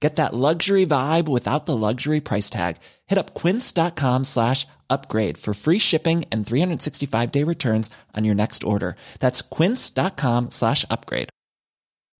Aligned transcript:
Get 0.00 0.16
that 0.16 0.34
luxury 0.34 0.84
vibe 0.86 1.26
without 1.26 1.64
the 1.66 1.76
luxury 1.76 2.20
price 2.20 2.50
tag. 2.50 2.76
Hit 3.06 3.18
up 3.18 3.34
quince.com 3.34 4.24
slash 4.24 4.66
upgrade 4.90 5.38
for 5.38 5.54
free 5.54 5.78
shipping 5.78 6.24
and 6.30 6.46
365 6.46 7.32
day 7.32 7.42
returns 7.44 7.90
on 8.14 8.24
your 8.24 8.34
next 8.34 8.62
order. 8.62 8.96
That's 9.20 9.42
quince.com 9.42 10.50
slash 10.50 10.84
upgrade. 10.90 11.28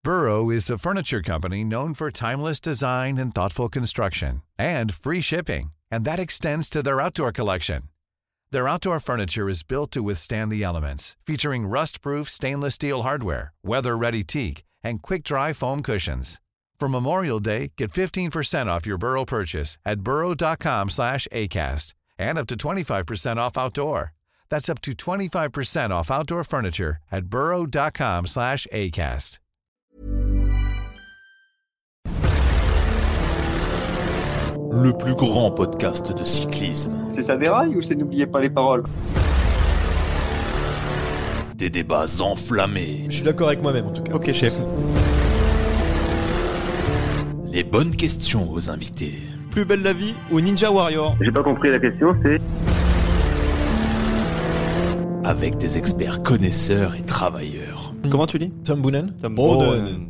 Burrow 0.03 0.51
is 0.51 0.71
a 0.71 0.79
furniture 0.79 1.21
company 1.21 1.65
known 1.65 1.93
for 1.93 2.13
timeless 2.13 2.61
design 2.61 3.19
and 3.19 3.35
thoughtful 3.35 3.69
construction 3.69 4.43
and 4.57 4.95
free 4.95 5.21
shipping, 5.21 5.73
and 5.91 6.05
that 6.05 6.21
extends 6.21 6.71
to 6.71 6.83
their 6.83 7.01
outdoor 7.01 7.33
collection. 7.33 7.83
Their 8.53 8.69
outdoor 8.69 9.01
furniture 9.01 9.49
is 9.49 9.65
built 9.65 9.91
to 9.91 10.05
withstand 10.05 10.53
the 10.53 10.63
elements, 10.63 11.17
featuring 11.27 11.67
rust-proof 11.67 12.31
stainless 12.31 12.77
steel 12.77 13.03
hardware, 13.03 13.53
weather-ready 13.65 14.23
teak, 14.23 14.63
and 14.85 15.03
quick-dry 15.03 15.53
foam 15.53 15.83
cushions. 15.83 16.41
For 16.79 16.89
Memorial 16.89 17.41
Day, 17.41 17.73
get 17.77 17.91
15% 17.91 18.67
off 18.67 18.87
your 18.87 18.99
Burrow 18.99 19.25
purchase 19.25 19.79
at 19.85 20.01
burrow.com 20.01 20.91
slash 20.91 21.27
ACAST 21.33 21.95
and 22.19 22.39
up 22.39 22.47
to 22.49 22.57
25% 22.57 23.37
off 23.39 23.57
outdoor. 23.57 24.13
That's 24.51 24.69
up 24.69 24.81
to 24.83 24.93
25% 24.93 25.91
off 25.91 26.11
outdoor 26.11 26.45
furniture 26.45 26.99
at 27.11 27.27
burrow.com 27.27 28.27
slash 28.27 28.67
ACAST. 28.73 29.39
Le 34.73 34.93
plus 34.93 35.15
grand 35.15 35.53
podcast 35.53 36.13
de 36.13 36.25
cyclisme. 36.25 36.93
C'est 37.09 37.23
ça 37.23 37.37
déraille 37.37 37.75
ou 37.77 37.81
c'est 37.81 37.95
n'oubliez 37.95 38.27
pas 38.27 38.43
les 38.43 38.51
paroles 38.51 38.85
Des 41.55 41.71
débats 41.71 42.05
enflammés. 42.21 43.07
Je 43.09 43.15
suis 43.15 43.25
d'accord 43.25 43.47
avec 43.47 43.63
moi-même 43.63 43.87
en 43.87 43.93
tout 43.93 44.03
cas. 44.03 44.13
Ok 44.13 44.31
chef. 44.33 44.53
Les 47.57 47.65
bonnes 47.65 47.97
questions 47.97 48.53
aux 48.53 48.69
invités. 48.69 49.15
Plus 49.51 49.65
belle 49.65 49.81
la 49.81 49.95
vie 49.95 50.15
ou 50.31 50.43
Ninja 50.43 50.71
Warrior 50.71 51.17
J'ai 51.23 51.33
pas 51.33 51.43
compris 51.43 51.71
la 51.71 51.79
question, 51.79 52.15
c'est? 52.23 52.37
Avec 55.25 55.57
des 55.57 55.79
experts 55.79 56.23
connaisseurs 56.23 56.97
et 56.97 57.03
travailleurs. 57.07 57.95
comment 58.11 58.27
tu 58.27 58.39
dis? 58.39 58.53
Tom 58.63 58.83
Boonen? 58.83 59.15
Tom 59.23 59.35
Boonen. 59.35 60.09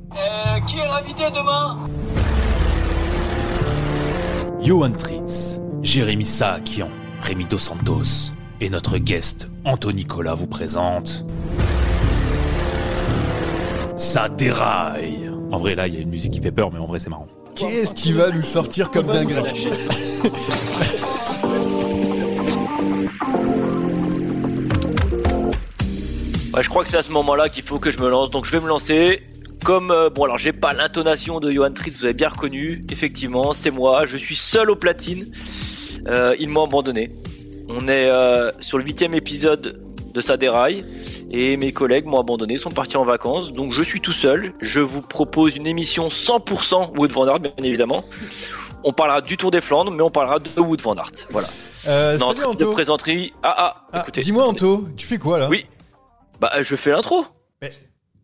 qui 0.67 0.79
est 0.81 0.89
l'invité 0.89 1.23
demain? 1.33 1.87
Johan 4.61 4.91
Tritz, 4.91 5.61
Jérémy 5.85 6.25
Saakian, 6.25 6.91
Rémi 7.21 7.45
Dos 7.45 7.61
Santos 7.61 8.33
et 8.61 8.71
notre 8.71 8.99
guest 8.99 9.49
Anthony 9.65 9.99
Nicolas 9.99 10.35
vous 10.35 10.49
présente. 10.49 11.25
Ça 13.95 14.29
déraille 14.29 15.26
En 15.53 15.59
vrai, 15.59 15.75
là, 15.75 15.87
il 15.87 15.95
y 15.95 15.99
a 15.99 16.01
une 16.01 16.11
musique 16.11 16.33
qui 16.33 16.41
fait 16.41 16.51
peur, 16.51 16.71
mais 16.73 16.79
en 16.79 16.87
vrai, 16.87 16.99
c'est 16.99 17.11
marrant. 17.11 17.27
Qu'est-ce 17.55 17.95
qui 17.95 18.13
va 18.13 18.31
nous 18.31 18.43
sortir 18.43 18.91
comme 18.91 19.07
dinguerie 19.07 19.69
Ouais, 26.55 26.63
je 26.63 26.69
crois 26.69 26.85
que 26.85 26.89
c'est 26.89 26.97
à 26.97 27.03
ce 27.03 27.11
moment-là 27.11 27.49
qu'il 27.49 27.65
faut 27.65 27.79
que 27.79 27.91
je 27.91 27.99
me 27.99 28.09
lance, 28.09 28.31
donc 28.31 28.47
je 28.47 28.53
vais 28.53 28.61
me 28.61 28.69
lancer. 28.69 29.23
Comme, 29.65 29.91
euh, 29.91 30.11
bon 30.11 30.25
alors 30.25 30.39
j'ai 30.39 30.53
pas 30.53 30.73
l'intonation 30.73 31.41
de 31.41 31.51
Johan 31.51 31.73
Tritz, 31.73 31.97
vous 31.99 32.05
avez 32.05 32.15
bien 32.15 32.29
reconnu, 32.29 32.85
effectivement, 32.91 33.53
c'est 33.53 33.71
moi, 33.73 34.07
je 34.07 34.17
suis 34.17 34.37
seul 34.37 34.71
au 34.71 34.77
platine, 34.77 35.27
Euh, 36.09 36.37
ils 36.39 36.49
m'ont 36.49 36.65
abandonné. 36.65 37.11
On 37.69 37.89
est 37.89 38.09
euh, 38.09 38.53
sur 38.61 38.79
le 38.79 38.85
huitième 38.85 39.13
épisode 39.13 39.81
de 40.15 40.21
Ça 40.21 40.37
déraille, 40.37 40.85
et 41.37 41.57
mes 41.59 41.73
collègues 41.73 42.07
m'ont 42.07 42.19
abandonné, 42.19 42.57
sont 42.57 42.71
partis 42.71 42.97
en 42.97 43.05
vacances, 43.05 43.53
donc 43.53 43.73
je 43.73 43.83
suis 43.83 44.01
tout 44.01 44.13
seul, 44.13 44.55
je 44.61 44.81
vous 44.81 45.03
propose 45.03 45.55
une 45.57 45.67
émission 45.67 46.09
100% 46.09 46.97
Wood 46.97 47.11
Van 47.13 47.27
Aert, 47.27 47.41
bien 47.41 47.53
évidemment. 47.59 48.05
On 48.85 48.93
parlera 48.93 49.21
du 49.21 49.37
Tour 49.37 49.51
des 49.51 49.61
Flandres, 49.61 49.91
mais 49.91 50.03
on 50.03 50.11
parlera 50.11 50.39
de 50.39 50.61
Wood 50.61 50.81
Van 50.81 50.95
Aert, 50.95 51.13
voilà. 51.31 51.49
Euh, 51.89 52.17
Non, 52.19 52.35
Salut 52.35 52.57
de 52.57 52.65
présenterie... 52.65 53.33
Ah 53.43 53.55
ah, 53.59 53.87
Ah, 53.93 54.01
écoutez. 54.01 54.23
Dis-moi 54.23 54.47
Anto, 54.47 54.89
tu 54.97 55.07
fais 55.07 55.19
quoi 55.19 55.39
là? 55.39 55.49
Oui. 55.49 55.67
Bah 56.41 56.51
je 56.63 56.75
fais 56.77 56.91
l'intro. 56.91 57.25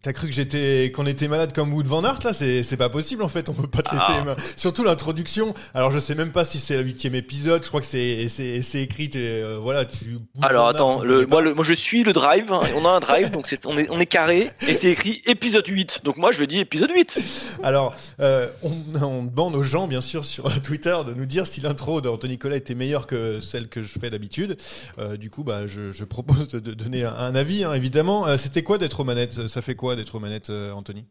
T'as 0.03 0.13
cru 0.13 0.27
que 0.27 0.35
j'étais 0.35 0.91
qu'on 0.93 1.07
était 1.07 1.29
malade 1.29 1.53
comme 1.53 1.73
Wood 1.73 1.87
Van 1.87 2.03
Aert 2.05 2.19
là? 2.25 2.33
C'est 2.33 2.65
c'est 2.65 2.77
pas 2.77 2.89
possible 2.89 3.23
en 3.23 3.29
fait, 3.29 3.49
on 3.49 3.53
peut 3.53 3.69
pas 3.69 3.83
te 3.83 3.93
laisser 3.93 4.05
Ah. 4.09 4.17
les 4.19 4.25
mains. 4.25 4.37
Surtout 4.57 4.83
l'introduction. 4.83 5.55
Alors 5.75 5.93
je 5.93 6.01
sais 6.01 6.17
même 6.17 6.33
pas 6.33 6.45
si 6.45 6.59
c'est 6.59 6.77
le 6.77 6.83
huitième 6.83 7.15
épisode. 7.15 7.63
Je 7.63 7.69
crois 7.69 7.81
que 7.81 7.87
c'est 7.87 8.29
c'est 8.29 8.63
c'est 8.63 8.83
écrit. 8.83 9.09
euh, 9.15 9.59
voilà, 9.63 9.85
tu. 9.85 10.15
Wood 10.15 10.25
Alors 10.45 10.65
Van 10.65 10.71
attends, 10.71 11.03
le, 11.05 11.25
moi, 11.27 11.41
le- 11.41 11.55
moi 11.55 11.65
je 11.65 11.73
suis 11.73 12.03
le 12.03 12.13
drive, 12.13 12.51
hein, 12.53 12.61
on 12.81 12.85
a 12.85 12.91
un 12.91 12.99
drive, 13.01 13.31
donc 13.31 13.47
on, 13.67 13.79
est, 13.79 13.89
on 13.91 14.01
est 14.01 14.07
carré, 14.07 14.51
et 14.67 14.75
c'est 14.75 14.91
écrit 14.91 15.23
épisode 15.27 15.67
8. 15.69 16.01
Donc 16.03 16.17
moi 16.17 16.33
je 16.33 16.41
le 16.41 16.49
dis 16.49 16.59
épisode 16.59 16.91
8. 16.93 17.19
Alors, 17.63 17.95
euh, 18.19 18.49
on, 18.65 18.73
on 19.01 19.23
demande 19.25 19.55
aux 19.55 19.63
gens, 19.63 19.87
bien 19.87 20.01
sûr, 20.01 20.25
sur 20.25 20.61
Twitter, 20.63 20.97
de 21.07 21.15
nous 21.15 21.27
dire 21.27 21.47
si 21.47 21.61
l'intro 21.61 22.01
d'Anthony 22.01 22.33
Nicolas 22.33 22.57
était 22.57 22.75
meilleure 22.75 23.07
que 23.07 23.39
celle 23.41 23.69
que 23.69 23.83
je 23.83 23.89
fais 24.01 24.11
d'habitude. 24.11 24.57
Euh, 24.99 25.17
du 25.17 25.31
coup, 25.31 25.45
bah, 25.45 25.67
je, 25.67 25.93
je 25.93 26.05
propose 26.05 26.49
de, 26.49 26.59
donner 26.75 27.05
un, 27.05 27.15
un 27.15 27.34
avis, 27.37 27.63
hein, 27.63 27.75
évidemment. 27.75 28.27
Euh, 28.27 28.37
C'était 28.37 28.63
quoi 28.63 28.79
d'être 28.79 28.99
aux 29.01 29.05
manettes? 29.05 29.47
Ça 29.47 29.63
fait 29.63 29.75
quoi 29.77 29.91
d'être 29.97 30.14
aux 30.14 30.20
manettes, 30.20 30.50
euh, 30.50 30.72
Anthony? 30.72 31.06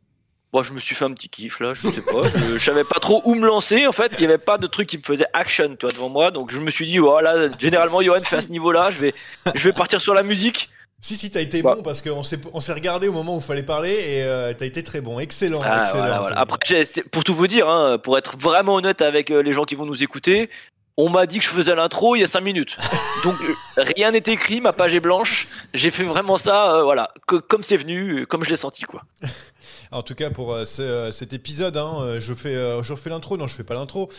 Bon, 0.53 0.63
je 0.63 0.73
me 0.73 0.79
suis 0.81 0.95
fait 0.95 1.05
un 1.05 1.13
petit 1.13 1.29
kiff 1.29 1.61
là, 1.61 1.73
je 1.73 1.87
sais 1.87 2.01
pas, 2.01 2.23
je, 2.35 2.57
je 2.57 2.63
savais 2.63 2.83
pas 2.83 2.99
trop 2.99 3.21
où 3.23 3.35
me 3.35 3.47
lancer 3.47 3.87
en 3.87 3.93
fait, 3.93 4.11
il 4.17 4.21
y 4.21 4.25
avait 4.25 4.37
pas 4.37 4.57
de 4.57 4.67
truc 4.67 4.85
qui 4.89 4.97
me 4.97 5.03
faisait 5.03 5.25
action 5.31 5.69
tu 5.77 5.85
vois, 5.85 5.91
devant 5.93 6.09
moi, 6.09 6.29
donc 6.31 6.51
je 6.51 6.59
me 6.59 6.69
suis 6.71 6.85
dit, 6.85 6.97
voilà, 6.97 7.47
généralement 7.57 8.01
Johan 8.01 8.19
fait 8.19 8.35
à 8.35 8.41
ce 8.41 8.49
niveau-là, 8.49 8.89
je 8.91 8.99
vais, 8.99 9.13
je 9.55 9.63
vais 9.69 9.73
partir 9.73 10.01
sur 10.01 10.13
la 10.13 10.23
musique. 10.23 10.69
Si, 11.03 11.15
si, 11.15 11.31
t'as 11.31 11.39
été 11.41 11.63
Bah. 11.63 11.73
bon 11.75 11.81
parce 11.81 12.01
qu'on 12.03 12.21
s'est 12.21 12.39
on 12.53 12.59
s'est 12.59 12.73
regardé 12.73 13.07
au 13.07 13.11
moment 13.13 13.33
où 13.35 13.39
il 13.39 13.43
fallait 13.43 13.63
parler 13.63 13.89
et 13.91 14.23
euh, 14.23 14.53
t'as 14.53 14.67
été 14.67 14.83
très 14.83 15.01
bon. 15.01 15.19
Excellent, 15.19 15.59
Ah, 15.63 15.79
excellent. 15.79 15.97
voilà, 15.99 16.19
voilà. 16.19 16.41
Anthony. 16.43 16.79
Après, 16.81 17.01
pour 17.11 17.23
tout 17.23 17.33
vous 17.33 17.47
dire, 17.47 17.67
hein, 17.67 17.97
pour 17.97 18.19
être 18.19 18.37
vraiment 18.37 18.75
honnête 18.75 19.01
avec 19.01 19.31
euh, 19.31 19.41
les 19.41 19.51
gens 19.51 19.63
qui 19.63 19.73
vont 19.73 19.85
nous 19.87 20.03
écouter, 20.03 20.51
on 20.97 21.09
m'a 21.09 21.25
dit 21.25 21.39
que 21.39 21.45
je 21.45 21.49
faisais 21.49 21.75
l'intro 21.75 22.15
il 22.15 22.19
y 22.19 22.23
a 22.23 22.27
5 22.27 22.41
minutes. 22.41 22.77
Donc 23.23 23.35
rien 23.77 24.11
n'est 24.11 24.23
écrit, 24.27 24.61
ma 24.61 24.73
page 24.73 24.93
est 24.93 24.99
blanche. 24.99 25.47
J'ai 25.73 25.91
fait 25.91 26.03
vraiment 26.03 26.37
ça, 26.37 26.75
euh, 26.75 26.83
voilà, 26.83 27.07
que- 27.27 27.35
comme 27.37 27.63
c'est 27.63 27.77
venu, 27.77 28.25
comme 28.27 28.43
je 28.43 28.49
l'ai 28.49 28.55
senti, 28.55 28.83
quoi. 28.83 29.01
En 29.91 30.03
tout 30.03 30.15
cas, 30.15 30.29
pour 30.29 30.53
euh, 30.53 30.63
euh, 30.79 31.11
cet 31.11 31.33
épisode, 31.33 31.75
hein, 31.75 31.95
euh, 31.99 32.19
je 32.21 32.33
fais, 32.33 32.55
je 32.55 32.93
refais 32.93 33.09
l'intro. 33.09 33.35
Non, 33.35 33.47
je 33.47 33.55
fais 33.55 33.63
pas 33.63 33.73
l'intro. 33.73 34.09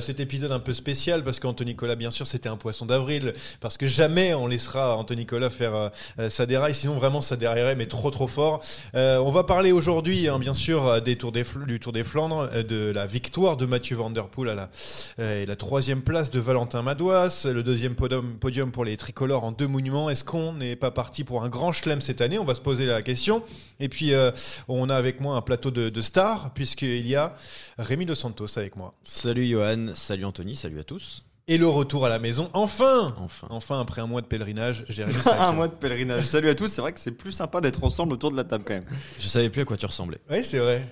Cet 0.00 0.20
épisode 0.20 0.52
un 0.52 0.58
peu 0.58 0.74
spécial 0.74 1.22
parce 1.22 1.38
qu'Anthony 1.38 1.70
Nicolas, 1.70 1.94
bien 1.94 2.10
sûr, 2.10 2.26
c'était 2.26 2.48
un 2.48 2.56
poisson 2.56 2.84
d'avril. 2.84 3.32
Parce 3.60 3.76
que 3.76 3.86
jamais 3.86 4.34
on 4.34 4.46
laissera 4.46 4.96
Anthony 4.96 5.20
Nicolas 5.20 5.50
faire 5.50 5.90
ça 6.28 6.46
déraille. 6.46 6.74
Sinon, 6.74 6.94
vraiment, 6.94 7.20
ça 7.20 7.36
déraillerait, 7.36 7.76
mais 7.76 7.86
trop, 7.86 8.10
trop 8.10 8.26
fort. 8.26 8.60
On 8.94 9.30
va 9.30 9.44
parler 9.44 9.72
aujourd'hui, 9.72 10.28
hein, 10.28 10.38
bien 10.38 10.54
sûr, 10.54 11.00
du 11.00 11.16
Tour 11.16 11.32
des 11.32 12.04
Flandres, 12.04 12.48
de 12.50 12.90
la 12.90 13.06
victoire 13.06 13.56
de 13.56 13.66
Mathieu 13.66 13.96
Van 13.96 14.12
à 14.12 14.54
la, 14.54 14.70
et 15.18 15.46
la 15.46 15.56
troisième 15.56 16.02
place 16.02 16.30
de 16.30 16.40
Valentin 16.40 16.82
Madouas, 16.82 17.46
le 17.52 17.62
deuxième 17.62 17.94
podium, 17.94 18.36
podium 18.38 18.72
pour 18.72 18.84
les 18.84 18.96
tricolores 18.96 19.44
en 19.44 19.52
deux 19.52 19.68
monuments. 19.68 20.10
Est-ce 20.10 20.24
qu'on 20.24 20.54
n'est 20.54 20.76
pas 20.76 20.90
parti 20.90 21.24
pour 21.24 21.42
un 21.42 21.48
grand 21.48 21.72
chelem 21.72 22.00
cette 22.00 22.20
année? 22.20 22.38
On 22.38 22.44
va 22.44 22.54
se 22.54 22.60
poser 22.60 22.86
la 22.86 23.02
question. 23.02 23.42
Et 23.80 23.88
puis, 23.88 24.12
euh, 24.12 24.30
on 24.68 24.90
a 24.90 24.94
avec 24.94 25.19
moi 25.20 25.36
un 25.36 25.42
plateau 25.42 25.70
de, 25.70 25.88
de 25.88 26.00
stars, 26.00 26.52
puisqu'il 26.54 27.06
y 27.06 27.14
a 27.16 27.34
Rémi 27.78 28.06
Dos 28.06 28.14
Santos 28.14 28.58
avec 28.58 28.76
moi. 28.76 28.94
Salut 29.04 29.46
Johan, 29.46 29.88
salut 29.94 30.24
Anthony, 30.24 30.56
salut 30.56 30.80
à 30.80 30.84
tous. 30.84 31.22
Et 31.48 31.58
le 31.58 31.66
retour 31.66 32.06
à 32.06 32.08
la 32.08 32.18
maison, 32.20 32.48
enfin 32.52 33.12
Enfin. 33.18 33.46
Enfin, 33.50 33.80
après 33.80 34.00
un 34.00 34.06
mois 34.06 34.20
de 34.20 34.26
pèlerinage, 34.26 34.84
Jérémy 34.88 35.16
Un 35.38 35.52
mois 35.52 35.66
de 35.68 35.74
pèlerinage. 35.74 36.24
Salut 36.26 36.48
à 36.48 36.54
tous, 36.54 36.68
c'est 36.68 36.80
vrai 36.80 36.92
que 36.92 37.00
c'est 37.00 37.10
plus 37.10 37.32
sympa 37.32 37.60
d'être 37.60 37.82
ensemble 37.82 38.12
autour 38.12 38.30
de 38.30 38.36
la 38.36 38.44
table 38.44 38.64
quand 38.66 38.74
même. 38.74 38.84
Je 39.18 39.26
savais 39.26 39.48
plus 39.50 39.62
à 39.62 39.64
quoi 39.64 39.76
tu 39.76 39.86
ressemblais. 39.86 40.18
Oui, 40.30 40.44
c'est 40.44 40.58
vrai. 40.58 40.82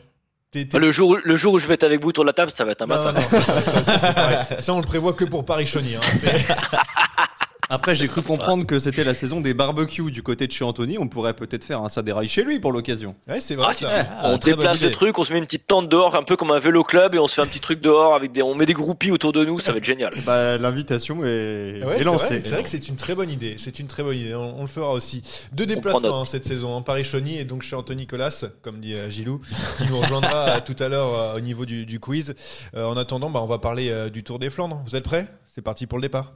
T'es- 0.51 0.67
Le 0.79 0.91
jour, 0.91 1.19
le 1.23 1.37
jour 1.37 1.53
où 1.53 1.59
je 1.59 1.67
vais 1.69 1.75
être 1.75 1.85
avec 1.85 2.03
vous 2.03 2.09
autour 2.09 2.25
de 2.25 2.29
la 2.29 2.33
table, 2.33 2.51
ça 2.51 2.65
va 2.65 2.73
être 2.73 2.83
un 2.83 2.87
massacre. 2.87 3.21
ça, 3.31 3.41
ça, 3.43 3.63
ça, 3.63 3.83
ça, 3.85 3.99
c'est 3.99 4.15
pareil. 4.15 4.39
Ça, 4.59 4.73
on 4.75 4.81
le 4.81 4.87
prévoit 4.87 5.13
que 5.13 5.25
pour 5.27 5.45
Paris-Chauny. 5.45 5.95
hein. 5.97 6.01
Après, 7.71 7.95
j'ai 7.95 8.09
cru 8.09 8.23
comprendre 8.23 8.65
que 8.65 8.79
c'était 8.79 9.05
la 9.05 9.13
saison 9.13 9.41
des 9.43 9.53
barbecues 9.53 10.11
du 10.11 10.23
côté 10.23 10.47
de 10.47 10.53
chez 10.53 10.65
Anthony. 10.65 10.97
On 10.99 11.07
pourrait 11.07 11.35
peut-être 11.35 11.65
faire 11.65 11.83
un 11.83 11.91
Saderail 11.91 12.27
chez 12.29 12.43
lui 12.43 12.59
pour 12.61 12.73
l'occasion. 12.73 13.15
Ouais, 13.29 13.41
c'est 13.43 13.57
vrai 13.57 13.67
Ah, 13.69 13.73
ça. 13.75 13.89
Ah, 13.91 14.19
on 14.25 14.29
bonne 14.31 14.39
déplace 14.39 14.81
le 14.83 14.91
truc, 14.91 15.19
on 15.19 15.25
se 15.25 15.33
met 15.33 15.39
une 15.39 15.45
petite 15.45 15.67
tente 15.67 15.89
dehors, 15.89 16.15
un 16.17 16.23
peu 16.23 16.37
comme 16.37 16.51
un 16.51 16.59
vélo 16.59 16.83
club, 16.83 17.15
et 17.15 17.19
on 17.19 17.27
se 17.29 17.35
fait 17.35 17.43
un 17.43 17.47
petit 17.47 17.61
truc 17.61 17.81
dehors 17.83 18.15
avec 18.15 18.33
des, 18.33 18.41
on 18.43 18.55
met 18.55 18.65
des 18.65 18.73
groupies 18.73 19.11
autour 19.11 19.33
de 19.33 19.45
nous, 19.45 19.61
ça 19.61 19.73
va 19.73 19.79
être 19.79 19.85
génial. 19.85 20.15
Bah, 20.25 20.57
l'invitation 20.57 21.23
est, 21.25 21.83
Ouais, 21.85 21.97
est 21.97 21.99
c'est 21.99 22.05
lancée. 22.05 22.41
c'est 22.41 22.51
vrai 22.55 22.63
que 22.63 22.71
c'est 22.71 22.89
une 22.89 22.97
très 22.97 23.15
bonne 23.15 23.31
idée. 23.31 23.57
C'est 23.59 23.79
une 23.79 23.87
très 23.87 24.03
bonne 24.03 24.17
idée. 24.17 24.35
On, 24.35 24.59
on 24.59 24.63
le 24.63 24.67
fera 24.69 24.93
aussi. 24.93 25.23
Deux 25.53 25.67
déplacements 25.67 26.23
hein, 26.23 26.25
cette 26.25 26.47
saison. 26.47 26.71
En 26.73 26.83
Paris-Chauny 26.83 27.39
et 27.39 27.45
donc 27.45 27.63
chez 27.63 27.77
Anthony 27.77 28.07
Colas, 28.07 28.47
comme 28.63 28.81
dit 28.81 28.95
euh, 28.95 29.11
Gilou, 29.11 29.41
qui 29.77 29.85
nous 29.87 29.99
rejoindra 30.01 30.49
euh, 30.49 30.57
tout 30.65 30.77
à 30.83 30.89
l'heure 30.89 31.15
euh, 31.15 31.37
au 31.37 31.41
niveau 31.41 31.67
du, 31.67 31.85
du 31.85 32.01
quiz. 32.01 32.35
Euh, 32.75 32.87
en 32.87 32.97
attendant, 32.97 33.29
bah, 33.29 33.41
on 33.43 33.47
va 33.47 33.59
parler 33.59 33.91
euh, 33.91 34.09
du 34.09 34.25
Tour 34.25 34.39
des 34.39 34.49
Flandres. 34.49 34.81
Vous 34.87 34.97
êtes 34.97 35.05
prêts? 35.05 35.27
C'est 35.55 35.63
parti 35.63 35.87
pour 35.87 35.99
le 35.99 36.03
départ. 36.03 36.33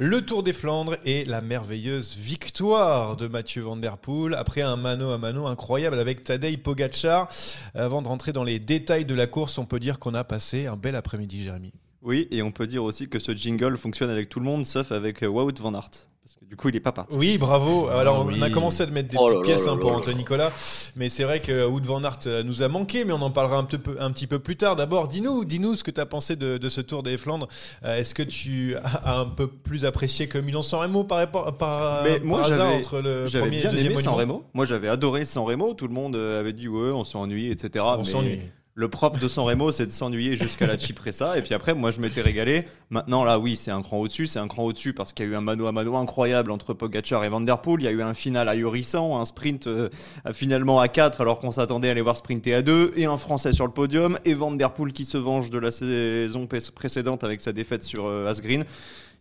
Le 0.00 0.24
Tour 0.24 0.44
des 0.44 0.52
Flandres 0.52 0.94
et 1.04 1.24
la 1.24 1.40
merveilleuse 1.40 2.16
victoire 2.16 3.16
de 3.16 3.26
Mathieu 3.26 3.62
Van 3.62 3.76
Der 3.76 3.98
Poel 3.98 4.34
après 4.34 4.62
un 4.62 4.76
mano 4.76 5.10
à 5.10 5.18
mano 5.18 5.48
incroyable 5.48 5.98
avec 5.98 6.22
Tadej 6.22 6.58
Pogacar. 6.58 7.28
Avant 7.74 8.00
de 8.00 8.06
rentrer 8.06 8.32
dans 8.32 8.44
les 8.44 8.60
détails 8.60 9.04
de 9.04 9.14
la 9.16 9.26
course, 9.26 9.58
on 9.58 9.66
peut 9.66 9.80
dire 9.80 9.98
qu'on 9.98 10.14
a 10.14 10.22
passé 10.22 10.68
un 10.68 10.76
bel 10.76 10.94
après-midi, 10.94 11.42
Jérémy. 11.42 11.72
Oui, 12.08 12.26
et 12.30 12.40
on 12.42 12.50
peut 12.50 12.66
dire 12.66 12.82
aussi 12.82 13.06
que 13.08 13.18
ce 13.18 13.32
jingle 13.36 13.76
fonctionne 13.76 14.08
avec 14.08 14.30
tout 14.30 14.40
le 14.40 14.46
monde, 14.46 14.64
sauf 14.64 14.92
avec 14.92 15.22
euh, 15.22 15.26
Wout 15.26 15.52
Van 15.60 15.74
Aert. 15.74 15.90
Parce 16.24 16.36
que 16.40 16.44
du 16.46 16.56
coup, 16.56 16.70
il 16.70 16.76
est 16.76 16.80
pas 16.80 16.92
parti. 16.92 17.14
Oui, 17.18 17.36
bravo. 17.36 17.88
Alors, 17.88 18.26
on 18.26 18.40
a 18.42 18.48
commencé 18.48 18.82
à 18.82 18.86
mettre 18.86 19.10
des 19.10 19.16
Oh 19.20 19.26
petites 19.26 19.36
là 19.40 19.44
pièces 19.44 19.66
là 19.66 19.72
hein, 19.72 19.74
là 19.76 19.80
pour 19.82 19.92
Anthony 19.92 20.16
Nicolas, 20.16 20.50
mais 20.96 21.10
c'est 21.10 21.24
vrai 21.24 21.40
que 21.40 21.66
Wood 21.66 21.84
Van 21.84 22.02
Aert 22.02 22.18
euh, 22.26 22.42
nous 22.42 22.62
a 22.62 22.68
manqué, 22.68 23.04
mais 23.04 23.12
on 23.12 23.20
en 23.20 23.30
parlera 23.30 23.58
un 23.58 23.64
petit 23.64 23.76
peu, 23.76 23.96
un 24.00 24.10
petit 24.10 24.26
peu 24.26 24.38
plus 24.38 24.56
tard. 24.56 24.74
D'abord, 24.76 25.08
dis-nous, 25.08 25.44
dis-nous 25.44 25.74
ce 25.74 25.84
que 25.84 25.90
tu 25.90 26.00
as 26.00 26.06
pensé 26.06 26.34
de, 26.36 26.56
de 26.56 26.68
ce 26.70 26.80
Tour 26.80 27.02
des 27.02 27.18
Flandres. 27.18 27.48
Euh, 27.84 27.98
Est-ce 27.98 28.14
que 28.14 28.22
tu 28.22 28.74
as 29.04 29.18
un 29.18 29.26
peu 29.26 29.46
plus 29.46 29.84
apprécié 29.84 30.28
que 30.28 30.38
Milan-San 30.38 30.80
Remo 30.80 31.04
par, 31.04 31.18
rapport- 31.18 31.54
par, 31.58 32.04
Mais 32.04 32.16
par 32.18 32.26
moi, 32.26 32.44
hasard 32.44 32.72
entre 32.74 33.00
le 33.00 33.24
premier 33.24 33.58
et 33.58 33.60
bien 33.60 33.70
le 33.70 33.76
deuxième 33.76 33.92
aimé 33.92 34.02
San 34.02 34.14
Remo. 34.14 34.44
Moi, 34.54 34.64
j'avais 34.64 34.88
adoré 34.88 35.26
San 35.26 35.44
Remo. 35.44 35.74
Tout 35.74 35.88
le 35.88 35.94
monde 35.94 36.16
avait 36.16 36.54
dit 36.54 36.68
ouais, 36.68 36.90
on 36.90 37.04
s'ennuie, 37.04 37.50
etc. 37.50 37.84
On 37.86 37.98
mais 37.98 38.04
s'ennuie. 38.04 38.40
Le 38.78 38.88
propre 38.88 39.18
de 39.18 39.26
San 39.26 39.44
Remo, 39.44 39.72
c'est 39.72 39.86
de 39.86 39.90
s'ennuyer 39.90 40.36
jusqu'à 40.36 40.68
la 40.68 40.78
Cipressa. 40.78 41.36
Et 41.36 41.42
puis 41.42 41.52
après, 41.52 41.74
moi, 41.74 41.90
je 41.90 42.00
m'étais 42.00 42.20
régalé. 42.20 42.64
Maintenant, 42.90 43.24
là, 43.24 43.40
oui, 43.40 43.56
c'est 43.56 43.72
un 43.72 43.82
cran 43.82 43.98
au-dessus. 43.98 44.28
C'est 44.28 44.38
un 44.38 44.46
cran 44.46 44.62
au-dessus 44.62 44.92
parce 44.92 45.12
qu'il 45.12 45.26
y 45.26 45.28
a 45.28 45.32
eu 45.32 45.34
un 45.34 45.40
mano 45.40 45.66
à 45.66 45.72
mano 45.72 45.96
incroyable 45.96 46.52
entre 46.52 46.74
Pogacar 46.74 47.24
et 47.24 47.28
Van 47.28 47.40
Der 47.40 47.60
Poel. 47.60 47.80
Il 47.80 47.86
y 47.86 47.88
a 47.88 47.90
eu 47.90 48.02
un 48.02 48.14
final 48.14 48.48
ahurissant, 48.48 49.18
un 49.18 49.24
sprint 49.24 49.66
euh, 49.66 49.88
finalement 50.32 50.78
à 50.78 50.86
4 50.86 51.20
alors 51.22 51.40
qu'on 51.40 51.50
s'attendait 51.50 51.90
à 51.90 51.94
les 51.94 52.02
voir 52.02 52.16
sprinter 52.18 52.54
à 52.54 52.62
2 52.62 52.92
et 52.94 53.06
un 53.06 53.18
Français 53.18 53.52
sur 53.52 53.66
le 53.66 53.72
podium 53.72 54.16
et 54.24 54.34
Van 54.34 54.52
Der 54.52 54.72
Poel 54.72 54.92
qui 54.92 55.04
se 55.04 55.18
venge 55.18 55.50
de 55.50 55.58
la 55.58 55.72
saison 55.72 56.46
précédente 56.46 57.24
avec 57.24 57.40
sa 57.40 57.52
défaite 57.52 57.82
sur 57.82 58.06
euh, 58.06 58.30
Asgreen. 58.30 58.64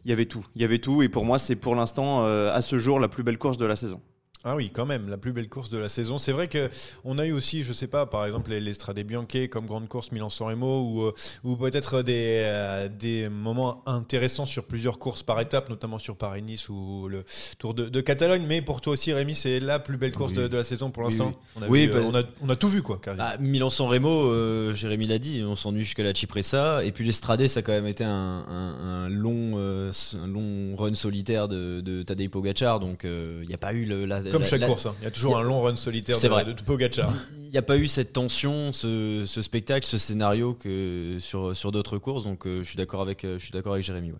Il 0.06 0.12
y 0.12 0.14
avait 0.14 0.28
tout. 0.28 0.46
Il 0.56 0.62
y 0.62 0.66
avait 0.66 0.78
tout. 0.78 1.02
Et 1.02 1.10
pour 1.10 1.26
moi, 1.26 1.40
c'est 1.40 1.56
pour 1.56 1.74
l'instant, 1.74 2.28
euh, 2.28 2.54
à 2.54 2.62
ce 2.62 2.78
jour, 2.78 3.00
la 3.00 3.08
plus 3.08 3.24
belle 3.24 3.40
course 3.40 3.58
de 3.58 3.66
la 3.66 3.76
saison. 3.76 4.02
Ah 4.44 4.56
oui, 4.56 4.70
quand 4.72 4.86
même, 4.86 5.10
la 5.10 5.18
plus 5.18 5.34
belle 5.34 5.50
course 5.50 5.70
de 5.70 5.78
la 5.78 5.90
saison. 5.90 6.18
C'est 6.18 6.32
vrai 6.32 6.48
que 6.48 6.70
on 7.04 7.18
a 7.18 7.26
eu 7.26 7.32
aussi, 7.34 7.64
je 7.64 7.74
sais 7.74 7.88
pas, 7.88 8.06
par 8.06 8.26
exemple 8.26 8.52
les, 8.52 8.62
les 8.62 8.74
Strade 8.74 9.00
Bianche 9.00 9.26
comme 9.52 9.66
grande 9.66 9.90
course 9.90 10.12
Milan-San 10.12 10.48
Remo 10.48 10.84
ou, 10.84 11.02
euh, 11.04 11.14
ou 11.44 11.56
peut-être 11.58 12.02
des, 12.02 12.42
euh, 12.44 12.88
des 12.88 13.28
moments 13.30 13.82
intéressants 13.88 14.46
sur 14.46 14.64
plusieurs 14.64 15.00
courses 15.00 15.24
par 15.24 15.42
étape, 15.42 15.70
notamment 15.70 16.00
sur 16.00 16.16
Paris-Nice 16.16 16.70
ou 16.70 17.08
le 17.10 17.26
Tour 17.58 17.74
de, 17.74 17.90
de 17.90 18.00
Catalogne. 18.02 18.46
Mais 18.48 18.62
pour 18.62 18.80
toi 18.80 18.94
aussi, 18.94 19.12
Rémi, 19.12 19.36
c'est 19.36 19.60
la 19.60 19.80
plus 19.80 19.98
belle 19.98 20.14
course 20.14 20.32
Oui. 20.32 20.38
de, 20.44 20.48
de 20.48 20.56
la 20.58 20.64
saison 20.64 20.92
pour 20.92 21.04
l'instant. 21.04 21.34
oui. 21.36 21.42
On, 21.58 21.62
a 21.64 21.68
Oui, 21.68 21.88
vu, 21.88 21.94
euh, 21.94 22.02
bah- 22.02 22.08
on, 22.08 22.16
a, 22.16 22.24
on 22.42 22.50
a 22.50 22.56
tout 22.56 22.70
vu 22.70 22.82
quoi. 22.84 23.00
quasiment. 23.04 23.26
Ah, 23.28 23.38
Milan-San 23.40 23.88
Remo, 23.88 24.30
euh, 24.32 24.74
Jérémy 24.74 25.08
l'a 25.08 25.20
dit, 25.20 25.44
on 25.46 25.56
s'ennuie 25.56 25.84
jusqu'à 25.84 26.04
la 26.04 26.14
Cipressa. 26.14 26.86
Et 26.86 26.92
puis 26.94 27.04
l'Estrade, 27.06 27.46
ça 27.48 27.60
a 27.60 27.64
quand 27.64 27.74
même 27.74 27.88
été 27.88 28.04
un, 28.06 28.12
un- 28.48 29.06
un 29.06 29.10
long, 29.10 29.54
euh, 29.58 29.92
un 30.22 30.28
long 30.28 30.76
run 30.78 30.94
solitaire 30.96 31.48
de, 31.48 31.82
de 31.82 32.04
Tadej 32.04 32.30
Pogacar. 32.30 32.80
Donc 32.80 33.02
il 33.04 33.46
n'y 33.48 33.54
a 33.54 33.58
pas 33.58 33.74
eu 33.74 33.84
le, 33.86 34.06
la, 34.06 34.22
comme 34.32 34.42
la- 34.44 34.48
chaque 34.48 34.62
la- 34.62 34.68
course, 34.68 34.86
hein. 34.86 34.96
il 35.02 35.04
y 35.06 35.08
a 35.08 35.12
toujours 35.12 35.32
y 35.34 35.36
a- 35.36 35.38
un 35.40 35.42
long 35.44 35.62
run 35.62 35.76
solitaire 35.76 36.20
de, 36.20 36.28
vrai. 36.28 36.46
de 36.46 36.54
Pogacar. 36.62 37.14
Il 37.44 37.52
n'y 37.52 37.58
a 37.58 37.62
pas 37.62 37.78
eu 37.78 37.88
cette 37.88 38.14
tension, 38.14 38.74
ce, 38.74 39.24
ce 39.26 39.42
spectacle, 39.42 39.86
ce 39.86 39.98
scénario 39.98 40.54
que 40.54 41.18
sur, 41.20 41.56
sur 41.56 41.72
d'autres 41.72 41.98
courses. 41.98 42.24
Donc 42.26 42.46
euh, 42.46 42.62
je 42.64 42.68
suis 42.70 42.78
d'accord 42.78 43.02
avec, 43.02 43.24
euh, 43.26 43.38
je 43.40 43.44
suis 43.44 43.52
d'accord 43.52 43.74
avec 43.74 43.86
Jérémy. 43.86 44.12
ouais. 44.12 44.18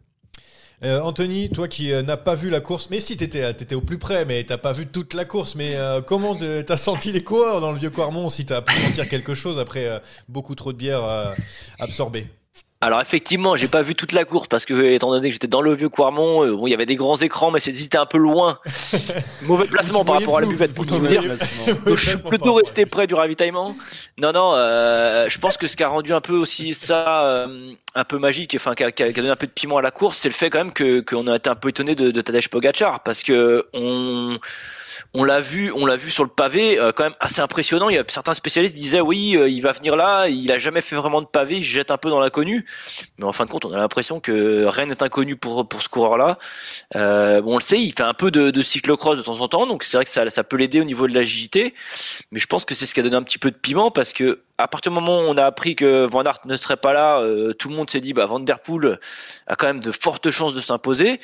Euh, 0.84 1.02
Anthony, 1.02 1.50
toi 1.50 1.68
qui 1.68 1.92
euh, 1.92 2.04
n'as 2.04 2.18
pas 2.18 2.36
vu 2.36 2.52
la 2.52 2.60
course, 2.62 2.90
mais 2.92 3.00
si 3.00 3.18
t'étais 3.18 3.50
étais 3.50 3.74
au 3.74 3.82
plus 3.82 3.98
près, 3.98 4.26
mais 4.26 4.44
t'as 4.44 4.60
pas 4.60 4.74
vu 4.74 4.86
toute 4.86 5.16
la 5.16 5.26
course, 5.26 5.56
mais 5.56 5.76
euh, 5.76 6.02
comment 6.02 6.36
t'as 6.36 6.78
senti 6.78 7.12
les 7.12 7.24
coureurs 7.24 7.62
dans 7.62 7.72
le 7.72 7.80
vieux 7.80 7.90
Quarmont 7.90 8.30
Si 8.30 8.46
t'as 8.46 8.62
pu 8.62 8.74
sentir 8.76 9.10
quelque 9.10 9.34
chose 9.34 9.58
après 9.58 10.02
beaucoup 10.30 10.54
trop 10.54 10.72
de 10.74 10.78
bière 10.78 11.34
absorbée? 11.80 12.28
Alors 12.80 13.02
effectivement, 13.02 13.56
j'ai 13.56 13.68
pas 13.68 13.82
vu 13.82 13.96
toute 13.96 14.12
la 14.12 14.24
course 14.24 14.48
parce 14.48 14.64
que 14.66 14.74
étant 14.94 15.10
donné 15.10 15.30
que 15.30 15.34
j'étais 15.34 15.48
dans 15.48 15.62
le 15.62 15.74
vieux 15.74 15.90
Quarmont, 15.90 16.46
euh, 16.46 16.56
bon, 16.56 16.68
il 16.68 16.70
y 16.70 16.74
avait 16.76 16.86
des 16.86 16.96
grands 16.96 17.16
écrans, 17.18 17.50
mais 17.50 17.60
c'était 17.60 17.98
un 17.98 18.06
peu 18.06 18.20
loin. 18.20 18.60
Mauvais 19.42 19.66
placement 19.66 20.06
par 20.06 20.20
rapport 20.20 20.38
à 20.38 20.42
la 20.42 20.48
buvette, 20.48 20.76
pour 20.76 20.86
tout 20.86 20.94
vous 20.94 21.08
dire. 21.08 21.24
Donc, 21.88 21.96
je 21.98 22.10
suis 22.10 22.18
plutôt 22.20 22.54
resté 22.54 22.86
près 22.86 23.08
du 23.08 23.16
ravitaillement. 23.16 23.76
Non, 24.20 24.32
non, 24.32 24.52
euh, 24.56 25.28
je 25.28 25.40
pense 25.40 25.58
que 25.58 25.66
ce 25.66 25.76
qui 25.76 25.82
a 25.84 25.88
rendu 25.88 26.14
un 26.14 26.22
peu 26.22 26.34
aussi 26.36 26.76
ça 26.76 27.26
euh, 27.26 27.72
un 27.96 28.04
peu 28.04 28.20
magique, 28.20 28.54
enfin 28.56 28.76
qui 28.76 28.84
a, 28.84 28.92
qui 28.92 29.02
a- 29.02 29.08
qui 29.12 29.20
a 29.20 29.24
donné 29.24 29.32
un 29.32 29.36
peu 29.36 29.48
de 29.48 29.52
piment 29.52 29.78
à 29.78 29.82
la 29.82 29.90
course, 29.92 30.20
c'est 30.20 30.30
le 30.30 30.36
fait 30.36 30.52
quand 30.52 30.60
même 30.60 30.74
que 30.74 31.00
qu'on 31.00 31.26
a 31.26 31.36
été 31.36 31.50
un 31.50 31.56
peu 31.56 31.70
étonné 31.70 31.96
de, 31.96 32.12
de 32.12 32.22
Tadej 32.22 32.48
Pogacar 32.50 33.02
parce 33.02 33.24
que 33.24 33.66
on 33.74 34.38
on 35.20 35.24
l'a 35.24 35.42
vu, 35.42 35.72
on 35.76 35.88
l'a 35.88 35.96
vu 35.96 36.12
sur 36.12 36.24
le 36.24 36.30
pavé, 36.30 36.80
euh, 36.80 36.92
quand 36.92 37.04
même 37.04 37.16
assez 37.20 37.42
impressionnant. 37.42 37.90
Il 37.90 37.96
y 37.96 37.98
a 37.98 38.04
certains 38.08 38.36
spécialistes 38.36 38.76
qui 38.76 38.82
disaient 38.82 39.02
oui, 39.02 39.36
euh, 39.36 39.50
il 39.50 39.62
va 39.62 39.72
venir 39.72 39.96
là, 39.96 40.28
il 40.28 40.52
a 40.52 40.60
jamais 40.60 40.82
fait 40.82 40.96
vraiment 40.96 41.24
de 41.24 41.26
pavé, 41.26 41.58
il 41.58 41.64
jette 41.64 41.90
un 41.90 41.98
peu 41.98 42.12
dans 42.12 42.20
l'inconnu. 42.20 42.66
Mais 43.18 43.26
en 43.26 43.32
fin 43.32 43.46
de 43.46 43.50
compte, 43.50 43.66
on 43.66 43.74
a 43.74 43.78
l'impression 43.78 44.20
que 44.20 44.66
rien 44.66 44.86
n'est 44.86 45.02
inconnu 45.02 45.36
pour 45.36 45.68
pour 45.68 45.82
ce 45.82 45.90
coureur-là. 45.90 46.38
Euh, 46.96 47.42
bon, 47.42 47.54
on 47.54 47.58
le 47.58 47.64
sait, 47.64 47.82
il 47.82 47.94
fait 47.94 48.04
un 48.04 48.14
peu 48.14 48.30
de, 48.30 48.52
de 48.52 48.62
cyclocross 48.62 49.18
de 49.18 49.24
temps 49.24 49.42
en 49.42 49.48
temps, 49.48 49.66
donc 49.66 49.82
c'est 49.82 49.98
vrai 49.98 50.06
que 50.06 50.12
ça, 50.12 50.30
ça 50.30 50.44
peut 50.44 50.56
l'aider 50.56 50.82
au 50.82 50.86
niveau 50.86 51.08
de 51.08 51.16
l'agilité. 51.16 51.74
Mais 52.32 52.40
je 52.40 52.46
pense 52.46 52.64
que 52.64 52.76
c'est 52.76 52.86
ce 52.86 52.94
qui 52.94 53.00
a 53.00 53.04
donné 53.04 53.16
un 53.16 53.24
petit 53.24 53.40
peu 53.40 53.50
de 53.50 53.58
piment 53.58 53.90
parce 53.90 54.14
que 54.14 54.42
à 54.60 54.68
partir 54.68 54.92
du 54.92 54.96
moment 54.96 55.20
où 55.20 55.24
on 55.24 55.38
a 55.38 55.46
appris 55.46 55.76
que 55.76 56.06
Van 56.06 56.24
Aert 56.24 56.40
ne 56.46 56.58
serait 56.58 56.78
pas 56.78 56.94
là, 56.94 57.20
euh, 57.22 57.54
tout 57.54 57.70
le 57.70 57.76
monde 57.76 57.90
s'est 57.90 58.02
dit 58.02 58.14
bah 58.14 58.26
Van 58.26 58.40
Der 58.40 58.60
Poel 58.60 59.00
a 59.46 59.56
quand 59.56 59.68
même 59.68 59.80
de 59.80 59.92
fortes 59.92 60.30
chances 60.32 60.54
de 60.54 60.62
s'imposer. 60.62 61.20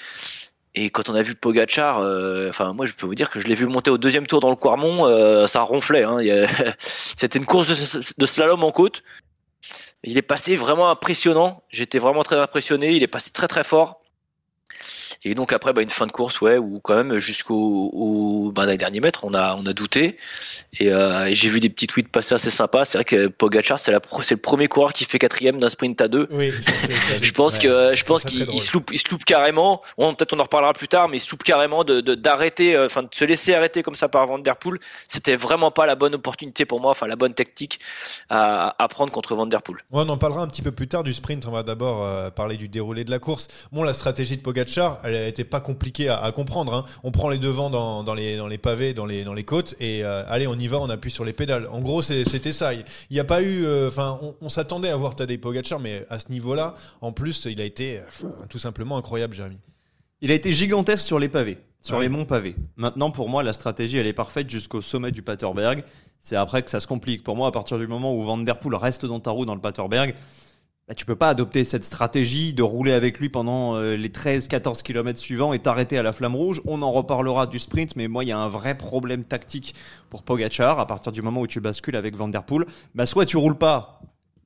Et 0.76 0.90
quand 0.90 1.10
on 1.10 1.16
a 1.16 1.22
vu 1.22 1.36
Pogachar, 1.36 2.00
euh, 2.00 2.50
enfin 2.50 2.74
moi 2.74 2.86
je 2.86 2.94
peux 2.94 3.06
vous 3.06 3.14
dire 3.16 3.30
que 3.30 3.40
je 3.40 3.48
l'ai 3.48 3.54
vu 3.54 3.68
monter 3.68 3.92
au 3.92 4.00
deuxième 4.00 4.26
tour 4.26 4.40
dans 4.40 4.50
le 4.50 4.56
Quarmont, 4.56 5.06
euh, 5.06 5.46
ça 5.46 5.62
ronflait. 5.62 6.04
Hein. 6.04 6.18
C'était 6.80 7.38
une 7.38 7.46
course 7.46 8.16
de 8.18 8.26
slalom 8.26 8.64
en 8.64 8.72
côte. 8.72 9.04
Il 10.04 10.18
est 10.18 10.24
passé 10.24 10.56
vraiment 10.56 10.90
impressionnant. 10.90 11.62
J'étais 11.70 12.00
vraiment 12.00 12.24
très 12.24 12.38
impressionné. 12.38 12.96
Il 12.96 13.04
est 13.04 13.08
passé 13.08 13.32
très 13.32 13.48
très 13.48 13.64
fort. 13.64 14.03
Et 15.26 15.36
donc 15.36 15.54
après, 15.54 15.72
bah, 15.74 15.82
une 15.82 15.90
fin 15.90 16.06
de 16.08 16.12
course, 16.12 16.42
ouais, 16.42 16.58
où 16.58 16.80
quand 16.82 16.96
même 16.96 17.18
jusqu'au 17.18 17.90
au, 17.94 18.52
bah, 18.52 18.66
les 18.66 18.78
derniers 18.78 19.00
mètres, 19.00 19.22
on 19.24 19.34
a 19.34 19.56
on 19.56 19.66
a 19.66 19.74
douté. 19.74 20.18
Et, 20.80 20.92
euh, 20.92 21.26
et 21.28 21.36
j'ai 21.36 21.50
vu 21.50 21.60
des 21.60 21.70
petits 21.70 21.88
tweets 21.88 22.10
passer 22.10 22.36
assez 22.36 22.50
sympas. 22.50 22.84
C'est 22.86 22.98
vrai 22.98 23.06
que 23.06 23.28
Pogachar, 23.28 23.80
c'est 23.80 23.92
la 23.92 24.00
pro- 24.00 24.22
c'est 24.22 24.36
le 24.36 24.42
premier 24.42 24.68
coureur 24.68 24.92
qui 24.94 25.06
fait 25.06 25.20
quatrième 25.20 25.60
d'un 25.60 25.70
sprint 25.70 26.02
à 26.02 26.08
deux. 26.08 26.28
Oui, 26.32 26.52
ça, 26.62 26.72
c'est- 26.74 26.92
ça, 26.92 27.14
Je 27.22 27.32
pense 27.32 27.58
que 27.60 27.96
je 27.96 28.04
pense 28.04 28.24
qu'il 28.26 28.60
se 28.62 28.74
loupe, 28.74 28.90
il 28.92 29.00
se 29.00 29.10
loupe 29.10 29.24
carrément. 29.24 29.82
Bon, 29.98 30.14
peut-être 30.14 30.34
on 30.34 30.40
en 30.40 30.44
reparlera 30.44 30.74
plus 30.74 30.88
tard, 30.88 31.08
mais 31.08 31.18
il 31.18 31.20
se 31.22 31.30
loupe 31.32 31.44
carrément 31.44 31.84
de 31.84 32.02
d'arrêter, 32.02 32.76
euh, 32.76 32.88
enfin 32.88 33.04
de 33.04 33.10
se 33.12 33.24
laisser 33.26 33.54
arrêter 33.54 33.82
comme 33.84 33.96
ça 33.96 34.10
par 34.10 34.26
Van 34.28 34.40
Der 34.40 34.58
Poel. 34.58 34.80
C'était 35.08 35.36
vraiment 35.36 35.72
pas 35.72 35.86
la 35.86 35.96
bonne 35.96 36.16
opportunité 36.16 36.66
pour 36.66 36.82
moi, 36.82 36.92
enfin 36.92 37.08
la 37.08 37.16
bonne 37.16 37.34
tactique 37.34 37.80
à, 38.30 38.76
à 38.78 38.88
prendre 38.88 39.12
contre 39.12 39.36
Van 39.36 39.46
Der 39.46 39.62
Poel. 39.62 39.78
Ouais, 39.92 40.04
on 40.06 40.10
en 40.10 40.18
parlera 40.18 40.42
un 40.42 40.48
petit 40.48 40.62
peu 40.62 40.72
plus 40.72 40.88
tard 40.88 41.04
du 41.04 41.14
sprint. 41.14 41.46
On 41.46 41.52
va 41.52 41.64
d'abord 41.64 42.04
euh, 42.06 42.30
parler 42.30 42.58
du 42.58 42.68
déroulé 42.68 43.04
de 43.04 43.12
la 43.12 43.20
course. 43.20 43.48
Bon, 43.72 43.84
la 43.84 43.94
stratégie 43.94 44.38
de 44.38 44.42
Pogacar, 44.42 45.00
elle 45.04 45.13
était 45.16 45.44
pas 45.44 45.60
compliquée 45.60 46.10
à, 46.10 46.22
à 46.22 46.32
comprendre. 46.32 46.74
hein. 46.74 46.86
On 47.04 47.12
prend 47.12 47.30
les 47.30 47.38
devants 47.40 47.70
dans, 47.70 48.04
dans 48.04 48.14
les, 48.14 48.38
dans 48.38 48.48
les 48.48 48.58
pavés, 48.58 48.94
dans 48.94 49.06
les, 49.06 49.24
dans 49.24 49.34
les 49.34 49.44
côtes, 49.44 49.76
et 49.80 50.04
euh, 50.04 50.24
allez, 50.28 50.48
on 50.48 50.56
y 50.56 50.68
va, 50.68 50.80
on 50.80 50.90
appuie 50.90 51.12
sur 51.12 51.26
les 51.26 51.34
pédales. 51.34 51.68
En 51.72 51.80
gros, 51.82 52.02
c'était 52.02 52.52
ça. 52.52 52.74
Il 52.74 52.84
n'y 53.12 53.20
a 53.20 53.24
pas 53.24 53.42
eu. 53.42 53.66
euh, 53.66 53.88
Enfin, 53.88 54.20
on, 54.22 54.36
on 54.42 54.50
s'attendait 54.50 54.90
à 54.90 54.96
voir 54.98 55.16
Tadej 55.16 55.40
Pogacar, 55.40 55.80
mais 55.80 56.06
à 56.10 56.20
ce 56.20 56.30
niveau-là, 56.30 56.74
en 57.02 57.12
plus, 57.12 57.46
il 57.46 57.60
a 57.62 57.66
été 57.66 58.02
tout 58.50 58.60
simplement 58.60 58.98
incroyable, 58.98 59.34
Jérémy. 59.36 59.58
Il 60.22 60.32
a 60.32 60.34
été 60.34 60.52
gigantesque 60.52 61.06
sur 61.06 61.20
les 61.20 61.28
pavés, 61.30 61.58
sur 61.82 61.98
Ouais. 61.98 62.04
les 62.04 62.10
monts 62.10 62.26
pavés. 62.26 62.56
Maintenant, 62.78 63.12
pour 63.12 63.28
moi, 63.30 63.44
la 63.44 63.52
stratégie, 63.54 63.98
elle 63.98 64.08
est 64.08 64.14
parfaite 64.14 64.50
jusqu'au 64.50 64.82
sommet 64.82 65.12
du 65.12 65.22
Paterberg. 65.22 65.84
C'est 66.22 66.38
après 66.38 66.62
que 66.64 66.70
ça 66.72 66.80
se 66.80 66.88
complique. 66.88 67.24
Pour 67.24 67.36
moi, 67.36 67.50
à 67.50 67.52
partir 67.52 67.78
du 67.78 67.86
moment 67.88 68.16
où 68.16 68.24
Van 68.24 68.38
Der 68.38 68.58
Poel 68.58 68.76
reste 68.76 69.06
dans 69.06 69.20
ta 69.20 69.32
roue 69.32 69.46
dans 69.46 69.56
le 69.56 69.60
Paterberg, 69.60 70.16
bah, 70.88 70.96
tu 70.96 71.06
peux 71.06 71.16
pas 71.16 71.30
adopter 71.30 71.64
cette 71.64 71.86
stratégie 71.86 72.54
de 72.54 72.62
rouler 72.62 72.92
avec 72.92 73.20
lui 73.20 73.30
pendant 73.30 73.76
euh, 73.76 73.96
les 73.96 74.10
13-14 74.10 74.82
km 74.84 75.18
suivants 75.18 75.54
et 75.54 75.60
t'arrêter 75.60 75.98
à 75.98 76.04
la 76.04 76.12
flamme 76.12 76.36
rouge. 76.36 76.62
On 76.66 76.82
en 76.82 76.92
reparlera 76.92 77.48
du 77.48 77.58
sprint, 77.58 77.96
mais 77.96 78.10
moi, 78.10 78.26
il 78.26 78.28
y 78.28 78.32
a 78.34 78.38
un 78.38 78.50
vrai 78.50 78.78
problème 78.78 79.24
tactique 79.24 79.76
pour 80.10 80.24
Pogachar. 80.24 80.80
À 80.80 80.88
partir 80.88 81.14
du 81.14 81.22
moment 81.22 81.40
où 81.42 81.48
tu 81.48 81.62
bascules 81.62 81.96
avec 81.96 82.16
Van 82.16 82.28
Der 82.28 82.44
Poel, 82.44 82.66
bah, 82.96 83.06
soit 83.06 83.26
tu 83.26 83.38
roules 83.38 83.58
pas 83.58 84.02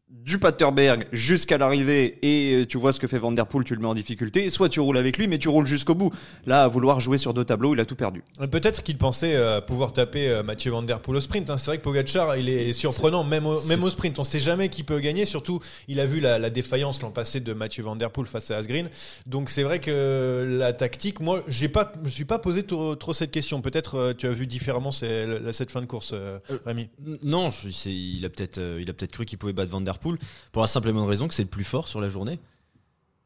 du 0.10 0.40
Paterberg 0.40 1.06
jusqu'à 1.12 1.58
l'arrivée 1.58 2.18
et 2.22 2.62
euh, 2.62 2.66
tu 2.66 2.78
vois 2.78 2.94
ce 2.94 3.00
que 3.00 3.08
fait 3.08 3.18
Van 3.20 3.32
Der 3.32 3.46
Poel, 3.46 3.66
tu 3.66 3.76
le 3.76 3.82
mets 3.82 3.88
en 3.88 3.94
difficulté, 3.94 4.50
soit 4.50 4.70
tu 4.70 4.80
roules 4.80 4.98
avec 4.98 5.18
lui 5.18 5.28
mais 5.28 5.38
tu 5.38 5.50
roules 5.50 5.66
jusqu'au 5.66 5.96
bout. 5.96 6.14
Là, 6.46 6.64
à 6.64 6.68
vouloir 6.70 7.00
jouer 7.02 7.18
sur 7.18 7.34
deux 7.34 7.44
tableaux, 7.44 7.74
il 7.74 7.80
a 7.82 7.86
tout 7.86 7.96
perdu. 7.96 8.24
Peut-être 8.52 8.84
qu'il 8.84 8.98
pensait 8.98 9.36
euh, 9.36 9.60
pouvoir 9.60 9.92
taper 9.92 10.30
euh, 10.30 10.44
Mathieu 10.44 10.72
Van 10.72 10.82
Der 10.82 11.02
Poel 11.02 11.18
au 11.18 11.22
sprint. 11.22 11.50
hein. 11.50 11.58
C'est 11.58 11.72
vrai 11.72 11.78
que 11.78 11.84
Pogacar, 11.84 12.38
il 12.38 12.48
est 12.50 12.72
surprenant, 12.74 13.24
même 13.26 13.46
au, 13.46 13.62
même 13.66 13.84
au 13.84 13.90
sprint. 13.90 14.18
On 14.20 14.24
sait 14.24 14.40
jamais 14.40 14.70
qui 14.70 14.84
peut 14.84 15.00
gagner. 15.00 15.26
Surtout, 15.26 15.60
il 15.90 16.00
a 16.00 16.06
vu 16.06 16.20
la, 16.22 16.40
la 16.40 16.50
défaillance 16.50 17.02
l'an 17.02 17.12
passé 17.12 17.40
de 17.42 17.54
Mathieu 17.54 17.84
Van 17.84 17.96
Der 17.98 18.10
Poel 18.12 18.28
face 18.28 18.50
à 18.52 18.58
Asgreen. 18.58 18.90
Donc 19.26 19.50
c'est 19.50 19.64
vrai 19.64 19.80
que 19.80 20.46
la 20.58 20.72
tactique, 20.74 21.20
moi, 21.20 21.44
j'ai 21.48 21.68
pas, 21.70 21.92
je 22.00 22.04
me 22.04 22.08
suis 22.10 22.26
pas 22.26 22.40
posé 22.40 22.64
trop, 22.64 22.96
trop 22.96 23.14
cette 23.14 23.32
question. 23.32 23.62
Peut-être 23.62 23.96
euh, 23.96 24.14
tu 24.18 24.28
as 24.28 24.32
vu 24.32 24.48
différemment 24.48 24.92
cette 24.92 25.72
fin 25.72 25.82
de 25.82 25.86
course, 25.86 26.12
euh, 26.14 26.40
Rémi. 26.66 26.88
Non, 27.24 27.50
je- 27.50 27.90
il 27.90 28.24
a 28.26 28.30
peut-être 28.30 28.58
euh, 28.58 28.80
il 28.82 28.90
a 28.90 28.94
peut-être 28.94 29.12
cru 29.12 29.26
qu'il 29.26 29.38
pouvait 29.38 29.54
battre 29.54 29.72
Van 29.72 29.82
Der 29.82 29.97
Poel 29.98 30.18
pour 30.52 30.62
la 30.62 30.68
simple 30.68 30.90
et 30.90 30.94
bonne 30.94 31.06
raison 31.08 31.28
que 31.28 31.34
c'est 31.34 31.44
le 31.44 31.50
plus 31.50 31.64
fort 31.64 31.88
sur 31.88 32.02
la 32.02 32.10
journée. 32.10 32.40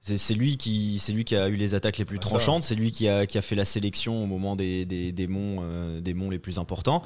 C'est 0.03 0.33
lui 0.33 0.57
qui 0.57 0.97
c'est 0.97 1.13
lui 1.13 1.25
qui 1.25 1.35
a 1.35 1.47
eu 1.47 1.55
les 1.55 1.75
attaques 1.75 1.99
les 1.99 2.05
plus 2.05 2.17
Ah, 2.17 2.21
tranchantes, 2.21 2.63
c'est 2.63 2.73
lui 2.73 2.91
qui 2.91 3.07
a, 3.07 3.27
qui 3.27 3.37
a 3.37 3.41
fait 3.43 3.53
la 3.53 3.65
sélection 3.65 4.23
au 4.23 4.25
moment 4.25 4.55
des, 4.55 4.83
des, 4.83 5.11
des 5.11 5.27
monts 5.27 5.59
euh, 5.61 6.01
des 6.01 6.15
monts 6.15 6.31
les 6.31 6.39
plus 6.39 6.57
importants. 6.57 7.03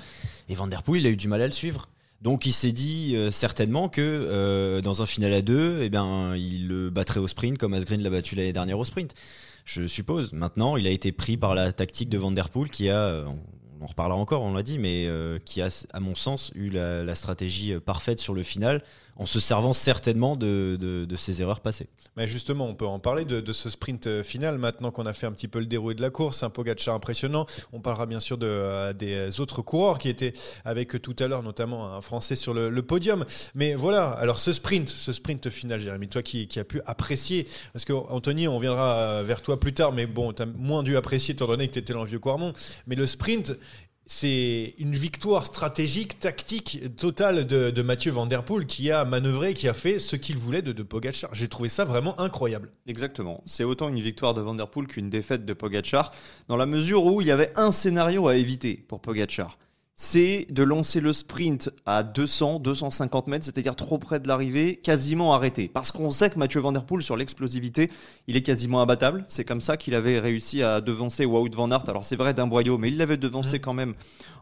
Et 0.48 0.55
Van 0.55 0.65
Der 0.67 0.81
Poel, 0.81 1.01
il 1.01 1.07
a 1.07 1.10
eu 1.10 1.17
du 1.17 1.27
mal 1.27 1.41
à 1.41 1.45
le 1.45 1.51
suivre. 1.51 1.89
Donc 2.22 2.45
il 2.45 2.53
s'est 2.53 2.72
dit 2.72 3.12
euh, 3.17 3.31
certainement 3.31 3.89
que 3.89 4.00
euh, 4.01 4.79
dans 4.79 5.01
un 5.01 5.05
final 5.05 5.34
à 5.34 5.41
deux, 5.41 5.81
eh 5.81 5.89
bien, 5.89 6.38
il 6.38 6.69
le 6.69 6.89
battrait 6.89 7.19
au 7.19 7.27
sprint 7.27 7.57
comme 7.57 7.74
Asgreen 7.74 8.01
l'a 8.01 8.10
battu 8.10 8.36
l'année 8.36 8.53
dernière 8.53 8.79
au 8.79 8.86
sprint. 8.86 9.13
Je 9.65 9.88
suppose. 9.88 10.31
Maintenant, 10.31 10.77
il 10.77 10.88
a 10.88 10.91
été 10.91 11.12
pris 11.12 11.36
par 11.36 11.53
la 11.53 11.74
tactique 11.74 12.07
de 12.07 12.17
Van 12.17 12.31
Der 12.31 12.48
Poel 12.50 12.69
qui 12.69 12.89
a, 12.89 13.25
on 13.81 13.84
en 13.84 13.88
reparlera 13.88 14.17
encore, 14.17 14.41
on 14.41 14.53
l'a 14.53 14.63
dit, 14.63 14.79
mais 14.79 15.10
qui 15.43 15.62
a, 15.62 15.67
à 15.91 16.00
mon 16.00 16.15
sens, 16.15 16.51
eu 16.55 16.69
la, 16.69 17.03
la 17.03 17.15
stratégie 17.15 17.74
parfaite 17.84 18.19
sur 18.19 18.34
le 18.34 18.43
final 18.43 18.81
en 19.17 19.25
se 19.25 19.39
servant 19.39 19.74
certainement 19.74 20.36
de, 20.36 20.77
de, 20.79 21.15
ses 21.15 21.41
erreurs 21.41 21.62
passées. 21.62 21.88
Mais 22.17 22.27
justement, 22.27 22.67
on 22.67 22.75
peut 22.75 22.86
en 22.86 23.00
parler 23.00 23.24
de, 23.24 23.53
ce 23.53 23.69
sprint 23.69 24.07
euh, 24.07 24.24
final 24.24 24.57
maintenant 24.57 24.91
qu'on 24.91 25.05
a 25.05 25.13
fait 25.13 25.25
un 25.25 25.31
petit 25.31 25.48
peu 25.48 25.60
le 25.60 25.65
déroulé 25.65 25.95
de 25.95 26.01
la 26.01 26.10
course. 26.10 26.43
Un 26.43 26.50
Pogacar 26.50 26.93
impressionnant. 26.93 27.45
On 27.72 27.79
parlera 27.79 28.05
bien 28.05 28.19
sûr 28.19 28.38
de, 28.38 28.48
euh, 28.50 28.93
des 28.93 29.39
autres 29.39 29.62
coureurs 29.62 29.98
qui 29.98 30.10
étaient 30.10 30.34
avec 30.65 31.01
tout 31.01 31.15
à 31.19 31.27
l'heure, 31.27 31.43
notamment 31.43 31.93
un 31.93 32.01
Français 32.01 32.36
sur 32.36 32.53
le, 32.53 32.81
podium. 32.81 33.25
Mais 33.55 33.74
voilà, 33.74 34.10
alors 34.10 34.39
ce 34.39 34.51
sprint, 34.51 34.89
ce 34.89 35.13
sprint 35.13 35.50
final, 35.50 35.79
Jérémy, 35.79 36.07
toi 36.07 36.22
qui, 36.22 36.48
as 36.57 36.63
pu 36.63 36.81
apprécier, 36.86 37.48
parce 37.74 37.86
que 37.86 37.93
Anthony, 37.93 38.48
on 38.48 38.60
viendra 38.60 38.95
euh, 38.95 39.24
vers 39.25 39.41
toi 39.41 39.60
plus 39.60 39.74
tard, 39.74 39.91
mais 39.91 40.05
bon, 40.05 40.34
tu 40.34 40.43
as 40.43 40.45
moins 40.45 40.84
dû 40.84 40.98
apprécier 40.98 41.34
étant 41.34 41.48
donné 41.48 41.67
que 41.67 41.74
tu 41.74 41.79
étais 41.79 41.93
dans 41.93 42.03
le 42.03 42.10
vieux 42.10 42.19
Quarmont. 42.19 42.53
Mais 42.86 42.95
le 42.95 43.05
sprint, 43.05 43.53
c'est 44.07 44.75
une 44.77 44.95
victoire 44.95 45.45
stratégique, 45.45 46.19
tactique 46.19 46.95
totale 46.95 47.45
de, 47.47 47.81
Mathieu 47.81 48.12
Van 48.12 48.27
qui 48.67 48.91
a 48.91 49.03
manœuvré, 49.03 49.53
qui 49.53 49.67
a 49.67 49.74
fait 49.74 50.00
ce 50.00 50.15
qu'il 50.15 50.38
voulait 50.38 50.62
de, 50.62 50.83
Pogacar. 50.83 51.33
J'ai 51.33 51.47
trouvé 51.47 51.69
ça 51.69 51.85
vraiment 51.85 52.19
incroyable. 52.19 52.71
Exactement. 52.88 53.41
C'est 53.45 53.63
autant 53.63 53.89
une 53.89 54.01
victoire 54.01 54.33
de 54.33 54.41
Van 54.41 54.53
Der 54.53 54.67
Poel 54.67 54.88
qu'une 54.88 55.09
défaite 55.09 55.45
de 55.45 55.53
Pogacar, 55.53 56.12
dans 56.47 56.57
la 56.57 56.65
mesure 56.65 57.05
où 57.05 57.21
il 57.21 57.27
y 57.27 57.31
avait 57.31 57.51
un 57.55 57.71
scénario 57.71 58.27
à 58.27 58.35
éviter 58.35 58.75
pour 58.88 59.01
Pogacar. 59.01 59.57
C'est 59.97 60.47
de 60.49 60.61
lancer 60.61 60.99
le 60.99 61.13
sprint 61.13 61.69
à 61.85 62.03
200, 62.03 62.59
250 62.59 63.27
mètres, 63.27 63.45
c'est-à-dire 63.45 63.77
trop 63.77 63.97
près 63.97 64.19
de 64.19 64.27
l'arrivée, 64.27 64.75
quasiment 64.75 65.33
arrêté. 65.33 65.69
Parce 65.69 65.93
qu'on 65.93 66.09
sait 66.09 66.29
que 66.29 66.37
Mathieu 66.37 66.59
Van 66.59 66.73
Der 66.73 66.83
Poel, 66.83 67.01
sur 67.01 67.15
l'explosivité, 67.15 67.89
il 68.27 68.35
est 68.35 68.41
quasiment 68.41 68.81
imbattable. 68.81 69.23
C'est 69.29 69.45
comme 69.45 69.61
ça 69.61 69.77
qu'il 69.77 69.95
avait 69.95 70.19
réussi 70.19 70.61
à 70.61 70.81
devancer 70.81 71.23
Wout 71.23 71.49
Van 71.55 71.71
Aert. 71.71 71.87
Alors 71.87 72.03
c'est 72.03 72.17
vrai 72.17 72.33
d'un 72.33 72.45
boyau, 72.45 72.77
mais 72.77 72.89
il 72.89 72.97
l'avait 72.97 73.15
devancé 73.15 73.59
quand 73.59 73.73
même 73.73 73.93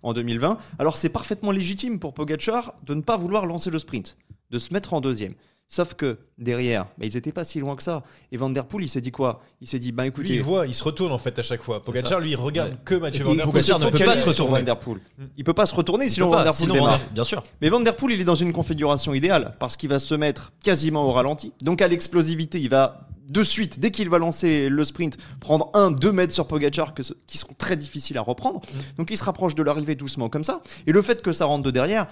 en 0.01 0.13
2020. 0.13 0.57
Alors 0.79 0.98
c'est 0.98 1.10
parfaitement 1.10 1.51
légitime 1.51 2.00
pour 2.00 2.15
Pogacar 2.15 2.74
de 2.83 2.95
ne 2.95 3.01
pas 3.01 3.15
vouloir 3.17 3.45
lancer 3.45 3.69
le 3.69 3.77
sprint, 3.77 4.17
de 4.50 4.57
se 4.57 4.74
mettre 4.74 4.95
en 4.95 5.01
deuxième. 5.01 5.36
Sauf 5.75 5.96
que 5.96 6.20
derrière, 6.38 6.84
bah, 7.00 7.06
ils 7.08 7.15
n'étaient 7.15 7.32
pas 7.32 7.44
si 7.44 7.60
loin 7.60 7.75
que 7.75 7.82
ça. 7.82 8.03
Et 8.32 8.38
Van 8.38 8.48
Der 8.51 8.63
Poel, 8.68 8.84
il 8.84 8.89
s'est 8.89 9.01
dit 9.01 9.10
quoi? 9.10 9.42
Il 9.60 9.68
s'est 9.68 9.80
dit, 9.80 9.92
bah 9.92 10.03
Lui, 10.03 10.10
écoutez, 10.10 10.36
il 10.36 10.44
voit, 10.44 10.68
il 10.68 10.74
se 10.75 10.84
retourne 10.84 11.12
en 11.12 11.18
fait 11.18 11.39
à 11.39 11.42
chaque 11.42 11.63
fois. 11.63 11.82
Pogacar, 11.82 12.20
lui, 12.20 12.30
il 12.30 12.36
regarde 12.36 12.70
Ouais. 12.74 12.77
que 12.86 12.94
Mathieu 12.94 13.24
Van 13.24 13.34
Der 13.34 13.46
il 13.48 13.51
Poel. 13.51 13.63
Pogacar 13.63 13.80
ne 13.80 13.89
peut 13.89 13.98
pas 14.06 14.15
se 14.15 14.30
retourner. 14.30 14.60
Van 14.60 14.63
Der 14.65 14.77
Poel. 14.77 15.00
Il 15.36 15.44
peut 15.44 15.53
pas 15.56 15.65
se 15.65 15.74
retourner 15.74 16.10
sinon 16.10 16.30
Van 16.30 16.36
Der 16.44 16.53
Poel 16.53 16.53
sinon, 16.53 16.74
démarre. 16.75 16.92
Van 16.92 16.98
Der- 17.00 17.10
bien 17.12 17.24
sûr. 17.24 17.42
Mais 17.60 17.70
Van 17.70 17.80
Der 17.80 17.96
Poel, 17.96 18.12
il 18.13 18.22
est 18.22 18.24
dans 18.24 18.36
une 18.36 18.53
configuration 18.53 19.15
idéale 19.15 19.56
parce 19.58 19.75
qu'il 19.75 19.89
va 19.89 19.98
se 20.00 20.13
mettre 20.13 20.53
quasiment 20.63 21.06
au 21.08 21.12
ralenti. 21.12 21.53
Donc 21.63 21.82
à 21.82 21.88
l'explosivité, 21.88 22.62
il 22.62 22.70
va 22.70 23.08
de 23.32 23.42
suite, 23.42 23.80
dès 23.80 23.89
qu'il 23.89 24.10
va 24.10 24.20
lancer 24.20 24.70
le 24.70 24.84
sprint, 24.86 25.18
prendre 25.39 25.72
1-2 25.74 26.12
mètres 26.12 26.34
sur 26.34 26.46
Pogacar 26.46 26.94
que 26.94 27.01
ce- 27.01 27.13
qui 27.25 27.39
seront 27.39 27.56
très 27.58 27.75
difficiles 27.77 28.20
à 28.20 28.22
reprendre. 28.22 28.62
Donc 28.98 29.10
il 29.10 29.18
se 29.18 29.24
rapproche 29.24 29.56
de 29.56 29.63
l'arrivée 29.63 29.96
doucement 29.96 30.30
comme 30.30 30.44
ça. 30.44 30.62
Et 30.86 30.92
le 30.92 31.01
fait 31.01 31.24
que 31.24 31.32
ça 31.34 31.46
rentre 31.46 31.63
de 31.63 31.72
derrière, 31.72 32.06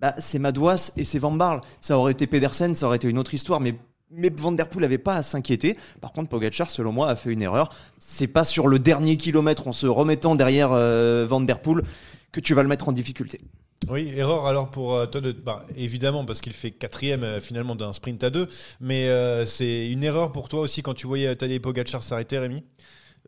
bah, 0.00 0.14
c'est 0.18 0.38
Madouas 0.38 0.92
et 0.96 1.04
c'est 1.04 1.18
Van 1.18 1.30
Barle. 1.30 1.60
Ça 1.80 1.98
aurait 1.98 2.12
été 2.12 2.26
Pedersen, 2.26 2.74
ça 2.74 2.86
aurait 2.86 2.96
été 2.96 3.08
une 3.08 3.18
autre 3.18 3.34
histoire, 3.34 3.60
mais. 3.60 3.74
Mais 4.10 4.32
Van 4.34 4.52
Der 4.52 4.70
Poel 4.70 4.80
n'avait 4.80 4.96
pas 4.96 5.16
à 5.16 5.22
s'inquiéter. 5.22 5.76
Par 6.00 6.14
contre, 6.14 6.30
Pogacar, 6.30 6.70
selon 6.70 6.92
moi, 6.92 7.10
a 7.10 7.14
fait 7.14 7.30
une 7.30 7.42
erreur. 7.42 7.68
C'est 7.98 8.26
pas 8.26 8.42
sur 8.42 8.66
le 8.66 8.78
dernier 8.78 9.18
kilomètre, 9.18 9.68
en 9.68 9.72
se 9.72 9.86
remettant 9.86 10.34
derrière 10.34 10.70
euh, 10.72 11.26
Van 11.28 11.42
Der 11.42 11.60
Poel, 11.60 11.82
que 12.32 12.40
tu 12.40 12.54
vas 12.54 12.62
le 12.62 12.70
mettre 12.70 12.88
en 12.88 12.92
difficulté. 12.92 13.38
Oui, 13.90 14.10
erreur 14.16 14.46
alors 14.46 14.70
pour 14.70 14.94
euh, 14.96 15.06
Todd, 15.06 15.36
bah, 15.44 15.64
évidemment 15.76 16.24
parce 16.24 16.40
qu'il 16.40 16.52
fait 16.52 16.70
quatrième 16.70 17.22
euh, 17.22 17.40
finalement 17.40 17.76
d'un 17.76 17.92
sprint 17.92 18.24
à 18.24 18.30
deux, 18.30 18.48
mais 18.80 19.08
euh, 19.08 19.44
c'est 19.44 19.90
une 19.90 20.02
erreur 20.02 20.32
pour 20.32 20.48
toi 20.48 20.60
aussi 20.60 20.82
quand 20.82 20.94
tu 20.94 21.06
voyais 21.06 21.36
Tadej 21.36 21.60
Pogacar 21.60 22.02
s'arrêter, 22.02 22.38
Rémi? 22.38 22.64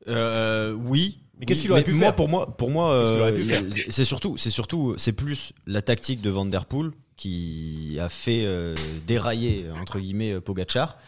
Euh, 0.09 0.73
oui. 0.73 1.21
Mais 1.41 1.47
qu'est-ce 1.47 1.63
qu'il 1.63 1.73
aurait 1.73 1.83
pu 1.83 1.93
moi, 1.93 2.07
faire 2.07 2.17
Pour 2.17 2.29
moi, 2.29 2.47
pour 2.47 2.71
moi, 2.71 2.93
euh, 2.93 3.71
c'est 3.89 4.05
surtout, 4.05 4.37
c'est 4.37 4.51
surtout, 4.51 4.95
c'est 4.99 5.13
plus 5.13 5.53
la 5.67 5.81
tactique 5.81 6.21
de 6.21 6.31
Van 6.31 6.45
Der 6.45 6.67
Poel 6.67 6.91
qui 7.17 7.97
a 8.01 8.09
fait 8.09 8.45
euh, 8.45 8.75
dérailler 9.07 9.67
entre 9.81 9.99
guillemets 9.99 10.33
euh, 10.33 10.41
Pogacar. 10.41 10.99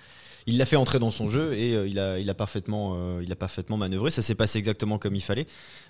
Il 0.46 0.58
l'a 0.58 0.66
fait 0.66 0.76
entrer 0.76 0.98
dans 0.98 1.10
son 1.10 1.28
jeu 1.28 1.54
et 1.54 1.74
euh, 1.74 1.86
il 1.86 1.98
a, 1.98 2.18
il 2.18 2.28
a 2.28 2.34
parfaitement, 2.34 2.94
euh, 2.96 3.22
il 3.22 3.30
a 3.30 3.36
parfaitement 3.36 3.76
manœuvré. 3.76 4.10
Ça 4.10 4.22
s'est 4.22 4.34
passé 4.34 4.58
exactement 4.58 4.98
comme 4.98 5.14
il 5.14 5.22
fallait. 5.22 5.46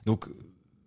Donc 0.07 0.29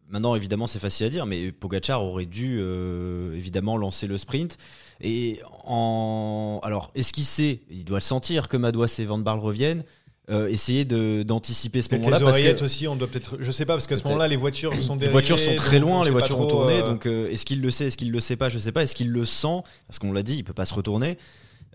maintenant, 0.10 0.36
évidemment, 0.36 0.68
c'est 0.68 0.80
facile 0.80 1.08
à 1.08 1.10
dire, 1.10 1.26
mais 1.26 1.52
Pogacar 1.52 2.04
aurait 2.04 2.26
dû 2.28 2.58
euh, 2.60 3.36
évidemment 3.36 3.78
lancer 3.78 4.06
le 4.06 4.18
sprint. 4.18 4.58
Et 5.02 5.40
en, 5.64 6.60
alors, 6.64 6.92
est-ce 6.94 7.12
qu'il 7.12 7.24
sait? 7.24 7.62
Il 7.72 7.86
doit 7.86 7.98
le 7.98 8.04
sentir 8.04 8.48
que 8.48 8.58
Madouas 8.58 8.98
et 9.00 9.06
Van 9.06 9.18
Barle 9.18 9.40
reviennent. 9.40 9.84
Euh, 10.32 10.48
essayer 10.48 10.86
d'anticiper 10.86 11.84
ce 11.84 11.94
moment-là 11.96 12.18
les 12.18 12.24
parce 12.24 12.36
que 12.38 12.42
oreillettes 12.42 12.62
aussi, 12.64 12.88
on 12.88 12.96
doit 12.96 13.08
peut-être, 13.08 13.38
je 13.40 13.52
sais 13.52 13.64
pas 13.68 13.74
parce 13.74 13.86
qu'à 13.86 13.96
ce 13.96 14.04
moment-là 14.06 14.28
les 14.28 14.36
voitures 14.36 14.72
sont 14.82 14.94
les 14.94 15.00
dérivées, 15.02 15.12
voitures 15.12 15.38
sont 15.38 15.54
très 15.56 15.78
loin, 15.78 16.04
les 16.04 16.10
voitures 16.10 16.40
ont 16.40 16.48
tourné. 16.48 16.80
euh, 16.80 16.90
Donc, 16.90 17.06
euh, 17.06 17.30
est-ce 17.30 17.46
qu'il 17.46 17.62
le 17.62 17.70
sait, 17.70 17.86
est-ce 17.86 17.98
qu'il 17.98 18.12
le 18.12 18.20
sait 18.20 18.36
pas 18.36 18.50
Je 18.50 18.58
sais 18.58 18.72
pas. 18.72 18.82
Est-ce 18.82 18.96
qu'il 18.96 19.12
le 19.12 19.24
sent? 19.24 19.62
Parce 19.88 20.00
qu'on 20.00 20.12
l'a 20.12 20.24
dit, 20.24 20.38
il 20.38 20.44
peut 20.44 20.54
pas 20.54 20.66
se 20.66 20.74
retourner. 20.74 21.18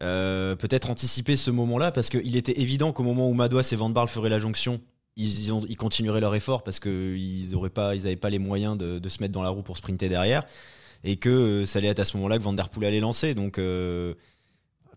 Euh, 0.03 0.57
Peut-être 0.57 0.91
anticiper 0.91 1.37
ce 1.37 1.53
moment-là 1.53 1.93
parce 1.93 2.09
qu'il 2.09 2.35
était 2.35 2.61
évident 2.61 2.91
qu'au 2.93 3.05
moment 3.05 3.29
où 3.29 3.35
Madouas 3.35 3.69
et 3.71 3.77
Van 3.77 3.89
Barle 3.91 4.09
feraient 4.09 4.31
la 4.31 4.41
jonction, 4.41 4.81
ils, 5.17 5.45
ils 5.45 5.53
ont- 5.53 5.65
ils 5.69 5.77
continueraient 5.77 6.21
leur 6.21 6.35
effort 6.35 6.65
parce 6.65 6.81
qu'ils 6.81 7.55
auraient 7.55 7.71
pas, 7.71 7.95
ils 7.95 8.07
avaient 8.07 8.17
pas 8.17 8.31
les 8.31 8.39
moyens 8.41 8.77
de, 8.77 8.99
de 8.99 9.09
se 9.09 9.21
mettre 9.23 9.33
dans 9.33 9.43
la 9.43 9.51
roue 9.51 9.63
pour 9.63 9.77
sprinter 9.77 10.09
derrière 10.09 10.45
et 11.05 11.17
que 11.17 11.65
ça 11.67 11.79
allait 11.79 11.89
être 11.89 12.01
à 12.01 12.05
ce 12.05 12.17
moment-là 12.17 12.37
que 12.39 12.43
Van 12.43 12.53
Der 12.53 12.69
Poel 12.69 12.87
allait 12.89 13.01
lancer. 13.01 13.35
Donc 13.35 13.59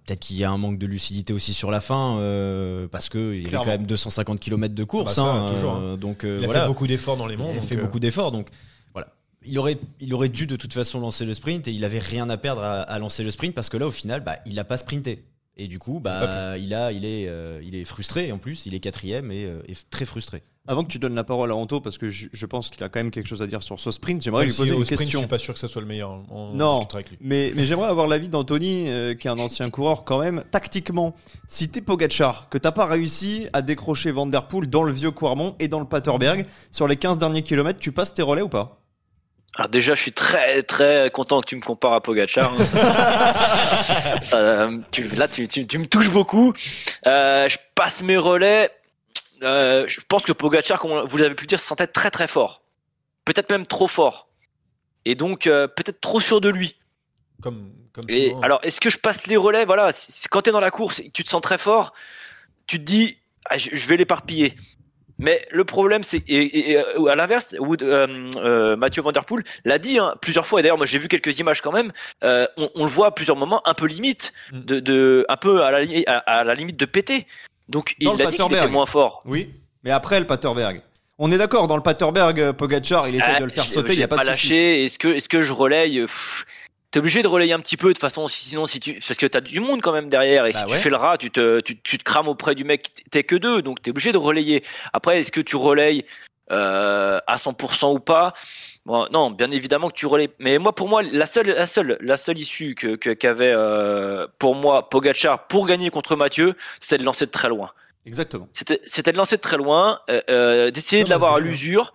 Peut-être 0.05 0.19
qu'il 0.19 0.35
y 0.35 0.43
a 0.43 0.51
un 0.51 0.57
manque 0.57 0.77
de 0.77 0.85
lucidité 0.85 1.31
aussi 1.31 1.53
sur 1.53 1.71
la 1.71 1.79
fin, 1.79 2.17
euh, 2.17 2.87
parce 2.89 3.07
qu'il 3.07 3.41
y 3.41 3.47
avait 3.47 3.55
quand 3.55 3.65
même 3.65 3.85
250 3.85 4.39
km 4.39 4.75
de 4.75 4.83
course. 4.83 5.15
Bah 5.15 5.21
ça, 5.21 5.33
hein, 5.33 5.53
toujours, 5.53 5.75
euh, 5.75 5.95
donc, 5.95 6.25
euh, 6.25 6.37
il 6.39 6.43
a 6.43 6.47
voilà. 6.47 6.61
fait 6.61 6.67
beaucoup 6.67 6.87
d'efforts 6.87 7.15
dans 7.15 7.27
les 7.27 7.37
monts. 7.37 7.51
Il 7.53 7.59
a 7.59 7.61
fait 7.61 7.77
beaucoup 7.77 7.99
d'efforts, 7.99 8.33
donc 8.33 8.49
voilà. 8.91 9.07
Il 9.45 9.57
aurait, 9.59 9.77
il 10.01 10.13
aurait 10.13 10.29
dû 10.29 10.45
de 10.45 10.57
toute 10.57 10.73
façon 10.73 10.99
lancer 10.99 11.25
le 11.25 11.33
sprint 11.33 11.69
et 11.69 11.71
il 11.71 11.85
avait 11.85 11.99
rien 11.99 12.29
à 12.29 12.35
perdre 12.35 12.61
à, 12.61 12.81
à 12.81 12.99
lancer 12.99 13.23
le 13.23 13.31
sprint 13.31 13.55
parce 13.55 13.69
que 13.69 13.77
là, 13.77 13.87
au 13.87 13.91
final, 13.91 14.21
bah, 14.21 14.39
il 14.45 14.55
n'a 14.55 14.65
pas 14.65 14.77
sprinté. 14.77 15.23
Et 15.55 15.67
du 15.67 15.77
coup, 15.77 15.99
bah, 15.99 16.57
il, 16.57 16.73
a, 16.73 16.91
il, 16.91 17.05
est, 17.05 17.27
euh, 17.27 17.61
il 17.63 17.75
est 17.75 17.85
frustré 17.85 18.31
en 18.31 18.39
plus, 18.39 18.65
il 18.65 18.73
est 18.73 18.79
quatrième 18.79 19.31
et, 19.31 19.45
euh, 19.45 19.61
et 19.67 19.73
très 19.91 20.05
frustré. 20.05 20.41
Avant 20.65 20.83
que 20.83 20.87
tu 20.89 20.97
donnes 20.97 21.13
la 21.13 21.23
parole 21.25 21.51
à 21.51 21.55
Anto, 21.55 21.79
parce 21.81 21.97
que 21.97 22.09
je, 22.09 22.27
je 22.31 22.45
pense 22.47 22.69
qu'il 22.69 22.81
a 22.83 22.89
quand 22.89 22.99
même 22.99 23.11
quelque 23.11 23.27
chose 23.27 23.41
à 23.41 23.47
dire 23.47 23.61
sur 23.61 23.79
ce 23.79 23.91
sprint, 23.91 24.23
j'aimerais 24.23 24.45
lui 24.45 24.51
si 24.53 24.59
poser 24.59 24.71
une 24.71 24.83
sprint, 24.85 24.99
question. 25.01 25.19
Je 25.19 25.23
suis 25.23 25.27
pas 25.29 25.37
sûr 25.37 25.53
que 25.53 25.59
ça 25.59 25.67
soit 25.67 25.81
le 25.81 25.87
meilleur. 25.87 26.23
On 26.31 26.53
Non. 26.53 26.77
discutera 26.77 26.97
avec 26.99 27.09
lui. 27.11 27.17
Mais, 27.21 27.51
mais 27.55 27.65
j'aimerais 27.65 27.89
avoir 27.89 28.07
l'avis 28.07 28.29
d'Anthony, 28.29 28.85
euh, 28.87 29.13
qui 29.13 29.27
est 29.27 29.29
un 29.29 29.37
ancien 29.39 29.69
coureur 29.69 30.05
quand 30.05 30.19
même. 30.19 30.43
Tactiquement, 30.51 31.13
si 31.47 31.69
t'es 31.69 31.81
Pogacar, 31.81 32.47
que 32.49 32.57
t'as 32.57 32.71
pas 32.71 32.85
réussi 32.87 33.47
à 33.53 33.61
décrocher 33.61 34.11
Van 34.11 34.25
Der 34.25 34.47
Poel 34.47 34.67
dans 34.69 34.83
le 34.83 34.91
vieux 34.93 35.11
Quarmont 35.11 35.55
et 35.59 35.67
dans 35.67 35.81
le 35.81 35.85
Paterberg, 35.85 36.45
sur 36.71 36.87
les 36.87 36.95
15 36.95 37.17
derniers 37.19 37.43
kilomètres, 37.43 37.79
tu 37.79 37.91
passes 37.91 38.13
tes 38.13 38.21
relais 38.23 38.41
ou 38.41 38.49
pas? 38.49 38.79
Alors 39.55 39.69
déjà, 39.69 39.93
je 39.93 40.01
suis 40.01 40.11
très 40.13 40.63
très 40.63 41.11
content 41.13 41.39
que 41.41 41.45
tu 41.47 41.55
me 41.55 41.61
compares 41.61 41.93
à 41.93 42.01
Pogacar. 42.01 42.51
hein. 42.53 44.19
Ça, 44.21 44.69
tu, 44.91 45.03
là, 45.09 45.27
tu, 45.27 45.47
tu, 45.47 45.67
tu 45.67 45.77
me 45.77 45.85
touches 45.85 46.09
beaucoup. 46.09 46.53
Euh, 47.05 47.47
je 47.47 47.57
passe 47.75 48.01
mes 48.01 48.17
relais. 48.17 48.71
Euh, 49.43 49.85
je 49.87 49.99
pense 50.07 50.23
que 50.23 50.31
Pogacar, 50.31 50.79
comme 50.79 51.05
vous 51.05 51.17
l'avez 51.17 51.35
pu 51.35 51.43
le 51.43 51.47
dire, 51.47 51.59
se 51.59 51.67
sentait 51.67 51.85
très 51.87 52.09
très 52.09 52.27
fort. 52.27 52.63
Peut-être 53.25 53.51
même 53.51 53.67
trop 53.67 53.87
fort. 53.87 54.27
Et 55.05 55.15
donc, 55.15 55.45
euh, 55.47 55.67
peut-être 55.67 56.01
trop 56.01 56.19
sûr 56.19 56.41
de 56.41 56.49
lui. 56.49 56.77
Comme, 57.41 57.71
comme 57.93 58.05
Et 58.07 58.29
souvent. 58.29 58.41
alors, 58.41 58.59
est-ce 58.63 58.79
que 58.81 58.89
je 58.89 58.97
passe 58.97 59.27
les 59.27 59.37
relais? 59.37 59.65
Voilà, 59.65 59.91
quand 60.31 60.41
tu 60.41 60.49
es 60.49 60.53
dans 60.53 60.59
la 60.61 60.71
course 60.71 60.99
et 60.99 61.07
que 61.07 61.11
tu 61.11 61.23
te 61.23 61.29
sens 61.29 61.41
très 61.41 61.57
fort, 61.57 61.93
tu 62.67 62.79
te 62.79 62.83
dis, 62.85 63.17
ah, 63.49 63.57
je, 63.57 63.69
je 63.73 63.87
vais 63.87 63.97
l'éparpiller. 63.97 64.55
Mais 65.19 65.45
le 65.51 65.63
problème, 65.63 66.01
c'est 66.03 66.17
et, 66.27 66.43
et- 66.43 66.71
et, 66.71 66.77
à 67.09 67.15
l'inverse, 67.15 67.55
Wood- 67.59 67.83
euh, 67.83 68.29
euh, 68.37 68.75
Mathieu 68.75 69.01
Van 69.03 69.11
Der 69.11 69.25
Poel 69.25 69.43
l'a 69.63 69.77
dit 69.77 69.99
hein, 69.99 70.15
plusieurs 70.21 70.45
fois. 70.47 70.59
Et 70.59 70.63
d'ailleurs, 70.63 70.77
moi, 70.77 70.85
j'ai 70.87 70.97
vu 70.97 71.07
quelques 71.07 71.37
images 71.39 71.61
quand 71.61 71.71
même. 71.71 71.91
euh, 72.23 72.47
on, 72.57 72.69
on 72.75 72.83
le 72.83 72.89
voit 72.89 73.07
à 73.07 73.11
plusieurs 73.11 73.37
moments, 73.37 73.61
un 73.67 73.73
peu 73.73 73.85
limite, 73.85 74.33
Mm. 74.51 74.59
de, 74.61 74.79
de 74.79 75.25
un 75.29 75.37
peu 75.37 75.63
à 75.63 75.71
la, 75.71 75.81
li- 75.83 76.03
à, 76.07 76.17
à 76.17 76.43
la 76.43 76.55
limite 76.55 76.77
de 76.77 76.85
péter. 76.85 77.27
Donc, 77.69 77.95
Dans 78.01 78.15
il 78.15 78.21
a 78.21 78.25
dit 78.25 78.37
qu'il 78.37 78.45
était 78.53 78.67
moins 78.67 78.85
fort. 78.87 79.21
Oui, 79.25 79.49
mais 79.83 79.91
après 79.91 80.19
le 80.19 80.25
Paterberg. 80.27 80.81
On 81.19 81.31
est 81.31 81.37
d'accord, 81.37 81.67
dans 81.67 81.77
le 81.77 81.83
Paterberg, 81.83 82.39
euh, 82.39 82.53
Pogacar, 82.53 83.07
il 83.07 83.15
essaie 83.15 83.33
Ah, 83.35 83.39
de 83.39 83.45
le 83.45 83.51
faire 83.51 83.65
sauter, 83.65 83.93
il 83.93 83.97
n'y 83.99 84.03
a 84.03 84.07
pas, 84.07 84.15
de 84.17 84.21
souci. 84.21 84.29
lâché. 84.31 84.85
Est-ce 84.85 84.97
que, 84.97 85.09
est-ce 85.09 85.29
que 85.29 85.41
je 85.43 85.53
relaye? 85.53 86.03
T'es 86.93 86.99
obligé 86.99 87.23
de 87.23 87.27
relayer 87.27 87.53
un 87.53 87.59
petit 87.59 87.75
peu 87.75 87.91
de 87.91 87.97
façon, 87.97 88.27
si- 88.27 88.49
sinon 88.49 88.67
si 88.67 88.79
tu 88.79 88.93
parce 89.05 89.17
que 89.17 89.25
t'as 89.25 89.41
du 89.41 89.59
monde 89.59 89.81
quand 89.81 89.91
même 89.93 90.09
derrière 90.09 90.45
et 90.45 90.51
Bah 90.51 90.59
si 90.59 90.65
ouais. 90.67 90.77
tu 90.77 90.83
fais 90.83 90.89
le 90.91 90.95
rat, 90.95 91.17
tu 91.17 91.31
te 91.31 91.59
tu, 91.59 91.81
tu 91.81 91.97
te 91.97 92.03
crames 92.03 92.27
auprès 92.27 92.53
du 92.53 92.63
mec. 92.63 92.91
T'es 93.09 93.23
que 93.23 93.35
deux, 93.35 93.63
donc 93.63 93.81
t'es 93.81 93.89
obligé 93.89 94.11
de 94.11 94.19
relayer. 94.19 94.63
Après, 94.93 95.19
est-ce 95.19 95.31
que 95.31 95.41
tu 95.41 95.55
relayes 95.55 96.05
euh, 96.51 97.19
à 97.25 97.37
100% 97.37 97.91
ou 97.95 97.99
pas? 97.99 98.33
Bon, 98.85 99.07
non, 99.11 99.31
bien 99.31 99.49
évidemment 99.49 99.89
que 99.89 99.95
tu 99.95 100.05
relayes. 100.05 100.29
Mais 100.37 100.59
moi, 100.59 100.75
pour 100.75 100.87
moi, 100.87 101.01
la 101.01 101.25
seule 101.25 101.47
la 101.47 101.65
seule 101.65 101.97
la 101.99 102.15
seule 102.15 102.37
issue 102.37 102.75
que 102.75 102.95
que- 102.95 103.09
qu'avait 103.13 103.53
euh, 103.55 104.27
pour 104.37 104.53
moi 104.53 104.87
Pogacar 104.89 105.47
pour 105.47 105.65
gagner 105.65 105.89
contre 105.89 106.15
Mathieu, 106.15 106.53
c'était 106.79 106.99
de 106.99 107.03
lancer 107.05 107.25
de 107.25 107.31
très 107.31 107.49
loin. 107.49 107.71
Exactement. 108.05 108.47
C'était 108.53 108.79
c'était 108.85 109.11
de 109.13 109.17
lancer 109.17 109.37
de 109.37 109.41
très 109.41 109.57
loin, 109.57 109.99
euh, 110.11 110.21
euh, 110.29 110.69
d'essayer 110.69 111.03
de 111.03 111.09
l'avoir 111.09 111.33
à 111.33 111.39
l'usure. 111.39 111.91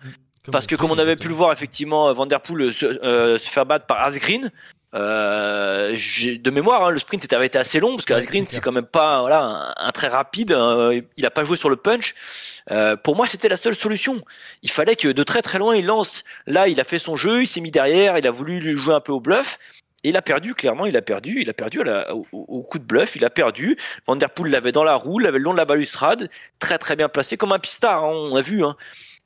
Parce 0.51 0.65
que 0.67 0.75
comme 0.75 0.91
on 0.91 0.97
avait 0.97 1.15
pu 1.15 1.29
le 1.29 1.35
voir 1.35 1.53
effectivement, 1.53 2.11
Van 2.11 2.25
Der 2.25 2.41
Poel 2.41 2.73
se, 2.73 2.85
euh, 2.85 3.37
se 3.37 3.49
faire 3.49 3.65
battre 3.65 3.85
par 3.85 4.01
Asgreen. 4.01 4.51
Euh, 4.95 5.95
de 5.95 6.49
mémoire, 6.49 6.83
hein, 6.85 6.89
le 6.89 6.99
sprint 6.99 7.23
était- 7.25 7.35
avait 7.35 7.45
été 7.45 7.57
assez 7.59 7.79
long 7.79 7.91
parce 7.95 8.05
que 8.05 8.13
Asgreen 8.13 8.45
c'est 8.47 8.59
quand 8.61 8.71
même 8.71 8.85
pas 8.85 9.21
voilà 9.21 9.73
un, 9.77 9.87
un 9.87 9.91
très 9.91 10.07
rapide. 10.07 10.51
euh, 10.51 10.99
il 11.17 11.25
a 11.25 11.31
pas 11.31 11.43
joué 11.43 11.57
sur 11.57 11.69
le 11.69 11.75
punch. 11.75 12.15
Euh, 12.71 12.95
pour 12.95 13.15
moi, 13.15 13.27
c'était 13.27 13.49
la 13.49 13.57
seule 13.57 13.75
solution. 13.75 14.21
Il 14.63 14.71
fallait 14.71 14.95
que 14.95 15.07
de 15.07 15.23
très 15.23 15.41
très 15.41 15.59
loin 15.59 15.75
il 15.75 15.85
lance. 15.85 16.23
Là, 16.47 16.67
il 16.67 16.79
a 16.79 16.83
fait 16.83 16.99
son 16.99 17.15
jeu, 17.15 17.43
il 17.43 17.47
s'est 17.47 17.61
mis 17.61 17.71
derrière, 17.71 18.17
il 18.17 18.25
a 18.27 18.31
voulu 18.31 18.59
lui 18.59 18.75
jouer 18.75 18.93
un 18.95 18.99
peu 19.01 19.11
au 19.11 19.19
bluff. 19.19 19.57
Et 20.03 20.09
il 20.09 20.17
a 20.17 20.21
perdu, 20.21 20.55
clairement, 20.55 20.85
il 20.85 20.95
a 20.95 21.01
perdu. 21.01 21.41
Il 21.41 21.49
a 21.49 21.53
perdu 21.53 21.81
à 21.81 21.83
la- 21.83 22.15
au, 22.15 22.25
au 22.31 22.61
coup 22.63 22.79
de 22.79 22.85
bluff, 22.85 23.15
il 23.15 23.25
a 23.25 23.29
perdu. 23.29 23.77
Van 24.07 24.15
Der 24.15 24.29
Poel 24.29 24.49
l'avait 24.51 24.71
dans 24.71 24.83
la 24.85 24.95
roue, 24.95 25.19
l'avait 25.19 25.39
le 25.39 25.43
long 25.43 25.51
de 25.53 25.57
la 25.57 25.65
balustrade, 25.65 26.29
très 26.57 26.77
très 26.77 26.95
bien 26.95 27.09
placé, 27.09 27.35
comme 27.37 27.51
un 27.51 27.59
pistard, 27.59 28.03
hein, 28.05 28.13
on 28.13 28.35
a 28.35 28.41
vu. 28.41 28.63
Hein. 28.63 28.75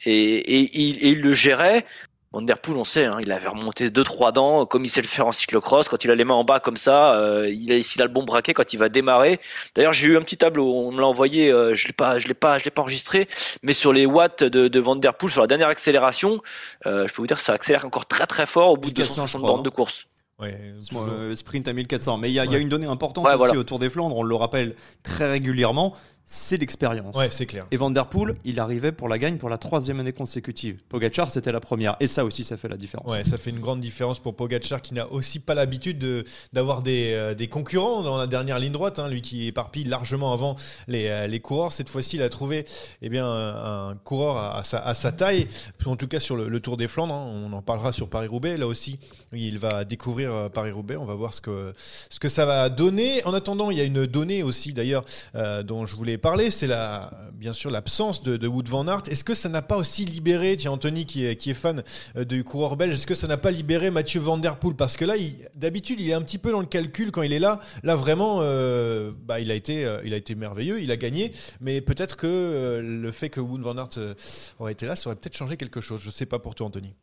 Et, 0.06 0.14
et, 0.60 0.72
il- 0.82 0.98
et 1.06 1.10
il 1.10 1.22
le 1.22 1.34
gérait. 1.34 1.86
Van 2.34 2.42
Der 2.42 2.58
Poel, 2.58 2.78
on 2.78 2.84
sait, 2.84 3.06
hein, 3.06 3.18
il 3.22 3.32
avait 3.32 3.48
remonté 3.48 3.92
deux 3.92 4.04
trois 4.04 4.32
dents, 4.32 4.66
comme 4.66 4.84
il 4.84 4.90
sait 4.90 5.02
le 5.04 5.08
faire 5.08 5.28
en 5.28 5.32
cyclocross. 5.32 5.88
Quand 5.88 6.04
il 6.04 6.10
a 6.10 6.16
les 6.16 6.24
mains 6.24 6.34
en 6.34 6.44
bas 6.44 6.60
comme 6.60 6.78
ça, 6.78 7.14
euh, 7.14 7.48
il 7.54 7.72
a 7.72 7.82
s'il 7.84 8.02
a 8.02 8.06
le 8.06 8.12
bon 8.12 8.24
braquet 8.24 8.54
quand 8.56 8.74
il 8.74 8.78
va 8.78 8.90
démarrer. 8.90 9.40
D'ailleurs, 9.76 9.94
j'ai 9.94 10.08
eu 10.08 10.18
un 10.18 10.22
petit 10.22 10.38
tableau, 10.38 10.74
on 10.74 10.92
me 10.92 11.00
l'a 11.00 11.06
envoyé, 11.08 11.52
euh, 11.52 11.76
je 11.76 11.86
l'ai 11.88 11.94
pas, 11.94 12.18
je 12.18 12.28
l'ai 12.28 12.34
pas, 12.34 12.58
je 12.58 12.66
l'ai 12.66 12.72
pas 12.72 12.82
enregistré, 12.82 13.28
mais 13.62 13.74
sur 13.74 13.94
les 13.94 14.08
watts 14.08 14.44
de, 14.44 14.68
de 14.68 14.80
Van 14.80 14.96
Der 14.96 15.14
Poel 15.14 15.32
sur 15.32 15.42
la 15.42 15.48
dernière 15.48 15.68
accélération, 15.70 16.42
euh, 16.88 17.08
je 17.08 17.14
peux 17.14 17.22
vous 17.22 17.28
dire 17.28 17.38
que 17.38 17.44
ça 17.44 17.54
accélère 17.54 17.86
encore 17.86 18.08
très 18.08 18.26
très 18.26 18.48
fort 18.48 18.72
au 18.72 18.78
bout 18.78 18.90
de 18.90 19.00
1400, 19.00 19.22
260 19.24 19.30
je 19.32 19.38
crois, 19.38 19.50
bornes 19.52 19.64
de 19.64 19.70
course. 19.70 20.08
Ouais, 20.40 20.74
sprint 21.36 21.68
à 21.68 21.74
1400. 21.74 22.18
Mais 22.18 22.30
il 22.30 22.34
y, 22.34 22.40
a- 22.40 22.46
y 22.46 22.60
une 22.60 22.68
donnée 22.68 22.88
importante 22.88 23.24
Ouais, 23.26 23.32
aussi 23.34 23.38
voilà. 23.38 23.60
au 23.60 23.64
Tour 23.64 23.78
des 23.78 23.90
Flandres, 23.92 24.18
on 24.18 24.24
le 24.24 24.36
rappelle 24.36 24.76
très 25.04 25.30
régulièrement, 25.30 25.96
c'est 26.26 26.58
l'expérience. 26.58 27.16
Ouais, 27.16 27.30
c'est 27.30 27.46
clair. 27.46 27.66
Et 27.72 27.78
Van 27.78 27.92
Der 27.92 28.08
Poel, 28.08 28.36
il 28.46 28.60
arrivait 28.60 28.92
pour 28.92 29.10
la 29.10 29.18
gagne 29.18 29.38
pour 29.38 29.50
la 29.50 29.58
troisième 29.58 30.00
année 30.00 30.14
consécutive. 30.14 30.80
Pogacar, 30.90 31.30
c'était 31.30 31.52
la 31.52 31.60
première. 31.60 31.96
Et 32.00 32.08
ça 32.08 32.24
aussi, 32.26 32.44
ça 32.44 32.56
fait 32.58 32.70
la 32.70 32.78
différence. 32.78 33.12
Ouais, 33.12 33.24
ça 33.24 33.38
fait 33.38 33.50
une 33.50 33.60
grande 33.60 33.82
différence 33.82 34.20
pour 34.20 34.36
Pogacar 34.36 34.82
qui 34.82 34.94
n'a 34.94 35.12
aussi 35.12 35.40
pas 35.40 35.54
l'habitude 35.54 36.00
de- 36.00 36.24
d'avoir 36.54 36.82
des, 36.82 37.12
euh, 37.14 37.34
des 37.34 37.48
concurrents 37.48 38.04
dans 38.04 38.18
la 38.18 38.28
dernière 38.28 38.58
ligne 38.60 38.72
droite. 38.72 39.00
hein, 39.00 39.10
lui 39.10 39.22
qui 39.22 39.48
éparpille 39.48 39.84
largement 39.84 40.34
avant 40.34 40.56
les, 40.88 41.08
euh, 41.08 41.28
les 41.28 41.40
coureurs. 41.40 41.72
Cette 41.72 41.90
fois-ci, 41.90 42.16
il 42.16 42.22
a 42.24 42.30
trouvé 42.30 42.66
eh 43.02 43.10
bien, 43.10 43.26
un, 43.28 43.90
un 43.90 43.96
coureur 43.96 44.38
à, 44.38 44.58
à 44.60 44.64
sa, 44.64 44.80
à 44.80 44.94
sa 44.94 45.12
taille. 45.12 45.48
En 45.86 45.96
tout 45.98 46.08
cas, 46.08 46.20
sur 46.20 46.36
le, 46.36 46.48
le 46.48 46.60
Tour 46.62 46.78
des 46.78 46.88
Flandres, 46.88 47.14
hein, 47.14 47.32
on 47.46 47.52
en 47.54 47.62
parlera 47.62 47.92
sur 47.92 48.10
Paris-Roubaix. 48.10 48.58
Là 48.58 48.68
aussi, 48.68 48.98
il 49.34 49.58
va 49.60 49.84
découvrir 49.84 50.32
euh, 50.32 50.50
Paris-Roubaix. 50.50 50.96
On 50.96 51.06
va 51.06 51.16
voir 51.16 51.34
ce 51.34 51.42
que, 51.42 51.74
ce 52.10 52.20
que 52.20 52.30
ça 52.30 52.46
va 52.46 52.70
donner. 52.70 53.24
En 53.26 53.34
attendant, 53.34 53.72
il 53.72 53.78
y 53.78 53.82
a 53.82 53.84
une 53.84 54.06
donnée 54.06 54.42
aussi 54.44 54.74
d'ailleurs 54.74 55.04
euh, 55.36 55.64
dont 55.64 55.86
je 55.86 55.96
voulais 55.96 56.13
parler. 56.18 56.52
C'est 56.52 56.68
la, 56.68 57.12
bien 57.44 57.54
sûr 57.54 57.70
l'absence 57.70 58.24
de, 58.24 58.48
Wood 58.48 58.70
Van 58.70 58.88
Aert. 58.88 59.04
Est-ce 59.10 59.24
que 59.24 59.34
ça 59.34 59.50
n'a 59.50 59.62
pas 59.62 59.76
aussi 59.76 60.06
libéré, 60.06 60.56
tiens 60.56 60.72
Anthony 60.72 61.06
qui 61.06 61.26
est, 61.26 61.54
fan 61.54 61.84
euh, 62.16 62.24
du 62.24 62.44
coureur 62.44 62.78
belge, 62.78 62.94
est-ce 62.94 63.08
que 63.08 63.16
ça 63.16 63.28
n'a 63.28 63.38
pas 63.38 63.52
libéré 63.52 63.92
Mathieu 63.92 64.22
Van 64.22 64.38
Der 64.38 64.58
Poel? 64.58 64.76
Parce 64.76 64.96
que 64.96 65.04
là, 65.06 65.16
d'habitude, 65.56 66.00
il 66.00 66.10
est 66.10 66.14
un 66.14 66.22
petit 66.22 66.38
peu 66.38 66.52
dans 66.52 66.62
le 66.62 66.66
calcul 66.66 67.12
quand 67.12 67.22
il 67.22 67.34
est 67.34 67.40
là. 67.40 67.60
Là, 67.84 67.96
vraiment, 67.96 68.38
euh, 68.42 69.12
bah, 69.26 69.40
il, 69.42 69.52
a 69.52 69.56
été, 69.56 69.86
euh, 69.86 70.02
il 70.06 70.14
a 70.14 70.18
été 70.18 70.36
merveilleux, 70.36 70.82
il 70.82 70.92
a 70.92 70.98
gagné. 70.98 71.32
Mais 71.60 71.82
peut-être 71.82 72.16
que 72.16 72.82
le 72.82 73.12
fait 73.12 73.30
que 73.30 73.42
Wood 73.42 73.62
Van 73.62 73.78
Aert 73.78 74.00
aurait 74.60 74.72
été 74.72 74.86
là, 74.86 74.96
ça 74.96 75.10
aurait 75.10 75.18
peut-être 75.18 75.36
changé 75.36 75.58
quelque 75.58 75.82
chose. 75.82 76.02
Je 76.02 76.12
sais 76.12 76.26
pas 76.26 76.40
pour 76.40 76.56
toi, 76.56 76.68
Anthony. 76.68 76.96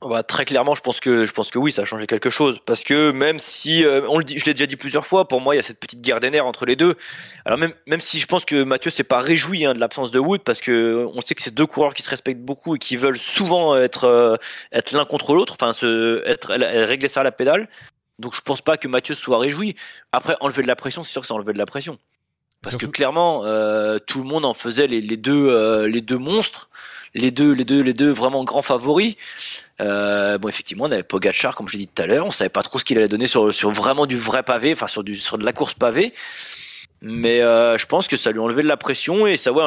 Bah, 0.00 0.22
très 0.22 0.44
clairement, 0.44 0.76
je 0.76 0.80
pense 0.80 1.00
que 1.00 1.24
je 1.24 1.32
pense 1.32 1.50
que 1.50 1.58
oui, 1.58 1.72
ça 1.72 1.82
a 1.82 1.84
changé 1.84 2.06
quelque 2.06 2.30
chose 2.30 2.60
parce 2.64 2.84
que 2.84 3.10
même 3.10 3.40
si 3.40 3.84
euh, 3.84 4.06
on 4.08 4.18
le 4.18 4.24
dit, 4.24 4.38
je 4.38 4.44
l'ai 4.44 4.54
déjà 4.54 4.66
dit 4.66 4.76
plusieurs 4.76 5.04
fois, 5.04 5.26
pour 5.26 5.40
moi, 5.40 5.54
il 5.54 5.58
y 5.58 5.60
a 5.60 5.62
cette 5.64 5.80
petite 5.80 6.00
guerre 6.02 6.20
des 6.20 6.30
nerfs 6.30 6.46
entre 6.46 6.66
les 6.66 6.76
deux. 6.76 6.94
Alors 7.44 7.58
même 7.58 7.72
même 7.88 8.00
si 8.00 8.20
je 8.20 8.26
pense 8.28 8.44
que 8.44 8.62
Mathieu 8.62 8.92
s'est 8.92 9.02
pas 9.02 9.18
réjoui 9.18 9.64
hein, 9.64 9.74
de 9.74 9.80
l'absence 9.80 10.12
de 10.12 10.20
Wood 10.20 10.42
parce 10.42 10.60
que 10.60 10.70
euh, 10.70 11.08
on 11.14 11.20
sait 11.20 11.34
que 11.34 11.42
c'est 11.42 11.52
deux 11.52 11.66
coureurs 11.66 11.94
qui 11.94 12.02
se 12.02 12.10
respectent 12.10 12.40
beaucoup 12.42 12.76
et 12.76 12.78
qui 12.78 12.96
veulent 12.96 13.18
souvent 13.18 13.76
être 13.76 14.04
euh, 14.04 14.36
être 14.70 14.92
l'un 14.92 15.04
contre 15.04 15.34
l'autre, 15.34 15.56
enfin 15.60 15.72
se 15.72 16.22
être 16.26 16.52
régler 16.54 17.08
ça 17.08 17.22
à 17.22 17.24
la 17.24 17.32
pédale. 17.32 17.68
Donc 18.20 18.36
je 18.36 18.40
pense 18.40 18.60
pas 18.62 18.76
que 18.76 18.86
Mathieu 18.86 19.16
soit 19.16 19.38
réjoui. 19.38 19.74
Après 20.12 20.36
enlever 20.38 20.62
de 20.62 20.68
la 20.68 20.76
pression, 20.76 21.02
c'est 21.02 21.10
sûr 21.10 21.22
que 21.22 21.26
c'est 21.26 21.32
enlever 21.34 21.52
de 21.54 21.58
la 21.58 21.66
pression. 21.66 21.98
Parce 22.62 22.72
Surtout- 22.72 22.86
que 22.86 22.92
clairement, 22.92 23.44
euh, 23.46 23.98
tout 23.98 24.18
le 24.22 24.28
monde 24.28 24.44
en 24.44 24.54
faisait 24.54 24.86
les, 24.86 25.00
les 25.00 25.16
deux 25.16 25.48
euh, 25.48 25.88
les 25.88 26.00
deux 26.02 26.18
monstres, 26.18 26.70
les 27.18 27.30
deux 27.30 27.52
les 27.52 27.64
deux 27.64 27.82
les 27.82 27.94
deux 27.94 28.10
vraiment 28.10 28.44
grands 28.44 28.62
favoris. 28.62 29.16
Euh, 29.80 30.38
bon, 30.38 30.48
effectivement, 30.48 30.84
on 30.84 30.92
avait 30.92 31.02
Pogachar, 31.02 31.54
comme 31.54 31.68
je 31.68 31.74
l'ai 31.74 31.80
dit 31.80 31.88
tout 31.88 32.02
à 32.02 32.06
l'heure. 32.06 32.26
On 32.26 32.30
savait 32.30 32.48
pas 32.48 32.62
trop 32.62 32.78
ce 32.78 32.84
qu'il 32.84 32.98
allait 32.98 33.08
donner 33.08 33.26
sur, 33.26 33.50
vraiment 33.70 34.06
du 34.06 34.16
vrai 34.16 34.42
pavé, 34.42 34.72
enfin 34.72 34.86
sur 34.88 35.04
de 35.04 35.44
la 35.44 35.52
course 35.52 35.74
pavée. 35.74 36.12
Mais 37.00 37.42
euh, 37.42 37.78
je 37.78 37.86
pense 37.86 38.08
que 38.08 38.16
ça 38.16 38.32
lui 38.32 38.40
a 38.40 38.48
de 38.48 38.60
la 38.62 38.76
pression 38.76 39.26
et 39.26 39.36
ça 39.36 39.52
ouais, 39.52 39.62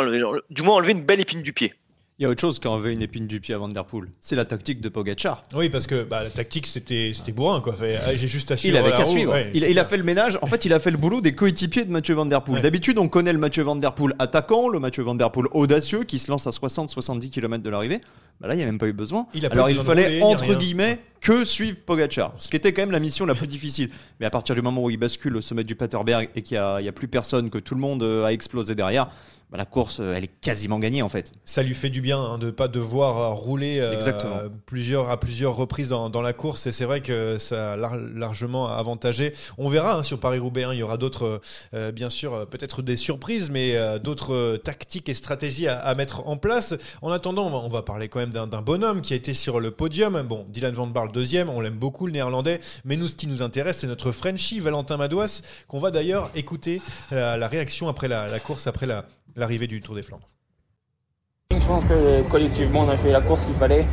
du 0.49 0.61
moins 0.63 0.75
enlevé 0.75 0.91
une 0.91 1.03
belle 1.03 1.21
épine 1.21 1.41
du 1.41 1.53
pied. 1.53 1.73
Il 2.21 2.25
y 2.25 2.27
a 2.27 2.29
autre 2.29 2.41
chose 2.41 2.59
qui 2.59 2.67
a 2.67 2.69
enlevé 2.69 2.93
une 2.93 3.01
épine 3.01 3.25
du 3.25 3.39
pied 3.39 3.55
à 3.55 3.57
Van 3.57 3.67
Der 3.67 3.83
Poel. 3.83 4.05
C'est 4.19 4.35
la 4.35 4.45
tactique 4.45 4.79
de 4.79 4.89
Pogacar. 4.89 5.41
Oui, 5.55 5.69
parce 5.71 5.87
que 5.87 6.03
bah, 6.03 6.21
la 6.21 6.29
tactique, 6.29 6.67
c'était 6.67 7.13
c'était 7.15 7.31
bourrin. 7.31 7.61
quoi. 7.61 7.75
Fait, 7.75 7.97
ah, 7.97 8.15
J'ai 8.15 8.27
juste 8.27 8.51
à 8.51 8.57
suivre 8.57 8.75
Il 8.75 8.77
avait 8.77 8.95
qu'à 8.95 9.05
suivre. 9.05 9.33
ouais, 9.33 9.49
il, 9.55 9.79
a 9.79 9.85
fait 9.85 9.97
le 9.97 10.03
ménage. 10.03 10.37
En 10.43 10.45
fait, 10.45 10.63
il 10.65 10.71
a 10.71 10.79
fait 10.79 10.91
le 10.91 10.97
boulot 10.97 11.19
des 11.19 11.33
coéquipiers 11.33 11.83
de 11.83 11.89
Mathieu 11.91 12.13
Van 12.13 12.27
Der 12.27 12.43
Poel. 12.43 12.57
Ouais. 12.57 12.61
D'habitude, 12.61 12.99
on 12.99 13.07
connaît 13.07 13.33
le 13.33 13.39
Mathieu 13.39 13.63
Van 13.63 13.75
Der 13.75 13.95
Poel 13.95 14.13
attaquant, 14.19 14.69
le 14.69 14.79
Mathieu 14.79 15.01
Van 15.01 15.15
Der 15.15 15.31
Poel 15.31 15.47
audacieux 15.51 16.03
qui 16.03 16.19
se 16.19 16.29
lance 16.29 16.45
à 16.45 16.51
60-70 16.51 17.31
km 17.31 17.63
de 17.63 17.69
l'arrivée. 17.71 18.01
Bah 18.39 18.47
là, 18.47 18.53
il 18.53 18.57
n'y 18.57 18.63
a 18.63 18.67
même 18.67 18.77
pas 18.77 18.87
eu 18.87 18.93
besoin. 18.93 19.25
Il 19.33 19.43
Alors, 19.47 19.67
eu 19.69 19.71
il 19.71 19.77
besoin 19.77 19.95
fallait, 19.95 20.19
rouler, 20.19 20.21
entre 20.21 20.53
guillemets, 20.53 20.99
que 21.21 21.43
suivre 21.43 21.79
Pogacar. 21.83 22.35
Ce 22.37 22.49
qui 22.49 22.55
était 22.55 22.71
quand 22.71 22.83
même 22.83 22.91
la 22.91 22.99
mission 22.99 23.25
la 23.25 23.33
plus 23.33 23.47
difficile. 23.47 23.89
Mais 24.19 24.27
à 24.27 24.29
partir 24.29 24.53
du 24.53 24.61
moment 24.61 24.83
où 24.83 24.91
il 24.91 24.97
bascule 24.97 25.35
au 25.37 25.41
sommet 25.41 25.63
du 25.63 25.73
Paterberg 25.73 26.29
et 26.35 26.43
qu'il 26.43 26.61
n'y 26.81 26.87
a 26.87 26.91
plus 26.91 27.07
personne, 27.07 27.49
que 27.49 27.57
tout 27.57 27.73
le 27.73 27.81
monde 27.81 28.03
euh, 28.03 28.25
a 28.25 28.31
explosé 28.31 28.75
derrière, 28.75 29.09
bah, 29.51 29.57
la 29.57 29.65
course, 29.65 29.99
euh, 29.99 30.13
elle 30.15 30.23
est 30.23 30.31
quasiment 30.41 30.79
gagnée 30.79 31.01
en 31.01 31.09
fait. 31.09 31.31
ça 31.45 31.61
lui 31.63 31.73
fait 31.75 31.89
du 31.89 32.01
bien 32.01 32.19
hein, 32.19 32.37
de 32.37 32.51
pas 32.51 32.67
devoir 32.67 33.17
euh, 33.17 33.29
rouler 33.29 33.79
euh, 33.79 34.49
plusieurs 34.65 35.09
à 35.09 35.19
plusieurs 35.19 35.55
reprises 35.55 35.89
dans, 35.89 36.09
dans 36.09 36.21
la 36.21 36.33
course 36.33 36.67
et 36.67 36.71
c'est 36.71 36.85
vrai 36.85 37.01
que 37.01 37.37
ça 37.37 37.73
a 37.73 37.75
lar- 37.75 37.97
largement 37.97 38.67
avantagé. 38.69 39.33
On 39.57 39.67
verra 39.69 39.95
hein, 39.95 40.03
sur 40.03 40.19
Paris 40.19 40.39
Roubaix, 40.39 40.65
il 40.71 40.77
y 40.77 40.83
aura 40.83 40.97
d'autres 40.97 41.41
euh, 41.73 41.91
bien 41.91 42.09
sûr 42.09 42.33
euh, 42.33 42.45
peut-être 42.45 42.81
des 42.81 42.95
surprises 42.97 43.49
mais 43.49 43.75
euh, 43.75 43.99
d'autres 43.99 44.33
euh, 44.33 44.57
tactiques 44.57 45.09
et 45.09 45.13
stratégies 45.13 45.67
à, 45.67 45.79
à 45.79 45.95
mettre 45.95 46.27
en 46.27 46.37
place. 46.37 46.75
En 47.01 47.11
attendant, 47.11 47.47
on 47.47 47.49
va, 47.49 47.57
on 47.57 47.67
va 47.69 47.81
parler 47.81 48.07
quand 48.09 48.19
même 48.19 48.31
d'un 48.33 48.61
bonhomme 48.61 49.01
qui 49.01 49.13
a 49.13 49.15
été 49.15 49.33
sur 49.33 49.59
le 49.59 49.71
podium. 49.71 50.21
Bon, 50.23 50.45
Dylan 50.49 50.73
Van 50.73 50.87
Baarle 50.87 51.11
deuxième, 51.11 51.49
on 51.49 51.59
l'aime 51.61 51.77
beaucoup 51.77 52.05
le 52.07 52.13
néerlandais, 52.13 52.59
mais 52.85 52.95
nous 52.95 53.07
ce 53.07 53.15
qui 53.15 53.27
nous 53.27 53.41
intéresse 53.41 53.79
c'est 53.79 53.87
notre 53.87 54.11
Frenchie 54.11 54.59
Valentin 54.59 54.97
Madouas 54.97 55.41
qu'on 55.67 55.79
va 55.79 55.91
d'ailleurs 55.91 56.29
écouter 56.35 56.81
euh, 57.11 57.35
la 57.37 57.47
réaction 57.47 57.87
après 57.89 58.07
la, 58.07 58.27
la 58.27 58.39
course 58.39 58.67
après 58.67 58.85
la- 58.85 59.05
l'arrivée 59.35 59.67
du 59.67 59.81
Tour 59.81 59.95
des 59.95 60.03
Flandres. 60.03 60.29
Je 61.51 61.65
pense 61.65 61.85
que 61.85 62.21
collectivement 62.29 62.81
on 62.81 62.89
a 62.89 62.97
fait 62.97 63.11
la 63.11 63.21
course 63.21 63.45
qu'il 63.45 63.55
fallait. 63.55 63.85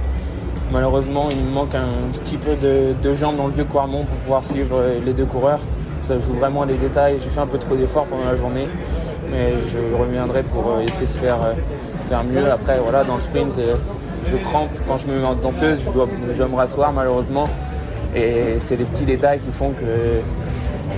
Malheureusement 0.73 1.29
il 1.31 1.45
nous 1.45 1.51
manque 1.51 1.75
un 1.75 2.19
petit 2.25 2.37
peu 2.37 2.57
de, 2.57 2.95
de 3.01 3.13
jambes 3.13 3.37
dans 3.37 3.47
le 3.47 3.53
vieux 3.53 3.65
Quarmont 3.65 4.05
pour 4.05 4.17
pouvoir 4.17 4.45
suivre 4.45 4.83
les 5.05 5.13
deux 5.13 5.27
coureurs. 5.27 5.61
Ça 6.03 6.19
joue 6.19 6.35
vraiment 6.35 6.65
les 6.65 6.77
détails. 6.77 7.19
J'ai 7.23 7.31
fait 7.31 7.41
un 7.41 7.47
peu 7.47 7.59
trop 7.59 7.77
d'efforts 7.77 8.07
pendant 8.07 8.25
la 8.25 8.37
journée. 8.37 8.69
Mais 9.31 9.53
je 9.53 9.79
reviendrai 9.95 10.43
pour 10.43 10.71
euh, 10.71 10.81
essayer 10.81 11.07
de 11.07 11.13
faire, 11.13 11.43
euh, 11.43 11.55
faire 12.09 12.25
mieux. 12.25 12.51
Après 12.51 12.79
voilà 12.79 13.05
dans 13.05 13.17
le 13.17 13.21
sprint 13.21 13.59
euh, 13.59 13.77
je 14.31 14.37
crampe 14.37 14.71
quand 14.87 14.99
je 14.99 15.07
me 15.07 15.19
mets 15.19 15.25
en 15.25 15.35
danseuse, 15.35 15.83
je 15.85 15.91
dois, 15.91 16.09
je 16.33 16.37
dois 16.37 16.49
me 16.49 16.57
rasseoir 16.57 16.93
malheureusement. 16.93 17.49
Et 18.15 18.59
c'est 18.59 18.77
des 18.77 18.85
petits 18.85 19.05
détails 19.05 19.41
qui 19.41 19.53
font 19.53 19.73
que, 19.73 19.85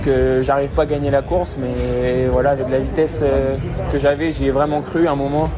que 0.03 0.41
j'arrive 0.41 0.69
pas 0.69 0.83
à 0.83 0.85
gagner 0.85 1.09
la 1.09 1.21
course. 1.21 1.57
Mais 1.59 2.27
voilà, 2.27 2.51
avec 2.51 2.69
la 2.69 2.79
vitesse 2.79 3.21
euh, 3.23 3.55
que 3.91 3.99
j'avais, 3.99 4.31
j'y 4.31 4.47
ai 4.47 4.51
vraiment 4.51 4.81
cru 4.81 5.07
un 5.07 5.15
moment. 5.15 5.49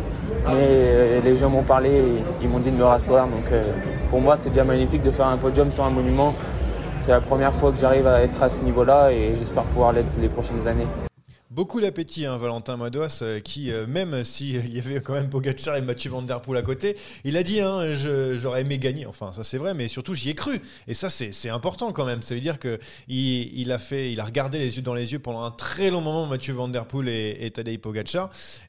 Mais 0.48 0.56
euh, 0.60 1.22
les 1.24 1.36
gens 1.36 1.50
m'ont 1.50 1.64
parlé, 1.64 1.90
et 1.90 2.24
ils 2.42 2.50
m'ont 2.50 2.60
dit 2.60 2.72
de 2.72 2.76
me 2.76 2.84
rasseoir. 2.84 3.28
Donc 3.28 3.52
euh, 3.52 3.64
pour 4.10 4.22
moi, 4.22 4.38
c'est 4.38 4.50
déjà 4.50 4.64
magnifique 4.64 5.04
de 5.04 5.12
faire 5.12 5.28
un 5.28 5.38
podium 5.38 5.72
sur 5.72 5.84
un 5.84 5.90
monument. 5.90 6.34
C'est 7.02 7.12
la 7.12 7.22
première 7.22 7.54
fois 7.54 7.72
que 7.72 7.78
j'arrive 7.78 8.08
à 8.08 8.22
être 8.22 8.42
à 8.42 8.50
ce 8.50 8.62
niveau-là 8.62 9.12
et 9.12 9.36
j'espère 9.36 9.64
pouvoir 9.64 9.92
l'être 9.92 10.08
les 10.22 10.30
prochaines 10.30 10.66
années. 10.68 10.88
Beaucoup 11.54 11.80
d'appétit, 11.82 12.26
hein, 12.26 12.36
Valentin 12.38 12.78
Madouas, 12.78 13.20
euh, 13.22 13.40
qui, 13.40 13.72
euh, 13.72 13.86
même 13.86 14.24
s'il 14.24 14.68
y 14.76 14.80
avait 14.80 15.00
quand 15.02 15.14
même 15.14 15.30
Pogacar 15.30 15.76
et 15.76 15.82
Mathieu 15.84 16.10
Van 16.10 16.24
Der 16.24 16.42
Poel 16.42 16.58
à 16.58 16.64
côté, 16.64 16.96
il 17.26 17.38
a 17.38 17.44
dit 17.44 17.60
hein, 17.60 17.94
j'aurais 17.94 18.62
aimé 18.62 18.80
gagner. 18.80 19.06
Enfin, 19.06 19.32
ça 19.34 19.44
c'est 19.44 19.60
vrai, 19.60 19.76
mais 19.76 19.88
surtout 19.88 20.16
j'y 20.16 20.32
ai 20.32 20.34
cru. 20.34 20.60
Et 20.88 20.96
ça, 20.96 21.10
c'est 21.12 21.50
important 21.50 21.92
quand 21.92 22.06
même. 22.06 22.24
Ça 22.24 22.34
veut 22.34 22.42
dire 22.42 22.58
que 22.58 22.80
il, 23.08 23.72
a 23.72 23.78
fait, 23.78 24.12
il 24.12 24.20
a 24.20 24.26
regardé 24.26 24.58
les 24.58 24.78
yeux 24.78 24.82
dans 24.82 24.96
les 24.96 25.12
yeux 25.14 25.20
pendant 25.20 25.44
un 25.44 25.52
très 25.52 25.92
long 25.92 26.02
moment 26.02 26.26
Mathieu 26.26 26.56
Van 26.56 26.68
Der 26.68 26.86
Poel 26.88 27.08
et, 27.08 27.38
et 27.42 27.52
Tadej. 27.52 27.80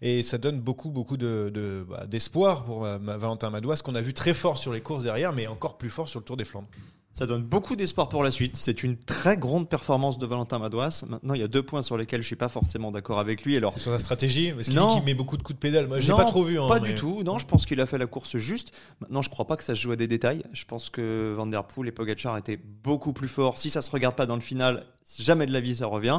Et 0.03 0.23
ça 0.23 0.37
donne 0.37 0.61
beaucoup, 0.61 0.91
beaucoup 0.91 1.17
de- 1.17 1.51
de- 1.55 1.87
bah, 1.89 2.05
d'espoir 2.07 2.65
pour 2.65 2.85
euh, 2.85 2.99
Valentin 2.99 3.49
Madouas, 3.49 3.81
qu'on 3.83 3.95
a 3.95 4.03
vu 4.03 4.13
très 4.13 4.35
fort 4.35 4.59
sur 4.59 4.75
les 4.75 4.83
courses 4.83 5.05
derrière, 5.05 5.33
mais 5.33 5.47
encore 5.47 5.79
plus 5.79 5.89
fort 5.91 6.07
sur 6.07 6.21
le 6.21 6.25
Tour 6.27 6.37
des 6.37 6.45
Flandres. 6.45 6.69
Ça 7.15 7.27
donne 7.27 7.45
beaucoup 7.45 7.77
d'espoir 7.77 8.09
pour 8.09 8.25
la 8.25 8.33
suite. 8.33 8.57
C'est 8.57 8.83
une 8.83 8.97
très 8.97 9.37
grande 9.37 9.69
performance 9.69 10.19
de 10.19 10.27
Valentin 10.27 10.59
Madouas. 10.59 11.05
Maintenant, 11.09 11.35
il 11.35 11.41
y 11.41 11.45
a 11.45 11.49
deux 11.49 11.63
points 11.63 11.85
sur 11.85 11.97
lesquels 11.97 12.23
je 12.23 12.27
suis 12.27 12.35
pas 12.35 12.49
forcément 12.49 12.91
d'accord 12.91 13.21
avec 13.21 13.45
lui. 13.45 13.57
Alors, 13.57 13.79
Sur 13.79 13.93
sa 13.93 14.01
stratégie, 14.01 14.51
parce 14.53 14.69
qu'il 14.69 15.05
met 15.05 15.15
beaucoup 15.15 15.37
de 15.37 15.45
coups 15.45 15.55
de 15.55 15.61
pédale. 15.61 15.87
Moi, 15.87 16.01
j'ai 16.01 16.13
pas 16.13 16.25
trop 16.25 16.43
vu. 16.43 16.59
hein, 16.59 16.67
pas 16.67 16.81
mais- 16.81 16.89
du 16.89 16.97
tout. 16.97 17.23
Non, 17.23 17.39
je 17.39 17.47
pense 17.47 17.67
qu'il 17.67 17.81
a 17.81 17.87
fait 17.87 17.99
la 17.99 18.07
course 18.09 18.37
juste. 18.39 18.73
Maintenant, 19.01 19.23
je 19.23 19.31
crois 19.31 19.47
pas 19.47 19.57
que 19.57 19.63
ça 19.63 19.77
se 19.77 19.81
joue 19.81 19.93
à 19.93 19.97
des 19.97 20.09
détails. 20.09 20.43
Je 20.53 20.65
pense 20.65 20.91
que 20.91 21.33
Van 21.37 21.47
Der 21.47 21.63
Poel 21.63 21.87
et 21.87 21.93
Pogacar 21.93 22.37
étaient 22.37 22.59
beaucoup 22.83 23.13
plus 23.13 23.29
forts. 23.29 23.59
Si 23.59 23.71
ça 23.71 23.81
se 23.81 23.93
regarde 23.93 24.17
pas 24.17 24.27
dans 24.27 24.35
le 24.35 24.41
final, 24.41 24.85
jamais 25.17 25.47
de 25.47 25.53
la 25.53 25.61
vie 25.61 25.77
ça 25.77 25.87
revient. 25.87 26.19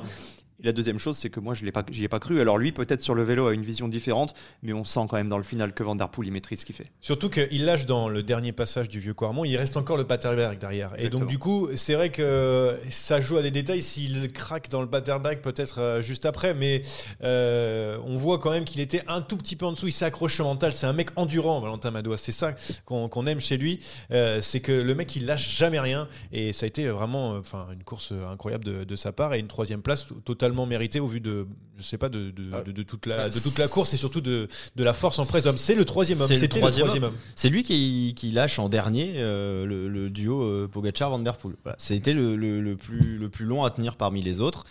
Et 0.61 0.65
la 0.65 0.71
deuxième 0.71 0.99
chose, 0.99 1.17
c'est 1.17 1.29
que 1.29 1.39
moi, 1.39 1.53
je 1.53 1.65
j'y 1.91 2.03
ai 2.03 2.07
pas 2.07 2.19
cru. 2.19 2.39
Alors 2.39 2.57
lui, 2.57 2.71
peut-être 2.71 3.01
sur 3.01 3.13
le 3.13 3.23
vélo, 3.23 3.47
a 3.47 3.53
une 3.53 3.63
vision 3.63 3.87
différente, 3.87 4.33
mais 4.63 4.71
on 4.73 4.83
sent 4.85 5.01
quand 5.09 5.17
même 5.17 5.27
dans 5.27 5.37
le 5.37 5.43
final 5.43 5.73
que 5.73 5.83
Van 5.83 5.95
Der 5.95 6.09
Poel, 6.09 6.27
il 6.27 6.31
maîtrise 6.31 6.61
ce 6.61 6.65
qu'il 6.65 6.75
fait. 6.75 6.91
Surtout 7.01 7.29
qu'il 7.29 7.65
lâche 7.65 7.85
dans 7.85 8.07
le 8.07 8.23
dernier 8.23 8.51
passage 8.53 8.87
du 8.87 8.99
vieux 8.99 9.13
Quarmont, 9.13 9.43
il 9.45 9.57
reste 9.57 9.75
encore 9.77 9.97
le 9.97 10.05
Paterberg 10.05 10.57
derrière. 10.57 10.93
Et 10.97 11.09
donc 11.09 11.27
du 11.27 11.37
coup, 11.39 11.67
c'est 11.75 11.93
vrai 11.95 12.09
que 12.09 12.77
ça 12.89 13.19
joue 13.19 13.37
à 13.37 13.41
des 13.41 13.51
détails. 13.51 13.81
S'il 13.81 14.31
craque 14.31 14.69
dans 14.69 14.81
le 14.81 14.87
Paterberg 14.87 15.39
peut-être 15.41 15.79
euh, 15.79 16.01
juste 16.01 16.25
après, 16.25 16.53
mais 16.53 16.81
euh, 17.23 17.97
on 18.05 18.15
voit 18.15 18.39
quand 18.39 18.51
même 18.51 18.65
qu'il 18.65 18.81
était 18.81 19.01
un 19.07 19.21
tout 19.21 19.37
petit 19.37 19.55
peu 19.55 19.65
en 19.65 19.71
dessous, 19.71 19.87
il 19.87 19.91
s'accroche 19.91 20.39
au 20.39 20.43
mental, 20.43 20.71
c'est 20.73 20.87
un 20.87 20.93
mec 20.93 21.09
endurant 21.15 21.59
Valentin 21.59 21.91
Madouas, 21.91 22.17
c'est 22.17 22.31
ça 22.31 22.53
qu'on 22.85 23.25
aime 23.25 23.39
chez 23.39 23.57
lui, 23.57 23.79
Euh, 24.11 24.41
c'est 24.41 24.59
que 24.59 24.71
le 24.71 24.95
mec 24.95 25.15
il 25.15 25.25
lâche 25.25 25.57
jamais 25.57 25.79
rien. 25.79 26.07
Et 26.31 26.53
ça 26.53 26.65
a 26.65 26.67
été 26.67 26.87
vraiment 26.87 27.31
enfin 27.31 27.67
une 27.73 27.83
course 27.83 28.13
incroyable 28.31 28.63
de, 28.63 28.83
de 28.83 28.95
sa 28.95 29.11
part. 29.11 29.33
Et 29.33 29.39
une 29.39 29.47
troisième 29.47 29.81
place 29.81 30.07
t- 30.07 30.35
totalement 30.45 30.65
méritée 30.65 30.99
au 30.99 31.07
vu 31.07 31.19
de 31.21 31.47
je 31.77 31.83
sais 31.83 31.97
pas 31.97 32.07
de, 32.09 32.31
de, 32.31 32.63
de- 32.65 32.71
de 32.71 32.83
toute, 32.83 33.05
la, 33.05 33.27
de 33.29 33.39
toute 33.39 33.57
la 33.57 33.67
course 33.67 33.93
et 33.93 33.97
surtout 33.97 34.21
de, 34.21 34.47
de 34.75 34.83
la 34.83 34.93
force 34.93 35.19
en 35.19 35.25
presse 35.25 35.45
homme. 35.45 35.57
C'est 35.57 35.75
le 35.75 35.83
troisième 35.83 36.21
homme, 36.21 36.27
C'est 36.27 36.47
troisième 36.47 36.85
troisième 36.87 37.03
homme. 37.03 37.13
C'est 37.35 37.49
lui 37.49 37.63
qui, 37.63 38.13
qui 38.15 38.31
lâche 38.31 38.59
en 38.59 38.69
dernier 38.69 39.13
euh, 39.17 39.65
le, 39.65 39.89
le 39.89 40.09
duo 40.09 40.41
euh, 40.43 40.69
Pogacar-Van 40.71 41.19
Der 41.19 41.35
Poel. 41.37 41.55
Voilà. 41.63 41.75
C'était 41.79 42.13
le, 42.13 42.35
le- 42.37 42.61
le 42.61 42.75
plus, 42.77 43.17
le 43.17 43.29
plus 43.29 43.43
long 43.45 43.63
à 43.65 43.71
tenir 43.71 43.97
parmi 43.97 44.21
les 44.21 44.39
autres. 44.39 44.63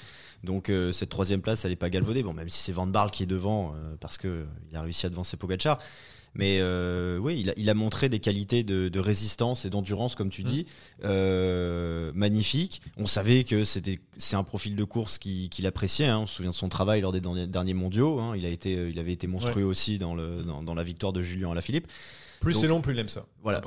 Donc 0.44 0.70
euh, 0.70 0.92
cette 0.92 1.10
troisième 1.10 1.42
place, 1.42 1.64
elle 1.64 1.72
n'est 1.72 1.76
pas 1.76 1.90
galvaudée. 1.90 2.22
Bon, 2.22 2.32
même 2.32 2.48
si 2.48 2.58
c'est 2.58 2.72
Van 2.72 2.86
Barle 2.86 3.10
qui 3.10 3.22
est 3.22 3.26
devant, 3.26 3.74
euh, 3.76 3.96
parce 4.00 4.16
qu'il 4.16 4.30
a 4.74 4.80
réussi 4.82 5.04
à 5.04 5.10
devancer 5.10 5.36
Pogacar. 5.36 5.78
Mais 6.36 6.58
euh, 6.60 7.16
oui, 7.18 7.38
il 7.40 7.50
a, 7.50 7.52
il 7.56 7.70
a 7.70 7.74
montré 7.74 8.08
des 8.08 8.18
qualités 8.18 8.64
de, 8.64 8.88
de 8.88 8.98
résistance 9.00 9.64
et 9.64 9.70
d'endurance, 9.70 10.16
comme 10.16 10.30
tu 10.30 10.42
dis, 10.42 10.66
euh, 11.04 12.10
magnifiques. 12.14 12.82
On 12.96 13.06
savait 13.06 13.44
que 13.44 13.64
c'était 13.64 14.00
c'est 14.16 14.36
un 14.36 14.44
profil 14.44 14.74
de 14.76 14.84
course 14.84 15.18
qui- 15.18 15.48
qu'il 15.48 15.66
appréciait. 15.66 16.06
hein. 16.06 16.20
On 16.20 16.26
se 16.26 16.34
souvient 16.36 16.50
de 16.50 16.56
son 16.56 16.68
travail 16.68 17.00
lors 17.00 17.12
des 17.12 17.20
derniers, 17.20 17.74
mondiaux. 17.74 18.18
hein. 18.20 18.34
Il, 18.36 18.46
a 18.46 18.48
été, 18.48 18.72
il 18.90 18.98
avait 18.98 19.12
été 19.12 19.26
monstrueux 19.26 19.64
aussi 19.64 19.98
dans, 19.98 20.14
le, 20.14 20.42
dans, 20.42 20.62
dans 20.62 20.74
la 20.74 20.82
victoire 20.84 21.12
de 21.12 21.22
Julien 21.22 21.50
Alaphilippe. 21.52 21.86
Plus 22.40 22.52
Donc- 22.54 22.60
c'est 22.62 22.68
long, 22.68 22.80
plus 22.80 22.94
il 22.94 22.98
aime 22.98 23.08
ça. 23.08 23.26
Voilà. 23.42 23.60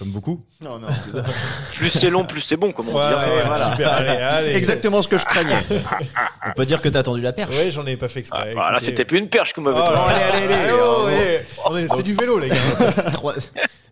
Comme 0.00 0.08
beaucoup. 0.08 0.44
Non, 0.64 0.78
non. 0.80 0.88
Plus 1.74 1.90
c'est 1.90 2.10
long, 2.10 2.24
plus 2.24 2.40
c'est 2.40 2.56
bon, 2.56 2.72
comme 2.72 2.88
on 2.88 2.94
Ouais, 2.94 3.08
dit. 3.08 3.14
ouais, 3.14 3.42
voilà. 3.46 3.70
super, 3.70 3.92
allez, 3.92 4.08
allez. 4.08 4.54
Exactement 4.56 5.02
ce 5.02 5.08
que 5.08 5.18
je 5.18 5.24
craignais. 5.26 5.58
On 6.48 6.52
peut 6.54 6.64
dire 6.66 6.80
que 6.82 6.88
t'as 6.88 7.00
attendu 7.00 7.20
la 7.20 7.32
perche. 7.34 7.54
Ouais, 7.54 7.70
j'en 7.70 7.84
ai 7.86 7.96
pas 7.98 8.08
fait 8.08 8.20
exprès. 8.20 8.48
Ah, 8.50 8.54
voilà, 8.54 8.78
c'était 8.80 9.04
plus 9.04 9.18
une 9.18 9.28
perche 9.28 9.52
que 9.52 9.60
vous 9.60 9.68
Oh, 9.68 9.72
m'avez 9.72 9.84
là, 9.94 10.00
donné. 10.00 10.14
allez, 10.14 10.54
allez, 10.54 10.64
allez. 10.64 10.72
oh, 10.82 11.04
ouais. 11.06 11.46
On 11.66 11.76
est- 11.76 11.88
C'est 11.94 12.02
du 12.02 12.14
vélo, 12.14 12.38
les 12.38 12.48
gars. 12.48 12.56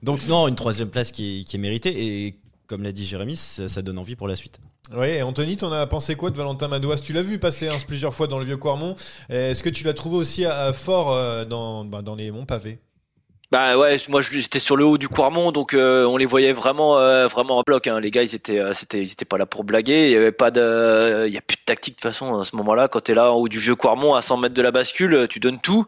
Donc 0.03 0.27
non, 0.27 0.49
une 0.49 0.55
troisième 0.55 0.89
place 0.89 1.13
qui 1.13 1.41
est, 1.41 1.45
qui 1.45 1.57
est 1.57 1.61
méritée 1.61 1.91
et 2.27 2.39
comme 2.69 2.83
l'a 2.83 2.93
dit 2.93 3.07
Jérémy, 3.07 3.37
ça, 3.37 3.69
ça 3.69 3.83
donne 3.83 3.99
envie 3.99 4.17
pour 4.17 4.29
la 4.29 4.37
suite. 4.37 4.61
Oui, 4.95 5.09
et 5.09 5.23
Anthony, 5.23 5.57
t'en 5.59 5.73
as 5.73 5.87
pensé 5.87 6.15
quoi 6.15 6.31
de 6.31 6.37
Valentin 6.37 6.69
Madouas? 6.69 6.97
Tu 7.05 7.13
l'as 7.13 7.23
vu 7.23 7.39
passer 7.39 7.69
hein, 7.69 7.77
plusieurs 7.87 8.15
fois 8.15 8.27
dans 8.27 8.39
le 8.39 8.45
vieux 8.47 8.57
Quarmont. 8.57 8.95
Est-ce 9.29 9.63
que 9.63 9.69
tu 9.69 9.85
l'as 9.85 9.93
trouvé 9.95 10.17
aussi 10.17 10.45
à- 10.47 10.59
à 10.67 10.73
fort 10.73 11.13
euh, 11.13 11.45
dans, 11.45 11.85
bah, 11.85 12.01
dans 12.01 12.15
les 12.15 12.31
monts 12.31 12.47
pavés? 12.47 12.79
Bah 13.51 13.79
ouais, 13.79 13.97
moi 14.11 14.21
j'étais 14.21 14.59
sur 14.59 14.77
le 14.77 14.85
haut 14.85 14.99
du 14.99 15.09
Quarmont, 15.09 15.53
donc 15.53 15.73
euh, 15.73 16.05
on 16.05 16.19
les 16.19 16.27
voyait 16.27 16.53
vraiment, 16.53 16.99
euh, 16.99 17.27
vraiment 17.29 17.57
en 17.57 17.63
bloc. 17.67 17.87
Hein. 17.87 17.99
Les 17.99 18.11
gars, 18.11 18.23
ils 18.23 18.35
étaient, 18.35 18.59
euh, 18.59 18.75
c'était, 18.75 19.01
ils 19.01 19.11
étaient 19.11 19.25
pas 19.25 19.39
là 19.39 19.47
pour 19.47 19.65
blaguer. 19.65 20.09
Il 20.09 20.13
y 20.13 20.17
avait 20.17 20.33
pas 20.33 20.51
de, 20.51 21.25
il 21.27 21.33
y 21.33 21.39
a 21.39 21.41
plus 21.41 21.57
de 21.57 21.63
tactique 21.65 21.95
de 21.95 21.97
toute 21.97 22.03
façon 22.03 22.39
à 22.39 22.45
ce 22.45 22.55
moment-là. 22.57 22.89
Quand 22.89 23.01
t'es 23.01 23.15
là 23.15 23.33
en 23.33 23.37
haut 23.37 23.49
du 23.49 23.59
vieux 23.59 23.75
Quarmont 23.75 24.15
à 24.15 24.21
100 24.21 24.37
mètres 24.37 24.55
de 24.55 24.61
la 24.61 24.71
bascule, 24.71 25.15
euh, 25.15 25.27
tu 25.27 25.41
donnes 25.41 25.61
tout. 25.61 25.87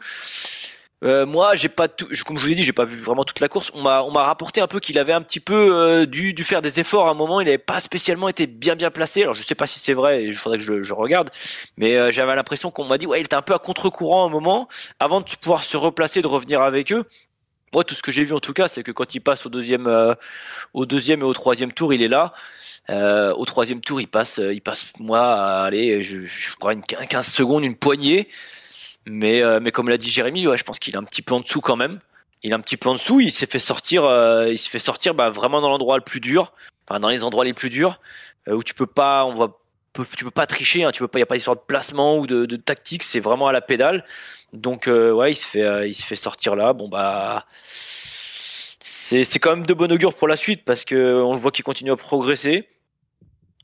Euh, 1.05 1.27
moi, 1.27 1.55
j'ai 1.55 1.69
pas 1.69 1.89
tout, 1.89 2.07
comme 2.27 2.37
je 2.39 2.43
vous 2.43 2.49
l'ai 2.49 2.55
dit, 2.55 2.65
j'ai 2.65 2.73
pas 2.73 2.85
vu 2.87 2.97
vraiment 2.97 3.25
toute 3.25 3.41
la 3.41 3.49
course. 3.49 3.71
On 3.75 3.83
m'a, 3.83 4.03
on 4.03 4.11
m'a 4.11 4.23
rapporté 4.23 4.63
un 4.63 4.67
peu 4.67 4.81
qu'il 4.81 4.99
avait 4.99 5.13
un 5.13 5.23
petit 5.23 5.41
peu 5.41 5.55
euh, 5.75 6.07
dû, 6.07 6.33
dû 6.35 6.45
faire 6.45 6.63
des 6.63 6.81
efforts 6.81 7.09
à 7.09 7.11
un 7.11 7.15
moment. 7.15 7.43
Il 7.43 7.49
avait 7.49 7.59
pas 7.59 7.81
spécialement 7.81 8.29
été 8.31 8.47
bien 8.47 8.75
bien 8.75 8.91
placé. 8.91 9.23
Alors 9.23 9.35
je 9.35 9.43
sais 9.43 9.55
pas 9.55 9.67
si 9.67 9.81
c'est 9.81 9.95
vrai. 9.95 10.25
Il 10.25 10.33
faudrait 10.33 10.59
que 10.59 10.65
je, 10.65 10.81
je 10.83 10.95
regarde. 10.95 11.31
Mais 11.77 12.11
j'avais 12.11 12.35
l'impression 12.37 12.71
qu'on 12.71 12.85
m'a 12.85 12.97
dit 12.99 13.07
ouais, 13.07 13.21
il 13.21 13.25
était 13.25 13.37
un 13.37 13.43
peu 13.43 13.55
à 13.55 13.59
contre-courant 13.59 14.25
à 14.25 14.27
un 14.29 14.31
moment 14.31 14.69
avant 14.99 15.21
de 15.21 15.27
pouvoir 15.41 15.63
se 15.65 15.77
replacer, 15.77 16.23
de 16.23 16.27
revenir 16.27 16.63
avec 16.63 16.91
eux. 16.93 17.05
Moi, 17.73 17.85
tout 17.85 17.95
ce 17.95 18.03
que 18.03 18.11
j'ai 18.11 18.25
vu 18.25 18.35
en 18.35 18.41
tout 18.41 18.53
cas, 18.53 18.67
c'est 18.67 18.83
que 18.83 18.91
quand 18.91 19.15
il 19.15 19.21
passe 19.21 19.47
au 19.47 19.49
deuxième, 19.49 19.87
euh, 19.87 20.15
et 20.75 21.23
au 21.23 21.33
troisième 21.35 21.73
tour, 21.73 21.95
il 21.95 22.03
est 22.03 22.09
là. 22.09 22.33
Euh, 22.89 23.33
au 23.35 23.45
troisième 23.45 23.81
tour, 23.81 24.01
il 24.01 24.09
passe, 24.09 24.41
euh, 24.41 24.53
il 24.53 24.61
passe 24.61 24.93
moi, 24.99 25.35
allez, 25.63 26.03
je, 26.03 26.57
crois 26.57 26.73
une 26.73 26.83
15 26.83 27.27
secondes, 27.27 27.65
une 27.65 27.77
poignée. 27.77 28.29
Mais, 29.07 29.43
comme 29.73 29.89
l'a 29.89 29.99
dit 29.99 30.11
Jérémy, 30.11 30.45
je 30.55 30.63
pense 30.63 30.79
qu'il 30.79 30.95
est 30.95 30.99
un 30.99 31.05
petit 31.05 31.23
peu 31.23 31.35
en 31.35 31.41
dessous 31.41 31.61
quand 31.61 31.77
même. 31.77 32.01
Il 32.43 32.51
est 32.51 32.55
un 32.55 32.61
petit 32.61 32.77
peu 32.77 32.89
en 32.89 32.95
dessous. 32.95 33.21
Il 33.21 33.31
s'est 33.31 33.47
fait 33.47 33.59
sortir, 33.59 34.03
il 34.49 34.59
s'est 34.59 34.71
fait 34.71 34.79
sortir 34.79 35.15
bah, 35.15 35.31
vraiment 35.31 35.61
dans 35.61 35.69
l'endroit 35.69 35.97
le 35.97 36.05
plus 36.05 36.21
dur, 36.21 36.53
enfin 36.87 37.01
dans 37.01 37.09
les 37.09 37.25
endroits 37.25 37.45
les 37.45 37.55
plus 37.55 37.71
durs 37.71 38.01
où 38.47 38.63
tu 38.63 38.75
peux 38.75 38.87
pas, 38.87 39.25
on 39.25 39.35
tu 40.17 40.25
peux 40.25 40.31
pas 40.31 40.47
tricher. 40.47 40.85
Hein, 40.85 40.91
tu 40.93 41.01
peux 41.01 41.09
pas, 41.09 41.19
y 41.19 41.23
a 41.23 41.27
pas 41.27 41.35
d'histoire 41.35 41.57
de 41.57 41.63
placement 41.67 42.19
ou 42.19 42.27
de, 42.27 42.57
tactique. 42.57 43.03
C'est 43.03 43.21
vraiment 43.21 43.49
à 43.49 43.53
la 43.53 43.61
pédale. 43.61 44.05
Donc 44.53 44.89
euh, 44.89 45.13
ouais, 45.13 45.33
il 45.33 45.37
se 45.37 45.47
fait, 45.47 45.63
euh, 45.63 45.87
il 45.87 45.95
se 45.95 46.05
fait 46.05 46.17
sortir 46.17 46.57
là. 46.57 46.73
Bon 46.73 46.89
bah, 46.89 47.47
c'est 48.81 49.25
c'est 49.25 49.39
quand 49.39 49.51
même 49.51 49.67
de 49.67 49.75
bon 49.75 49.91
augure 49.93 50.15
pour 50.15 50.29
la 50.29 50.37
suite 50.37 50.65
parce 50.65 50.85
que 50.85 51.23
on 51.23 51.33
le 51.33 51.39
voit 51.39 51.51
qu'il 51.53 51.65
continue 51.65 51.93
à 51.93 51.97
progresser. 51.97 52.69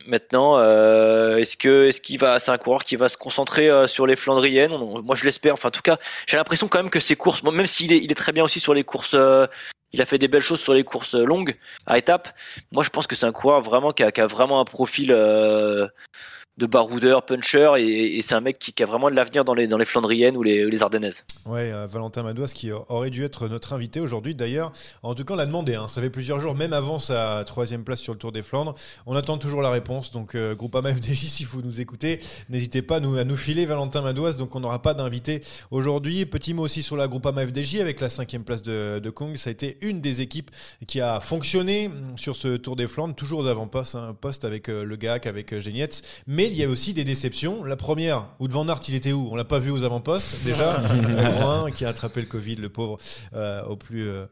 Maintenant, 0.07 0.59
euh, 0.59 1.39
est-ce 1.39 1.57
que 1.57 1.89
est-ce 1.89 2.01
qu'il 2.01 2.19
va, 2.19 2.39
c'est 2.39 2.51
un 2.51 2.59
coureur 2.59 2.85
qui 2.85 2.97
va 2.97 3.09
se 3.09 3.17
concentrer 3.17 3.69
euh, 3.69 3.87
sur 3.87 4.07
les 4.07 4.15
Flandriennes? 4.15 4.73
Moi, 5.03 5.17
je 5.17 5.25
l'espère. 5.25 5.55
Enfin, 5.55 5.69
en 5.69 5.73
tout 5.73 5.83
cas, 5.83 5.99
j'ai 6.27 6.37
l'impression 6.37 6.69
quand 6.69 6.79
même 6.79 6.91
que 6.91 7.01
ses 7.01 7.17
courses, 7.17 7.43
même 7.43 7.67
s'il 7.67 7.93
est, 7.93 7.99
il 7.99 8.13
est 8.13 8.15
très 8.15 8.33
bien 8.33 8.45
aussi 8.45 8.61
sur 8.61 8.73
les 8.73 8.85
courses, 8.85 9.15
euh, 9.15 9.47
il 9.93 10.03
a 10.03 10.07
fait 10.07 10.19
des 10.19 10.29
belles 10.29 10.43
choses 10.43 10.61
sur 10.61 10.75
les 10.75 10.85
courses 10.85 11.15
euh, 11.15 11.25
longues 11.25 11.57
à 11.87 11.99
étapes. 11.99 12.29
Moi, 12.73 12.83
je 12.83 12.91
pense 12.91 13.07
que 13.07 13.17
c'est 13.17 13.27
un 13.27 13.33
coureur 13.33 13.61
vraiment 13.63 13.93
qui 13.93 14.03
a, 14.03 14.13
qui 14.13 14.21
a 14.21 14.27
vraiment 14.27 14.61
un 14.61 14.65
profil 14.65 15.13
euh, 15.13 15.87
de 16.57 16.65
baroudeur, 16.65 17.27
puncher, 17.27 17.73
et, 17.79 18.23
c'est 18.23 18.35
un 18.35 18.41
mec 18.41 18.59
qui, 18.59 18.83
a 18.83 18.87
vraiment 18.87 19.11
de 19.11 19.15
l'avenir 19.15 19.45
dans 19.45 19.53
les 19.53 19.67
dans 19.67 19.77
les 19.77 19.85
Flandriennes 19.85 20.37
ou 20.37 20.43
les, 20.43 20.83
Ardennaises. 20.83 21.25
Ouais, 21.45 21.71
euh, 21.73 21.87
Valentin 21.87 22.23
Madouas 22.23 22.53
qui 22.55 22.71
aurait 22.73 23.11
dû 23.11 23.25
être 23.25 23.49
notre 23.49 23.73
invité 23.73 24.01
aujourd'hui 24.01 24.35
d'ailleurs. 24.35 24.73
En 25.03 25.15
tout 25.15 25.25
cas, 25.25 25.35
on 25.35 25.37
l'a 25.37 25.47
demandé. 25.47 25.75
hein. 25.75 25.89
Ça 25.89 26.01
fait 26.01 26.11
plusieurs 26.11 26.41
jours, 26.41 26.55
même 26.55 26.73
avant 26.73 26.99
sa 26.99 27.45
troisième 27.45 27.85
place 27.85 28.01
sur 28.01 28.13
le 28.13 28.19
Tour 28.19 28.33
des 28.33 28.43
Flandres. 28.43 28.75
On 29.07 29.15
attend 29.17 29.39
toujours 29.39 29.61
la 29.63 29.71
réponse. 29.71 30.13
Donc, 30.13 30.35
euh, 30.35 30.55
Groupama 30.55 30.93
FDJ, 30.93 31.27
si 31.27 31.45
vous 31.45 31.61
nous 31.63 31.81
écoutez, 31.81 32.21
n'hésitez 32.49 32.83
pas 32.83 32.97
à 32.97 33.01
nous, 33.01 33.17
à 33.17 33.25
nous 33.25 33.37
filer 33.37 33.67
Valentin 33.67 34.01
Madouas. 34.01 34.33
Donc, 34.33 34.55
on 34.55 34.61
n'aura 34.61 34.81
pas 34.81 34.95
d'invité 34.95 35.43
aujourd'hui. 35.71 36.25
Petit 36.25 36.55
mot 36.55 36.63
aussi 36.63 36.83
sur 36.83 36.97
la 36.97 37.07
Groupama 37.09 37.47
FDJ 37.47 37.77
avec 37.81 38.01
la 38.01 38.09
cinquième 38.09 38.45
place 38.45 38.63
de, 38.63 39.11
Kong. 39.11 39.37
Ça 39.37 39.51
a 39.51 39.53
été 39.53 39.77
une 39.83 40.01
des 40.01 40.21
équipes 40.21 40.51
qui 40.87 41.01
a 41.01 41.21
fonctionné 41.21 41.91
sur 42.17 42.35
ce 42.35 42.57
Tour 42.57 42.77
des 42.77 42.89
Flandres, 42.89 43.15
toujours 43.15 43.41
aux 43.41 43.47
avant-postes, 43.47 43.95
un 43.95 44.15
poste 44.15 44.45
avec 44.45 44.69
euh, 44.69 44.85
le 44.85 44.97
GAC, 44.97 45.27
avec 45.27 45.59
Genietz. 45.59 46.03
Mais 46.27 46.46
il 46.47 46.57
y 46.57 46.65
a 46.65 46.69
aussi 46.69 46.95
des 46.95 47.05
déceptions. 47.05 47.65
La 47.65 47.77
première, 47.77 48.27
où 48.41 48.49
Van 48.49 48.69
Aert, 48.69 48.81
il 48.89 48.95
était 48.95 49.13
où? 49.13 49.29
On 49.31 49.37
l'a 49.37 49.45
pas 49.45 49.59
vu 49.59 49.71
aux 49.71 49.85
avant-postes 49.85 50.39
déjà. 50.45 50.81
Un 51.41 51.71
qui 51.71 51.85
a 51.85 51.89
attrapé 51.89 52.21
le 52.21 52.27
Covid, 52.27 52.57
le 52.57 52.69
pauvre, 52.69 52.99
euh, 53.35 53.63
au 53.65 53.77
plus 53.77 54.09
euh, 54.09 54.27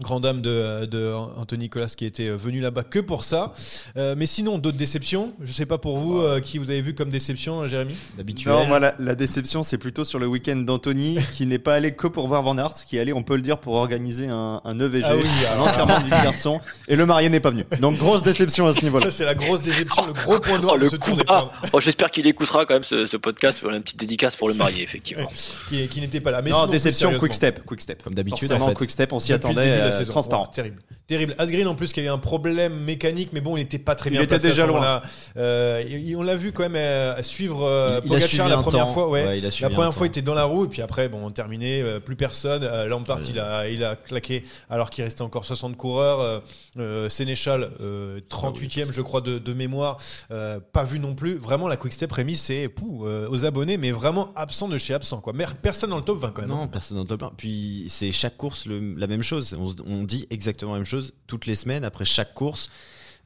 grand 0.00 0.20
dame 0.20 0.40
de, 0.42 0.86
de 0.86 1.12
Anthony 1.36 1.64
Nicolas 1.64 1.86
qui 1.96 2.04
était 2.04 2.30
venu 2.30 2.60
là-bas 2.60 2.82
que 2.84 2.98
pour 2.98 3.24
ça. 3.24 3.52
Euh, 3.96 4.14
mais 4.16 4.26
sinon, 4.26 4.58
d'autres 4.58 4.76
déceptions? 4.78 5.32
Je 5.42 5.52
sais 5.52 5.66
pas 5.66 5.78
pour 5.78 5.98
vous 5.98 6.18
euh, 6.18 6.40
qui 6.40 6.58
vous 6.58 6.70
avez 6.70 6.80
vu 6.80 6.94
comme 6.94 7.10
déception, 7.10 7.66
Jérémy? 7.66 7.94
D'habituel. 8.16 8.54
Non, 8.54 8.66
moi, 8.66 8.78
la, 8.80 8.94
la 8.98 9.14
déception, 9.14 9.62
c'est 9.62 9.78
plutôt 9.78 10.04
sur 10.04 10.18
le 10.18 10.26
week-end 10.26 10.56
d'Anthony, 10.56 11.18
qui 11.34 11.46
n'est 11.46 11.58
pas 11.58 11.74
allé 11.74 11.92
que 11.92 12.06
pour 12.06 12.28
voir 12.28 12.42
Van 12.42 12.56
Aert, 12.58 12.74
qui 12.88 12.96
est 12.96 13.00
allé, 13.00 13.12
on 13.12 13.22
peut 13.22 13.36
le 13.36 13.42
dire, 13.42 13.58
pour 13.58 13.74
organiser 13.74 14.28
un, 14.28 14.60
un 14.64 14.78
EVG, 14.80 15.04
Ah 15.06 15.16
oui, 15.16 15.22
un 15.48 15.52
alors- 15.52 15.68
enterrement 15.68 16.00
du 16.00 16.10
garçon, 16.10 16.60
et 16.88 16.96
le 16.96 17.06
marié 17.06 17.28
n'est 17.28 17.40
pas 17.40 17.50
venu. 17.50 17.64
Donc, 17.80 17.96
grosse 17.98 18.22
déception 18.22 18.66
à 18.66 18.72
ce 18.72 18.82
niveau-là. 18.82 19.04
Ça, 19.06 19.10
c'est 19.10 19.24
la 19.24 19.34
grosse 19.34 19.62
déception, 19.62 20.06
le 20.06 20.12
gros 20.12 20.38
point 20.40 20.58
noir 20.58 20.74
Oh, 20.74 20.78
de 20.78 20.84
le 20.84 20.90
ce 20.90 20.96
Tour 20.96 21.16
des 21.16 21.24
Oh, 21.72 21.80
J'espère 21.80 22.10
qu'il 22.10 22.26
écoutera 22.26 22.64
quand 22.66 22.74
même 22.74 22.82
ce, 22.82 23.06
ce 23.06 23.16
podcast 23.16 23.60
pour 23.60 23.70
une 23.70 23.80
petite 23.82 23.98
dédicace 24.00 24.36
pour 24.36 24.48
le 24.48 24.54
marié, 24.54 24.82
effectivement. 24.82 25.28
qui, 25.68 25.86
qui 25.88 26.00
n'était 26.00 26.20
pas 26.20 26.30
là. 26.30 26.42
Mais 26.42 26.50
non, 26.50 26.60
sinon, 26.60 26.70
déception, 26.72 27.18
quick 27.18 27.34
step, 27.34 27.64
quick 27.64 27.80
step. 27.80 28.02
Comme 28.02 28.14
d'habitude, 28.14 28.48
Forcément, 28.48 28.66
en 28.66 28.68
fait. 28.70 28.74
quick 28.74 28.90
step, 28.90 29.12
on 29.12 29.20
s'y 29.20 29.32
attendait. 29.32 29.89
La 29.90 29.98
saison. 29.98 30.10
transparent. 30.10 30.42
Ouais, 30.44 30.52
terrible. 30.54 30.78
Terrible. 31.06 31.34
Asgreen 31.38 31.66
en 31.66 31.74
plus 31.74 31.92
qui 31.92 31.98
a 32.00 32.04
eu 32.04 32.08
un 32.08 32.18
problème 32.18 32.72
mécanique, 32.84 33.30
mais 33.32 33.40
bon, 33.40 33.56
il 33.56 33.60
n'était 33.60 33.78
pas 33.80 33.96
très 33.96 34.10
Il 34.10 34.12
bien 34.12 34.20
était 34.20 34.28
placé 34.28 34.46
à 34.46 34.50
déjà 34.50 34.66
loin. 34.66 35.00
Euh, 35.36 35.82
il- 35.88 36.14
on 36.16 36.22
l'a 36.22 36.36
vu 36.36 36.52
quand 36.52 36.62
même 36.62 36.76
euh, 36.76 37.20
suivre 37.22 37.64
euh, 37.66 38.00
Il- 38.04 38.10
il 38.10 38.14
a 38.16 38.20
Pogacar 38.20 38.48
la 38.48 38.56
première 38.58 38.84
temps. 38.86 38.92
fois. 38.92 39.08
Ouais. 39.08 39.24
Ouais, 39.26 39.38
il 39.38 39.46
a 39.46 39.50
suivi 39.50 39.68
la 39.68 39.74
première 39.74 39.92
fois, 39.92 40.06
il 40.06 40.10
était 40.10 40.22
dans 40.22 40.34
la 40.34 40.44
roue, 40.44 40.66
et 40.66 40.68
puis 40.68 40.82
après, 40.82 41.08
bon, 41.08 41.28
terminé, 41.30 41.82
euh, 41.82 41.98
plus 42.00 42.14
personne. 42.16 42.62
Euh, 42.62 42.86
Lampard, 42.86 43.18
il, 43.28 43.40
a, 43.40 43.68
il 43.68 43.82
a 43.82 43.96
claqué 43.96 44.44
alors 44.68 44.90
qu'il 44.90 45.02
restait 45.02 45.22
encore 45.22 45.44
60 45.44 45.76
coureurs. 45.76 46.20
Euh, 46.20 46.38
euh, 46.78 47.08
Sénéchal, 47.08 47.70
euh, 47.80 48.20
38e, 48.28 48.92
je 48.92 49.02
crois, 49.02 49.20
de, 49.20 49.38
de 49.38 49.52
mémoire, 49.54 49.96
euh, 50.30 50.60
pas 50.72 50.84
vu 50.84 51.00
non 51.00 51.14
plus. 51.16 51.34
Vraiment, 51.36 51.66
la 51.66 51.76
Quick 51.76 51.92
Step 51.92 52.12
Rémi, 52.12 52.36
c'est 52.36 52.68
pou, 52.68 53.04
euh, 53.06 53.28
aux 53.30 53.44
abonnés, 53.44 53.76
mais 53.78 53.90
vraiment 53.90 54.32
absent 54.36 54.68
de 54.68 54.78
chez 54.78 54.94
absent. 54.94 55.20
Quoi. 55.20 55.32
Mais 55.34 55.44
personne 55.60 55.90
dans 55.90 55.96
le 55.96 56.02
top 56.04 56.18
20 56.18 56.30
quand 56.30 56.42
même. 56.42 56.50
Non, 56.50 56.68
personne 56.68 56.96
dans 56.98 57.02
le 57.02 57.08
top 57.08 57.22
1. 57.24 57.32
Puis 57.36 57.86
c'est 57.88 58.12
chaque 58.12 58.36
course 58.36 58.66
le- 58.66 58.94
la 58.96 59.06
même 59.08 59.22
chose. 59.22 59.56
On, 59.58 59.66
se- 59.66 59.79
on 59.86 60.04
dit 60.04 60.26
exactement 60.30 60.72
la 60.72 60.78
même 60.78 60.84
chose 60.86 61.12
toutes 61.26 61.46
les 61.46 61.54
semaines 61.54 61.84
après 61.84 62.04
chaque 62.04 62.34
course. 62.34 62.70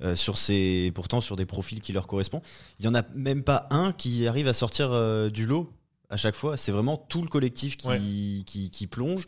euh, 0.02 0.16
sur 0.16 0.38
ces, 0.38 0.90
pourtant 0.92 1.20
sur 1.20 1.36
des 1.36 1.46
profils 1.46 1.80
qui 1.80 1.92
leur 1.92 2.08
correspondent. 2.08 2.42
Il 2.80 2.82
n'y 2.82 2.88
en 2.88 2.94
a 2.96 3.04
même 3.14 3.44
pas 3.44 3.68
un 3.70 3.92
qui 3.92 4.26
arrive 4.26 4.48
à 4.48 4.52
sortir 4.52 4.90
euh, 4.90 5.30
du 5.30 5.46
lot 5.46 5.72
à 6.10 6.16
chaque 6.16 6.34
fois. 6.34 6.56
C'est 6.56 6.72
vraiment 6.72 6.96
tout 6.96 7.22
le 7.22 7.28
collectif 7.28 7.76
qui, 7.76 7.86
Ouais. 7.86 8.00
qui, 8.44 8.70
qui 8.72 8.86
plonge. 8.88 9.24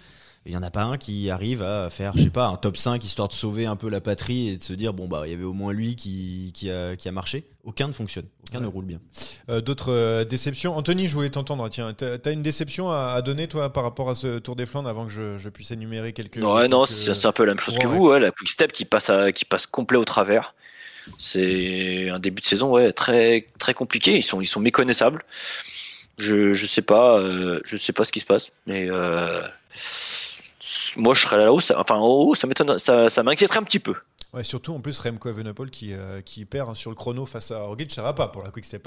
Il 0.46 0.50
n'y 0.52 0.56
en 0.56 0.62
a 0.62 0.70
pas 0.70 0.82
un 0.84 0.96
qui 0.96 1.28
arrive 1.28 1.62
à 1.62 1.90
faire, 1.90 2.12
je 2.16 2.22
sais 2.22 2.30
pas, 2.30 2.46
un 2.46 2.56
top 2.56 2.76
5 2.76 3.04
histoire 3.04 3.26
de 3.28 3.32
sauver 3.32 3.66
un 3.66 3.74
peu 3.76 3.88
la 3.90 4.00
patrie 4.00 4.48
et 4.50 4.56
de 4.56 4.62
se 4.62 4.72
dire, 4.72 4.92
bon, 4.94 5.08
bah, 5.08 5.22
il 5.26 5.32
y 5.32 5.34
avait 5.34 5.44
au 5.44 5.52
moins 5.52 5.72
lui 5.72 5.96
qui, 5.96 6.52
qui, 6.54 6.70
a, 6.70 6.94
qui 6.96 7.08
a 7.08 7.12
marché. 7.12 7.44
Aucun 7.64 7.88
ne 7.88 7.92
fonctionne. 7.92 8.26
Aucun 8.48 8.60
ne 8.60 8.66
roule 8.68 8.84
bien. 8.84 9.00
Euh, 9.48 9.60
D'autres 9.60 9.92
euh, 9.92 10.24
déceptions. 10.24 10.76
Anthony, 10.76 11.08
je 11.08 11.14
voulais 11.14 11.30
t'entendre. 11.30 11.68
Tiens, 11.68 11.92
t'as 11.94 12.32
une 12.32 12.42
déception 12.42 12.90
à, 12.92 13.12
à 13.16 13.22
donner, 13.22 13.48
toi, 13.48 13.72
par 13.72 13.82
rapport 13.82 14.08
à 14.08 14.14
ce 14.14 14.38
Tour 14.38 14.54
des 14.54 14.66
Flandres 14.66 14.88
avant 14.88 15.06
que 15.06 15.12
je, 15.12 15.36
je 15.36 15.48
puisse 15.48 15.72
énumérer 15.72 16.12
quelques. 16.12 16.36
Ouais, 16.36 16.68
non, 16.68 16.84
quelques- 16.84 16.96
c'est 16.96 17.14
c'est 17.14 17.26
un 17.26 17.32
peu 17.32 17.44
la 17.44 17.52
même 17.52 17.60
chose 17.60 17.76
que 17.78 17.86
vous, 17.88 18.06
ouais, 18.08 18.20
la 18.20 18.30
quick 18.30 18.48
step 18.48 18.70
qui 18.70 18.84
passe, 18.84 19.10
à, 19.10 19.32
qui 19.32 19.44
passe 19.44 19.66
complet 19.66 19.98
au 19.98 20.04
travers. 20.04 20.54
C'est 21.18 22.08
un 22.10 22.18
début 22.18 22.42
de 22.42 22.46
saison 22.46 22.70
ouais, 22.70 22.92
très, 22.92 23.46
très 23.58 23.74
compliqué. 23.74 24.16
Ils 24.16 24.22
sont, 24.22 24.40
ils 24.40 24.46
sont 24.46 24.60
méconnaissables. 24.60 25.24
Je, 26.18 26.52
je 26.52 26.66
sais 26.66 26.82
pas, 26.82 27.18
euh, 27.18 27.60
je 27.64 27.76
sais 27.76 27.92
pas 27.92 28.04
ce 28.04 28.12
qui 28.12 28.20
se 28.20 28.24
passe, 28.24 28.50
mais 28.66 28.86
euh, 28.88 29.42
moi 30.96 31.14
je 31.14 31.22
serais 31.22 31.38
là-haut. 31.38 31.60
Enfin, 31.76 31.96
en 31.96 32.06
haut, 32.06 32.34
ça 32.34 32.46
m'étonne, 32.46 32.78
ça, 32.78 33.22
m'inquiéterait 33.22 33.58
un 33.58 33.62
petit 33.62 33.78
peu. 33.78 33.94
Ouais, 34.32 34.44
surtout 34.44 34.74
en 34.74 34.80
plus 34.80 34.98
Remco 35.00 35.30
Evenepoel 35.30 35.70
qui, 35.70 35.94
euh, 35.94 36.20
qui 36.20 36.44
perd 36.44 36.68
hein, 36.68 36.74
sur 36.74 36.90
le 36.90 36.96
chrono 36.96 37.24
face 37.24 37.52
à 37.52 37.60
Roglic, 37.60 37.90
ça 37.90 38.02
va 38.02 38.12
pas 38.12 38.28
pour 38.28 38.42
la 38.42 38.50
Quick 38.50 38.66
Step. 38.66 38.86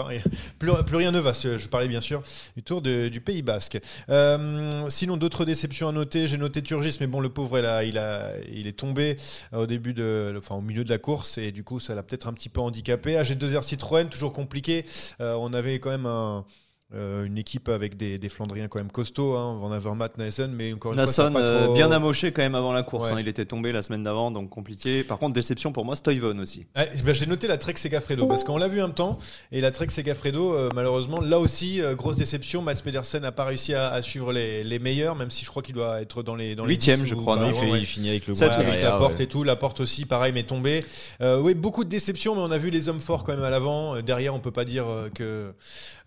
plus, 0.60 0.72
rien 0.96 1.12
ne 1.12 1.20
va. 1.20 1.32
Je 1.32 1.68
parlais 1.68 1.88
bien 1.88 2.02
sûr 2.02 2.22
du 2.56 2.62
Tour 2.62 2.82
du 2.82 3.22
Pays 3.22 3.42
Basque. 3.42 3.80
Euh, 4.10 4.88
sinon, 4.90 5.18
d'autres 5.18 5.46
déceptions 5.46 5.88
à 5.88 5.92
noter. 5.92 6.28
J'ai 6.28 6.38
noté 6.38 6.62
Turgis, 6.62 6.98
mais 7.00 7.08
bon, 7.08 7.20
le 7.20 7.30
pauvre, 7.30 7.58
il, 7.82 8.00
il, 8.54 8.68
est 8.68 8.78
tombé 8.78 9.18
euh, 9.54 9.64
au 9.64 9.66
début 9.66 9.94
de, 9.94 10.36
enfin, 10.38 10.56
au 10.56 10.62
milieu 10.62 10.84
de 10.84 10.90
la 10.90 11.00
course 11.00 11.38
et 11.38 11.52
du 11.52 11.64
coup, 11.64 11.80
ça 11.80 11.96
l'a 11.96 12.04
peut-être 12.04 12.28
un 12.28 12.34
petit 12.34 12.50
peu 12.50 12.60
handicapé. 12.60 13.16
AG2R 13.16 13.64
Citroën, 13.64 14.08
toujours 14.10 14.34
compliqué. 14.34 14.86
On 15.20 15.54
avait 15.54 15.80
quand 15.80 15.90
même 15.90 16.06
un. 16.06 16.46
Euh, 16.96 17.26
une 17.26 17.38
équipe 17.38 17.70
avec 17.70 17.98
des, 17.98 18.18
des 18.18 18.30
Flandriens 18.30 18.68
quand 18.68 18.80
même 18.80 18.92
costauds, 18.92 19.36
hein, 19.38 19.58
Van 19.62 19.72
Avermaet, 19.72 20.10
Naesen, 20.18 20.52
mais 20.52 20.74
encore 20.74 20.94
une 20.94 21.08
fois, 21.08 21.32
pas 21.32 21.40
euh, 21.40 21.66
trop- 21.66 21.74
bien 21.76 21.92
amoché 21.92 22.32
quand 22.32 22.42
même 22.42 22.56
avant 22.56 22.74
la 22.74 22.82
course. 22.84 23.10
Ouais. 23.10 23.16
hein. 23.16 23.20
Il 23.22 23.28
était 23.28 23.46
tombé 23.46 23.72
la 23.72 23.84
semaine 23.84 24.04
d'avant, 24.04 24.32
donc 24.32 24.50
compliqué. 24.50 25.04
Par 25.04 25.20
contre, 25.20 25.36
déception 25.36 25.72
pour 25.72 25.86
moi, 25.86 25.96
Stuyven 25.96 26.40
aussi. 26.40 26.66
Ouais, 26.76 26.90
ben, 27.06 27.14
J'ai 27.14 27.28
noté 27.28 27.48
la 27.48 27.58
Trek 27.60 27.76
Segafredo 27.78 28.26
parce 28.26 28.44
qu'on 28.44 28.58
l'a 28.58 28.68
vu 28.68 28.82
un 28.82 28.90
temps 28.90 29.18
et 29.52 29.62
la 29.62 29.70
Trek 29.72 29.90
Segafredo, 29.90 30.54
euh, 30.56 30.70
malheureusement, 30.74 31.22
là 31.22 31.38
aussi, 31.40 31.80
euh, 31.82 31.94
grosse 31.96 32.18
déception. 32.18 32.62
Mats 32.64 32.82
Pedersen 32.84 33.22
n'a 33.22 33.32
pas 33.32 33.46
réussi 33.46 33.74
à, 33.76 33.90
à 33.92 34.02
suivre 34.02 34.34
les, 34.34 34.64
les 34.64 34.80
meilleurs, 34.80 35.16
même 35.16 35.30
si 35.30 35.46
je 35.46 35.50
crois 35.50 35.62
qu'il 35.62 35.76
doit 35.76 36.02
être 36.02 36.24
dans 36.24 36.36
les 36.36 36.56
dans 36.56 36.66
les 36.66 36.74
Huitième, 36.74 37.02
10 37.02 37.08
je 37.08 37.16
crois, 37.16 37.36
non 37.38 37.48
il, 37.48 37.52
loin, 37.52 37.62
fait- 37.62 37.72
ouais. 37.72 37.80
il 37.82 37.86
finit 37.86 38.10
avec 38.10 38.26
le 38.28 38.34
groupe 38.34 38.44
avec 38.50 38.82
la 38.82 38.92
porte 38.94 39.18
ouais. 39.20 39.26
et 39.26 39.28
tout, 39.28 39.44
la 39.44 39.56
porte 39.56 39.80
aussi, 39.80 40.06
pareil, 40.06 40.32
mais 40.34 40.44
tombée. 40.44 40.84
Euh, 41.22 41.40
oui, 41.40 41.54
beaucoup 41.54 41.84
de 41.84 41.90
déceptions, 41.90 42.34
mais 42.36 42.42
on 42.42 42.50
a 42.52 42.58
vu 42.58 42.72
les 42.72 42.90
hommes 42.90 43.00
forts 43.02 43.24
quand 43.24 43.34
même 43.36 43.44
à 43.44 43.50
l'avant. 43.52 44.02
Derrière, 44.02 44.34
on 44.34 44.40
peut 44.40 44.50
pas 44.52 44.66
dire 44.66 44.86
que 45.14 45.54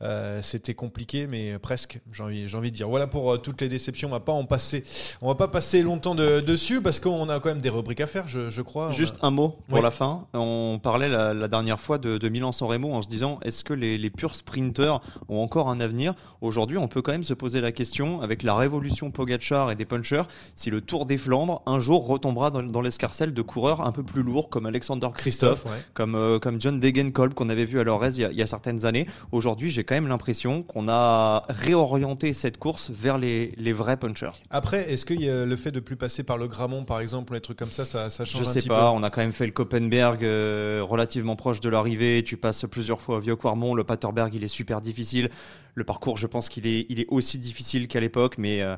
euh, 0.02 0.40
c'était 0.72 0.86
compliqué, 0.86 1.26
mais 1.26 1.58
presque. 1.58 2.00
J'ai 2.12 2.22
envie, 2.22 2.48
j'ai 2.48 2.56
envie 2.56 2.70
de 2.70 2.76
dire. 2.76 2.88
Voilà 2.88 3.06
pour 3.06 3.32
euh, 3.32 3.36
toutes 3.36 3.60
les 3.60 3.68
déceptions. 3.68 4.08
On 4.08 4.12
va 4.12 4.20
pas 4.20 4.32
en 4.32 4.44
passer, 4.44 4.84
on 5.20 5.28
va 5.28 5.34
pas 5.34 5.48
passer 5.48 5.82
longtemps 5.82 6.14
de- 6.14 6.40
dessus 6.40 6.80
parce 6.80 6.98
qu'on 6.98 7.28
a 7.28 7.38
quand 7.40 7.50
même 7.50 7.60
des 7.60 7.68
rubriques 7.68 8.00
à 8.00 8.06
faire, 8.06 8.26
je, 8.26 8.48
je 8.48 8.62
crois. 8.62 8.90
Juste 8.90 9.16
a- 9.20 9.26
un 9.26 9.30
mot 9.30 9.58
pour 9.68 9.82
la 9.82 9.90
fin. 9.90 10.26
On 10.32 10.80
parlait 10.82 11.08
la, 11.08 11.34
la 11.34 11.48
dernière 11.48 11.78
fois 11.78 11.98
de, 11.98 12.16
de 12.16 12.28
Milan-San 12.28 12.68
Remo 12.68 12.92
en 12.94 13.02
se 13.02 13.08
disant 13.08 13.38
est-ce 13.42 13.64
que 13.64 13.74
les, 13.74 13.98
les 13.98 14.10
purs 14.10 14.34
sprinters 14.34 15.00
ont 15.28 15.40
encore 15.42 15.68
un 15.68 15.78
avenir? 15.78 16.14
Aujourd'hui, 16.40 16.78
on 16.78 16.88
peut 16.88 17.02
quand 17.02 17.12
même 17.12 17.22
se 17.24 17.34
poser 17.34 17.60
la 17.60 17.72
question, 17.72 18.20
avec 18.22 18.42
la 18.42 18.54
révolution 18.56 19.10
Pogachar 19.10 19.70
et 19.70 19.74
des 19.76 19.84
punchers, 19.84 20.22
si 20.54 20.70
le 20.70 20.80
Tour 20.80 21.04
des 21.06 21.18
Flandres 21.18 21.62
un 21.66 21.80
jour 21.80 22.06
retombera 22.06 22.50
dans, 22.50 22.62
dans 22.62 22.80
l'escarcelle 22.80 23.34
de 23.34 23.42
coureurs 23.42 23.82
un 23.86 23.92
peu 23.92 24.02
plus 24.02 24.22
lourds 24.22 24.48
comme 24.48 24.64
Alexander 24.66 25.08
Christophe, 25.14 25.64
ouais. 25.66 25.70
comme, 25.94 26.14
euh, 26.14 26.38
comme 26.38 26.60
John 26.60 26.80
Degenkolb 26.80 27.34
qu'on 27.34 27.48
avait 27.50 27.64
vu 27.66 27.78
à 27.78 27.84
Lorez 27.84 28.10
il, 28.16 28.28
il 28.32 28.38
y 28.38 28.42
a 28.42 28.46
certaines 28.46 28.84
années. 28.86 29.06
Aujourd'hui, 29.32 29.68
j'ai 29.70 29.84
quand 29.84 29.94
même 29.94 30.08
l'impression 30.08 30.61
qu'on 30.62 30.88
a 30.88 31.44
réorienté 31.48 32.34
cette 32.34 32.58
course 32.58 32.90
vers 32.90 33.18
les, 33.18 33.52
les 33.56 33.72
vrais 33.72 33.96
punchers. 33.96 34.30
Après, 34.50 34.92
est-ce 34.92 35.04
que 35.04 35.14
y 35.14 35.28
a 35.28 35.44
le 35.44 35.56
fait 35.56 35.70
de 35.70 35.80
plus 35.80 35.96
passer 35.96 36.22
par 36.22 36.38
le 36.38 36.46
Gramont, 36.46 36.84
par 36.84 37.00
exemple, 37.00 37.32
ou 37.32 37.34
les 37.34 37.40
trucs 37.40 37.58
comme 37.58 37.70
ça, 37.70 37.84
ça, 37.84 38.10
ça 38.10 38.24
change 38.24 38.42
Je 38.42 38.48
un 38.48 38.52
sais 38.52 38.60
petit 38.60 38.68
pas, 38.68 38.90
peu 38.90 38.96
on 38.98 39.02
a 39.02 39.10
quand 39.10 39.20
même 39.20 39.32
fait 39.32 39.46
le 39.46 39.52
Koppenberg 39.52 40.24
euh, 40.24 40.82
relativement 40.82 41.36
proche 41.36 41.60
de 41.60 41.68
l'arrivée. 41.68 42.22
Tu 42.24 42.36
passes 42.36 42.64
plusieurs 42.70 43.00
fois 43.00 43.16
au 43.16 43.20
Vieux-Quarmont. 43.20 43.74
Le 43.74 43.84
Paterberg, 43.84 44.34
il 44.34 44.44
est 44.44 44.48
super 44.48 44.80
difficile. 44.80 45.30
Le 45.74 45.84
parcours, 45.84 46.16
je 46.16 46.26
pense 46.26 46.48
qu'il 46.48 46.66
est, 46.66 46.86
il 46.88 47.00
est 47.00 47.06
aussi 47.08 47.38
difficile 47.38 47.88
qu'à 47.88 48.00
l'époque, 48.00 48.36
mais, 48.38 48.62
euh, 48.62 48.76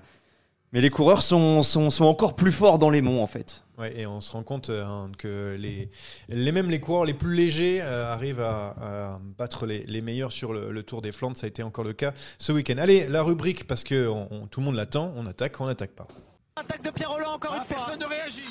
mais 0.75 0.83
les 0.83 0.91
coureurs 0.91 1.23
sont, 1.23 1.63
sont, 1.63 1.89
sont 1.89 2.05
encore 2.05 2.37
plus 2.37 2.53
forts 2.53 2.79
dans 2.79 2.91
les 2.91 3.01
monts, 3.01 3.23
en 3.23 3.27
fait. 3.27 3.63
Ouais, 3.79 3.99
et 3.99 4.07
on 4.07 4.21
se 4.21 4.31
rend 4.33 4.43
compte 4.43 4.69
euh, 4.71 4.85
hein, 4.85 5.11
que 5.19 5.57
les, 5.59 5.89
les 6.29 6.53
mêmes 6.53 6.71
les 6.71 6.79
coureurs 6.81 7.05
les 7.07 7.15
plus 7.15 7.35
légers 7.35 7.81
euh, 7.83 8.13
arrivent 8.13 8.41
à, 8.43 8.75
à 8.81 9.19
battre 9.39 9.65
les, 9.67 9.85
les 9.87 10.01
meilleurs 10.03 10.31
sur 10.31 10.53
le, 10.53 10.71
le 10.71 10.83
Tour 10.83 11.01
des 11.03 11.11
Flandres. 11.11 11.37
Ça 11.37 11.47
a 11.47 11.49
été 11.49 11.63
encore 11.63 11.85
le 11.85 11.93
cas 11.95 12.13
ce 12.39 12.53
week-end. 12.53 12.77
Allez, 12.79 13.09
la 13.09 13.23
rubrique, 13.23 13.67
parce 13.67 13.83
que 13.83 14.07
on- 14.07 14.29
on- 14.31 14.47
tout 14.47 14.61
le 14.61 14.67
monde 14.67 14.77
l'attend, 14.77 15.13
on 15.17 15.27
attaque, 15.27 15.61
on 15.61 15.67
n'attaque 15.67 15.91
pas. 15.93 16.07
Attaque 16.55 16.83
de 16.85 16.91
Pierre 16.91 17.11
Roland 17.11 17.33
encore 17.33 17.55
une 17.55 17.63
fois. 17.65 17.77
Personne 17.77 17.99
ne 17.99 18.05
réagit. 18.07 18.45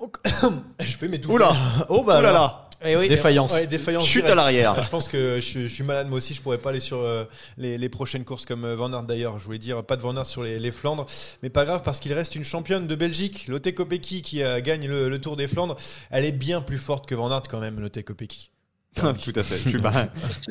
Je 0.80 0.96
fais 0.96 1.08
mes 1.08 1.20
tout. 1.20 1.32
Oula 1.32 1.52
Oh 1.90 2.02
bah 2.04 2.16
Oh 2.18 2.22
là 2.22 2.32
là 2.32 2.69
Eh 2.82 2.96
oui, 2.96 3.08
Défaillance. 3.08 3.52
ouais, 3.52 3.66
défaillance 3.66 4.06
Chute 4.06 4.22
directe. 4.24 4.32
à 4.32 4.34
l'arrière. 4.34 4.82
Je 4.82 4.88
pense 4.88 5.06
que 5.08 5.40
je, 5.40 5.60
je 5.60 5.66
suis 5.66 5.84
malade 5.84 6.08
moi 6.08 6.16
aussi, 6.16 6.32
je 6.34 6.40
pourrais 6.40 6.58
pas 6.58 6.70
aller 6.70 6.80
sur 6.80 6.98
euh, 7.00 7.24
les, 7.58 7.76
les 7.76 7.88
prochaines 7.90 8.24
courses 8.24 8.46
comme 8.46 8.64
euh, 8.64 8.74
Van 8.74 8.90
Aert 8.92 9.02
d'ailleurs. 9.02 9.38
Je 9.38 9.44
voulais 9.44 9.58
dire 9.58 9.84
pas 9.84 9.96
de 9.96 10.02
Van 10.02 10.16
Aert 10.16 10.24
sur 10.26 10.42
les, 10.42 10.58
les 10.58 10.70
Flandres, 10.70 11.04
mais 11.42 11.50
pas 11.50 11.64
grave 11.66 11.82
parce 11.84 12.00
qu'il 12.00 12.12
reste 12.14 12.34
une 12.36 12.44
championne 12.44 12.86
de 12.86 12.94
Belgique, 12.94 13.46
Lotte 13.48 13.70
Kopecky, 13.74 14.22
qui 14.22 14.42
euh, 14.42 14.60
gagne 14.62 14.86
le, 14.88 15.08
le 15.10 15.20
Tour 15.20 15.36
des 15.36 15.46
Flandres. 15.48 15.76
Elle 16.10 16.24
est 16.24 16.32
bien 16.32 16.60
plus 16.62 16.78
forte 16.78 17.06
que 17.06 17.14
Van 17.14 17.30
Aert 17.30 17.42
quand 17.50 17.60
même, 17.60 17.80
Lotte 17.80 18.02
Kopecky. 18.02 18.50
Tout 18.94 19.06
à 19.36 19.42
fait. 19.44 19.58
Je 19.62 19.68
suis 19.68 19.78
bah, 19.78 19.92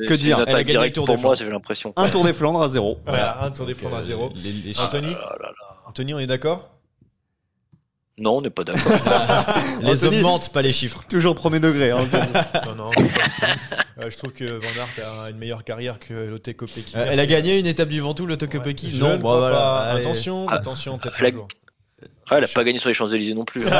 Que 0.08 0.14
dire 0.14 0.38
Une 0.38 0.44
Elle 0.48 0.56
a 0.56 0.64
gagné 0.64 0.86
le 0.86 0.92
Tour 0.92 1.04
pour 1.04 1.14
des 1.16 1.20
moi, 1.20 1.34
Flandres. 1.34 1.46
j'ai 1.48 1.52
l'impression. 1.52 1.92
un 1.96 2.08
Tour 2.08 2.24
des 2.24 2.32
Flandres 2.32 2.62
à 2.62 2.68
zéro. 2.70 2.98
Voilà, 3.06 3.42
un 3.44 3.50
Tour 3.50 3.66
des 3.66 3.74
Flandres 3.74 3.96
à 3.96 4.02
zéro. 4.02 4.30
Les- 4.36 4.52
les- 4.72 4.80
Anthony, 4.80 5.14
Ah 5.20 5.34
là 5.40 5.48
là. 5.48 5.76
Anthony, 5.86 6.14
on 6.14 6.18
est 6.20 6.26
d'accord? 6.26 6.70
Non, 8.20 8.36
on 8.36 8.40
n'est 8.42 8.50
pas 8.50 8.64
d'accord. 8.64 8.92
les 9.82 10.04
Anthony- 10.04 10.16
hommes 10.18 10.22
mentent, 10.22 10.52
pas 10.52 10.62
les 10.62 10.72
chiffres. 10.72 11.02
Toujours 11.08 11.34
premier 11.34 11.58
degré. 11.58 11.90
hein. 11.90 11.98
Non, 12.66 12.74
non. 12.76 12.90
Euh, 13.98 14.10
je 14.10 14.16
trouve 14.16 14.32
que 14.32 14.44
Van 14.44 14.68
Aert 14.98 15.08
a 15.22 15.30
une 15.30 15.38
meilleure 15.38 15.64
carrière 15.64 15.98
que 15.98 16.12
Lotte 16.28 16.52
Kopecky. 16.54 16.92
Euh, 16.96 17.06
elle 17.10 17.18
a 17.20 17.26
gagné 17.26 17.58
une 17.58 17.66
étape 17.66 17.88
du 17.88 18.00
Ventoux, 18.00 18.26
le 18.26 18.36
Tokopeki 18.36 18.92
Je 18.92 19.00
Non, 19.02 19.14
bon, 19.14 19.18
crois 19.20 19.38
voilà. 19.38 19.78
Attention, 19.94 20.46
Ah, 20.48 20.54
attention, 20.56 20.98
peut-être 20.98 21.38
elle 22.38 22.44
a-. 22.44 22.46
Ah, 22.46 22.48
elle 22.48 22.54
pas 22.54 22.64
gagné 22.64 22.78
sur 22.78 22.88
les 22.88 22.94
Champs-Élysées 22.94 23.34
non 23.34 23.44
plus. 23.44 23.64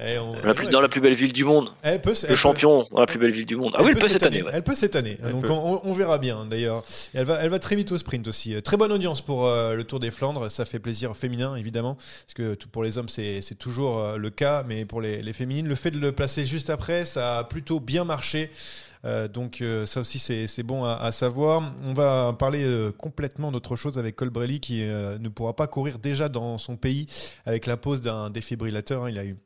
Eh, 0.00 0.16
on- 0.16 0.30
La 0.46 0.54
plus- 0.54 0.68
dans 0.68 0.80
la 0.80 0.88
plus 0.88 1.00
belle 1.00 1.14
ville 1.14 1.32
du 1.32 1.44
monde. 1.44 1.70
Elle 1.82 2.00
peut, 2.00 2.12
elle 2.14 2.22
Le 2.22 2.28
peut- 2.28 2.34
champion 2.36 2.86
dans 2.92 3.00
la 3.00 3.06
plus 3.06 3.18
belle 3.18 3.32
ville 3.32 3.46
du 3.46 3.56
monde. 3.56 3.72
Ah 3.76 3.82
oui, 3.82 3.90
elle 3.92 3.98
peut 3.98 4.08
cette 4.08 4.22
année. 4.22 4.44
ouais. 4.44 4.50
Elle 4.54 4.62
peut 4.62 4.76
cette 4.76 4.94
année. 4.94 5.18
Elle 5.24 5.32
Donc 5.32 5.42
peut. 5.42 5.50
on, 5.50 5.80
on 5.84 5.92
verra 5.92 6.18
bien 6.18 6.46
d'ailleurs. 6.46 6.84
Elle 7.14 7.24
va, 7.24 7.38
elle 7.42 7.50
va 7.50 7.58
très 7.58 7.74
vite 7.74 7.90
au 7.90 7.98
sprint 7.98 8.28
aussi. 8.28 8.54
Euh, 8.54 8.60
Très 8.60 8.76
bonne 8.76 8.92
audience 8.92 9.22
pour 9.22 9.46
euh, 9.46 9.74
le 9.74 9.82
Tour 9.82 9.98
des 9.98 10.12
Flandres. 10.12 10.48
Ça 10.52 10.64
fait 10.64 10.78
plaisir 10.78 11.16
féminin 11.16 11.56
évidemment, 11.56 11.94
parce 11.96 12.34
que 12.36 12.54
tout 12.54 12.68
pour 12.68 12.84
les 12.84 12.96
hommes 12.96 13.08
c'est 13.08 13.42
c'est 13.42 13.56
toujours 13.56 13.98
euh, 13.98 14.16
le 14.18 14.30
cas, 14.30 14.62
mais 14.68 14.84
pour 14.84 15.00
les, 15.00 15.20
les 15.20 15.32
féminines, 15.32 15.66
le 15.66 15.74
fait 15.74 15.90
de 15.90 15.98
le 15.98 16.12
placer 16.12 16.44
juste 16.44 16.70
après, 16.70 17.04
ça 17.04 17.38
a 17.38 17.44
plutôt 17.44 17.80
bien 17.80 18.04
marché. 18.04 18.52
Euh, 19.04 19.28
donc 19.28 19.60
euh, 19.60 19.86
ça 19.86 20.00
aussi 20.00 20.18
c'est 20.18 20.48
c'est 20.48 20.64
bon 20.64 20.84
à, 20.84 20.94
à 20.94 21.12
savoir. 21.12 21.72
On 21.86 21.92
va 21.94 22.34
parler 22.36 22.64
euh, 22.64 22.90
complètement 22.90 23.52
d'autre 23.52 23.76
chose 23.76 23.96
avec 23.96 24.16
Colbrelli 24.16 24.58
qui 24.58 24.82
euh, 24.82 25.18
ne 25.18 25.28
pourra 25.28 25.54
pas 25.54 25.68
courir 25.68 26.00
déjà 26.00 26.28
dans 26.28 26.57
son 26.58 26.76
pays 26.76 27.06
avec 27.46 27.66
la 27.66 27.76
pose 27.76 28.02
d'un 28.02 28.30
défibrillateur. 28.30 29.04
hein. 29.04 29.10
Il 29.10 29.18
a 29.18 29.24
eu 29.24 29.36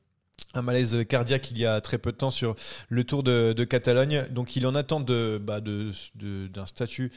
un 0.54 0.60
malaise 0.60 0.98
cardiaque 1.08 1.50
il 1.50 1.58
y 1.58 1.64
a 1.64 1.80
très 1.80 1.96
peu 1.96 2.12
de 2.12 2.16
temps 2.18 2.30
sur 2.30 2.54
le 2.90 3.04
Tour 3.04 3.22
de, 3.22 3.54
de 3.54 3.64
Catalogne. 3.64 4.26
Donc 4.30 4.54
il 4.54 4.66
en 4.66 4.74
attend 4.74 5.00
de, 5.00 5.40
bah 5.42 5.62
de, 5.62 5.92
d'un 6.14 6.66
statut 6.66 7.10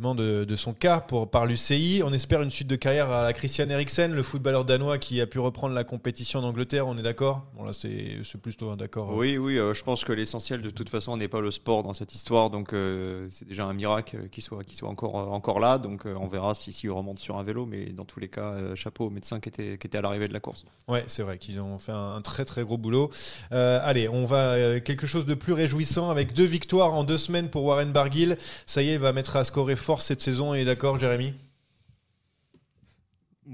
de, 0.00 0.42
de 0.42 0.56
son 0.56 0.74
cas 0.74 0.98
pour, 0.98 1.30
par 1.30 1.46
l'UCI. 1.46 2.02
On 2.04 2.12
espère 2.12 2.42
une 2.42 2.50
suite 2.50 2.66
de 2.66 2.74
carrière 2.74 3.08
à 3.08 3.22
la 3.22 3.32
Christian 3.32 3.68
Eriksen, 3.68 4.12
le 4.12 4.22
footballeur 4.24 4.64
danois 4.64 4.98
qui 4.98 5.20
a 5.20 5.28
pu 5.28 5.38
reprendre 5.38 5.76
la 5.76 5.84
compétition 5.84 6.40
en 6.40 6.42
Angleterre. 6.42 6.88
On 6.88 6.98
est 6.98 7.02
d'accord? 7.02 7.46
Bon 7.54 7.62
là 7.62 7.72
c'est, 7.72 8.18
c'est 8.24 8.40
plutôt 8.40 8.74
d'accord. 8.74 9.14
Oui, 9.14 9.38
oui, 9.38 9.58
euh, 9.58 9.74
je 9.74 9.84
pense 9.84 10.04
que 10.04 10.12
l'essentiel 10.12 10.60
de 10.60 10.70
toute 10.70 10.88
façon 10.88 11.16
n'est 11.16 11.28
pas 11.28 11.40
le 11.40 11.52
sport 11.52 11.84
dans 11.84 11.94
cette 11.94 12.16
histoire, 12.16 12.50
donc 12.50 12.72
euh, 12.72 13.28
c'est 13.30 13.46
déjà 13.46 13.64
un 13.64 13.74
miracle 13.74 14.16
euh, 14.16 14.28
qu'il 14.28 14.42
soit, 14.42 14.64
qu'il 14.64 14.76
soit 14.76 14.88
encore, 14.88 15.20
euh, 15.20 15.26
encore 15.26 15.60
là, 15.60 15.78
donc 15.78 16.04
euh, 16.04 16.16
on 16.18 16.26
verra 16.26 16.54
si, 16.54 16.72
s'il 16.72 16.90
remonte 16.90 17.20
sur 17.20 17.38
un 17.38 17.44
vélo, 17.44 17.64
mais 17.64 17.92
dans 17.92 18.04
tous 18.04 18.18
les 18.18 18.28
cas, 18.28 18.54
euh, 18.54 18.74
chapeau 18.74 19.06
aux 19.06 19.10
médecins 19.10 19.38
qui 19.38 19.50
étaient, 19.50 19.78
qui 19.78 19.86
étaient 19.86 19.98
à 19.98 20.02
l'arrivée 20.02 20.26
de 20.26 20.32
la 20.32 20.40
course. 20.40 20.64
Ouais, 20.88 21.04
c'est 21.06 21.22
vrai 21.22 21.38
qu'ils 21.38 21.60
ont 21.60 21.78
fait 21.78 21.92
un, 21.92 22.16
un 22.16 22.22
très 22.22 22.44
très 22.44 22.51
gros 22.60 22.76
boulot. 22.76 23.10
Euh, 23.52 23.80
allez, 23.82 24.08
on 24.08 24.26
va 24.26 24.52
euh, 24.52 24.80
quelque 24.80 25.06
chose 25.06 25.24
de 25.24 25.34
plus 25.34 25.54
réjouissant 25.54 26.10
avec 26.10 26.34
deux 26.34 26.44
victoires 26.44 26.92
en 26.92 27.04
deux 27.04 27.18
semaines 27.18 27.48
pour 27.48 27.64
Warren 27.64 27.92
Barguil. 27.92 28.36
Ça 28.66 28.82
y 28.82 28.90
est, 28.90 28.94
il 28.94 28.98
va 28.98 29.12
mettre 29.14 29.36
à 29.36 29.44
scorer 29.44 29.76
fort 29.76 30.02
cette 30.02 30.20
saison. 30.20 30.52
Et 30.52 30.64
d'accord, 30.64 30.98
Jérémy? 30.98 31.34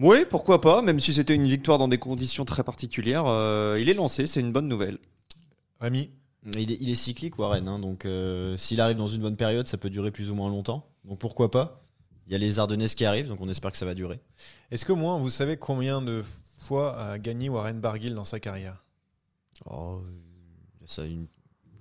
Oui, 0.01 0.19
pourquoi 0.29 0.61
pas, 0.61 0.83
même 0.83 1.01
si 1.01 1.15
c'était 1.15 1.35
une 1.35 1.47
victoire 1.49 1.79
dans 1.79 1.89
des 1.89 1.99
conditions 1.99 2.45
très 2.45 2.63
particulières, 2.63 3.25
euh, 3.27 3.79
il 3.81 3.89
est 3.89 3.95
lancé, 3.95 4.27
c'est 4.27 4.41
une 4.41 4.53
bonne 4.53 4.69
nouvelle. 4.69 4.99
Rémi? 5.81 6.11
Il 6.47 6.71
est, 6.71 6.79
il 6.81 6.91
est 6.91 6.95
cyclique, 6.95 7.39
Warren. 7.39 7.67
hein, 7.67 7.79
donc, 7.79 8.05
euh, 8.05 8.57
s'il 8.57 8.81
arrive 8.81 8.97
dans 8.97 9.07
une 9.07 9.23
bonne 9.23 9.37
période, 9.37 9.67
ça 9.67 9.77
peut 9.77 9.91
durer 9.91 10.11
plus 10.11 10.31
ou 10.31 10.35
moins 10.35 10.49
longtemps. 10.49 10.87
Donc, 11.05 11.19
pourquoi 11.19 11.51
pas 11.51 11.83
Il 12.27 12.33
y 12.33 12.35
a 12.35 12.39
les 12.39 12.59
Ardennaises 12.59 12.95
qui 12.95 13.05
arrivent, 13.07 13.29
donc 13.29 13.41
on 13.41 13.49
espère 13.49 13.73
que 13.73 13.79
ça 13.79 13.87
va 13.87 13.95
durer. 13.95 14.21
Est-ce 14.71 14.85
que 14.85 14.93
moi, 14.93 15.17
vous 15.17 15.31
savez 15.31 15.57
combien 15.57 16.01
de 16.03 16.23
fois 16.59 16.97
a 17.01 17.19
gagné 17.19 17.49
Warren 17.49 17.81
Barguil 17.81 18.15
dans 18.15 18.25
sa 18.25 18.41
carrière? 18.41 18.85
Oh, 19.67 20.01
ça 20.87 21.03
a 21.03 21.05
une 21.05 21.27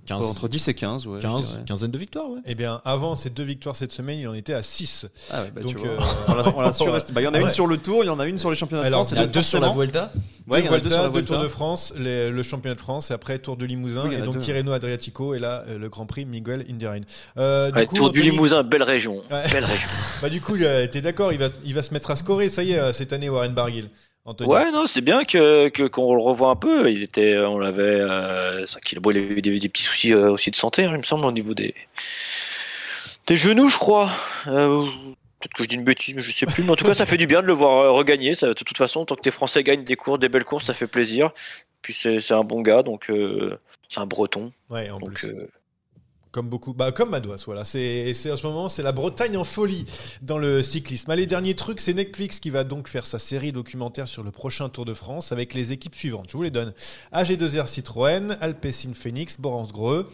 15, 0.06 0.24
Entre 0.24 0.48
10 0.48 0.70
et 0.70 0.74
15, 0.74 1.06
ouais. 1.06 1.18
je 1.20 1.28
15 1.28 1.48
dirais. 1.52 1.64
quinzaine 1.68 1.92
de 1.92 1.98
victoires, 1.98 2.30
ouais. 2.30 2.40
Eh 2.46 2.56
bien, 2.56 2.82
avant 2.86 3.14
ces 3.14 3.30
deux 3.30 3.44
victoires 3.44 3.76
cette 3.76 3.92
semaine, 3.92 4.18
il 4.18 4.26
en 4.30 4.34
était 4.34 4.54
à 4.54 4.64
6. 4.64 5.06
Ah 5.30 5.42
ouais, 5.44 5.52
bah, 5.54 5.60
Donc, 5.62 5.76
euh, 5.84 5.98
on 6.30 6.34
l'a-. 6.62 6.72
Bah, 7.12 7.20
Il 7.22 7.24
y 7.26 7.28
en 7.28 7.34
a 7.34 7.38
Ouais. 7.40 7.44
une 7.44 7.50
sur 7.50 7.68
le 7.68 7.76
tour, 7.76 8.06
il 8.06 8.08
y 8.08 8.10
en 8.10 8.18
a 8.18 8.26
une 8.26 8.40
sur 8.40 8.50
les 8.50 8.56
championnats 8.56 8.86
de 8.86 8.90
France. 8.90 9.12
il 9.12 9.18
y 9.18 9.20
a 9.20 9.26
donc 9.26 9.34
deux 9.34 9.42
sur 9.42 9.60
la 9.60 9.68
Vuelta. 9.68 10.14
Ouais, 10.48 10.62
il 10.62 10.66
y 10.66 10.70
en 10.70 10.72
a 10.72 10.80
deux 10.80 10.88
Vuelta, 10.88 10.90
sur 10.96 10.98
la 11.04 11.10
deux 11.10 11.26
Tours 11.26 11.36
Vuelta. 11.36 11.44
de 11.44 11.48
France, 11.50 11.94
les- 11.98 12.30
le 12.32 12.42
championnat 12.42 12.76
de 12.76 12.80
France, 12.80 13.12
et 13.12 13.14
après 13.16 13.38
Tour 13.40 13.58
du 13.58 13.68
Limousin, 13.68 14.04
Oui, 14.08 14.16
en 14.16 14.20
et 14.20 14.22
a 14.22 14.26
donc 14.26 14.36
deux. 14.36 14.40
Tirreno 14.40 14.72
Adriatico, 14.72 15.34
et 15.34 15.40
là, 15.40 15.66
euh, 15.68 15.78
le 15.78 15.90
Grand 15.90 16.06
Prix 16.06 16.26
Miguel 16.26 16.66
Indurain. 16.70 17.02
Euh, 17.38 17.70
Ouais, 17.74 17.86
Tour 17.88 18.10
du 18.10 18.22
Limousin, 18.22 18.64
belle 18.64 18.84
région. 18.84 19.18
Ouais. 19.30 19.52
Belle 19.52 19.66
région. 19.66 19.90
Bah, 20.22 20.30
du 20.30 20.40
coup, 20.40 20.58
t'es 20.58 21.02
d'accord, 21.02 21.34
il 21.34 21.40
va, 21.40 21.50
il 21.66 21.74
va 21.74 21.84
se 21.84 21.94
mettre 21.94 22.12
à 22.12 22.16
scorer, 22.16 22.48
ça 22.48 22.64
y 22.64 22.72
est, 22.72 22.94
cette 22.94 23.12
année, 23.12 23.28
Warren 23.30 23.54
Barguil. 23.54 23.90
Anthony. 24.28 24.50
Ouais, 24.50 24.72
non, 24.72 24.86
c'est 24.86 25.02
bien 25.02 25.26
que 25.26 25.88
qu'on 25.88 26.14
le 26.14 26.22
revoie 26.22 26.50
un 26.50 26.56
peu. 26.56 26.92
Il 26.92 27.02
était, 27.02 27.38
on 27.38 27.58
l'avait, 27.58 27.82
euh, 28.00 28.66
qu'il 28.86 29.00
bon, 29.00 29.12
il 29.12 29.18
a 29.18 29.22
eu 29.22 29.42
des, 29.42 29.58
des 29.60 29.70
petits 29.70 29.84
soucis 29.84 30.14
euh, 30.14 30.32
aussi 30.32 30.52
de 30.52 30.56
santé, 30.56 30.84
hein, 30.86 30.92
il 30.92 31.00
me 31.00 31.04
semble, 31.04 31.26
au 31.26 31.32
niveau 31.32 31.54
des 31.56 31.74
des 33.28 33.38
genoux, 33.38 33.70
je 33.70 33.78
crois. 33.78 34.10
Euh, 34.48 34.86
Peut-être 35.40 35.54
que 35.54 35.64
je 35.64 35.70
dis 35.70 35.76
une 35.76 35.84
bêtise, 35.84 36.16
mais 36.16 36.22
je 36.24 36.32
sais 36.32 36.48
plus. 36.48 36.64
Mais 36.64 36.72
en 36.72 36.76
tout 36.76 36.86
cas, 36.86 36.96
ça 36.96 37.06
fait 37.06 37.18
du 37.18 37.28
bien 37.28 37.42
de 37.42 37.48
le 37.48 37.54
voir 37.54 37.78
euh, 37.78 37.92
regagner. 37.92 38.34
Ça, 38.34 38.48
de 38.48 38.54
toute 38.54 38.78
façon, 38.78 39.06
tant 39.06 39.16
que 39.16 39.22
tes 39.22 39.30
Français 39.30 39.64
gagnent 39.64 39.84
des 39.84 39.96
courses, 39.96 40.20
des 40.20 40.30
belles 40.30 40.46
courses, 40.46 40.66
ça 40.66 40.74
fait 40.74 40.88
plaisir. 40.88 41.32
Puis 41.84 41.94
c'est 41.94 42.32
un 42.32 42.44
bon 42.44 42.62
gars, 42.62 42.82
donc 42.82 43.10
euh, 43.10 43.60
c'est 43.88 44.00
un 44.00 44.08
Breton. 44.08 44.52
Ouais, 44.70 44.90
en 44.90 44.98
Donc 44.98 45.14
plus. 45.14 45.32
Comme 46.38 46.50
beaucoup, 46.50 46.76
bah 46.76 46.92
comme 46.92 47.10
Madouas, 47.10 47.42
voilà. 47.48 47.66
C'est, 47.66 48.14
c'est 48.14 48.32
en 48.32 48.36
ce 48.36 48.46
moment, 48.46 48.70
c'est 48.70 48.84
la 48.84 48.92
Bretagne 48.92 49.38
en 49.38 49.44
folie 49.44 49.86
dans 50.22 50.38
le 50.38 50.62
cyclisme. 50.62 51.10
Allez, 51.10 51.26
dernier 51.26 51.56
truc, 51.56 51.80
c'est 51.80 51.96
Netflix 51.96 52.40
qui 52.40 52.52
va 52.52 52.64
donc 52.64 52.88
faire 52.88 53.08
sa 53.08 53.18
série 53.18 53.52
documentaire 53.52 54.08
sur 54.08 54.22
le 54.22 54.30
prochain 54.30 54.70
Tour 54.70 54.86
de 54.86 54.94
France 54.94 55.32
avec 55.32 55.56
les 55.56 55.72
équipes 55.72 55.96
suivantes. 55.96 56.28
Je 56.30 56.38
vous 56.38 56.44
les 56.44 56.52
donne 56.52 56.76
AG2R 57.12 57.66
Citroën, 57.66 58.38
Alpecin 58.40 58.94
Phoenix, 58.94 59.42
Borance 59.42 59.72
Greux. 59.72 60.08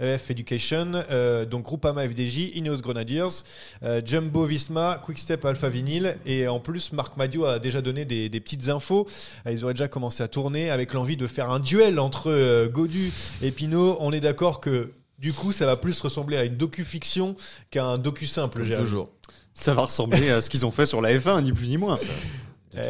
EF 0.00 0.30
Education, 0.30 0.92
euh, 1.10 1.44
donc 1.44 1.64
Groupama 1.64 2.08
FDJ, 2.08 2.52
Ineos 2.54 2.78
Grenadiers, 2.80 3.44
euh, 3.82 4.00
Jumbo 4.02 4.44
Visma, 4.44 5.00
Quickstep 5.04 5.44
Alpha 5.44 5.68
Vinyl 5.68 6.16
et 6.24 6.48
en 6.48 6.58
plus 6.58 6.94
Marc 6.94 7.18
Madio 7.18 7.44
a 7.44 7.58
déjà 7.58 7.82
donné 7.82 8.06
des, 8.06 8.30
des 8.30 8.40
petites 8.40 8.70
infos. 8.70 9.06
Euh, 9.46 9.52
Ils 9.52 9.62
auraient 9.62 9.74
déjà 9.74 9.88
commencé 9.88 10.22
à 10.22 10.28
tourner 10.28 10.70
avec 10.70 10.94
l'envie 10.94 11.18
de 11.18 11.26
faire 11.26 11.50
un 11.50 11.60
duel 11.60 12.00
entre 12.00 12.30
euh, 12.30 12.66
Godu 12.66 13.12
et 13.42 13.50
Pinot. 13.50 13.98
On 14.00 14.10
est 14.12 14.20
d'accord 14.20 14.60
que 14.60 14.90
du 15.20 15.32
coup 15.32 15.52
ça 15.52 15.66
va 15.66 15.76
plus 15.76 16.00
ressembler 16.00 16.36
à 16.36 16.44
une 16.44 16.56
docu-fiction 16.56 17.36
qu'à 17.70 17.84
un 17.84 17.98
docu 17.98 18.26
simple. 18.26 18.66
Toujours. 18.76 19.08
Ça 19.54 19.74
va 19.74 19.82
ressembler 19.82 20.30
à 20.30 20.40
ce 20.40 20.48
qu'ils 20.50 20.64
ont 20.64 20.70
fait 20.70 20.86
sur 20.86 21.00
la 21.00 21.12
F1, 21.16 21.42
ni 21.42 21.52
plus 21.52 21.66
ni 21.68 21.76
moins. 21.76 21.96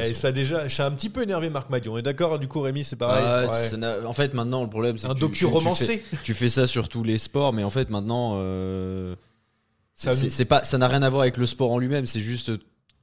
Et 0.04 0.12
ça 0.12 0.28
a 0.28 0.32
déjà, 0.32 0.68
ça 0.68 0.84
a 0.84 0.88
un 0.88 0.90
petit 0.90 1.08
peu 1.08 1.22
énervé 1.22 1.48
Marc 1.48 1.70
Madio. 1.70 1.94
On 1.94 1.98
est 1.98 2.02
d'accord 2.02 2.38
Du 2.38 2.46
coup 2.48 2.60
Rémi 2.60 2.84
c'est 2.84 2.96
pareil. 2.96 3.24
Ah, 3.26 3.46
Ouais. 3.50 3.68
ça 3.68 3.76
n'a- 3.78 4.06
en 4.06 4.12
fait, 4.12 4.34
maintenant, 4.34 4.62
le 4.62 4.68
problème, 4.68 4.98
c'est 4.98 5.06
Un 5.06 5.10
que 5.10 5.14
tu- 5.14 5.20
docu 5.22 5.38
tu 5.38 5.46
romancé. 5.46 5.86
fais- 5.98 6.18
Tu 6.22 6.34
fais 6.34 6.50
ça 6.50 6.66
sur 6.66 6.88
tous 6.90 7.02
les 7.02 7.16
sports, 7.16 7.52
mais 7.54 7.64
en 7.64 7.70
fait, 7.70 7.88
maintenant, 7.88 8.34
euh, 8.36 9.16
Ça- 9.94 10.12
c'est 10.12 10.28
c'est 10.30 10.44
pas, 10.44 10.64
ça 10.64 10.76
n'a 10.78 10.86
rien 10.86 11.02
à 11.02 11.08
voir 11.08 11.22
avec 11.22 11.38
le 11.38 11.46
sport 11.46 11.72
en 11.72 11.78
lui-même. 11.78 12.04
C'est 12.06 12.20
juste 12.20 12.52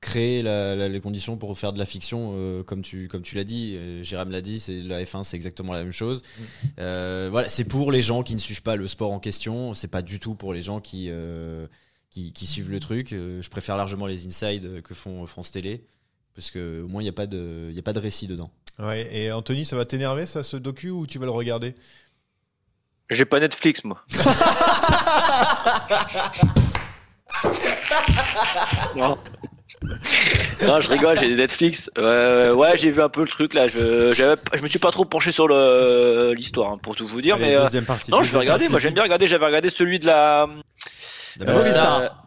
créer 0.01 0.41
la- 0.43 0.75
la- 0.75 0.89
les 0.89 0.99
conditions 1.01 1.37
pour 1.37 1.57
faire 1.57 1.73
de 1.73 1.79
la 1.79 1.85
fiction, 1.85 2.33
euh, 2.35 2.63
comme 2.63 2.81
tu, 2.81 3.07
comme 3.07 3.21
tu 3.23 3.35
l'as 3.35 3.43
dit. 3.43 3.75
euh, 3.75 4.03
Jérôme 4.03 4.29
l'a 4.31 4.41
dit. 4.41 4.59
C'est 4.59 4.81
la 4.81 5.03
F1, 5.03 5.23
c'est 5.23 5.35
exactement 5.35 5.73
la 5.73 5.83
même 5.83 5.91
chose. 5.91 6.21
Mm. 6.21 6.67
Euh, 6.79 7.27
voilà, 7.31 7.49
c'est 7.49 7.65
pour 7.65 7.91
les 7.91 8.01
gens 8.01 8.23
qui 8.23 8.33
ne 8.35 8.39
suivent 8.39 8.61
pas 8.61 8.75
le 8.75 8.87
sport 8.87 9.11
en 9.11 9.19
question. 9.19 9.73
C'est 9.73 9.87
pas 9.87 10.01
du 10.01 10.19
tout 10.19 10.35
pour 10.35 10.53
les 10.53 10.61
gens 10.61 10.79
qui 10.79 11.07
euh, 11.09 11.67
qui, 12.09 12.31
qui 12.33 12.45
suivent 12.47 12.69
le 12.71 12.79
truc. 12.79 13.09
Je 13.11 13.49
préfère 13.49 13.77
largement 13.77 14.05
les 14.05 14.25
insides 14.27 14.81
que 14.81 14.93
font 14.93 15.25
France 15.25 15.51
Télé. 15.51 15.85
Parce 16.35 16.51
que 16.51 16.83
au 16.83 16.87
moins 16.87 17.01
il 17.01 17.05
n'y 17.05 17.09
a, 17.09 17.13
pas 17.13 17.25
de- 17.27 17.67
il 17.71 17.75
y 17.75 17.79
a 17.79 17.83
pas 17.83 17.93
de 17.93 17.99
récit 17.99 18.27
dedans. 18.27 18.51
Ouais, 18.79 19.09
et 19.11 19.31
Anthony, 19.31 19.65
ça 19.65 19.75
va 19.75 19.85
t'énerver 19.85 20.27
ça 20.27 20.43
ce 20.43 20.55
docu 20.55 20.91
ou 20.91 21.07
tu 21.07 21.17
vas 21.17 21.25
le 21.25 21.31
regarder? 21.31 21.73
J'ai 23.09 23.25
pas 23.25 23.39
Netflix, 23.39 23.83
moi. 23.83 24.03
non. 28.95 29.17
Non, 30.65 30.81
je 30.81 30.89
rigole, 30.89 31.19
j'ai 31.19 31.27
des 31.27 31.35
Netflix. 31.35 31.89
Euh, 31.97 32.53
ouais, 32.53 32.77
j'ai 32.77 32.91
vu 32.91 33.01
un 33.01 33.09
peu 33.09 33.21
le 33.21 33.27
truc 33.27 33.53
là. 33.53 33.67
Je, 33.67 34.13
je 34.13 34.61
me 34.61 34.67
suis 34.67 34.79
pas 34.79 34.91
trop 34.91 35.05
penché 35.05 35.31
sur 35.31 35.47
l'histoire, 35.47 36.71
hein, 36.71 36.79
pour 36.81 36.95
tout 36.95 37.05
vous 37.05 37.21
dire. 37.21 37.35
Allez, 37.35 37.45
mais 37.47 37.55
euh, 37.57 37.63
deuxième 37.63 37.85
partie. 37.85 38.11
non, 38.11 38.23
je 38.23 38.31
vais 38.31 38.39
regarder. 38.39 38.69
Moi, 38.69 38.79
j'aime 38.79 38.93
bien 38.93 39.03
regarder. 39.03 39.27
J'avais 39.27 39.45
regardé 39.45 39.69
celui 39.69 39.99
de 39.99 40.05
la. 40.07 40.47
La 41.39 41.53
Movistar. 41.53 42.26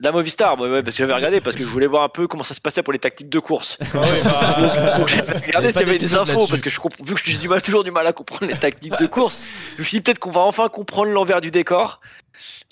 La- 0.00 0.12
Movistar, 0.12 0.58
ouais, 0.60 0.68
ouais, 0.70 0.82
parce 0.82 0.96
que 0.96 1.00
j'avais 1.02 1.14
regardé 1.14 1.40
parce 1.40 1.56
que 1.56 1.62
je 1.62 1.68
voulais 1.68 1.86
voir 1.86 2.02
un 2.02 2.08
peu 2.08 2.26
comment 2.26 2.44
ça 2.44 2.54
se 2.54 2.60
passait 2.60 2.82
pour 2.82 2.92
les 2.92 2.98
tactiques 2.98 3.28
de 3.28 3.38
course. 3.38 3.78
Ah 3.94 4.00
ouais, 4.00 4.22
bah, 4.24 4.98
Donc 4.98 5.08
j'avais 5.08 5.38
regardé 5.38 5.72
s'il 5.72 5.80
y 5.82 5.90
avait 5.90 5.98
des 5.98 6.14
infos 6.16 6.46
parce 6.48 6.60
que 6.60 6.70
je 6.70 6.80
vu 7.02 7.14
que 7.14 7.20
j'ai 7.24 7.38
du 7.38 7.48
mal, 7.48 7.62
toujours 7.62 7.84
du 7.84 7.90
mal 7.90 8.06
à 8.06 8.12
comprendre 8.12 8.46
les 8.50 8.56
tactiques 8.58 8.98
de 8.98 9.06
course. 9.06 9.42
Je 9.76 9.82
me 9.82 9.84
suis 9.86 9.98
dit 9.98 10.00
peut-être 10.02 10.18
qu'on 10.18 10.30
va 10.30 10.40
enfin 10.40 10.68
comprendre 10.68 11.10
l'envers 11.12 11.40
du 11.40 11.50
décor. 11.50 12.00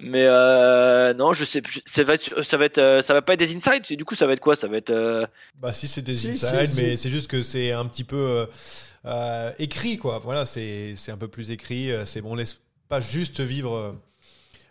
Mais 0.00 0.24
euh, 0.24 1.12
non, 1.14 1.32
je 1.32 1.44
sais, 1.44 1.62
ça 1.84 2.04
va 2.04 2.14
être, 2.14 2.42
ça 2.44 2.56
va 2.56 2.64
être, 2.64 2.78
euh, 2.78 3.02
ça 3.02 3.12
va 3.12 3.22
pas 3.22 3.34
être 3.34 3.40
des 3.40 3.54
insides. 3.54 3.96
Du 3.96 4.04
coup, 4.04 4.14
ça 4.14 4.26
va 4.26 4.32
être 4.32 4.40
quoi? 4.40 4.54
Ça 4.56 4.68
va 4.68 4.76
être. 4.76 4.90
euh, 4.90 5.26
Bah 5.60 5.72
si 5.72 5.88
c'est 5.88 6.02
des 6.02 6.14
Si, 6.14 6.30
insides, 6.30 6.68
si, 6.68 6.74
si. 6.74 6.80
mais 6.82 6.96
c'est 6.96 7.10
juste 7.10 7.28
que 7.28 7.42
c'est 7.42 7.72
un 7.72 7.84
petit 7.86 8.04
peu 8.04 8.46
euh, 9.04 9.50
écrit 9.58 9.98
quoi. 9.98 10.20
Voilà, 10.22 10.46
c'est 10.46 10.94
c'est 10.96 11.12
un 11.12 11.16
peu 11.16 11.28
plus 11.28 11.50
écrit. 11.50 11.90
C'est 12.04 12.20
bon, 12.20 12.32
on 12.32 12.36
laisse 12.36 12.58
pas 12.88 13.00
juste 13.00 13.40
vivre 13.40 13.94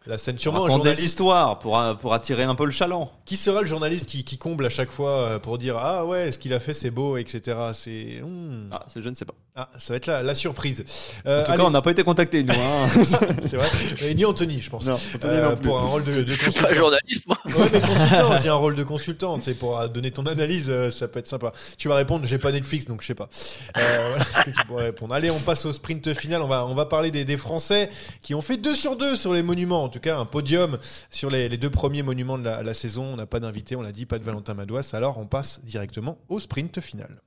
la 0.08 0.18
scène. 0.18 0.38
Sûrement 0.40 0.66
un 0.66 0.68
des 0.70 0.74
journaliste. 0.76 1.04
histoires 1.04 1.60
pour, 1.60 1.80
pour 2.00 2.14
attirer 2.14 2.44
un 2.44 2.56
peu 2.56 2.66
le 2.66 2.72
chaland. 2.72 3.12
Qui 3.26 3.36
sera 3.36 3.62
le 3.62 3.68
journaliste 3.68 4.08
qui, 4.08 4.24
qui 4.24 4.38
comble 4.38 4.66
à 4.66 4.70
chaque 4.70 4.92
fois 4.92 5.10
euh, 5.12 5.40
pour 5.40 5.58
dire 5.58 5.78
ah 5.78 6.06
ouais 6.06 6.32
ce 6.32 6.40
qu'il 6.40 6.54
a 6.54 6.60
fait 6.60 6.74
c'est 6.74 6.92
beau 6.92 7.18
etc. 7.18 7.58
C'est 7.74 8.22
hmm. 8.24 8.70
Ah, 8.72 8.86
c'est- 8.88 9.02
je 9.02 9.10
ne 9.10 9.14
sais 9.14 9.26
pas. 9.26 9.36
Ah 9.58 9.70
ça 9.78 9.94
va 9.94 9.98
être 9.98 10.06
la, 10.06 10.22
la 10.24 10.36
surprise. 10.36 10.84
Euh, 11.26 11.42
En 11.42 11.44
tout 11.46 11.52
allez, 11.52 11.62
cas, 11.62 11.68
on 11.68 11.72
n'a 11.72 11.82
pas 11.82 11.92
été 11.92 12.04
contacté, 12.04 12.44
nous. 12.44 12.54
hein. 12.54 12.88
c'est 13.42 13.58
vrai. 13.58 13.68
Et 14.02 14.14
ni 14.16 14.24
Anthony 14.24 14.62
je 14.62 14.70
pense. 14.70 14.86
non, 14.86 14.94
Anthony 15.16 15.34
Euh, 15.34 15.50
non 15.50 15.56
plus. 15.56 15.68
pour 15.68 15.80
un 15.80 15.86
rôle 15.86 16.04
de, 16.04 16.22
de 16.22 16.32
je 16.32 16.50
suis 16.50 16.62
pas 16.62 16.72
journaliste, 16.74 17.26
moi. 17.28 17.38
Ouais, 17.46 17.70
mais 17.74 17.82
consultant, 17.82 18.38
j'ai 18.38 18.50
un 18.50 18.54
rôle 18.54 18.76
de 18.76 18.84
consultant, 18.84 19.38
tu 19.38 19.46
sais, 19.46 19.54
pour 19.56 19.80
euh, 19.80 19.88
donner 19.88 20.12
ton 20.12 20.26
analyse, 20.28 20.68
euh, 20.70 20.92
ça 20.92 21.08
peut 21.08 21.20
être 21.20 21.28
sympa. 21.28 21.52
Tu 21.78 21.88
vas 21.88 21.96
répondre, 21.96 22.26
j'ai 22.28 22.38
pas 22.38 22.52
Netflix, 22.52 22.86
donc 22.86 23.02
je 23.02 23.08
sais 23.08 23.16
pas. 23.16 23.30
Euh, 23.78 24.10
voilà 24.10 24.24
ce 24.26 24.44
que 24.52 24.56
tu 24.62 24.66
pourrais 24.68 24.84
répondre. 24.86 25.14
Allez, 25.14 25.32
on 25.32 25.40
passe 25.40 25.66
au 25.66 25.72
sprint 25.72 26.14
final. 26.14 26.42
On 26.42 26.48
va, 26.48 26.66
on 26.68 26.76
va 26.76 26.86
parler 26.86 27.10
des, 27.12 27.26
des 27.26 27.38
Français 27.38 27.90
qui 28.22 28.36
ont 28.36 28.42
fait 28.42 28.58
2 28.58 28.76
sur 28.76 28.96
2 28.96 29.16
sur 29.16 29.34
les 29.34 29.42
monuments. 29.44 29.84
En 29.84 29.90
tout 29.90 30.00
cas, 30.00 30.18
un 30.20 30.26
podium 30.26 30.78
sur 31.10 31.30
les, 31.32 31.50
les 31.50 31.58
deux 31.58 31.70
premiers 31.72 32.04
monuments 32.04 32.38
de 32.38 32.44
la, 32.46 32.62
la 32.64 32.74
saison. 32.74 33.04
On 33.04 33.16
n'a 33.16 33.26
pas 33.26 33.40
d'invité, 33.40 33.76
on 33.76 33.82
l'a 33.82 33.92
dit, 33.92 34.06
pas 34.06 34.20
de 34.20 34.24
Valentin 34.24 34.54
Madouas. 34.54 34.92
Alors, 34.94 35.18
on 35.18 35.26
passe 35.26 35.60
directement 35.64 36.20
au 36.30 36.40
sprint 36.40 36.80
final. 36.80 37.22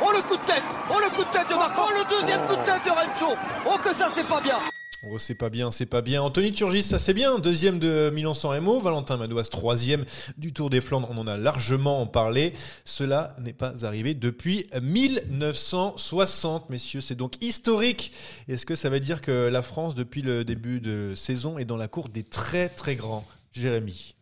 Oh 0.00 0.10
le 0.14 0.22
coup 0.22 0.36
de 0.36 0.46
tête 0.46 0.62
Oh 0.90 0.98
le 0.98 1.10
coup 1.14 1.24
de 1.24 1.30
tête 1.30 1.48
de 1.48 1.54
Marc 1.54 1.74
Oh 1.76 1.90
le 1.90 2.20
deuxième 2.20 2.40
coup 2.46 2.56
de 2.56 2.64
tête 2.64 2.84
de 2.84 2.90
Rencho 2.90 3.36
Oh 3.66 3.76
que 3.82 3.92
ça 3.94 4.08
c'est 4.14 4.26
pas 4.26 4.40
bien 4.40 4.58
Oh, 5.04 5.18
c'est 5.18 5.34
pas 5.34 5.50
bien, 5.50 5.72
c'est 5.72 5.86
pas 5.86 6.00
bien. 6.00 6.22
Anthony 6.22 6.52
Turgis, 6.52 6.84
ça 6.84 6.96
c'est 6.96 7.12
bien. 7.12 7.40
Deuxième 7.40 7.80
de 7.80 8.12
Milan-San 8.14 8.52
Remo. 8.52 8.78
Valentin 8.78 9.16
Madouas, 9.16 9.48
troisième 9.50 10.04
du 10.38 10.52
Tour 10.52 10.70
des 10.70 10.80
Flandres. 10.80 11.08
On 11.10 11.18
en 11.18 11.26
a 11.26 11.36
largement 11.36 12.06
parlé. 12.06 12.52
Cela 12.84 13.34
n'est 13.40 13.52
pas 13.52 13.84
arrivé 13.84 14.14
depuis 14.14 14.68
1960, 14.80 16.70
messieurs. 16.70 17.00
C'est 17.00 17.16
donc 17.16 17.34
historique. 17.42 18.12
Est-ce 18.46 18.64
que 18.64 18.76
ça 18.76 18.90
veut 18.90 19.00
dire 19.00 19.22
que 19.22 19.48
la 19.48 19.62
France, 19.62 19.96
depuis 19.96 20.22
le 20.22 20.44
début 20.44 20.80
de 20.80 21.16
saison, 21.16 21.58
est 21.58 21.64
dans 21.64 21.76
la 21.76 21.88
cour 21.88 22.08
des 22.08 22.22
très 22.22 22.68
très 22.68 22.94
grands? 22.94 23.24
Jérémy. 23.50 24.14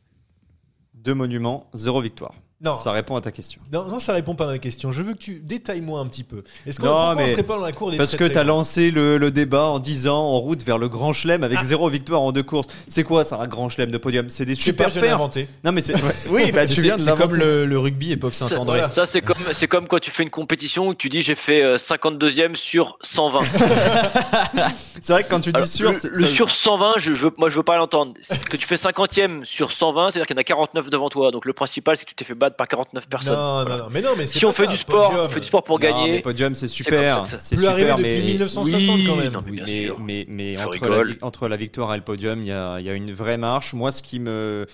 Deux 0.95 1.15
monuments, 1.15 1.69
zéro 1.75 2.01
victoire. 2.01 2.33
Non. 2.63 2.75
Ça 2.77 2.93
répond 2.93 3.17
à 3.17 3.23
ta 3.23 3.31
question. 3.33 3.61
Non, 3.73 3.85
non, 3.87 3.99
ça 3.99 4.13
répond 4.13 4.35
pas 4.35 4.45
à 4.45 4.49
ma 4.49 4.59
question. 4.59 4.93
Je 4.93 5.03
veux 5.03 5.15
que 5.15 5.19
tu 5.19 5.41
détailles 5.43 5.81
moi 5.81 6.01
un 6.01 6.07
petit 6.07 6.25
peu. 6.25 6.43
Est-ce 6.67 6.79
qu'on 6.79 7.15
mais 7.15 7.29
serait 7.29 7.43
pas 7.43 7.57
dans 7.57 7.65
la 7.65 7.73
cour 7.73 7.91
des 7.91 7.97
Parce 7.97 8.11
très, 8.11 8.19
que 8.19 8.25
t'as 8.25 8.45
grands 8.45 8.57
lancé 8.59 8.91
le, 8.91 9.17
le 9.17 9.31
débat 9.31 9.65
en 9.65 9.79
disant 9.79 10.19
en 10.19 10.39
route 10.41 10.63
vers 10.63 10.77
le 10.77 10.91
grand 10.91 11.15
chelem 11.15 11.43
avec 11.43 11.59
zéro 11.65 11.89
victoire 11.89 12.21
en 12.21 12.33
deux 12.33 12.43
courses. 12.43 12.69
C'est 12.87 13.03
quoi 13.03 13.25
ça, 13.25 13.37
un 13.41 13.47
grand 13.49 13.71
chelem 13.71 13.91
de 13.91 13.97
podium? 13.97 14.29
C'est 14.29 14.45
des 14.45 14.55
super 14.57 14.91
pas, 14.93 15.01
d'inventer. 15.01 15.49
Non 15.65 15.73
mais 15.73 15.81
c'est 15.81 15.95
ouais. 15.95 16.13
oui, 16.31 16.53
bah 16.53 16.67
tu 16.67 16.75
C'est 16.75 16.83
viens 16.83 16.97
de 16.97 17.01
c'est 17.01 17.17
comme 17.17 17.35
le, 17.35 17.65
le 17.65 17.79
rugby 17.79 18.13
époque 18.13 18.35
Saint-André. 18.35 18.83
Ça, 18.91 19.07
c'est 19.07 19.23
comme, 19.23 19.39
c'est 19.53 19.67
comme 19.69 19.89
quand 19.89 19.99
tu 20.01 20.11
fais 20.11 20.23
une 20.23 20.29
compétition 20.31 20.89
où 20.89 20.95
tu 20.95 21.09
dis 21.09 21.23
j'ai 21.23 21.37
fait 21.37 21.63
euh, 21.63 21.77
52e 21.79 22.55
sur 22.57 22.99
120. 23.01 23.41
C'est 25.03 25.15
vrai 25.15 25.25
que 25.25 25.31
quand 25.31 25.41
tu 25.41 25.51
dis 25.51 25.57
Alors, 25.57 25.67
sûr, 25.69 25.93
le, 25.93 26.11
le 26.13 26.27
ça- 26.27 26.35
sur 26.35 26.51
120, 26.51 26.95
je, 26.99 27.15
je, 27.15 27.25
veux- 27.27 27.33
moi 27.39 27.49
je 27.49 27.57
veux 27.57 27.63
pas 27.63 27.77
l'entendre. 27.79 28.13
Que 28.51 28.57
tu 28.59 28.67
fais 28.67 28.75
50e 28.75 29.45
sur 29.47 29.73
120, 29.73 30.11
c'est-à-dire 30.11 30.27
qu'il 30.27 30.37
y 30.37 30.39
en 30.39 30.41
a 30.41 30.45
49 30.45 30.91
devant 30.91 31.09
toi. 31.09 31.31
Donc 31.31 31.47
le 31.47 31.55
principal, 31.55 31.97
c'est 31.97 32.05
que 32.05 32.11
tu 32.11 32.15
t'es 32.17 32.25
fait 32.25 32.35
battre 32.35 32.50
par 32.57 32.69
49 32.69 33.09
personnes. 33.09 33.35
Non, 33.35 33.65
non, 33.65 33.77
non. 33.79 33.85
Mais 33.91 34.03
non, 34.03 34.11
mais 34.17 34.27
Si 34.27 34.45
on 34.47 34.53
fait 34.53 34.67
ça, 34.67 34.71
du 34.71 34.77
sport, 34.77 35.09
podium. 35.11 35.27
on 35.27 35.29
fait 35.29 35.41
du 35.41 35.47
sport 35.47 35.65
pour 35.65 35.79
Non, 35.81 35.87
mais 35.87 35.93
gagner. 35.93 36.21
podium, 36.21 36.55
c'est 36.55 36.69
super. 36.69 37.25
C'est 37.27 37.57
Plus 37.57 37.67
arrivé 37.67 37.83
super, 37.89 37.97
depuis 37.97 38.11
mais 38.21 38.27
1960 38.27 38.75
Oui, 38.99 39.05
quand 39.07 39.17
même. 39.17 39.33
non, 39.33 39.43
mais 39.45 39.53
bien 39.53 39.65
mais, 39.67 39.85
sûr. 39.87 39.99
mais, 40.01 40.25
mais 40.29 40.57
entre, 40.63 40.87
la, 40.89 41.15
entre 41.27 41.49
victoire 41.57 41.95
et 41.95 41.97
le 41.97 42.05
podium, 42.05 42.41
il 42.43 42.47
y 42.49 42.53
a, 42.53 42.79
il 42.81 42.87
y 42.87 42.91
a 42.91 42.95
une 42.95 43.13
vraie 43.13 43.39
marche. 43.39 43.73
Moi, 43.75 43.91
ce 43.93 44.03
qui 44.03 44.19
me, 44.21 44.67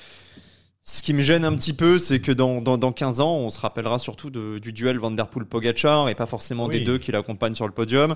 ce 0.83 1.03
qui 1.03 1.15
me 1.15 1.21
gêne 1.23 1.45
un 1.45 1.55
petit 1.57 1.73
peu, 1.73 1.99
c'est 1.99 2.21
que 2.21 2.31
dans, 2.33 2.61
dans, 2.61 2.79
dans 2.79 2.93
15 2.93 3.21
ans, 3.21 3.37
on 3.37 3.51
se 3.51 3.59
rappellera 3.59 3.99
surtout 3.99 4.31
de- 4.31 4.59
du 4.59 4.73
duel 4.73 4.99
Van 4.99 5.11
Der 5.11 5.27
Poel-Pogachar 5.27 6.09
et 6.09 6.15
pas 6.15 6.27
forcément 6.27 6.67
Oui. 6.67 6.79
des 6.79 6.85
deux 6.85 6.99
qui 6.99 7.11
l'accompagnent 7.13 7.55
sur 7.57 7.67
le 7.67 7.73
podium. 7.73 8.15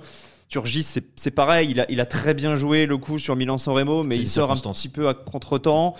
Turgis, 0.48 0.82
c'est 0.82 1.04
c'est 1.14 1.30
pareil, 1.30 1.68
il 1.70 1.80
a, 1.80 1.86
il 1.90 2.00
a 2.00 2.06
très 2.06 2.34
bien 2.34 2.56
joué 2.56 2.86
le 2.86 2.98
coup 2.98 3.20
sur 3.20 3.36
Milan-San 3.36 3.72
Remo, 3.74 4.02
mais 4.02 4.16
il 4.16 4.26
sort 4.28 4.50
un 4.50 4.56
petit 4.56 4.88
peu 4.88 5.08
à 5.08 5.14
contre-temps. 5.14 5.94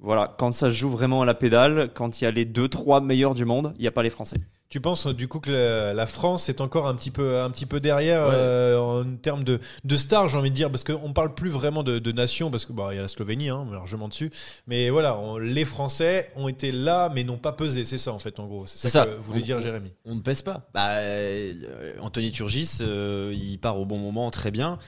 Voilà, 0.00 0.34
quand 0.38 0.52
ça 0.52 0.70
se 0.70 0.76
joue 0.76 0.90
vraiment 0.90 1.22
à 1.22 1.24
la 1.24 1.34
pédale, 1.34 1.90
quand 1.94 2.20
il 2.20 2.24
y 2.24 2.26
a 2.26 2.30
les 2.30 2.44
deux, 2.44 2.68
trois 2.68 3.00
meilleurs 3.00 3.34
du 3.34 3.44
monde, 3.44 3.72
il 3.76 3.82
n'y 3.82 3.88
a 3.88 3.92
pas 3.92 4.02
les 4.02 4.10
Français. 4.10 4.36
Tu 4.68 4.80
penses 4.80 5.06
euh, 5.06 5.14
du 5.14 5.28
coup 5.28 5.38
que 5.38 5.50
la, 5.52 5.94
la 5.94 6.06
France 6.06 6.48
est 6.48 6.60
encore 6.60 6.88
un 6.88 6.94
petit 6.96 7.12
peu, 7.12 7.40
un 7.40 7.50
petit 7.50 7.66
peu 7.66 7.78
derrière 7.78 8.26
Ouais. 8.26 8.34
euh, 8.34 8.78
en 8.78 9.04
termes 9.16 9.44
de, 9.44 9.60
de 9.84 9.96
stars, 9.96 10.28
j'ai 10.28 10.36
envie 10.36 10.50
de 10.50 10.56
dire, 10.56 10.70
parce 10.72 10.82
qu'on 10.82 11.12
parle 11.12 11.34
plus 11.34 11.50
vraiment 11.50 11.84
de, 11.84 12.00
de 12.00 12.12
nation, 12.12 12.50
parce 12.50 12.66
que 12.66 12.72
bah, 12.72 12.88
il 12.90 12.96
y 12.96 12.98
a 12.98 13.02
la 13.02 13.08
Slovénie, 13.08 13.48
hein, 13.48 13.64
largement 13.72 14.08
dessus. 14.08 14.30
Mais 14.66 14.90
voilà, 14.90 15.16
on- 15.18 15.38
les 15.38 15.64
Français 15.64 16.30
ont 16.36 16.48
été 16.48 16.72
là, 16.72 17.10
mais 17.14 17.22
n'ont 17.22 17.38
pas 17.38 17.52
pesé. 17.52 17.84
C'est 17.84 17.96
ça 17.96 18.12
en 18.12 18.18
fait, 18.18 18.38
en 18.40 18.46
gros. 18.46 18.64
C'est 18.66 18.88
ça, 18.88 19.04
ça. 19.04 19.06
que 19.06 19.14
voulait 19.20 19.40
On- 19.40 19.44
dire 19.44 19.60
Jérémy. 19.60 19.92
On 20.04 20.16
ne 20.16 20.20
pèse 20.20 20.42
pas. 20.42 20.68
Bah, 20.74 20.96
euh, 20.96 21.52
Anthony 22.00 22.32
Turgis, 22.32 22.78
euh, 22.82 23.32
il 23.36 23.58
part 23.58 23.78
au 23.80 23.86
bon 23.86 23.98
moment, 23.98 24.30
très 24.32 24.50
bien. 24.50 24.78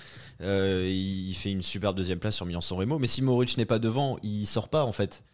Euh, 0.40 0.88
il 0.88 1.34
fait 1.34 1.50
une 1.50 1.62
superbe 1.62 1.96
deuxième 1.96 2.18
place 2.18 2.36
sur 2.36 2.46
Milan-San 2.46 2.78
Remo. 2.78 2.98
Mais 2.98 3.06
si 3.08 3.22
Mohoric 3.22 3.56
n'est 3.58 3.64
pas 3.66 3.78
devant, 3.78 4.18
il 4.22 4.46
sort 4.46 4.68
pas 4.68 4.84
en 4.84 4.92
fait. 4.92 5.24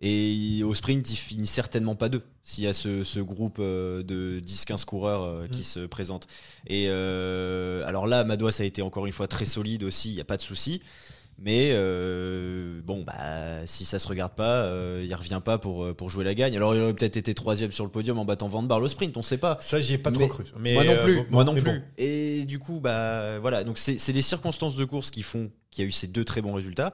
Et 0.00 0.32
il- 0.32 0.64
au 0.64 0.74
sprint, 0.74 1.08
il 1.10 1.16
finit 1.16 1.46
certainement 1.46 1.94
pas 1.94 2.08
deux 2.08 2.22
s'il 2.42 2.64
y 2.64 2.66
a 2.66 2.72
ce, 2.72 3.04
ce 3.04 3.20
groupe 3.20 3.56
euh, 3.60 4.02
de 4.02 4.40
10-15 4.40 4.84
coureurs 4.84 5.22
euh, 5.24 5.46
qui 5.48 5.60
Mm. 5.60 5.64
se 5.64 5.80
présentent. 5.86 6.26
Et 6.66 6.88
alors 6.88 8.06
là, 8.06 8.24
Madouas 8.24 8.56
a 8.60 8.64
été 8.64 8.82
encore 8.82 9.06
une 9.06 9.12
fois 9.12 9.28
très 9.28 9.44
solide 9.44 9.82
aussi, 9.84 10.10
il 10.10 10.14
n'y 10.14 10.20
a 10.20 10.24
pas 10.24 10.36
de 10.36 10.42
souci. 10.42 10.82
Mais 11.38 11.70
euh, 11.72 12.80
bon, 12.84 13.02
bah, 13.02 13.66
si 13.66 13.84
ça 13.84 13.98
se 13.98 14.06
regarde 14.08 14.34
pas, 14.34 14.62
euh, 14.64 15.04
il 15.04 15.12
revient 15.14 15.40
pas 15.44 15.58
pour, 15.58 15.94
pour 15.96 16.08
jouer 16.08 16.24
la 16.24 16.34
gagne. 16.34 16.56
Alors 16.56 16.74
il 16.74 16.80
aurait 16.80 16.94
peut-être 16.94 17.16
été 17.16 17.34
troisième 17.34 17.72
sur 17.72 17.84
le 17.84 17.90
podium 17.90 18.18
en 18.18 18.24
battant 18.24 18.48
Van 18.48 18.62
Barle 18.62 18.84
au 18.84 18.88
sprint, 18.88 19.16
on 19.16 19.22
sait 19.22 19.38
pas. 19.38 19.58
Ça, 19.60 19.80
j'y 19.80 19.94
ai 19.94 19.98
pas 19.98 20.10
Mais- 20.10 20.16
trop 20.18 20.28
cru. 20.28 20.44
Mais, 20.60 20.74
moi 20.74 20.84
non 20.84 20.92
euh, 20.92 21.04
plus, 21.04 21.16
bon, 21.16 21.26
moi 21.30 21.44
non 21.44 21.52
plus. 21.54 21.62
bon. 21.62 21.82
Et 21.98 22.44
du 22.44 22.58
coup, 22.58 22.80
bah 22.80 23.40
voilà, 23.40 23.64
donc 23.64 23.78
c'est 23.78 24.12
les 24.12 24.22
circonstances 24.22 24.76
de 24.76 24.84
course 24.84 25.10
qui 25.10 25.22
font 25.22 25.50
qu'il 25.70 25.82
y 25.82 25.84
a 25.86 25.88
eu 25.88 25.92
ces 25.92 26.06
deux 26.06 26.24
très 26.24 26.40
bons 26.40 26.54
résultats. 26.54 26.92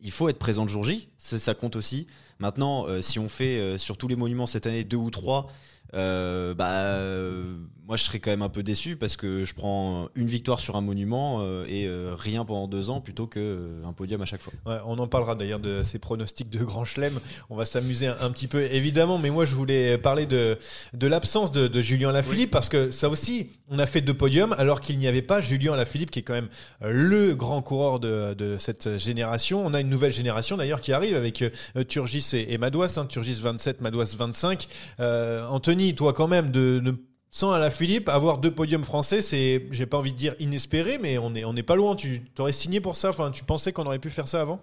Il 0.00 0.12
faut 0.12 0.28
être 0.28 0.38
présent 0.38 0.62
le 0.62 0.68
jour 0.68 0.84
J, 0.84 1.08
ça, 1.18 1.38
ça 1.40 1.54
compte 1.54 1.74
aussi. 1.74 2.06
Maintenant, 2.38 2.86
euh, 2.86 3.00
si 3.00 3.18
on 3.18 3.28
fait 3.28 3.58
euh, 3.58 3.78
sur 3.78 3.96
tous 3.96 4.06
les 4.06 4.14
monuments 4.14 4.46
cette 4.46 4.68
année 4.68 4.84
deux 4.84 4.96
ou 4.96 5.10
trois, 5.10 5.48
euh, 5.94 6.54
bah 6.54 6.70
euh, 6.70 7.56
moi 7.88 7.96
je 7.96 8.04
serais 8.04 8.20
quand 8.20 8.30
même 8.30 8.42
un 8.42 8.50
peu 8.50 8.62
déçu 8.62 8.96
parce 8.96 9.16
que 9.16 9.44
je 9.44 9.54
prends 9.54 10.08
une 10.14 10.26
victoire 10.26 10.60
sur 10.60 10.76
un 10.76 10.82
monument 10.82 11.38
euh, 11.40 11.64
et 11.66 11.86
euh, 11.86 12.14
rien 12.14 12.44
pendant 12.44 12.68
deux 12.68 12.90
ans 12.90 13.00
plutôt 13.00 13.26
que 13.26 13.40
euh, 13.40 13.92
podium 13.96 14.20
à 14.20 14.26
chaque 14.26 14.42
fois. 14.42 14.52
Ouais, 14.66 14.76
on 14.86 14.98
en 14.98 15.08
parlera 15.08 15.34
d'ailleurs 15.34 15.58
de 15.58 15.82
ces 15.82 15.98
pronostics 15.98 16.50
de 16.50 16.62
Grand 16.62 16.84
Chelem. 16.84 17.18
On 17.50 17.56
va 17.56 17.64
s'amuser 17.64 18.06
un, 18.06 18.30
petit 18.30 18.46
peu, 18.46 18.62
évidemment. 18.62 19.18
Mais 19.18 19.30
moi, 19.30 19.44
je 19.44 19.54
voulais 19.54 19.98
parler 19.98 20.26
de, 20.26 20.58
de 20.92 21.06
l'absence 21.06 21.50
de, 21.50 21.66
de 21.66 21.80
Julien 21.80 22.12
Lafilippe 22.12 22.50
parce 22.50 22.68
que 22.68 22.90
ça 22.90 23.08
aussi, 23.08 23.48
on 23.68 23.78
a 23.78 23.86
fait 23.86 24.02
deux 24.02 24.14
podiums 24.14 24.54
alors 24.58 24.80
qu'il 24.80 24.98
n'y 24.98 25.08
avait 25.08 25.22
pas 25.22 25.40
Julien 25.40 25.74
Lafilippe 25.74 26.10
qui 26.10 26.20
est 26.20 26.22
quand 26.22 26.34
même 26.34 26.48
le 26.80 27.34
grand 27.34 27.62
coureur 27.62 27.98
de, 27.98 28.34
de 28.34 28.58
cette 28.58 28.98
génération. 28.98 29.66
On 29.66 29.74
a 29.74 29.80
une 29.80 29.90
nouvelle 29.90 30.12
génération 30.12 30.56
d'ailleurs 30.56 30.80
qui 30.80 30.92
arrive 30.92 31.16
avec 31.16 31.42
Turgis 31.88 32.28
et, 32.34 32.52
et 32.52 32.58
Madouas. 32.58 32.94
Hein, 32.98 33.06
Turgis 33.06 33.40
27, 33.40 33.80
Madouas 33.80 34.14
25. 34.16 34.68
Euh, 35.00 35.46
Anthony, 35.48 35.94
toi 35.94 36.12
quand 36.12 36.28
même, 36.28 36.50
de, 36.50 36.80
de 36.84 36.94
sans 37.30 37.52
Alaphilippe, 37.52 38.08
avoir 38.08 38.38
deux 38.38 38.50
podiums 38.50 38.84
français, 38.84 39.20
c'est, 39.20 39.66
j'ai 39.70 39.86
pas 39.86 39.98
envie 39.98 40.12
de 40.12 40.16
dire 40.18 40.34
inespéré, 40.38 40.98
mais 40.98 41.18
on 41.18 41.34
est, 41.34 41.44
on 41.44 41.54
est 41.56 41.62
pas 41.62 41.76
loin. 41.76 41.94
Tu 41.96 42.22
t'aurais 42.34 42.52
signé 42.52 42.80
pour 42.80 42.96
ça. 42.96 43.10
Enfin, 43.10 43.30
tu 43.30 43.44
pensais 43.44 43.72
qu'on 43.72 43.86
aurait 43.86 43.98
pu 43.98 44.10
faire 44.10 44.28
ça 44.28 44.40
avant? 44.40 44.60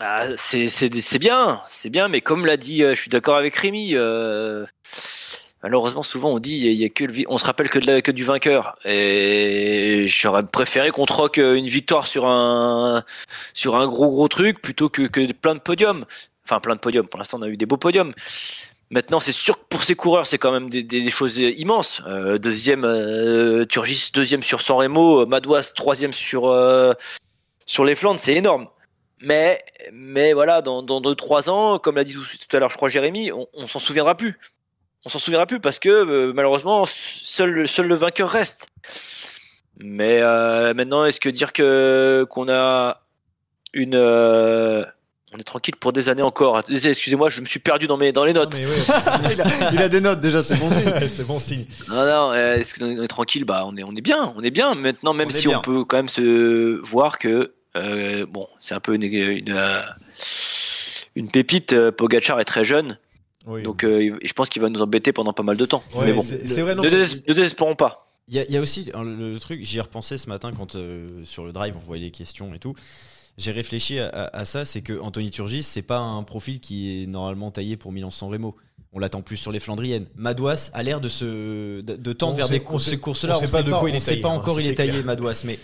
Ah, 0.00 0.28
c'est 0.36 0.68
bien, 1.18 1.60
c'est 1.68 1.90
bien, 1.90 2.08
mais 2.08 2.20
comme 2.20 2.46
l'a 2.46 2.56
dit, 2.56 2.84
euh, 2.84 2.94
je 2.94 3.00
suis 3.00 3.10
d'accord 3.10 3.36
avec 3.36 3.56
Rémi. 3.56 3.94
euh, 3.94 4.64
malheureusement, 5.62 6.02
souvent 6.02 6.30
on 6.30 6.38
dit 6.38 6.56
y, 6.68 6.84
a- 6.84 6.88
que 6.88 7.04
le, 7.04 7.24
on 7.28 7.38
se 7.38 7.44
rappelle 7.44 7.68
que, 7.68 7.78
la- 7.80 8.02
que 8.02 8.12
du 8.12 8.24
vainqueur. 8.24 8.74
Et 8.84 10.04
j'aurais 10.06 10.44
préféré 10.46 10.90
qu'on 10.90 11.06
troque 11.06 11.38
euh, 11.38 11.54
une 11.56 11.66
victoire 11.66 12.06
sur 12.06 12.26
un 12.26 13.04
sur 13.54 13.76
un 13.76 13.86
gros 13.88 14.08
gros 14.08 14.28
truc 14.28 14.60
plutôt 14.62 14.88
que 14.88 15.02
que 15.08 15.32
plein 15.32 15.54
de 15.54 15.60
podiums. 15.60 16.04
Enfin, 16.44 16.60
plein 16.60 16.74
de 16.76 16.80
podiums. 16.80 17.06
Pour 17.08 17.18
l'instant, 17.18 17.38
on 17.40 17.42
a 17.42 17.48
eu 17.48 17.56
des 17.56 17.66
beaux 17.66 17.76
podiums. 17.76 18.12
Maintenant, 18.90 19.20
c'est 19.20 19.32
sûr 19.32 19.58
que 19.58 19.64
pour 19.68 19.82
ces 19.82 19.94
coureurs, 19.94 20.26
c'est 20.26 20.38
quand 20.38 20.50
même 20.52 20.70
des, 20.70 20.82
des- 20.82 21.02
des 21.02 21.10
choses 21.10 21.36
immenses. 21.38 22.00
Euh, 22.06 22.38
deuxième, 22.38 22.84
euh, 22.84 23.66
Turgis, 23.66 24.10
deuxième 24.14 24.42
sur 24.42 24.62
San 24.62 24.78
Remo, 24.78 25.26
Madouas, 25.26 25.72
troisième 25.76 26.12
sur 26.14 26.48
euh, 26.48 26.94
sur 27.66 27.84
les 27.84 27.94
Flandres, 27.94 28.18
c'est 28.18 28.34
énorme. 28.34 28.68
Mais, 29.20 29.62
mais 29.92 30.32
voilà, 30.32 30.62
dans, 30.62 30.82
dans 30.82 31.00
deux, 31.02 31.14
trois 31.14 31.50
ans, 31.50 31.78
comme 31.78 31.96
l'a 31.96 32.04
dit 32.04 32.14
tout, 32.14 32.22
tout 32.22 32.56
à 32.56 32.60
l'heure, 32.60 32.70
je 32.70 32.76
crois, 32.76 32.88
Jérémy, 32.88 33.30
on, 33.32 33.46
on 33.52 33.66
s'en 33.66 33.78
souviendra 33.78 34.16
plus. 34.16 34.38
On 35.04 35.08
s'en 35.10 35.18
souviendra 35.18 35.44
plus 35.46 35.60
parce 35.60 35.78
que 35.78 35.88
euh, 35.88 36.32
malheureusement, 36.34 36.84
seul, 36.86 37.68
seul 37.68 37.86
le 37.88 37.94
vainqueur 37.94 38.30
reste. 38.30 38.68
Mais 39.76 40.20
euh, 40.22 40.72
maintenant, 40.72 41.04
est-ce 41.04 41.20
que 41.20 41.28
dire 41.28 41.52
que 41.52 42.26
qu'on 42.30 42.48
a 42.48 43.02
une, 43.74 43.94
euh, 43.96 44.84
on 45.32 45.38
est 45.38 45.42
tranquille 45.44 45.76
pour 45.76 45.92
des 45.92 46.08
années 46.08 46.22
encore. 46.22 46.62
Excusez-moi, 46.70 47.28
je 47.30 47.40
me 47.40 47.46
suis 47.46 47.60
perdu 47.60 47.86
dans 47.86 47.96
mes 47.96 48.12
dans 48.12 48.24
les 48.24 48.32
notes. 48.32 48.54
Non, 48.54 48.60
mais 48.60 48.66
ouais. 48.66 49.34
il, 49.34 49.40
a, 49.42 49.72
il 49.72 49.82
a 49.82 49.88
des 49.88 50.00
notes 50.00 50.20
déjà, 50.20 50.40
c'est 50.42 50.56
bon 50.56 50.70
signe. 50.70 50.92
C'est 51.08 51.26
bon 51.26 51.38
signe. 51.38 51.66
Non, 51.88 51.96
non, 52.06 52.32
euh, 52.32 52.56
est-ce 52.56 52.74
qu'on 52.78 53.02
est 53.02 53.08
tranquille? 53.08 53.44
Bah, 53.44 53.64
on 53.66 53.76
est, 53.76 53.82
on 53.84 53.94
est 53.94 54.00
bien, 54.00 54.32
on 54.36 54.42
est 54.42 54.50
bien. 54.50 54.74
Maintenant, 54.74 55.12
même 55.14 55.26
On 55.28 55.30
est 55.30 55.34
si 55.34 55.48
on 55.48 55.60
peut 55.60 55.84
quand 55.84 55.98
même 55.98 56.08
se 56.08 56.80
voir 56.82 57.18
que, 57.18 57.52
euh, 57.76 58.24
bon, 58.26 58.46
c'est 58.58 58.74
un 58.74 58.80
peu 58.80 58.94
une, 58.94 59.02
une, 59.02 59.50
euh, 59.52 59.82
une 61.14 61.30
pépite. 61.30 61.72
euh, 61.72 61.92
Pogacar 61.92 62.40
est 62.40 62.44
très 62.44 62.64
jeune, 62.64 62.98
Oui. 63.46 63.62
donc 63.62 63.84
euh, 63.84 64.18
je 64.22 64.32
pense 64.32 64.48
qu'il 64.48 64.62
va 64.62 64.68
nous 64.68 64.82
embêter 64.82 65.12
pendant 65.12 65.32
pas 65.32 65.42
mal 65.42 65.56
de 65.56 65.66
temps. 65.66 65.82
Ouais, 65.94 66.06
mais 66.06 66.12
bon, 66.12 66.22
c'est 66.22 66.60
vrai. 66.62 66.74
non, 66.74 66.82
ne, 66.82 66.88
mais- 66.90 67.04
dés- 67.06 67.22
ne 67.28 67.34
désespérons 67.34 67.74
pas. 67.76 68.06
Il 68.28 68.34
y, 68.34 68.38
a- 68.40 68.44
il 68.44 68.50
y 68.52 68.56
a 68.56 68.60
aussi 68.60 68.90
hein, 68.94 69.02
le, 69.04 69.32
le 69.32 69.38
truc, 69.40 69.60
j'y 69.64 69.78
ai 69.78 69.80
repensé 69.80 70.18
ce 70.18 70.28
matin 70.28 70.52
quand 70.56 70.76
euh, 70.76 71.08
sur 71.24 71.44
le 71.46 71.52
drive 71.52 71.74
on 71.76 71.80
voyait 71.80 72.04
les 72.06 72.10
questions 72.10 72.52
et 72.54 72.58
tout. 72.58 72.74
J'ai 73.38 73.52
réfléchi 73.52 73.98
à, 73.98 74.08
à- 74.08 74.36
à 74.40 74.44
ça, 74.44 74.64
c'est 74.66 74.82
que 74.82 74.98
Anthony 75.00 75.30
Turgis, 75.30 75.62
c'est 75.62 75.80
pas 75.82 75.98
un 75.98 76.22
profil 76.24 76.60
qui 76.60 77.02
est 77.02 77.06
normalement 77.06 77.50
taillé 77.50 77.76
pour 77.78 77.92
Milan-San 77.92 78.28
Remo. 78.30 78.54
On 78.92 78.98
l'attend 78.98 79.22
plus 79.22 79.36
sur 79.36 79.52
les 79.52 79.60
Flandriennes. 79.60 80.06
Madouas 80.16 80.70
a 80.74 80.82
l'air 80.82 81.00
de 81.00 81.08
se 81.08 81.80
de, 81.82 81.96
de 81.96 82.12
tendre 82.12 82.32
On 82.34 82.36
vers 82.36 82.46
sait- 82.48 82.54
des 82.58 82.60
courses, 82.64 82.84
sait- 82.84 82.90
ces 82.92 82.98
courses-là. 82.98 83.36
on 83.36 83.40
sait 83.46 83.50
pas 83.52 83.62
de 83.62 83.70
quoi 83.70 83.88
il 83.88 83.94
est 83.94 83.98
on 83.98 84.00
sait 84.00 84.10
taillé, 84.12 84.22
pas 84.22 84.28
hein, 84.30 84.32
encore 84.36 84.60
il 84.60 84.66
est 84.66 84.74
taillé 84.74 84.90
clair. 84.92 85.04
Madouas, 85.04 85.42
mais 85.44 85.58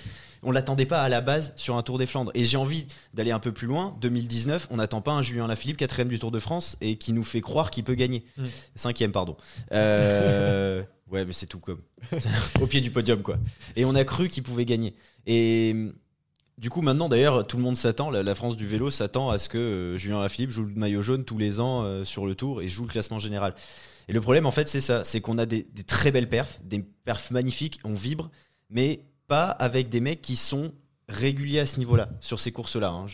on 0.46 0.52
l'attendait 0.52 0.84
pas 0.86 1.00
à 1.02 1.08
la 1.08 1.22
base 1.22 1.52
sur 1.56 1.74
un 1.76 1.82
Tour 1.82 1.96
des 1.98 2.04
Flandres. 2.06 2.30
Et 2.34 2.44
j'ai 2.44 2.58
envie 2.58 2.84
d'aller 3.14 3.30
un 3.32 3.38
peu 3.38 3.50
plus 3.50 3.66
loin. 3.66 3.96
2019, 4.02 4.68
on 4.70 4.76
n'attend 4.76 5.00
pas 5.00 5.12
un 5.12 5.22
Julien 5.22 5.46
Lafilippe 5.46 5.78
quatrième 5.78 6.08
du 6.08 6.18
Tour 6.18 6.30
de 6.30 6.38
France 6.38 6.76
et 6.82 6.96
qui 6.96 7.12
nous 7.14 7.22
fait 7.22 7.40
croire 7.40 7.70
qu'il 7.70 7.82
peut 7.82 7.94
gagner. 7.94 8.24
Mm. 8.36 8.44
Cinquième, 8.76 9.10
pardon. 9.12 9.36
Euh, 9.72 10.82
ouais, 11.10 11.24
mais 11.24 11.32
c'est 11.32 11.46
tout 11.46 11.60
comme 11.60 11.80
au 12.60 12.66
pied 12.66 12.82
du 12.82 12.90
podium, 12.90 13.22
quoi. 13.22 13.38
Et 13.76 13.84
on 13.86 13.94
a 13.94 14.04
cru 14.04 14.28
qu'il 14.28 14.42
pouvait 14.42 14.66
gagner. 14.66 14.94
Et 15.26 15.74
du 16.58 16.70
coup, 16.70 16.82
maintenant, 16.82 17.08
d'ailleurs, 17.08 17.46
tout 17.46 17.56
le 17.56 17.62
monde 17.62 17.76
s'attend, 17.76 18.10
la, 18.10 18.34
France 18.34 18.56
du 18.56 18.66
vélo 18.66 18.88
s'attend 18.90 19.30
à 19.30 19.38
ce 19.38 19.48
que 19.48 19.58
euh, 19.58 19.96
Julien 19.98 20.20
Lafilippe 20.20 20.50
joue 20.50 20.64
le 20.64 20.74
maillot 20.74 21.02
jaune 21.02 21.24
tous 21.24 21.38
les 21.38 21.60
ans 21.60 21.82
euh, 21.82 22.04
sur 22.04 22.26
le 22.26 22.34
tour 22.34 22.62
et 22.62 22.68
joue 22.68 22.84
le 22.84 22.88
classement 22.88 23.18
général. 23.18 23.54
Et 24.08 24.12
le 24.12 24.20
problème, 24.20 24.46
en 24.46 24.50
fait, 24.50 24.68
c'est 24.68 24.80
ça 24.80 25.02
c'est 25.02 25.20
qu'on 25.20 25.38
a 25.38 25.46
des, 25.46 25.66
des 25.72 25.82
très 25.82 26.12
belles 26.12 26.28
perfs, 26.28 26.60
des 26.62 26.80
perfs 27.04 27.30
magnifiques, 27.30 27.80
on 27.84 27.94
vibre, 27.94 28.30
mais 28.70 29.04
pas 29.26 29.46
avec 29.46 29.88
des 29.88 30.00
mecs 30.00 30.22
qui 30.22 30.36
sont 30.36 30.72
réguliers 31.08 31.60
à 31.60 31.66
ce 31.66 31.78
niveau-là, 31.78 32.10
sur 32.20 32.38
ces 32.38 32.52
courses-là. 32.52 32.90
hein. 32.90 33.06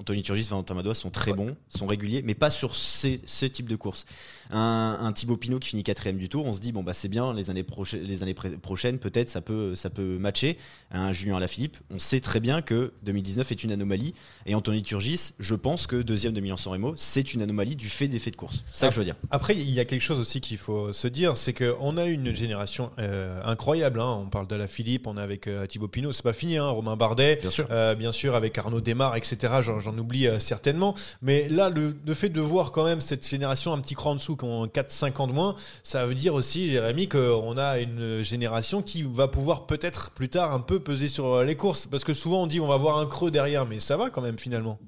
Anthony 0.00 0.22
Turgis, 0.22 0.46
Valentin 0.48 0.74
Madouas 0.74 0.94
sont 0.94 1.10
très 1.10 1.32
bons, 1.34 1.52
sont 1.68 1.86
réguliers, 1.86 2.22
mais 2.24 2.34
pas 2.34 2.48
sur 2.50 2.74
ces, 2.74 3.20
ce 3.26 3.44
type 3.46 3.68
de 3.68 3.76
course. 3.76 4.06
Un, 4.50 4.96
un 5.00 5.12
Thibaut 5.12 5.36
Pinot 5.36 5.58
qui 5.58 5.68
finit 5.68 5.82
quatrième 5.82 6.16
du 6.16 6.28
tour, 6.28 6.46
on 6.46 6.52
se 6.52 6.60
dit 6.60 6.72
bon 6.72 6.82
bah 6.82 6.94
c'est 6.94 7.08
bien, 7.08 7.32
les 7.34 7.50
années, 7.50 7.62
prochaines, 7.62 8.02
les 8.02 8.22
années 8.22 8.34
prochaines 8.34 8.98
peut-être 8.98 9.28
ça 9.28 9.40
peut, 9.42 9.74
ça 9.74 9.90
peut 9.90 10.18
matcher. 10.18 10.56
Un 10.90 11.12
Julien 11.12 11.36
Alaphilippe, 11.36 11.76
on 11.90 11.98
sait 11.98 12.20
très 12.20 12.40
bien 12.40 12.62
que 12.62 12.92
2019 13.04 13.52
est 13.52 13.62
une 13.62 13.72
anomalie, 13.72 14.14
et 14.46 14.54
Anthony 14.54 14.82
Turgis, 14.82 15.32
je 15.38 15.54
pense 15.54 15.86
que 15.86 15.96
deuxième 15.96 16.32
de 16.32 16.40
Milan-San 16.40 16.72
Remo, 16.72 16.94
c'est 16.96 17.34
une 17.34 17.42
anomalie 17.42 17.76
du 17.76 17.88
fait 17.88 18.08
des 18.08 18.18
faits 18.18 18.32
de 18.32 18.38
course. 18.38 18.62
C'est 18.66 18.78
ça 18.78 18.88
que 18.88 18.94
je 18.94 18.98
veux 19.00 19.04
dire. 19.04 19.16
Après, 19.30 19.54
il 19.54 19.70
y 19.70 19.78
a 19.80 19.84
quelque 19.84 20.00
chose 20.00 20.18
aussi 20.18 20.40
qu'il 20.40 20.56
faut 20.58 20.92
se 20.92 21.06
dire, 21.08 21.36
c'est 21.36 21.52
qu'on 21.52 21.96
a 21.98 22.06
une 22.06 22.34
génération 22.34 22.90
euh, 22.98 23.40
incroyable. 23.44 24.00
hein. 24.00 24.20
On 24.24 24.30
parle 24.30 24.46
de 24.46 24.56
la 24.56 24.66
Philippe, 24.66 25.06
on 25.06 25.16
est 25.18 25.20
avec 25.20 25.46
euh, 25.46 25.66
Thibaut 25.66 25.88
Pinot, 25.88 26.12
c'est 26.12 26.22
pas 26.24 26.32
fini, 26.32 26.56
hein. 26.56 26.68
Romain 26.68 26.96
Bardet, 26.96 27.36
Bien 27.36 27.50
sûr. 27.50 27.66
euh, 27.70 27.94
bien 27.94 28.12
sûr 28.12 28.34
avec 28.34 28.56
Arnaud 28.58 28.80
Desmar, 28.80 29.14
etc. 29.16 29.36
J'en, 29.60 29.89
j'en 29.90 29.98
oublie 29.98 30.26
euh, 30.26 30.38
certainement. 30.38 30.94
Mais 31.22 31.48
là, 31.48 31.68
le, 31.68 31.96
le 32.04 32.14
fait 32.14 32.28
de 32.28 32.40
voir 32.40 32.72
quand 32.72 32.84
même 32.84 33.00
cette 33.00 33.26
génération 33.26 33.72
un 33.72 33.80
petit 33.80 33.94
cran 33.94 34.12
en 34.12 34.14
dessous, 34.16 34.36
qui 34.36 34.44
ont 34.44 34.66
4-5 34.66 35.16
ans 35.22 35.26
de 35.26 35.32
moins, 35.32 35.54
ça 35.82 36.06
veut 36.06 36.14
dire 36.14 36.34
aussi, 36.34 36.70
Jérémy, 36.70 37.08
qu'on 37.08 37.56
a 37.58 37.78
une 37.78 38.22
génération 38.22 38.82
qui 38.82 39.02
va 39.02 39.28
pouvoir 39.28 39.66
peut-être 39.66 40.10
plus 40.12 40.28
tard 40.28 40.52
un 40.52 40.60
peu 40.60 40.80
peser 40.80 41.08
sur 41.08 41.26
euh, 41.34 41.44
les 41.44 41.56
courses. 41.56 41.86
Parce 41.86 42.04
que 42.04 42.12
souvent 42.12 42.42
on 42.42 42.46
dit 42.46 42.60
on 42.60 42.66
va 42.66 42.74
avoir 42.74 42.98
un 42.98 43.06
creux 43.06 43.30
derrière, 43.30 43.66
mais 43.66 43.80
ça 43.80 43.96
va 43.96 44.10
quand 44.10 44.22
même 44.22 44.38
finalement. 44.38 44.78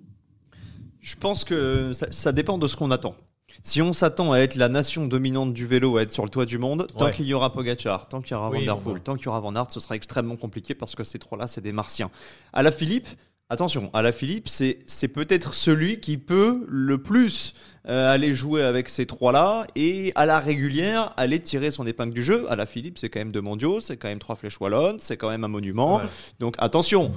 Je 1.00 1.16
pense 1.16 1.44
que 1.44 1.92
ça, 1.92 2.06
ça 2.10 2.32
dépend 2.32 2.58
de 2.58 2.68
ce 2.68 2.76
qu'on 2.76 2.90
attend. 2.90 3.14
Si 3.62 3.82
on 3.82 3.92
s'attend 3.92 4.32
à 4.32 4.38
être 4.38 4.54
la 4.54 4.68
nation 4.70 5.06
dominante 5.06 5.52
du 5.52 5.66
vélo, 5.66 5.98
à 5.98 6.02
être 6.02 6.12
sur 6.12 6.24
le 6.24 6.30
toit 6.30 6.46
du 6.46 6.56
monde, 6.58 6.86
tant 6.96 7.06
Ouais. 7.06 7.12
qu'il 7.12 7.26
y 7.26 7.34
aura 7.34 7.52
Pogacar, 7.52 8.08
tant 8.08 8.22
qu'il 8.22 8.32
y 8.32 8.34
aura 8.34 8.48
Oui, 8.50 8.64
Van 8.64 8.74
Der 8.76 8.78
Poel, 8.82 9.00
tant 9.02 9.16
qu'il 9.16 9.26
y 9.26 9.28
aura 9.28 9.40
Van 9.40 9.54
Aert, 9.54 9.70
ce 9.70 9.78
sera 9.78 9.94
extrêmement 9.94 10.36
compliqué 10.36 10.74
parce 10.74 10.94
que 10.94 11.04
ces 11.04 11.18
trois-là, 11.18 11.46
c'est 11.48 11.60
des 11.60 11.72
martiens. 11.72 12.10
À 12.54 12.62
la 12.62 12.72
Philippe, 12.72 13.08
attention, 13.52 13.90
à 13.92 14.00
la 14.00 14.12
Philippe, 14.12 14.48
c'est 14.48 15.08
peut-être 15.08 15.54
celui 15.54 16.00
qui 16.00 16.16
peut 16.16 16.64
le 16.68 16.98
plus 17.02 17.54
euh, 17.86 18.12
aller 18.12 18.34
jouer 18.34 18.62
avec 18.62 18.88
ces 18.88 19.04
trois-là 19.04 19.66
et 19.76 20.12
à 20.14 20.24
la 20.24 20.40
régulière 20.40 21.12
aller 21.18 21.38
tirer 21.38 21.70
son 21.70 21.86
épingle 21.86 22.14
du 22.14 22.24
jeu. 22.24 22.50
À 22.50 22.56
la 22.56 22.64
Philippe, 22.64 22.96
c'est 22.96 23.10
quand 23.10 23.20
même 23.20 23.30
deux 23.30 23.42
mondiaux, 23.42 23.80
c'est 23.80 23.98
quand 23.98 24.08
même 24.08 24.20
trois 24.20 24.36
flèches 24.36 24.58
wallonnes, 24.58 24.96
c'est 25.00 25.18
quand 25.18 25.28
même 25.28 25.44
un 25.44 25.48
monument. 25.48 25.96
Ouais. 25.96 26.04
Donc 26.40 26.56
attention, 26.58 27.12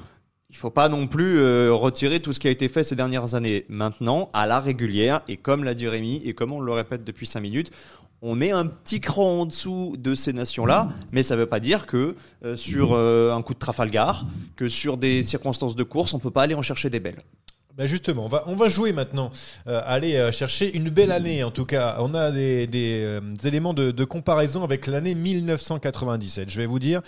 il 0.49 0.57
faut 0.57 0.71
pas 0.71 0.89
non 0.89 1.07
plus 1.07 1.39
euh, 1.39 1.73
retirer 1.73 2.19
tout 2.19 2.33
ce 2.33 2.41
qui 2.41 2.49
a 2.49 2.51
été 2.51 2.67
fait 2.67 2.83
ces 2.83 2.97
dernières 2.97 3.33
années. 3.35 3.65
Maintenant, 3.69 4.29
à 4.33 4.45
la 4.45 4.59
régulière, 4.59 5.21
et 5.29 5.37
comme 5.37 5.63
l'a 5.63 5.73
dit 5.73 5.87
Rémi, 5.87 6.21
et 6.25 6.33
comme 6.33 6.51
on 6.51 6.59
le 6.59 6.71
répète 6.73 7.05
depuis 7.05 7.27
5 7.27 7.39
minutes, 7.39 7.71
on 8.27 8.41
est 8.41 8.51
un 8.51 8.65
petit 8.65 8.99
cran 8.99 9.41
en 9.41 9.45
dessous 9.45 9.95
de 9.99 10.15
ces 10.15 10.33
nations-là, 10.33 10.89
mais 11.11 11.21
ça 11.21 11.35
ne 11.35 11.41
veut 11.41 11.45
pas 11.45 11.59
dire 11.59 11.85
que 11.85 12.15
euh, 12.43 12.55
sur 12.55 12.93
euh, 12.93 13.31
un 13.31 13.41
coup 13.43 13.53
de 13.53 13.59
Trafalgar, 13.59 14.25
que 14.55 14.67
sur 14.67 14.97
des 14.97 15.21
circonstances 15.21 15.75
de 15.75 15.83
course, 15.83 16.13
on 16.15 16.19
peut 16.19 16.31
pas 16.31 16.41
aller 16.41 16.55
en 16.55 16.63
chercher 16.63 16.89
des 16.89 16.99
belles. 16.99 17.21
Bah 17.77 17.85
justement, 17.85 18.29
on 18.47 18.55
va, 18.55 18.69
jouer 18.69 18.93
maintenant, 18.93 19.31
euh, 19.67 19.81
aller 19.85 20.31
chercher 20.31 20.73
une 20.73 20.89
belle 20.89 21.11
année 21.11 21.43
en 21.43 21.51
tout 21.51 21.65
cas. 21.65 21.97
On 21.99 22.15
a 22.15 22.31
des, 22.31 22.69
éléments 23.43 23.73
de, 23.73 24.03
comparaison 24.05 24.63
avec 24.63 24.87
l'année 24.87 25.13
1997. 25.13 26.49
Je 26.49 26.57
vais 26.57 26.65
vous 26.65 26.79
dire, 26.79 27.01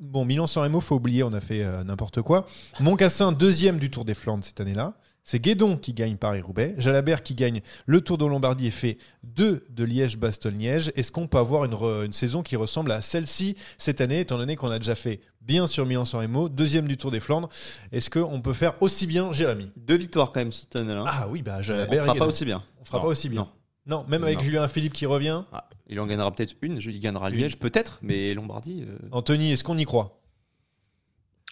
bon, 0.00 0.24
Milan-San 0.24 0.62
Remo, 0.62 0.80
faut 0.80 0.96
oublier, 0.96 1.22
on 1.22 1.34
a 1.34 1.40
fait 1.40 1.62
n'importe 1.84 2.22
quoi. 2.22 2.46
Moncassin, 2.80 3.30
deuxième 3.30 3.78
du 3.78 3.90
Tour 3.90 4.06
des 4.06 4.14
Flandres 4.14 4.42
cette 4.42 4.60
année-là. 4.60 4.94
C'est 5.26 5.40
Guédon 5.40 5.76
qui 5.78 5.94
gagne 5.94 6.16
Paris-Roubaix. 6.16 6.74
Jalabert 6.76 7.22
qui 7.22 7.34
gagne 7.34 7.62
le 7.86 8.00
Tour 8.02 8.18
de 8.18 8.26
Lombardie 8.26 8.66
et 8.66 8.70
fait 8.70 8.98
deux 9.22 9.64
de 9.70 9.82
Liège-Bastogne-Liège. 9.84 10.92
Est-ce 10.96 11.10
qu'on 11.10 11.26
peut 11.26 11.38
avoir 11.38 11.64
une, 11.64 11.72
re- 11.72 12.04
une 12.04 12.12
saison 12.12 12.42
qui 12.42 12.56
ressemble 12.56 12.92
à 12.92 13.00
celle-ci 13.00 13.56
cette 13.78 14.00
année, 14.02 14.20
étant 14.20 14.36
donné 14.36 14.54
qu'on 14.56 14.70
a 14.70 14.78
déjà 14.78 14.94
fait 14.94 15.20
bien 15.40 15.66
sur 15.66 15.86
Milan-San 15.86 16.20
Remo, 16.20 16.48
deuxième 16.50 16.86
du 16.86 16.96
Tour 16.98 17.10
des 17.10 17.20
Flandres? 17.20 17.48
Est-ce 17.90 18.10
qu'on 18.10 18.40
peut 18.42 18.52
faire 18.52 18.74
aussi 18.82 19.06
bien, 19.06 19.32
Jérémy? 19.32 19.70
Deux 19.76 19.96
victoires 19.96 20.30
quand 20.30 20.40
même 20.40 20.52
cette 20.52 20.76
année-là. 20.76 21.04
ah 21.08 21.26
oui, 21.30 21.40
bah 21.42 21.56
on 21.58 21.62
Jalabert. 21.62 22.04
fera 22.04 22.14
pas 22.16 22.26
aussi 22.26 22.44
bien. 22.44 22.62
On 22.80 22.84
fera 22.84 22.98
Non, 22.98 23.04
pas 23.04 23.08
aussi 23.10 23.28
bien. 23.30 23.40
non. 23.40 23.48
Non, 23.86 24.04
même 24.08 24.24
avec. 24.24 24.40
Julien 24.42 24.66
Philippe 24.68 24.94
qui 24.94 25.04
revient. 25.04 25.42
Ah, 25.52 25.68
il 25.88 26.00
en 26.00 26.06
gagnera 26.06 26.30
peut-être 26.34 26.54
une, 26.62 26.78
il 26.78 27.00
gagnera 27.00 27.28
Liège 27.28 27.58
peut-être, 27.58 27.98
mais 28.02 28.32
Lombardie. 28.32 28.82
euh, 28.88 28.96
Anthony, 29.12 29.52
est-ce 29.52 29.62
qu'on 29.64 29.76
y 29.76 29.84
croit? 29.84 30.22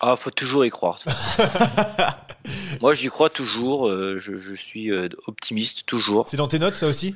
Ah, 0.03 0.17
faut 0.17 0.31
toujours 0.31 0.65
y 0.65 0.71
croire. 0.71 0.99
Moi, 2.81 2.93
j'y 2.95 3.09
crois 3.09 3.31
toujours. 3.31 3.89
euh, 3.89 4.19
je, 4.19 4.37
je 4.37 4.55
suis 4.55 4.91
euh, 4.91 5.09
optimiste 5.27 5.87
toujours. 5.87 6.27
C'est 6.29 6.37
dans 6.37 6.49
tes 6.49 6.59
notes, 6.59 6.75
ça 6.75 6.89
aussi? 6.89 7.15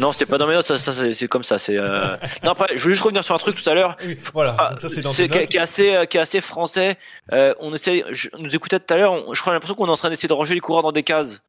Non, 0.00 0.12
c'est 0.12 0.24
pas 0.24 0.38
dans 0.38 0.46
mes 0.46 0.54
notes. 0.54 0.64
Ça, 0.64 0.78
ça, 0.78 0.92
c'est 1.12 1.28
comme 1.28 1.44
ça. 1.44 1.58
C'est. 1.58 1.76
euh, 1.76 2.16
Non, 2.42 2.52
après, 2.52 2.68
je 2.76 2.82
voulais 2.82 2.94
juste 2.94 3.04
revenir 3.04 3.22
sur 3.22 3.34
un 3.34 3.38
truc 3.38 3.62
tout 3.62 3.68
à 3.68 3.74
l'heure. 3.74 3.96
Oui, 4.06 4.16
Voilà, 4.32 4.56
Ah, 4.58 4.74
ça 4.78 4.88
c'est 4.88 5.02
dans 5.02 5.12
c'est 5.12 5.24
tes 5.24 5.28
qui, 5.28 5.38
notes. 5.40 5.48
qui 5.50 5.56
est 5.58 5.60
assez, 5.60 5.94
euh, 5.94 6.06
qui 6.06 6.16
est 6.16 6.20
assez 6.20 6.40
français. 6.40 6.96
Euh, 7.32 7.52
on 7.60 7.74
essaie, 7.74 8.02
je, 8.10 8.30
on 8.32 8.38
nous 8.38 8.54
écoutait 8.56 8.80
tout 8.80 8.94
à 8.94 8.96
l'heure. 8.96 9.14
Je 9.34 9.40
crois 9.40 9.52
j'ai 9.52 9.56
l'impression 9.56 9.74
qu'on 9.74 9.86
est 9.88 9.90
en 9.90 9.96
train 9.96 10.08
d'essayer 10.08 10.28
de 10.28 10.32
ranger 10.32 10.54
les 10.54 10.60
coureurs 10.60 10.82
dans 10.82 10.92
des 10.92 11.02
cases. 11.02 11.42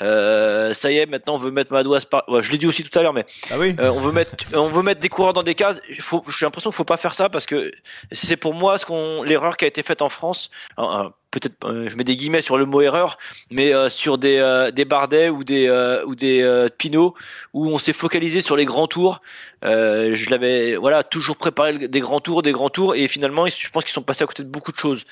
Euh, 0.00 0.74
ça 0.74 0.90
y 0.90 0.98
est, 0.98 1.06
maintenant 1.06 1.34
on 1.34 1.38
veut 1.38 1.50
mettre 1.50 1.72
Madouas 1.72 2.06
par. 2.10 2.28
ouais, 2.28 2.42
je 2.42 2.50
l'ai 2.50 2.58
dit 2.58 2.66
aussi 2.66 2.84
tout 2.84 2.98
à 2.98 3.02
l'heure, 3.02 3.12
mais 3.12 3.26
Ah 3.50 3.58
oui 3.58 3.74
euh, 3.80 3.90
on 3.90 4.00
veut 4.00 4.12
mettre, 4.12 4.32
on 4.54 4.68
veut 4.68 4.82
mettre 4.82 5.00
des 5.00 5.08
coureurs 5.08 5.32
dans 5.32 5.42
des 5.42 5.54
cases. 5.54 5.80
Faut, 6.00 6.22
j'ai 6.28 6.46
l'impression 6.46 6.70
qu'il 6.70 6.76
faut 6.76 6.84
pas 6.84 6.96
faire 6.96 7.14
ça 7.14 7.28
parce 7.28 7.46
que 7.46 7.72
c'est 8.12 8.36
pour 8.36 8.54
moi 8.54 8.78
ce 8.78 8.86
qu'on, 8.86 9.22
l'erreur 9.22 9.56
qui 9.56 9.64
a 9.64 9.68
été 9.68 9.82
faite 9.82 10.02
en 10.02 10.08
France. 10.08 10.50
Alors, 10.76 10.98
euh, 10.98 11.08
Peut-être, 11.30 11.62
euh, 11.66 11.88
je 11.90 11.96
mets 11.96 12.04
des 12.04 12.16
guillemets 12.16 12.40
sur 12.40 12.56
le 12.56 12.64
mot 12.64 12.80
erreur, 12.80 13.18
mais 13.50 13.74
euh, 13.74 13.90
sur 13.90 14.16
des 14.16 14.38
euh, 14.38 14.70
des 14.70 14.86
Bardet 14.86 15.28
ou 15.28 15.44
des 15.44 15.68
euh, 15.68 16.02
ou 16.06 16.14
des 16.14 16.40
euh, 16.40 16.70
Pinot 16.70 17.14
où 17.52 17.68
on 17.68 17.76
s'est 17.76 17.92
focalisé 17.92 18.40
sur 18.40 18.56
les 18.56 18.64
grands 18.64 18.86
tours. 18.86 19.20
Euh, 19.62 20.14
je 20.14 20.30
l'avais, 20.30 20.76
voilà, 20.76 21.02
toujours 21.02 21.36
préparé 21.36 21.86
des 21.86 22.00
grands 22.00 22.20
tours, 22.20 22.40
des 22.40 22.52
grands 22.52 22.70
tours, 22.70 22.94
et 22.94 23.08
finalement, 23.08 23.46
je 23.46 23.68
pense 23.68 23.84
qu'ils 23.84 23.92
sont 23.92 24.02
passés 24.02 24.24
à 24.24 24.26
côté 24.26 24.42
de 24.42 24.48
beaucoup 24.48 24.72
de 24.72 24.78
choses. 24.78 25.04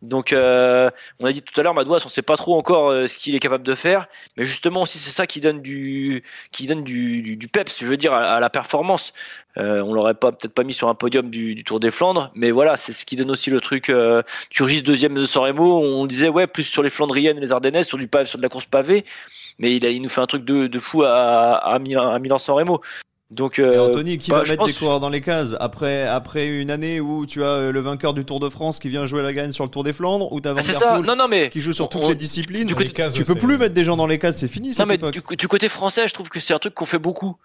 Donc, 0.00 0.32
euh, 0.32 0.90
on 1.18 1.26
a 1.26 1.32
dit 1.32 1.42
tout 1.42 1.58
à 1.60 1.64
l'heure, 1.64 1.74
Madouas, 1.74 2.02
on 2.04 2.08
sait 2.08 2.22
pas 2.22 2.36
trop 2.36 2.56
encore 2.56 2.90
euh, 2.90 3.08
ce 3.08 3.18
qu'il 3.18 3.34
est 3.34 3.40
capable 3.40 3.64
de 3.64 3.74
faire, 3.74 4.06
mais 4.36 4.44
justement 4.44 4.82
aussi 4.82 4.96
c'est 4.98 5.10
ça 5.10 5.26
qui 5.26 5.40
donne 5.40 5.60
du, 5.60 6.22
qui 6.52 6.68
donne 6.68 6.84
du, 6.84 7.36
peps, 7.52 7.80
je 7.80 7.86
veux 7.86 7.96
dire, 7.96 8.12
à, 8.12 8.38
la 8.38 8.48
performance. 8.48 9.12
Euh, 9.56 9.82
on 9.82 9.92
l'aurait 9.92 10.14
pas 10.14 10.30
peut-être 10.30 10.54
pas 10.54 10.62
mis 10.62 10.72
sur 10.72 10.88
un 10.88 10.94
podium 10.94 11.30
du, 11.30 11.64
Tour 11.64 11.80
des 11.80 11.90
Flandres, 11.90 12.30
mais 12.36 12.52
voilà, 12.52 12.76
c'est 12.76 12.92
ce 12.92 13.04
qui 13.04 13.16
donne 13.16 13.30
aussi 13.30 13.50
le 13.50 13.60
truc. 13.60 13.90
Euh, 13.90 14.22
Turgis 14.50 14.82
deuxième 14.82 15.14
de 15.14 15.26
San 15.26 15.42
Remo, 15.42 15.80
on 15.82 16.06
disait 16.06 16.28
ouais 16.28 16.46
plus 16.46 16.64
sur 16.64 16.84
les 16.84 16.90
Flandriennes 16.90 17.40
les 17.40 17.50
Ardennaises, 17.50 17.88
sur 17.88 17.98
du 17.98 18.06
pavé, 18.06 18.26
sur 18.26 18.38
de 18.38 18.44
la 18.44 18.48
course 18.48 18.66
pavée, 18.66 19.04
mais 19.58 19.74
il, 19.74 19.84
a, 19.84 19.90
il 19.90 20.00
nous 20.00 20.08
fait 20.08 20.20
un 20.20 20.26
truc 20.26 20.44
de, 20.44 20.78
fou 20.78 21.02
à, 21.02 21.54
à 21.56 21.78
Milan, 21.80 22.10
à 22.10 22.18
Milan 22.20 22.38
San 22.38 22.54
Remo. 22.54 22.80
Donc, 23.30 23.58
Et 23.58 23.62
euh, 23.62 23.82
Anthony, 23.90 24.16
qui 24.16 24.30
bah, 24.30 24.38
va 24.38 24.42
mettre 24.44 24.56
pense- 24.56 24.68
des 24.68 24.74
coureurs 24.74 25.00
dans 25.00 25.10
les 25.10 25.20
cases 25.20 25.54
après, 25.60 26.04
après 26.06 26.46
une 26.46 26.70
année 26.70 26.98
où 26.98 27.26
tu 27.26 27.44
as 27.44 27.48
euh, 27.48 27.72
le 27.72 27.80
vainqueur 27.80 28.14
du 28.14 28.24
Tour 28.24 28.40
de 28.40 28.48
France 28.48 28.78
qui 28.78 28.88
vient 28.88 29.06
jouer 29.06 29.22
la 29.22 29.34
gagne 29.34 29.52
sur 29.52 29.64
le 29.64 29.70
Tour 29.70 29.84
des 29.84 29.92
Flandres, 29.92 30.32
ou 30.32 30.40
t'as 30.40 30.54
Van 30.54 30.60
Ah. 30.66 30.94
Poel 30.94 31.04
Non, 31.04 31.14
non, 31.14 31.28
mais 31.28 31.50
qui 31.50 31.60
joue 31.60 31.74
sur 31.74 31.90
toutes 31.90 32.00
on- 32.02 32.08
les 32.08 32.14
disciplines. 32.14 32.64
du 32.64 32.72
Dans 32.72 32.78
côté- 32.78 32.88
les 32.88 32.94
cases, 32.94 33.12
tu 33.12 33.24
peux 33.24 33.34
plus 33.34 33.58
mettre 33.58 33.74
des 33.74 33.84
gens 33.84 33.96
dans 33.96 34.06
les 34.06 34.18
cases, 34.18 34.38
c'est 34.38 34.48
fini 34.48 34.72
Non, 34.78 34.86
mais 34.86 34.96
du, 34.96 35.20
du 35.36 35.48
côté 35.48 35.68
français, 35.68 36.08
je 36.08 36.14
trouve 36.14 36.30
que 36.30 36.40
c'est 36.40 36.54
un 36.54 36.58
truc 36.58 36.72
qu'on 36.74 36.86
fait 36.86 36.98
beaucoup. 36.98 37.36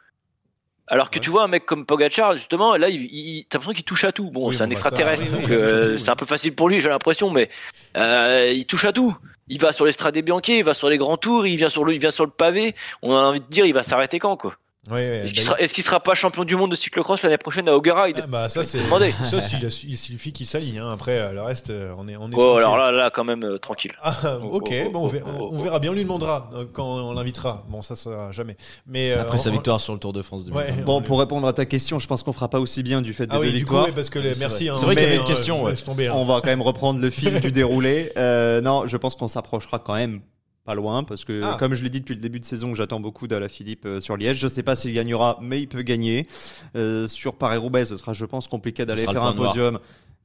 Alors 0.88 1.10
que 1.10 1.20
tu 1.20 1.30
vois 1.30 1.44
un 1.44 1.48
mec 1.48 1.66
comme 1.66 1.86
Pogacar, 1.86 2.36
justement, 2.36 2.76
là, 2.78 2.88
il, 2.90 3.04
il- 3.12 3.46
t'as 3.50 3.58
l'impression 3.58 3.74
qu'il 3.74 3.86
touche 3.86 4.04
à 4.06 4.12
tout. 4.14 4.32
Bon, 4.32 4.50
Oui, 4.50 4.56
c'est 4.56 4.62
un 4.64 4.66
bon, 4.66 4.70
bah, 4.70 4.74
extraterrestre, 4.74 5.24
oui, 5.34 5.42
donc 5.42 5.50
euh, 5.52 5.98
c'est 5.98 6.10
un 6.10 6.16
peu 6.16 6.26
facile 6.26 6.54
pour 6.56 6.68
lui, 6.70 6.80
j'ai 6.80 6.90
l'impression, 6.90 7.30
mais 7.30 7.50
euh, 7.98 8.52
il 8.54 8.66
touche 8.66 8.86
à 8.86 8.94
tout. 8.94 9.16
Il 9.50 9.60
va 9.60 9.74
sur 9.74 9.86
les 9.86 9.92
Strade 9.92 10.18
Bianchi, 10.20 10.60
il 10.60 10.64
va 10.64 10.74
sur 10.74 10.90
les 10.90 10.98
grands 10.98 11.18
tours, 11.18 11.46
il 11.46 11.56
vient 11.58 11.70
sur 11.70 11.84
le, 11.84 11.94
il 11.94 12.00
vient 12.00 12.12
sur 12.12 12.24
le 12.26 12.32
pavé. 12.32 12.74
On 13.02 13.14
a 13.16 13.20
envie 13.20 13.40
de 13.42 13.46
dire, 13.46 13.66
il 13.66 13.74
va 13.74 13.84
s'arrêter 13.84 14.20
quand, 14.20 14.38
quoi? 14.38 14.56
Ouais, 14.90 14.96
ouais, 14.96 15.02
Est-ce 15.20 15.28
qu'il 15.28 15.36
d'ailleurs- 15.44 15.46
sera, 15.56 15.60
est-ce 15.62 15.74
qu'il 15.74 15.84
sera 15.86 16.00
pas 16.02 16.14
champion 16.14 16.44
du 16.44 16.58
monde 16.58 16.72
de 16.72 16.76
cyclocross 16.76 17.22
l'année 17.22 17.38
prochaine 17.38 17.70
à 17.70 17.74
Haugeride 17.76 18.20
Ah, 18.22 18.28
bah 18.28 18.50
ça 18.50 18.64
c'est 18.64 18.80
ça 19.24 19.38
il, 19.88 19.98
suffit 19.98 20.34
qu'il 20.34 20.46
s'aligne 20.46 20.80
hein. 20.80 20.92
après 20.92 21.18
euh, 21.20 21.32
le 21.32 21.42
reste 21.42 21.70
euh, 21.70 21.94
on 21.98 22.06
est 22.10 22.18
on 22.18 22.30
est 22.30 22.34
Oh, 22.36 22.42
tranquille. 22.42 22.58
alors 22.58 22.76
là, 22.78 22.92
là, 22.92 23.10
quand 23.10 23.24
même, 23.24 23.46
euh, 23.46 23.58
tranquille. 23.58 23.94
Ah, 24.04 24.14
ok, 24.42 24.74
Oh, 24.74 24.84
oh, 24.88 24.90
bon, 24.92 25.00
on, 25.00 25.04
oh, 25.06 25.08
verra, 25.08 25.30
oh, 25.32 25.38
oh, 25.40 25.50
on 25.54 25.58
verra 25.64 25.80
bien, 25.80 25.92
on 25.92 25.94
lui 25.94 26.04
demandera 26.04 26.50
quand 26.74 26.84
on 26.86 27.14
l'invitera. 27.14 27.64
Bon, 27.70 27.82
ça 27.82 27.96
sera 27.96 28.34
jamais. 28.34 28.58
Mais 28.86 29.12
euh, 29.12 29.22
Après 29.22 29.38
sa 29.38 29.52
on- 29.52 29.54
victoire 29.54 29.80
sur 29.80 29.94
le 29.94 30.00
Tour 30.00 30.12
de 30.12 30.22
France 30.22 30.44
2020. 30.44 30.76
Ouais. 30.76 30.82
Bon, 30.84 31.02
pour 31.02 31.18
répondre 31.22 31.48
à 31.48 31.54
ta 31.54 31.64
question, 31.66 31.98
je 32.00 32.08
pense 32.08 32.22
qu'on 32.22 32.34
fera 32.34 32.50
pas 32.50 32.60
aussi 32.60 32.84
bien 32.84 33.02
du 33.02 33.14
fait 33.14 33.26
des 33.28 33.36
Ah 33.38 33.40
oui, 33.40 33.54
deux 33.54 33.60
du 33.60 33.66
coup, 33.66 33.72
victoires. 33.76 33.86
ouais, 33.86 33.92
parce 33.94 34.10
que 34.10 34.20
les, 34.20 34.30
Oui, 34.30 34.34
c'est 34.36 34.40
merci. 34.42 34.68
vrai. 34.68 34.76
hein, 34.76 34.78
C'est 34.82 34.86
vrai 34.86 34.96
qu'il 34.96 35.04
y 35.06 35.08
avait 35.08 35.16
une 35.16 35.24
question, 35.24 35.64
ouais. 35.64 35.70
laisse 35.70 35.86
tomber, 35.86 36.08
hein. 36.08 36.14
On 36.18 36.26
va 36.26 36.42
quand 36.42 36.50
même 36.50 36.62
reprendre 36.62 37.00
le 37.00 37.10
fil 37.10 37.40
du 37.40 37.52
déroulé. 37.54 38.12
Euh, 38.18 38.60
non, 38.60 38.86
je 38.86 38.98
pense 38.98 39.16
qu'on 39.16 39.30
s'approchera 39.30 39.80
quand 39.80 39.96
même 39.96 40.20
pas 40.66 40.76
loin 40.76 41.04
parce 41.04 41.26
que, 41.26 41.42
Ah. 41.44 41.58
comme 41.60 41.74
je 41.74 41.84
l'ai 41.84 41.90
dit 41.90 42.00
depuis 42.00 42.16
le 42.16 42.22
début 42.22 42.40
de 42.40 42.46
saison, 42.46 42.74
j'attends 42.74 43.00
beaucoup 43.00 43.28
d'Ala 43.28 43.50
Philippe 43.50 43.86
euh, 43.86 44.00
sur 44.00 44.16
Liège. 44.16 44.38
Je 44.38 44.48
sais 44.48 44.64
pas 44.64 44.76
s'il 44.76 44.94
gagnera, 44.94 45.38
mais 45.42 45.62
il 45.62 45.68
peut 45.68 45.82
gagner. 45.82 46.28
Euh, 46.76 47.08
sur 47.08 47.36
Paris-Roubaix, 47.36 47.86
ce 47.86 47.98
sera, 47.98 48.14
je 48.14 48.26
pense, 48.26 48.48
compliqué 48.48 48.86
d'aller 48.86 49.04
faire 49.14 49.24
un 49.24 49.34
noir. 49.34 49.54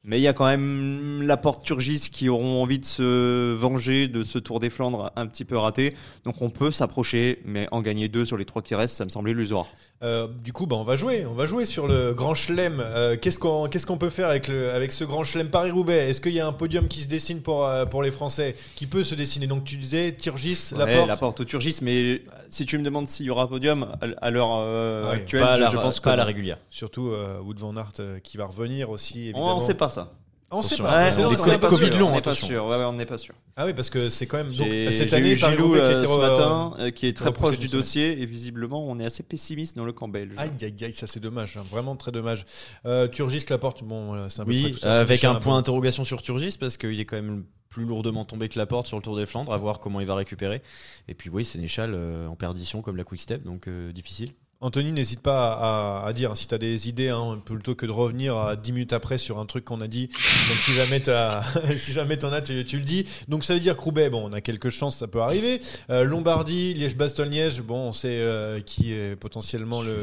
Mais 0.05 0.19
il 0.19 0.23
y 0.23 0.29
a 0.29 0.33
quand 0.33 0.47
même 0.47 1.23
la 1.23 1.37
porte 1.37 1.65
Turgis 1.65 2.09
qui 2.11 2.29
auront 2.29 2.63
envie 2.63 2.79
de 2.79 2.85
se 2.85 3.53
venger 3.55 4.09
de 4.09 4.23
ce 4.23 4.39
Tour 4.39 4.61
des 4.61 4.71
Flandres 4.71 5.11
un 5.17 5.27
petit 5.27 5.45
peu 5.45 5.57
raté. 5.57 5.95
Donc 6.25 6.37
on 6.41 6.51
peut 6.51 6.71
s'approcher, 6.71 7.41
mais 7.45 7.67
en 7.73 7.83
gagner 7.83 8.09
deux 8.09 8.25
sur 8.25 8.37
les 8.37 8.45
trois 8.45 8.63
qui 8.63 8.75
restent, 8.75 8.97
ça 8.97 9.05
me 9.05 9.11
semble 9.11 9.29
illusoire. 9.31 9.67
Euh, 10.05 10.29
du 10.45 10.53
coup, 10.53 10.67
bah, 10.67 10.77
on 10.77 10.85
va 10.85 10.95
jouer. 10.97 11.27
On 11.27 11.35
va 11.35 11.47
jouer 11.47 11.67
sur 11.67 11.89
le 11.89 12.15
Grand 12.15 12.35
Chelem. 12.35 12.81
Euh, 12.81 13.17
qu'est-ce 13.21 13.39
qu'on 13.41 13.67
qu'est-ce 13.67 13.85
qu'on 13.87 13.99
peut 13.99 14.11
faire 14.11 14.29
avec, 14.29 14.47
le, 14.47 14.71
avec 14.71 14.93
ce 14.93 15.03
Grand 15.05 15.25
Chelem 15.25 15.51
Paris-Roubaix? 15.51 16.09
Est-ce 16.09 16.21
qu'il 16.21 16.33
y 16.33 16.41
a 16.41 16.47
un 16.47 16.53
podium 16.53 16.87
qui 16.87 17.01
se 17.01 17.09
dessine 17.09 17.41
pour, 17.43 17.67
euh, 17.67 17.85
pour 17.85 18.03
les 18.05 18.13
Français 18.13 18.55
Qui 18.77 18.87
peut 18.87 19.03
se 19.03 19.17
dessiner? 19.17 19.49
Donc 19.49 19.65
tu 19.65 19.77
disais 19.77 20.17
Ouais, 20.25 20.77
la 20.79 20.87
la 20.87 21.07
porte. 21.07 21.21
porte 21.21 21.41
au 21.41 21.45
Turgis, 21.45 21.79
mais 21.83 22.23
si 22.49 22.65
tu 22.65 22.79
me 22.79 22.85
demandes 22.85 23.09
s'il 23.09 23.27
y 23.27 23.31
aura 23.31 23.49
podium 23.49 23.89
à- 24.21 24.31
l'heure 24.31 24.57
euh, 24.61 25.11
actuelle, 25.11 25.45
je, 25.57 25.61
la, 25.61 25.71
je 25.71 25.77
pense 25.77 25.99
pas 26.01 26.11
que 26.11 26.15
à 26.15 26.17
la 26.17 26.25
régulière. 26.25 26.59
Surtout 26.71 27.09
euh, 27.09 27.41
Wood 27.41 27.59
van 27.59 27.77
Aert 27.77 27.89
euh, 28.01 28.21
qui 28.21 28.37
va 28.37 28.47
revenir 28.47 28.91
aussi. 28.91 29.33
On 29.35 29.57
ne 29.57 29.61
sait 29.61 29.75
pas 29.75 29.88
ça. 29.89 30.13
On 30.51 30.63
sait 30.63 30.79
pas. 30.79 31.05
Ouais, 31.05 31.11
C'est- 31.11 31.23
on 31.25 31.29
pas 31.29 31.69
peu 31.69 31.77
sûr, 31.77 31.89
Covid 31.91 31.99
long, 31.99 32.09
on 32.09 32.13
n'est 32.13 32.23
pas 32.23 32.35
sûr. 32.35 32.65
Ouais, 32.65 32.77
ouais, 32.79 32.85
on 32.85 32.95
n'est 32.95 33.05
pas 33.05 33.19
sûr. 33.19 33.35
Ah 33.55 33.67
oui, 33.67 33.75
parce 33.75 33.91
que 33.91 34.09
c'est 34.09 34.27
quand 34.27 34.39
même. 34.39 34.55
Donc, 34.55 34.67
cette 34.91 35.13
année, 35.13 35.33
eu 35.33 35.37
Gilou 35.37 35.75
qui 35.75 35.79
a 35.79 35.83
euh, 35.83 36.07
ce 36.07 36.19
matin, 36.19 36.75
euh, 36.79 36.91
qui 36.91 37.07
est 37.07 37.15
très 37.15 37.33
proche 37.33 37.59
du 37.59 37.67
dossier 37.67 38.23
et 38.23 38.25
visiblement 38.25 38.87
on 38.87 38.99
est 38.99 39.05
assez 39.05 39.23
pessimiste 39.23 39.77
dans 39.77 39.85
le 39.85 39.93
camp 39.93 40.09
belge. 40.09 40.33
Aïe, 40.39 40.51
aïe, 40.63 40.75
aïe, 40.85 40.93
ça 40.95 41.07
c'est 41.07 41.21
dommage, 41.21 41.59
hein, 41.59 41.65
vraiment 41.71 41.97
très 41.97 42.13
dommage. 42.13 42.47
Euh, 42.87 43.09
Turgis, 43.09 43.45
la 43.51 43.59
porte, 43.59 43.85
bon, 43.85 44.15
euh, 44.15 44.29
c'est 44.31 44.41
un 44.41 44.45
peu 44.47 44.53
près 44.53 44.63
Oui, 44.65 44.71
tout 44.71 44.79
ça, 44.79 44.89
euh, 44.89 44.93
c'est 44.95 44.99
avec 45.01 45.25
un 45.25 45.35
point 45.35 45.57
d'interrogation 45.57 46.05
sur 46.05 46.23
Turgis 46.23 46.57
parce 46.59 46.79
qu'il 46.79 46.99
est 46.99 47.05
quand 47.05 47.17
même 47.17 47.45
plus 47.69 47.85
lourdement 47.85 48.25
tombé 48.25 48.49
que 48.49 48.59
la 48.59 48.65
porte 48.65 48.87
sur 48.87 48.97
le 48.97 49.03
Tour 49.03 49.17
des 49.19 49.27
Flandres, 49.27 49.53
à 49.53 49.57
voir 49.59 49.81
comment 49.81 50.01
il 50.01 50.07
va 50.07 50.15
récupérer. 50.15 50.63
Et 51.09 51.15
puis 51.15 51.29
oui, 51.29 51.45
Sénéchal 51.45 51.93
euh, 51.95 52.27
en 52.27 52.37
perdition 52.37 52.81
comme 52.81 52.97
la 52.97 53.05
Quick 53.05 53.21
Step, 53.21 53.43
donc 53.45 53.69
euh, 53.69 53.93
difficile. 53.93 54.33
Anthony, 54.61 54.91
n'hésite 54.91 55.21
pas 55.21 55.53
à, 55.53 56.07
à 56.09 56.13
dire 56.13 56.33
hein, 56.33 56.35
si 56.35 56.49
tu 56.49 56.55
as 56.55 56.59
des 56.59 56.89
idées, 56.89 57.11
hein, 57.11 57.41
plutôt 57.45 57.77
que 57.77 57.87
de 57.87 57.93
revenir 57.93 58.37
à 58.37 58.57
10 58.57 58.73
minutes 58.73 58.93
après 58.93 59.17
sur 59.17 59.39
un 59.39 59.47
truc 59.47 59.65
qu'on 59.65 59.81
a 59.81 59.87
dit. 59.87 60.09
Donc 60.09 60.57
si 60.59 60.73
jamais 60.73 61.01
si 61.77 61.93
jamais 61.93 62.17
t'en 62.17 62.33
as, 62.33 62.41
tu, 62.43 62.65
tu 62.65 62.79
le 62.79 62.83
dis. 62.83 63.05
Donc 63.29 63.45
ça 63.45 63.55
veut 63.55 63.61
dire 63.61 63.77
que 63.77 63.81
Roubaix, 63.83 64.11
bon, 64.11 64.29
on 64.29 64.33
a 64.33 64.41
quelques 64.41 64.71
chances, 64.71 64.97
ça 64.97 65.07
peut 65.07 65.21
arriver. 65.21 65.61
Euh, 65.91 66.03
Lombardie, 66.03 66.75
Liège-Bastogne-Liège, 66.75 67.61
bon, 67.63 67.77
on 67.91 67.93
sait 67.93 68.09
euh, 68.11 68.59
qui 68.61 68.93
est 68.93 69.15
potentiellement 69.15 69.81
le. 69.81 69.95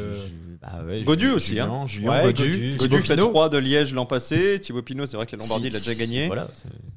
Bah 0.62 0.82
ouais, 0.88 1.02
Godu 1.02 1.32
aussi, 1.32 1.50
Julien, 1.50 1.70
hein. 1.70 1.86
Julien, 1.86 2.12
Ouais, 2.12 2.24
Godu, 2.32 2.76
Godu. 2.78 3.02
Fait 3.02 3.16
Pinot. 3.16 3.30
3 3.32 3.50
de 3.50 3.58
Liège 3.58 3.94
l'an 3.94 4.06
passé. 4.06 4.60
Thibaut 4.62 4.82
Pinot, 4.84 5.06
c'est 5.06 5.18
vrai 5.18 5.26
que 5.26 5.36
la 5.36 5.44
Lombardie 5.44 5.68
il 5.68 5.76
a 5.76 5.80
déjà 5.80 5.92
Si- 5.92 6.00
gagné. 6.00 6.28
Voilà, 6.28 6.48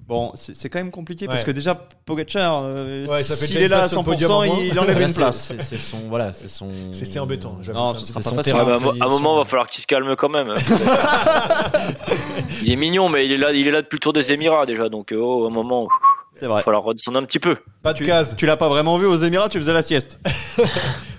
Bon, 0.07 0.33
c'est 0.37 0.71
quand 0.71 0.79
même 0.79 0.91
compliqué 0.93 1.27
parce 1.27 1.45
que 1.45 1.51
déjà 1.51 1.75
Pogacar, 1.75 2.63
euh, 2.65 3.05
s'il 3.23 3.59
est 3.59 3.69
là 3.69 3.77
à 3.77 3.79
place 3.81 3.91
sur 3.91 4.01
le 4.01 4.05
podium 4.07 4.31
en 4.31 4.43
100%, 4.43 4.47
moins. 4.47 4.65
il 4.65 4.79
enlève 4.79 5.01
une 5.03 5.13
place. 5.13 5.53
C'est 5.59 5.77
son, 5.77 5.99
voilà, 6.09 6.33
c'est 6.33 6.49
son. 6.49 6.71
C'est- 6.93 7.05
c'est 7.05 7.19
embêtant, 7.19 7.48
Non, 7.73 7.95
ça. 7.95 8.01
ce 8.01 8.07
sera 8.07 8.21
pas 8.21 8.31
facile. 8.31 8.53
terrain 8.53 8.65
Ouais, 8.65 8.81
bah, 8.81 8.93
à 9.01 9.07
un 9.07 9.09
moment, 9.09 9.37
va 9.37 9.45
falloir 9.45 9.67
qu'il 9.67 9.83
se 9.83 9.87
calme 9.87 10.15
quand 10.17 10.29
même. 10.29 10.49
il 12.63 12.73
est 12.73 12.77
mignon, 12.77 13.09
mais 13.09 13.27
il 13.27 13.33
est 13.33 13.37
là, 13.37 13.53
il 13.53 13.67
est 13.67 13.71
là 13.71 13.83
depuis 13.83 13.97
le 13.97 14.01
Tour 14.01 14.13
des 14.13 14.33
Émirats 14.33 14.67
déjà, 14.67 14.89
donc 14.89 15.13
euh, 15.13 15.21
oh, 15.21 15.45
à 15.45 15.49
un 15.49 15.51
moment, 15.51 15.89
il 16.41 16.49
va 16.49 16.63
falloir 16.63 16.83
redescendre 16.83 17.19
un 17.19 17.25
petit 17.25 17.39
peu. 17.39 17.57
Pas 17.89 17.93
de 17.95 17.99
Tu, 17.99 18.07
case. 18.07 18.35
tu 18.37 18.47
l'as 18.47 18.57
pas 18.57 18.69
vraiment 18.69 18.99
vu 18.99 19.07
aux 19.07 19.17
Émirats, 19.17 19.49
tu 19.49 19.59
faisais 19.59 19.73
la 19.73 19.83
sieste. 19.83 20.21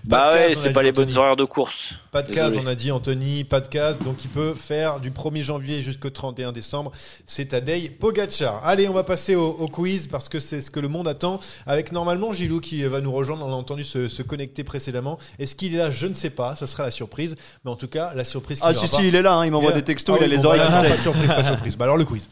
Bah 0.06 0.32
de 0.32 0.38
ouais, 0.38 0.56
c'est 0.56 0.72
pas 0.72 0.82
les 0.82 0.90
Anthony. 0.90 1.08
bonnes 1.14 1.18
horaires 1.18 1.36
de 1.36 1.44
course. 1.44 1.94
Pas 2.12 2.24
de 2.24 2.32
Désolé. 2.32 2.56
case, 2.56 2.58
on 2.64 2.68
a 2.68 2.74
dit 2.74 2.92
Anthony, 2.92 3.44
pas 3.44 3.60
de 3.60 3.68
case, 3.68 4.00
donc 4.00 4.24
il 4.24 4.30
peut 4.32 4.56
faire 4.56 5.00
du 5.00 5.12
1er 5.12 5.44
janvier 5.44 5.84
jusqu'au 5.84 6.10
31 6.10 6.52
décembre. 6.52 6.92
C'est 7.28 7.50
Tadej 7.50 7.92
Pogacar. 8.00 8.66
Allez, 8.66 8.88
on 8.88 8.94
va 8.94 9.04
passer 9.04 9.36
au, 9.36 9.50
au 9.50 9.68
quiz 9.68 10.08
parce 10.08 10.28
que 10.28 10.40
c'est 10.40 10.62
ce 10.62 10.72
que 10.72 10.80
le 10.80 10.88
monde 10.88 11.08
attend. 11.08 11.40
Avec 11.68 11.92
normalement 11.92 12.34
Gilou 12.34 12.60
qui 12.60 12.82
va 12.86 13.02
nous 13.02 13.12
rejoindre, 13.12 13.46
on 13.46 13.50
l'a 13.50 13.56
entendu 13.56 13.84
se, 13.84 14.08
se 14.08 14.24
connecter 14.24 14.64
précédemment. 14.64 15.20
Est-ce 15.38 15.56
qu'il 15.56 15.76
est 15.76 15.78
là? 15.78 15.92
Je 15.92 16.08
ne 16.08 16.16
sais 16.16 16.32
pas, 16.32 16.56
ça 16.56 16.66
sera 16.66 16.82
la 16.84 16.92
surprise. 16.92 17.36
Mais 17.64 17.70
en 17.70 17.76
tout 17.76 17.88
cas, 17.90 18.12
la 18.16 18.24
surprise 18.24 18.60
Ah 18.64 18.74
si 18.74 18.86
aura 18.88 18.98
si, 19.02 19.08
il 19.10 19.14
est 19.14 19.22
là, 19.22 19.34
hein, 19.36 19.46
il 19.46 19.52
m'envoie 19.52 19.74
des 19.74 19.84
textos, 19.84 20.18
Ah 20.20 20.24
il 20.24 20.24
a 20.24 20.28
oui, 20.28 20.32
les 20.38 20.42
bon, 20.42 20.46
oreilles 20.46 20.62
bah, 20.62 20.82
qui 20.86 20.90
Pas 20.90 20.98
surprise, 20.98 21.28
pas 21.28 21.44
surprise. 21.44 21.76
Bah 21.78 21.86
alors 21.86 21.98
le 21.98 22.06
quiz. 22.06 22.28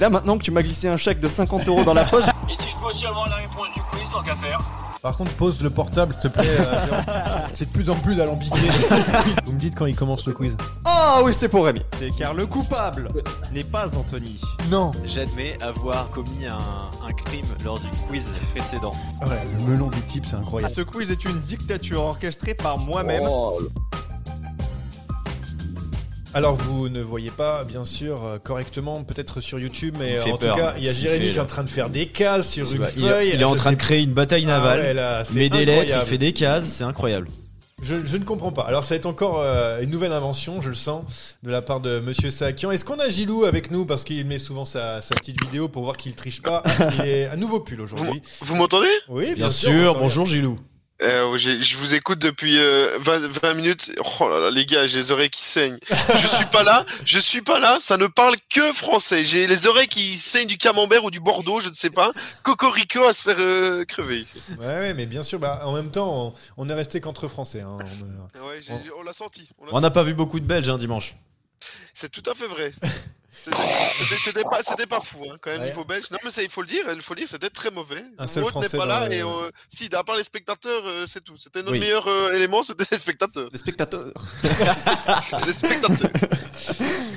Et 0.00 0.02
là 0.02 0.08
maintenant 0.08 0.38
que 0.38 0.42
tu 0.42 0.50
m'as 0.50 0.62
glissé 0.62 0.88
un 0.88 0.96
chèque 0.96 1.20
de 1.20 1.28
50 1.28 1.68
euros 1.68 1.84
dans 1.84 1.92
la 1.92 2.06
poche, 2.06 2.24
Et 2.50 2.54
si 2.54 2.70
je 2.70 2.76
peux 2.78 2.86
aussi 2.86 3.04
avoir 3.04 3.28
la 3.28 3.36
réponse 3.36 3.66
du 3.74 3.82
quiz, 3.82 4.08
tant 4.10 4.22
qu'à 4.22 4.34
faire 4.34 4.58
Par 5.02 5.14
contre, 5.14 5.30
pose 5.32 5.60
le 5.60 5.68
portable, 5.68 6.14
s'il 6.18 6.30
te 6.30 6.38
plaît. 6.38 6.48
euh, 6.58 6.86
c'est 7.52 7.66
de 7.66 7.70
plus 7.70 7.90
en 7.90 7.94
plus 7.96 8.18
alambiqué. 8.18 8.58
Vous 9.44 9.52
me 9.52 9.58
dites 9.58 9.74
quand 9.74 9.84
il 9.84 9.94
commence 9.94 10.24
le 10.24 10.32
quiz. 10.32 10.56
Ah 10.86 11.20
oui, 11.22 11.34
c'est 11.34 11.48
pour 11.48 11.66
Rémi. 11.66 11.82
C'est 11.98 12.16
car 12.16 12.32
le 12.32 12.46
coupable 12.46 13.08
n'est 13.52 13.62
pas 13.62 13.88
Anthony. 13.94 14.40
Non. 14.70 14.90
J'admets 15.04 15.62
avoir 15.62 16.08
commis 16.08 16.46
un, 16.46 16.56
un 17.06 17.12
crime 17.12 17.44
lors 17.62 17.78
du 17.78 17.90
quiz 18.08 18.24
précédent. 18.52 18.92
Ouais, 19.20 19.36
le 19.66 19.72
melon 19.72 19.88
du 19.88 20.00
type, 20.06 20.24
c'est 20.24 20.36
incroyable. 20.36 20.72
Ce 20.72 20.80
quiz 20.80 21.10
est 21.10 21.26
une 21.26 21.40
dictature 21.42 22.02
orchestrée 22.02 22.54
par 22.54 22.78
moi-même. 22.78 23.24
Alors 26.32 26.54
vous 26.54 26.88
ne 26.88 27.00
voyez 27.00 27.30
pas, 27.30 27.64
bien 27.64 27.82
sûr, 27.84 28.24
euh, 28.24 28.38
correctement, 28.38 29.02
peut-être 29.02 29.40
sur 29.40 29.58
YouTube, 29.58 29.96
mais 29.98 30.16
euh, 30.16 30.24
en 30.32 30.36
peur, 30.36 30.54
tout 30.54 30.60
cas, 30.62 30.74
il 30.78 30.84
y 30.84 30.88
a 30.88 30.92
Jérémy 30.92 31.32
qui 31.32 31.36
est 31.36 31.40
en 31.40 31.46
train 31.46 31.64
de 31.64 31.68
faire 31.68 31.90
des 31.90 32.06
cases 32.06 32.50
sur 32.52 32.72
une 32.72 32.82
il- 32.96 33.02
feuille. 33.02 33.30
il 33.34 33.40
est 33.40 33.44
en 33.44 33.56
train 33.56 33.70
sais 33.70 33.76
de 33.76 33.80
créer 33.80 34.02
une 34.02 34.12
bataille 34.12 34.44
Ah 34.46 34.58
navale. 34.58 34.80
ouais, 34.80 34.94
là, 34.94 35.24
c'est 35.24 35.34
met 35.34 35.48
des 35.48 35.64
lettres, 35.64 35.92
il 36.00 36.06
fait 36.08 36.18
des 36.18 36.32
cases, 36.32 36.66
c'est 36.66 36.84
incroyable. 36.84 37.26
Je, 37.82 37.96
je 38.04 38.16
ne 38.18 38.24
comprends 38.24 38.52
pas. 38.52 38.62
Alors 38.62 38.84
ça 38.84 38.90
va 38.90 38.96
être 38.96 39.06
encore 39.06 39.40
euh, 39.42 39.80
une 39.80 39.88
nouvelle 39.90 40.12
invention, 40.12 40.60
je 40.60 40.68
le 40.68 40.74
sens, 40.74 41.38
de 41.42 41.50
la 41.50 41.62
part 41.62 41.80
de 41.80 41.98
Monsieur 41.98 42.28
Sakian. 42.30 42.70
Est-ce 42.70 42.84
qu'on 42.84 42.98
a 42.98 43.08
Gilou 43.08 43.44
avec 43.44 43.70
nous? 43.70 43.86
Parce 43.86 44.04
qu'il 44.04 44.24
met 44.26 44.38
souvent 44.38 44.66
sa, 44.66 45.00
sa 45.00 45.14
petite 45.14 45.42
vidéo 45.42 45.66
pour 45.68 45.82
voir 45.84 45.96
qu'il 45.96 46.14
triche 46.14 46.42
pas 46.42 46.62
Il 46.98 47.06
est 47.08 47.26
un 47.26 47.36
nouveau 47.36 47.58
pull 47.60 47.80
aujourd'hui. 47.80 48.20
Vous 48.42 48.54
m'entendez? 48.54 48.86
Oui, 49.08 49.24
bien, 49.28 49.34
Bien 49.34 49.50
sûr. 49.50 49.70
sûr, 49.70 49.98
bonjour 49.98 50.26
Gilou. 50.26 50.58
Euh, 51.02 51.38
Je 51.38 51.76
vous 51.76 51.94
écoute 51.94 52.18
depuis 52.18 52.58
euh, 52.58 52.98
20, 53.00 53.28
20 53.42 53.54
minutes. 53.54 53.92
Oh 54.20 54.28
là 54.28 54.38
là, 54.38 54.50
les 54.50 54.66
gars, 54.66 54.86
j'ai 54.86 54.98
les 54.98 55.12
oreilles 55.12 55.30
qui 55.30 55.42
saignent. 55.42 55.78
Je 56.16 56.26
suis 56.26 56.44
pas 56.46 56.62
là, 56.62 56.84
je 57.04 57.18
suis 57.18 57.40
pas 57.40 57.58
là, 57.58 57.78
ça 57.80 57.96
ne 57.96 58.06
parle 58.06 58.36
que 58.54 58.72
français. 58.72 59.24
J'ai 59.24 59.46
les 59.46 59.66
oreilles 59.66 59.88
qui 59.88 60.18
saignent 60.18 60.46
du 60.48 60.58
camembert 60.58 61.04
ou 61.04 61.10
du 61.10 61.20
Bordeaux, 61.20 61.60
je 61.60 61.68
ne 61.70 61.74
sais 61.74 61.90
pas. 61.90 62.12
Cocorico 62.42 63.04
à 63.04 63.12
se 63.12 63.22
faire 63.22 63.36
euh, 63.38 63.84
crever 63.86 64.20
ici. 64.20 64.42
Ouais, 64.58 64.66
ouais, 64.66 64.94
mais 64.94 65.06
bien 65.06 65.22
sûr. 65.22 65.38
Bah, 65.38 65.62
en 65.64 65.72
même 65.72 65.90
temps, 65.90 66.34
on, 66.56 66.64
on 66.64 66.68
est 66.68 66.74
resté 66.74 67.00
qu'entre 67.00 67.28
Français. 67.28 67.60
hein. 67.62 67.78
On, 67.80 68.38
euh, 68.38 68.48
Ouais, 68.48 68.60
on 68.98 69.02
l'a 69.02 69.12
senti. 69.12 69.48
On 69.72 69.80
n'a 69.80 69.90
pas 69.90 70.02
vu 70.02 70.12
beaucoup 70.14 70.38
de 70.40 70.44
Belges 70.44 70.68
hein, 70.68 70.76
dimanche. 70.78 71.14
C'est 71.94 72.10
tout 72.10 72.22
à 72.30 72.34
fait 72.34 72.46
vrai. 72.46 72.72
C'était- 73.42 74.42
pas, 74.42 74.58
c'était 74.62 74.86
pas 74.86 75.00
fou, 75.00 75.18
hein, 75.30 75.36
quand 75.40 75.50
même, 75.50 75.60
Ouais. 75.60 75.66
niveau 75.68 75.84
belge. 75.84 76.04
Non, 76.10 76.18
mais 76.24 76.30
ça, 76.30 76.42
il 76.42 76.50
faut 76.50 76.60
le 76.62 76.66
dire, 76.68 76.84
il 76.94 77.00
faut 77.00 77.14
le 77.14 77.20
dire, 77.20 77.28
c'était 77.28 77.48
très 77.50 77.70
mauvais. 77.70 78.02
Un 78.18 78.26
seul 78.26 78.42
n'étais 78.42 78.50
Français 78.52 78.76
pas 78.76 78.84
dans 78.86 79.00
là, 79.00 79.08
le- 79.08 79.14
et 79.14 79.22
euh, 79.22 79.50
si, 79.68 79.88
à 79.94 80.04
part 80.04 80.16
les 80.16 80.22
spectateurs, 80.24 80.82
euh, 80.86 81.04
c'est 81.08 81.22
tout. 81.24 81.36
C'était 81.36 81.60
notre 81.60 81.72
Oui. 81.72 81.80
meilleur 81.80 82.06
euh, 82.06 82.32
élément, 82.34 82.62
c'était 82.62 82.84
les 82.90 82.98
spectateurs. 82.98 83.48
Les 83.52 83.58
spectateurs. 83.58 84.12
les 85.46 85.52
spectateurs. 85.52 86.10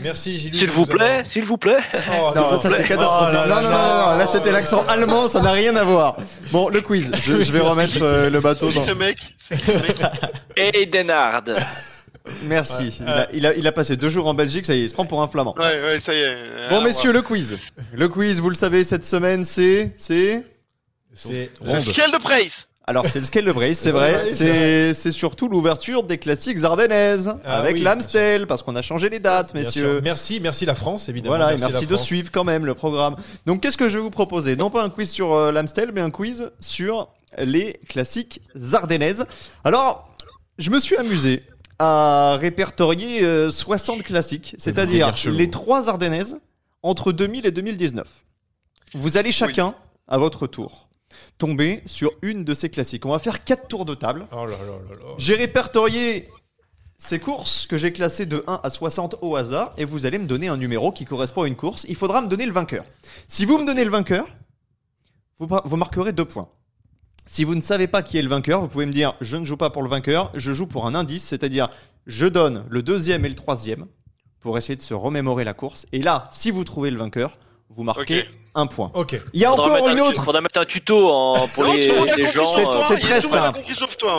Merci 0.01 0.37
Gilou. 0.39 0.55
S'il 0.57 0.71
vous 0.71 0.85
plaît, 0.85 1.23
s'il 1.25 1.45
vous 1.45 1.57
plaît. 1.57 1.79
Oh, 1.93 2.31
Non, 2.35 2.51
non, 2.53 2.61
ça 2.61 2.69
c'est 2.75 2.83
catastrophique. 2.87 3.29
Oh 3.29 3.33
là 3.33 3.45
non, 3.45 3.45
là 3.47 3.61
non, 3.61 3.69
non, 3.69 4.11
non, 4.11 4.17
là 4.17 4.27
c'était 4.31 4.51
l'accent 4.51 4.85
allemand, 4.87 5.27
ça 5.27 5.41
n'a 5.41 5.51
rien 5.51 5.75
à 5.75 5.83
voir. 5.83 6.15
Bon, 6.51 6.69
le 6.69 6.81
quiz, 6.81 7.11
je, 7.15 7.41
je 7.41 7.51
vais 7.51 7.59
remettre 7.61 8.01
euh, 8.01 8.29
le 8.29 8.39
bateau 8.39 8.67
C'est 8.69 8.79
qui 8.79 8.85
ce 8.85 8.91
mec? 8.91 9.35
C'est 9.39 9.57
qui 9.57 9.65
ce 9.65 9.71
mec? 9.71 9.97
Et 10.57 10.85
Denard. 10.85 11.41
Merci. 12.43 12.99
Il, 13.01 13.07
a, 13.09 13.27
il, 13.33 13.45
a, 13.45 13.53
il 13.55 13.67
a 13.67 13.71
passé 13.71 13.97
deux 13.97 14.09
jours 14.09 14.27
en 14.27 14.33
Belgique, 14.33 14.65
ça 14.65 14.73
y 14.75 14.79
est, 14.79 14.83
il 14.83 14.89
se 14.89 14.93
prend 14.93 15.05
pour 15.05 15.21
un 15.21 15.27
flamand. 15.27 15.55
Ouais, 15.57 15.81
ouais, 15.83 15.99
ça 15.99 16.13
y 16.13 16.17
est. 16.19 16.35
Bon, 16.69 16.75
Alors, 16.77 16.83
messieurs, 16.83 17.11
le 17.11 17.21
quiz. 17.21 17.57
Le 17.93 18.07
quiz, 18.07 18.39
vous 18.39 18.49
le 18.49 18.55
savez, 18.55 18.83
cette 18.83 19.05
semaine, 19.05 19.43
c'est... 19.43 19.93
C'est... 19.97 20.43
C'est 21.13 21.51
C'est 21.63 21.79
Scale 21.81 22.11
de 22.11 22.17
Price 22.17 22.69
Alors, 22.87 23.05
c'est 23.07 23.19
le 23.19 23.25
scale 23.25 23.45
de 23.45 23.51
Brace, 23.51 23.77
c'est 23.77 23.91
vrai. 23.91 24.25
c'est 24.33 25.11
surtout 25.11 25.47
l'ouverture 25.47 26.03
des 26.03 26.17
classiques 26.17 26.63
ardennaises 26.63 27.31
Ah 27.45 27.59
avec 27.59 27.75
oui, 27.75 27.81
l'Amstel, 27.81 28.47
parce 28.47 28.63
qu'on 28.63 28.75
a 28.75 28.81
changé 28.81 29.09
les 29.09 29.19
dates, 29.19 29.53
messieurs. 29.53 30.01
Merci, 30.03 30.39
merci 30.41 30.65
la 30.65 30.75
France, 30.75 31.09
évidemment. 31.09 31.35
Voilà, 31.37 31.53
et 31.53 31.57
merci 31.57 31.85
de 31.85 31.95
France. 31.95 32.05
suivre 32.05 32.29
quand 32.31 32.43
même 32.43 32.65
le 32.65 32.73
programme. 32.73 33.15
Donc, 33.45 33.61
qu'est-ce 33.61 33.77
que 33.77 33.89
je 33.89 33.97
vais 33.97 34.03
vous 34.03 34.09
proposer? 34.09 34.55
Non 34.55 34.69
pas 34.69 34.83
un 34.83 34.89
quiz 34.89 35.09
sur 35.11 35.33
euh, 35.33 35.51
l'Amstel, 35.51 35.91
mais 35.93 36.01
un 36.01 36.09
quiz 36.09 36.51
sur 36.59 37.09
les 37.37 37.73
classiques 37.87 38.41
ardennaises. 38.73 39.25
Alors, 39.63 40.09
je 40.57 40.69
me 40.71 40.79
suis 40.79 40.97
amusé 40.97 41.43
à 41.79 42.37
répertorier 42.39 43.23
euh, 43.23 43.51
60 43.51 44.03
classiques, 44.03 44.55
c'est-à-dire 44.57 45.13
les 45.27 45.49
trois 45.49 45.89
ardennaises 45.89 46.37
entre 46.81 47.11
2000 47.11 47.45
et 47.45 47.51
2019. 47.51 48.07
Vous 48.95 49.17
allez 49.17 49.31
chacun, 49.31 49.75
à 50.07 50.17
votre 50.17 50.47
tour, 50.47 50.89
tomber 51.37 51.81
sur 51.85 52.11
une 52.21 52.43
de 52.43 52.53
ces 52.53 52.69
classiques. 52.69 53.05
On 53.05 53.11
va 53.11 53.19
faire 53.19 53.43
quatre 53.43 53.67
tours 53.67 53.85
de 53.85 53.95
table. 53.95 54.27
Oh 54.31 54.45
là 54.45 54.51
là 54.51 54.57
là 54.57 54.95
là. 54.95 55.15
J'ai 55.17 55.35
répertorié 55.35 56.29
ces 56.97 57.19
courses 57.19 57.67
que 57.67 57.77
j'ai 57.77 57.91
classées 57.91 58.25
de 58.25 58.43
1 58.47 58.61
à 58.63 58.69
60 58.69 59.17
au 59.21 59.35
hasard 59.35 59.73
et 59.77 59.85
vous 59.85 60.05
allez 60.05 60.19
me 60.19 60.25
donner 60.27 60.47
un 60.47 60.57
numéro 60.57 60.91
qui 60.91 61.05
correspond 61.05 61.43
à 61.43 61.47
une 61.47 61.55
course. 61.55 61.85
Il 61.89 61.95
faudra 61.95 62.21
me 62.21 62.27
donner 62.27 62.45
le 62.45 62.53
vainqueur. 62.53 62.85
Si 63.27 63.45
vous 63.45 63.57
me 63.57 63.65
donnez 63.65 63.83
le 63.83 63.91
vainqueur, 63.91 64.27
vous, 65.39 65.47
vous 65.65 65.75
marquerez 65.77 66.13
deux 66.13 66.25
points. 66.25 66.47
Si 67.25 67.43
vous 67.43 67.55
ne 67.55 67.61
savez 67.61 67.87
pas 67.87 68.03
qui 68.03 68.17
est 68.17 68.21
le 68.21 68.29
vainqueur, 68.29 68.61
vous 68.61 68.67
pouvez 68.67 68.85
me 68.85 68.91
dire 68.91 69.15
je 69.21 69.37
ne 69.37 69.45
joue 69.45 69.57
pas 69.57 69.69
pour 69.69 69.83
le 69.83 69.89
vainqueur, 69.89 70.29
je 70.33 70.51
joue 70.51 70.67
pour 70.67 70.85
un 70.85 70.95
indice, 70.95 71.23
c'est-à-dire 71.23 71.69
je 72.05 72.25
donne 72.25 72.65
le 72.69 72.83
deuxième 72.83 73.25
et 73.25 73.29
le 73.29 73.35
troisième 73.35 73.85
pour 74.39 74.57
essayer 74.57 74.75
de 74.75 74.81
se 74.81 74.93
remémorer 74.93 75.45
la 75.45 75.53
course. 75.53 75.85
Et 75.93 76.01
là, 76.01 76.27
si 76.31 76.51
vous 76.51 76.63
trouvez 76.65 76.91
le 76.91 76.97
vainqueur, 76.97 77.37
vous 77.69 77.83
marquez 77.83 78.25
un 78.55 78.67
point. 78.67 78.91
Ok. 78.93 79.19
Il 79.33 79.39
y 79.39 79.45
a 79.45 79.49
Faudra 79.49 79.73
encore 79.77 79.89
une 79.89 79.99
un 79.99 80.03
autre. 80.03 80.23
Faudra 80.23 80.41
mettre 80.41 80.59
un 80.59 80.65
tuto 80.65 81.09
en, 81.11 81.47
pour 81.55 81.63
Non, 81.63 81.73
les, 81.73 81.87
les 82.17 82.27
gens. 82.27 82.45
c'est 82.87 82.99
très 82.99 83.21
simple. 83.21 83.61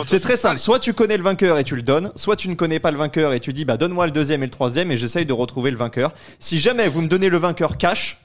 C'est 0.07 0.19
très 0.19 0.35
simple. 0.35 0.59
Soit 0.59 0.79
tu 0.79 0.93
connais 0.93 1.15
le 1.15 1.23
vainqueur 1.23 1.57
et 1.57 1.63
tu 1.63 1.75
le 1.75 1.83
donnes, 1.83 2.11
soit 2.15 2.35
tu 2.35 2.49
ne 2.49 2.55
connais 2.55 2.79
pas 2.79 2.91
le 2.91 2.97
vainqueur 2.97 3.33
et 3.33 3.39
tu 3.39 3.53
dis 3.53 3.63
bah 3.65 3.77
donne-moi 3.77 4.07
le 4.07 4.11
deuxième 4.11 4.43
et 4.43 4.47
le 4.47 4.51
troisième 4.51 4.91
et 4.91 4.97
j'essaye 4.97 5.25
de 5.25 5.33
retrouver 5.33 5.71
le 5.71 5.77
vainqueur. 5.77 6.11
Si 6.39 6.57
jamais 6.57 6.87
vous 6.87 7.01
me 7.01 7.07
donnez 7.07 7.29
le 7.29 7.37
vainqueur 7.37 7.77
cash, 7.77 8.19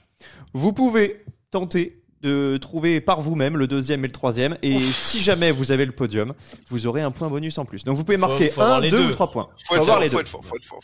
vous 0.52 0.72
pouvez 0.72 1.22
tenter 1.50 1.99
de 2.22 2.58
trouver 2.58 3.00
par 3.00 3.20
vous-même 3.20 3.56
le 3.56 3.66
deuxième 3.66 4.04
et 4.04 4.08
le 4.08 4.12
troisième 4.12 4.56
et 4.62 4.78
si 4.78 5.20
jamais 5.20 5.50
vous 5.52 5.72
avez 5.72 5.86
le 5.86 5.92
podium, 5.92 6.34
vous 6.68 6.86
aurez 6.86 7.00
un 7.00 7.10
point 7.10 7.28
bonus 7.28 7.56
en 7.56 7.64
plus. 7.64 7.82
Donc 7.84 7.96
vous 7.96 8.04
pouvez 8.04 8.18
Faut- 8.18 8.28
marquer 8.28 8.50
faut 8.50 8.60
avoir 8.60 8.76
un, 8.78 8.82
deux 8.82 8.90
deux. 8.90 9.06
ou 9.08 9.12
trois 9.12 9.30
points. 9.30 9.48
Faut 9.66 9.74
Faut 9.76 9.80
avoir 9.80 10.00
les 10.00 10.08
faut 10.10 10.18
deux. 10.18 10.24
faut 10.26 10.42
faut 10.42 10.56
faut. 10.60 10.78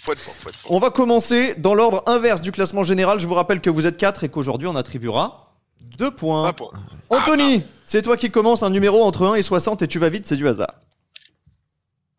On 0.70 0.78
va 0.78 0.88
commencer 0.90 1.54
dans 1.56 1.74
l'ordre 1.74 2.02
inverse 2.06 2.40
du 2.40 2.52
classement 2.52 2.84
général. 2.84 3.20
Je 3.20 3.26
vous 3.26 3.34
rappelle 3.34 3.60
que 3.60 3.68
vous 3.70 3.86
êtes 3.86 3.98
4 3.98 4.24
et 4.24 4.28
qu'aujourd'hui 4.30 4.66
on 4.68 4.76
attribuera 4.76 5.42
deux 5.98 6.10
points. 6.10 6.48
Un 6.48 6.52
point. 6.54 6.70
Anthony, 7.10 7.62
c'est 7.84 8.00
toi 8.02 8.16
qui 8.16 8.30
commence 8.30 8.62
un 8.62 8.70
numéro 8.70 9.02
entre 9.04 9.26
1 9.26 9.34
et 9.34 9.42
60 9.42 9.82
et 9.82 9.88
tu 9.88 9.98
vas 9.98 10.08
vite, 10.08 10.26
c'est 10.26 10.36
du 10.36 10.48
hasard. 10.48 10.72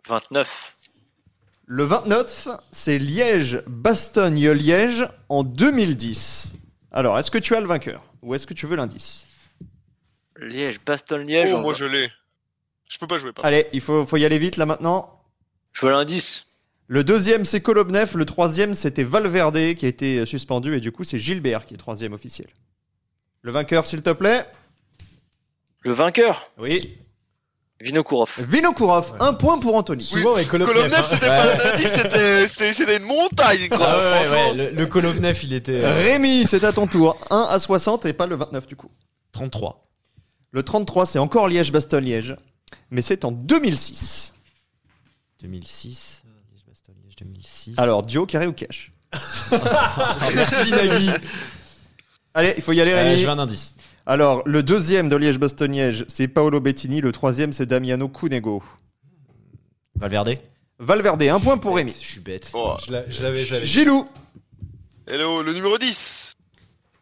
29. 0.08 0.74
Le 1.66 1.84
29, 1.84 2.48
c'est 2.72 2.98
Liège-Bastogne-Liège 2.98 5.10
en 5.30 5.44
2010. 5.44 6.54
Alors, 6.92 7.18
est-ce 7.20 7.30
que 7.32 7.38
tu 7.38 7.56
as 7.56 7.60
le 7.60 7.68
vainqueur 7.68 8.04
ou 8.22 8.34
est-ce 8.36 8.48
que 8.48 8.54
tu 8.54 8.66
veux 8.66 8.76
l'indice 8.76 9.28
Liège, 10.40 10.80
Bastogne-Liège. 10.86 11.52
Oh, 11.54 11.60
moi 11.60 11.74
va- 11.74 11.78
je 11.80 11.86
l'ai. 11.86 12.10
Je 12.90 12.98
peux 13.00 13.08
pas 13.08 13.18
jouer. 13.18 13.34
Pas. 13.34 13.42
Allez, 13.44 13.68
il 13.74 13.82
faut, 13.82 14.06
faut 14.06 14.18
y 14.18 14.26
aller 14.26 14.38
vite 14.38 14.58
là 14.58 14.66
maintenant. 14.66 15.22
Je 15.74 15.86
veux 15.86 15.92
l'indice. 15.92 16.46
Le 16.88 17.04
deuxième, 17.04 17.44
c'est 17.44 17.60
Kolobnev. 17.62 18.16
Le 18.16 18.26
troisième, 18.26 18.74
c'était 18.74 19.04
Valverde 19.04 19.74
qui 19.76 19.86
a 19.86 19.90
été 19.90 20.26
suspendu. 20.26 20.76
Et 20.78 20.80
du 20.80 20.92
coup, 20.92 21.04
c'est 21.04 21.18
Gilbert 21.20 21.66
qui 21.66 21.74
est 21.74 21.78
troisième 21.78 22.14
officiel. 22.14 22.48
Le 23.42 23.52
vainqueur, 23.52 23.86
s'il 23.88 24.02
te 24.02 24.12
plaît 24.12 24.46
Le 25.84 25.92
vainqueur, 25.92 26.52
Oui. 26.58 26.98
Vinokourov. 27.80 28.32
Vinokourov, 28.40 29.16
un 29.20 29.34
point 29.34 29.60
pour 29.60 29.76
Anthony. 29.76 30.04
Souvent 30.04 30.34
avec 30.36 30.48
Kolobnev, 30.48 30.92
hein. 30.94 31.04
c'était 31.04 31.28
pas 31.28 31.44
un 31.54 31.74
indice, 31.74 31.92
c'était- 31.92 32.48
c'était 32.48 32.74
c'était 32.74 32.98
une 32.98 33.04
montagne. 33.04 33.70
Quoi. 33.70 33.78
Ah 33.82 33.98
ouais, 33.98 34.30
ouais, 34.30 34.32
ouais, 34.32 34.54
le, 34.56 34.70
le 34.76 34.86
Kolobnev, 34.88 35.38
il 35.44 35.54
était 35.54 35.84
euh, 35.84 35.94
Rémi, 35.94 36.46
c'est 36.48 36.64
à 36.64 36.74
ton 36.74 36.88
tour. 36.88 37.16
1 37.30 37.48
à 37.50 37.60
60 37.60 38.06
et 38.08 38.14
pas 38.14 38.26
le 38.26 38.36
29 38.36 38.66
du 38.68 38.76
coup. 38.76 38.90
33. 39.34 39.88
Le 40.52 40.64
33, 40.64 41.06
c'est 41.06 41.20
encore 41.20 41.48
Liège-Bastogne-Liège. 41.48 42.36
Mais 42.90 43.02
c'est 43.04 43.26
en 43.26 43.32
2006. 43.32 44.34
2006. 45.42 46.24
Liège, 46.52 46.64
Bastogne, 46.68 46.96
Liège, 47.06 47.16
2006. 47.22 47.74
Alors, 47.78 48.02
duo, 48.04 48.26
carré 48.26 48.48
ou 48.48 48.54
cash 48.54 48.92
Ah, 49.52 50.18
merci 50.36 50.72
Nagui. 50.72 51.10
Allez, 52.34 52.54
il 52.58 52.64
faut 52.64 52.72
y 52.74 52.82
aller, 52.82 52.92
Euh, 52.92 53.04
Rémi. 53.04 53.18
je 53.18 53.24
veux 53.26 53.30
un 53.32 53.40
indice. 53.40 53.76
Alors, 54.10 54.42
le 54.46 54.64
deuxième 54.64 55.10
de 55.10 55.18
Liège-Bastogne-Liège, 55.18 56.06
c'est 56.08 56.30
Paolo 56.30 56.62
Bettini. 56.62 57.02
Le 57.02 57.12
troisième, 57.12 57.52
c'est 57.52 57.66
Damiano 57.66 58.08
Cunego. 58.08 58.64
Valverde. 59.96 60.38
Valverde, 60.80 61.24
un 61.24 61.40
point 61.42 61.58
pour 61.58 61.76
Rémi. 61.76 61.92
Je 61.92 62.08
suis 62.08 62.22
bête. 62.22 62.50
Oh. 62.54 62.78
Je 62.86 62.92
l'a- 62.94 63.10
je 63.10 63.22
l'avais, 63.22 63.44
je 63.44 63.54
l'avais. 63.56 63.66
Gilou, 63.66 64.08
Hello, 65.08 65.42
le 65.42 65.52
numéro 65.52 65.78
10. 65.78 66.36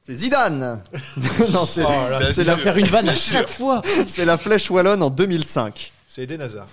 c'est 0.02 0.16
Zidane. 0.16 0.82
non, 1.52 1.68
c'est 1.68 1.84
Oh 1.84 2.10
là, 2.10 2.34
c'est 2.34 2.44
la, 2.44 2.58
Faire 2.58 2.76
une 2.78 2.88
vanne 2.88 3.10
à 3.10 3.16
chaque 3.16 3.50
fois. 3.50 3.84
c'est 4.08 4.26
la 4.26 4.40
flèche 4.40 4.72
wallonne 4.72 5.04
en 5.04 5.12
2005. 5.12 5.94
C'est 6.08 6.24
Eden 6.24 6.42
Hazard. 6.42 6.68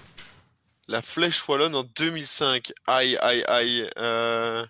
La 0.88 1.02
flèche 1.02 1.46
wallonne 1.46 1.74
en 1.74 1.84
2005. 1.94 2.72
Aïe, 2.86 3.18
aïe, 3.20 3.44
aïe. 3.48 3.86
Euh... 3.98 4.64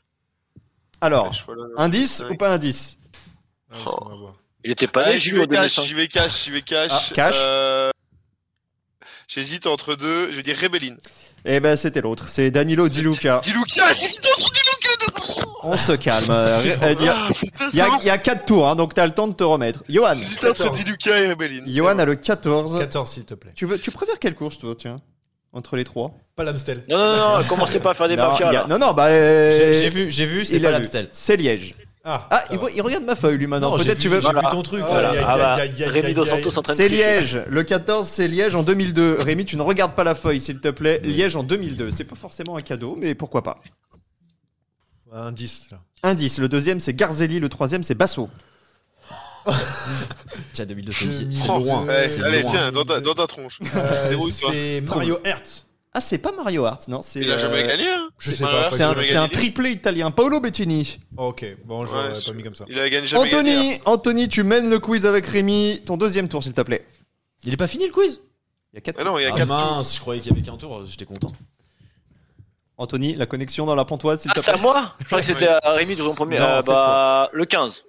Alors, 1.00 1.26
flèche 1.28 1.46
wallonne 1.46 1.70
en 1.76 1.82
indice 1.82 2.18
2005. 2.18 2.34
ou 2.34 2.36
pas 2.36 2.52
indice? 2.52 2.98
Ah, 3.70 3.74
parce 3.84 3.84
qu'on 3.96 4.08
va 4.08 4.16
voir. 4.16 4.34
Il 4.64 4.70
était 4.70 4.86
pas 4.86 5.02
Allez, 5.04 5.14
né, 5.14 5.18
j'y 5.18 5.30
vais 5.32 5.46
cash, 5.46 5.48
2005. 5.76 5.82
j'y 5.84 5.94
vais 5.94 6.08
cash, 6.08 6.44
j'y 6.44 6.50
vais 6.50 6.62
cash. 6.62 6.90
Ah, 6.92 7.02
cash. 7.14 7.34
Euh, 7.38 7.90
J'hésite 9.28 9.66
entre 9.66 9.94
deux. 9.94 10.30
Je 10.30 10.36
vais 10.36 10.42
dire 10.42 10.56
Rebelline. 10.60 10.98
Eh 11.44 11.58
ben, 11.58 11.74
c'était 11.76 12.00
l'autre. 12.00 12.28
C'est 12.28 12.50
Danilo 12.50 12.86
Di 12.88 13.00
Luca. 13.00 13.40
Di 13.42 13.50
Luca, 13.52 13.92
j'hésite 13.92 14.24
entre 14.26 14.52
Di 14.52 14.60
Luca. 14.60 14.72
On 15.64 15.76
se 15.76 15.92
calme. 15.92 16.26
Euh, 16.30 16.62
euh, 16.82 16.94
Il 16.98 17.04
y 17.04 17.08
a- 17.08 17.16
Ah, 17.16 17.28
c'était 17.32 17.64
il 17.72 17.78
y, 17.78 17.80
a- 17.80 17.86
ça. 17.86 17.98
il 18.00 18.06
y 18.06 18.10
a 18.10 18.18
4 18.18 18.46
tours, 18.46 18.68
hein, 18.68 18.76
donc 18.76 18.94
t'as 18.94 19.06
le 19.06 19.12
temps 19.12 19.26
de 19.26 19.32
te 19.34 19.42
remettre. 19.42 19.82
Johan, 19.88 20.12
J'hésite 20.14 20.44
entre 20.44 20.70
Di 20.70 20.84
Luca 20.84 21.18
et 21.18 21.28
Rebelline. 21.30 21.64
Johan 21.66 21.98
a 21.98 22.04
le 22.04 22.14
14. 22.14 22.78
14, 22.78 23.10
s'il 23.10 23.24
te 23.24 23.34
plaît. 23.34 23.52
Tu, 23.56 23.66
veux, 23.66 23.78
tu 23.78 23.90
préfères 23.90 24.18
quelle 24.20 24.34
course, 24.34 24.58
toi, 24.58 24.74
tiens 24.78 25.00
Entre 25.52 25.76
les 25.76 25.84
trois? 25.84 26.12
Pas 26.36 26.44
l'Amstel. 26.44 26.84
Non, 26.88 26.98
non, 26.98 27.16
non, 27.16 27.38
non, 27.38 27.44
commencez 27.44 27.80
pas 27.80 27.90
à 27.90 27.94
faire 27.94 28.08
des 28.08 28.16
mafias 28.16 28.52
là. 28.52 28.66
non, 28.68 28.78
non, 28.78 28.92
bah. 28.92 29.06
euh, 29.06 29.72
J'ai 29.80 29.90
vu, 29.90 30.10
j'ai 30.10 30.26
vu, 30.26 30.44
c'est 30.44 30.60
pas 30.60 30.70
l'Amstel. 30.70 31.08
C'est 31.12 31.36
Liège. 31.36 31.74
Ah, 32.04 32.26
Ah, 32.30 32.44
il, 32.50 32.56
va. 32.56 32.60
voit- 32.62 32.70
il 32.72 32.82
regarde 32.82 33.04
ma 33.04 33.14
feuille, 33.14 33.38
lui, 33.38 33.46
maintenant. 33.46 33.76
Peut-être 33.76 33.98
tu 33.98 34.08
veux. 34.08 34.20
j'ai 34.20 34.28
vu 34.28 34.34
ton 34.50 34.62
truc. 34.62 34.82
Ah 34.84 35.36
bah, 35.38 35.54
Rémi 35.56 36.06
aïe, 36.06 36.14
Dos 36.14 36.22
aïe. 36.22 36.30
Santos 36.42 36.58
en 36.58 36.62
train 36.62 36.72
de 36.72 36.76
C'est. 36.76 36.88
Liège. 36.88 37.40
Le 37.48 37.62
14, 37.62 38.06
c'est 38.08 38.26
Liège 38.26 38.56
en 38.56 38.62
2002. 38.64 39.18
Rémi, 39.20 39.44
tu 39.44 39.56
ne 39.56 39.62
regardes 39.62 39.94
pas 39.94 40.02
la 40.04 40.14
feuille, 40.16 40.40
s'il 40.40 40.58
te 40.60 40.68
plaît. 40.68 41.00
Liège 41.04 41.36
en 41.36 41.42
2002. 41.44 41.92
C'est 41.92 42.04
pas 42.04 42.16
forcément 42.16 42.56
un 42.56 42.62
cadeau, 42.62 42.96
mais 42.98 43.14
pourquoi 43.14 43.42
pas. 43.42 43.58
Un 45.12 45.30
10, 45.30 45.68
là. 45.70 45.78
Indice. 46.02 46.38
Le 46.38 46.48
deuxième, 46.48 46.80
c'est 46.80 46.94
Garzelli. 46.94 47.38
Le 47.38 47.48
troisième, 47.48 47.82
c'est 47.84 47.94
Basso. 47.94 48.28
Déjà 50.52 50.64
2002, 50.66 50.92
Je 50.92 51.10
c'est 51.10 51.46
loin. 51.48 51.84
Ouais, 51.86 52.22
allez, 52.22 52.42
loin. 52.42 52.50
tiens, 52.50 52.72
dans 52.72 52.84
ta, 52.84 53.00
dans 53.00 53.14
ta 53.14 53.26
tronche. 53.26 53.58
Euh, 53.76 54.16
c'est 54.30 54.80
Mario 54.88 55.18
Hertz. 55.24 55.66
Ah, 55.94 56.00
c'est 56.00 56.18
pas 56.18 56.32
Mario 56.32 56.64
Hart, 56.64 56.88
non 56.88 57.00
c'est 57.02 57.20
Il 57.20 57.30
a 57.30 57.34
euh, 57.34 57.38
jamais 57.38 57.66
gagné, 57.66 57.86
hein 57.86 58.08
Je 58.18 58.30
C'est 58.30 58.36
sais 58.38 58.44
pas 58.44 58.70
C'est 58.70 58.82
un, 58.82 58.94
c'est 59.02 59.28
triplé 59.28 59.72
italien. 59.72 60.10
Paolo 60.10 60.40
Bettini. 60.40 60.98
Oh, 61.18 61.26
ok, 61.26 61.44
bon, 61.66 61.84
je 61.84 61.92
l'aurais 61.92 62.08
Ouais, 62.12 62.18
pas 62.26 62.32
mis 62.32 62.42
comme 62.42 62.54
ça. 62.54 62.64
Il 62.68 62.78
a 62.80 62.88
gagné 62.88 63.06
jamais 63.06 63.28
gagné. 63.28 63.56
Anthony, 63.58 63.80
Anthony, 63.84 64.28
tu 64.28 64.42
mènes 64.42 64.70
le 64.70 64.78
quiz 64.78 65.04
avec 65.04 65.26
Rémi. 65.26 65.82
Ton 65.84 65.98
deuxième 65.98 66.28
tour, 66.28 66.42
s'il 66.42 66.54
te 66.54 66.62
plaît. 66.62 66.86
Il 67.44 67.52
est 67.52 67.56
pas 67.58 67.66
fini 67.66 67.86
le 67.86 67.92
quiz? 67.92 68.20
Il 68.72 68.76
y 68.76 68.78
a 68.78 68.80
quatre 68.80 68.96
Ah 69.00 69.04
non, 69.04 69.18
il 69.18 69.22
y 69.22 69.26
a 69.26 69.32
Ah 69.34 69.36
4 69.36 69.46
mince, 69.48 69.94
je 69.96 70.00
croyais 70.00 70.20
qu'il 70.22 70.30
y 70.32 70.34
avait 70.34 70.40
qu'un 70.42 70.56
tour, 70.56 70.82
j'étais 70.86 71.04
content. 71.04 71.28
Anthony, 72.78 73.14
la 73.14 73.26
connexion 73.26 73.66
dans 73.66 73.74
la 73.74 73.84
pontoise, 73.84 74.22
s'il 74.22 74.30
Ah, 74.30 74.38
te 74.38 74.44
c'est 74.44 74.52
à 74.52 74.56
moi? 74.56 74.94
Je 75.00 75.04
croyais 75.04 75.24
que 75.26 75.30
c'était 75.32 75.46
à 75.48 75.60
Rémi 75.72 75.94
de 75.94 76.02
en 76.02 76.14
premier. 76.14 76.38
Non, 76.38 76.44
Euh, 76.46 76.62
c'est 76.62 76.68
bah, 76.70 77.28
le 77.34 77.44
15. 77.44 77.82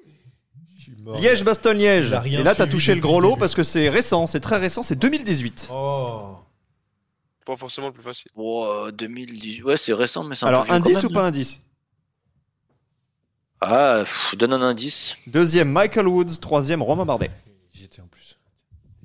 Je 0.77 0.81
suis 0.83 0.91
mort. 1.01 1.17
Liège, 1.17 1.43
Bastogne, 1.45 1.77
Liège. 1.77 2.11
Rien 2.13 2.41
Et 2.41 2.43
là, 2.43 2.53
t'as 2.53 2.63
suivi 2.65 2.71
touché 2.71 2.91
le 2.91 2.97
depuis 2.97 3.07
gros 3.09 3.19
le 3.21 3.23
lot 3.23 3.29
début. 3.31 3.39
parce 3.39 3.55
que 3.55 3.63
c'est 3.63 3.87
récent, 3.87 4.27
c'est 4.27 4.41
très 4.41 4.57
récent, 4.57 4.83
c'est 4.83 4.97
2018. 4.99 5.69
Oh. 5.71 6.35
Pas 7.45 7.57
forcément 7.57 7.87
le 7.87 7.93
plus 7.93 8.03
facile. 8.03 8.31
Bon, 8.35 8.65
euh, 8.87 8.91
2010. 8.91 9.63
Ouais, 9.63 9.77
c'est 9.77 9.93
récent, 9.93 10.23
mais 10.23 10.35
c'est 10.35 10.45
un 10.45 10.49
Alors, 10.49 10.61
peu 10.65 10.67
vieux 10.73 10.79
quand 10.79 10.85
indice 10.87 11.03
même, 11.03 11.11
ou 11.11 11.13
pas 11.13 11.25
indice? 11.27 11.59
Ah, 13.61 13.99
pff, 13.99 14.35
donne 14.37 14.53
un 14.53 14.61
indice. 14.61 15.15
Deuxième, 15.27 15.71
Michael 15.71 16.07
Woods. 16.07 16.37
Troisième, 16.41 16.81
Romain 16.81 17.05
Bardet. 17.05 17.31
J'y 17.71 17.85
étais 17.85 18.01
en 18.01 18.07
plus. 18.07 18.37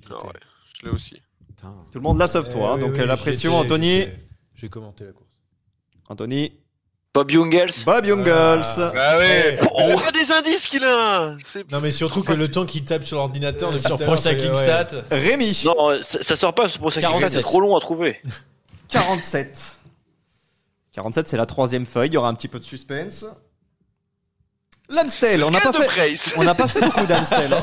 J'y 0.02 0.10
Non, 0.10 0.18
étais. 0.18 0.26
ouais, 0.26 0.32
je 0.80 0.86
l'ai 0.86 0.92
aussi. 0.92 1.22
Putain. 1.46 1.74
Tout 1.92 1.98
le 1.98 2.02
monde 2.02 2.18
là 2.18 2.26
sauf 2.28 2.46
Eh 2.48 2.52
toi. 2.52 2.72
hein, 2.72 2.74
oui, 2.76 2.80
donc 2.82 2.92
oui, 2.94 3.00
euh, 3.00 3.06
la 3.06 3.16
j'y 3.16 3.22
pression, 3.22 3.52
étais, 3.52 3.72
Anthony. 3.72 3.96
étais. 4.00 4.26
J'ai 4.54 4.68
commenté 4.68 5.04
la 5.04 5.12
course. 5.12 5.28
Anthony. 6.08 6.52
Bob 7.18 7.30
Jungels. 7.32 7.72
Bob 7.84 8.04
Jungels. 8.04 8.62
Ah. 8.76 8.92
Ah 8.96 9.18
ouais. 9.18 9.58
Oh, 9.74 9.80
c'est 9.84 9.96
pas 10.00 10.12
des 10.12 10.30
indices 10.30 10.66
qu'il 10.66 10.84
a. 10.84 11.34
Non, 11.72 11.80
mais 11.80 11.90
surtout 11.90 12.22
que 12.22 12.32
le 12.32 12.48
temps 12.48 12.64
qu'il 12.64 12.84
tape 12.84 13.02
sur 13.02 13.16
l'ordinateur 13.16 13.70
depuis 13.72 13.82
Sur 13.84 13.96
tout 13.96 14.02
à 14.04 14.06
Pro 14.06 14.14
l'heure, 14.14 14.22
c'est- 14.22 14.30
Cycling 14.38 14.52
ouais. 14.52 14.62
Stat. 14.64 14.86
Rémi. 15.10 15.62
Non, 15.64 15.90
euh, 15.90 16.00
ça, 16.04 16.22
ça 16.22 16.36
sort 16.36 16.54
pas 16.54 16.68
pour 16.68 16.92
ça 16.92 17.00
47. 17.00 17.30
c'est 17.32 17.40
trop 17.40 17.60
long 17.60 17.76
à 17.76 17.80
trouver. 17.80 18.22
47. 18.88 19.58
47, 20.92 21.26
c'est 21.28 21.36
la 21.36 21.46
troisième 21.46 21.86
feuille. 21.86 22.08
Il 22.10 22.14
y 22.14 22.16
aura 22.16 22.28
un 22.28 22.34
petit 22.34 22.46
peu 22.48 22.60
de 22.60 22.64
suspense. 22.64 23.24
L'Amstel. 24.90 25.42
On 25.44 25.50
n'a 25.50 25.60
pas 25.60 25.72
fait. 25.72 25.84
Brace. 25.86 26.32
On 26.36 26.44
n'a 26.44 26.54
pas 26.54 26.66
fait 26.68 26.80
beaucoup 26.80 27.04
d'Amstel. 27.04 27.52
hein. 27.52 27.62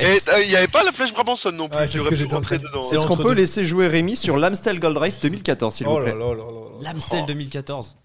Et 0.00 0.04
euh, 0.04 0.42
il 0.42 0.48
n'y 0.48 0.56
avait 0.56 0.68
pas 0.68 0.82
la 0.82 0.92
flèche 0.92 1.12
Brabanson 1.12 1.52
non 1.52 1.68
plus. 1.68 1.86
Qui 1.86 1.92
c'est 1.92 1.98
ce 1.98 2.08
que 2.08 2.16
j'étais 2.16 2.36
dedans. 2.58 2.82
Est-ce 2.90 3.06
qu'on 3.06 3.16
peut 3.16 3.32
laisser 3.34 3.64
jouer 3.64 3.86
Rémi 3.88 4.16
sur 4.16 4.36
l'Amstel 4.36 4.78
Gold 4.80 4.98
Race 4.98 5.20
2014, 5.20 5.74
s'il 5.76 5.86
Oh 5.86 5.92
vous 5.92 6.02
plaît 6.02 6.12
là 6.12 6.18
là 6.18 6.34
là 6.34 6.42
là. 6.82 6.92
L'Amstel 6.92 7.24
2014. 7.26 7.96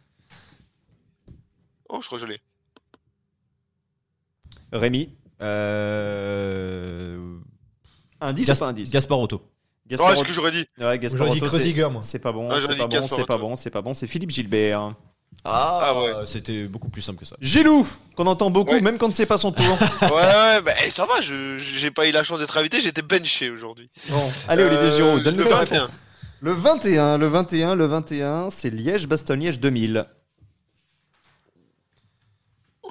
Oh, 1.90 2.00
je 2.02 2.08
crois 2.08 2.20
que 2.20 2.26
je 2.26 2.32
l'ai. 2.32 2.40
Rémi. 4.72 5.16
Euh... 5.42 7.38
Indice 8.22 8.48
Gas- 8.48 8.54
ou 8.56 8.60
pas 8.60 8.68
indice 8.68 8.92
Gasparotto. 8.92 9.42
Oh, 9.44 9.50
Gaspard 9.88 10.14
est-ce 10.14 10.24
que 10.24 10.34
j'aurais 10.34 10.52
dit 10.52 10.66
Ouais, 10.80 10.98
Gaspard 10.98 11.28
J'aurais 11.28 11.40
dit 11.40 11.44
Otto, 11.46 11.52
c'est- 11.52 11.58
Kreuziger, 11.58 11.90
moi. 11.92 12.02
C'est 12.02 12.20
pas 12.20 12.32
bon, 12.32 12.50
Ah, 12.50 12.56
c'est 12.56 12.62
j'aurais 12.62 12.76
pas 12.78 12.84
dit 12.88 12.96
bon, 12.96 13.02
Gaspard 13.02 13.20
c'est 13.20 13.26
pas 13.26 13.36
Otto. 13.36 13.44
bon, 13.48 13.56
c'est 13.56 13.70
pas 13.70 13.82
bon, 13.82 13.94
c'est 13.94 14.08
Philippe 14.08 14.32
Gilbert. 14.32 14.96
Ah, 15.44 15.80
Ah 15.84 16.00
ouais. 16.02 16.26
C'était 16.26 16.64
beaucoup 16.68 16.90
plus 16.90 17.02
simple 17.02 17.20
que 17.20 17.26
ça. 17.26 17.36
Gilou, 17.42 17.86
qu'on 18.16 18.26
entend 18.26 18.50
beaucoup, 18.50 18.72
Ouais. 18.74 18.82
même 18.82 18.98
quand 18.98 19.12
c'est 19.14 19.26
pas 19.26 19.38
son 19.38 19.52
tour. 19.52 19.66
Ouais, 20.02 20.10
ouais, 20.12 20.62
bah 20.62 20.72
eh, 20.86 20.90
ça 20.90 21.06
va, 21.06 21.20
je- 21.22 21.58
j'ai 21.58 21.92
pas 21.92 22.08
eu 22.08 22.12
la 22.12 22.24
chance 22.24 22.40
d'être 22.40 22.58
invité, 22.58 22.80
j'étais 22.80 23.02
benché 23.04 23.50
aujourd'hui. 23.52 23.90
Bon, 24.10 24.28
allez 24.48 24.64
Olivier 24.64 24.86
Euh, 24.88 24.96
Giraud, 24.96 25.20
donne-nous 25.20 25.44
Le 25.44 25.50
la 25.50 25.56
21. 25.58 25.82
réponse. 25.82 25.96
Le 26.42 26.52
21, 26.54 27.18
le 27.18 27.28
21, 27.28 27.76
le 27.76 27.86
21, 27.86 28.50
c'est 28.50 28.70
Liège-Bastogne-Liège 28.70 29.60
2000. 29.60 30.06
Eh 32.84 32.88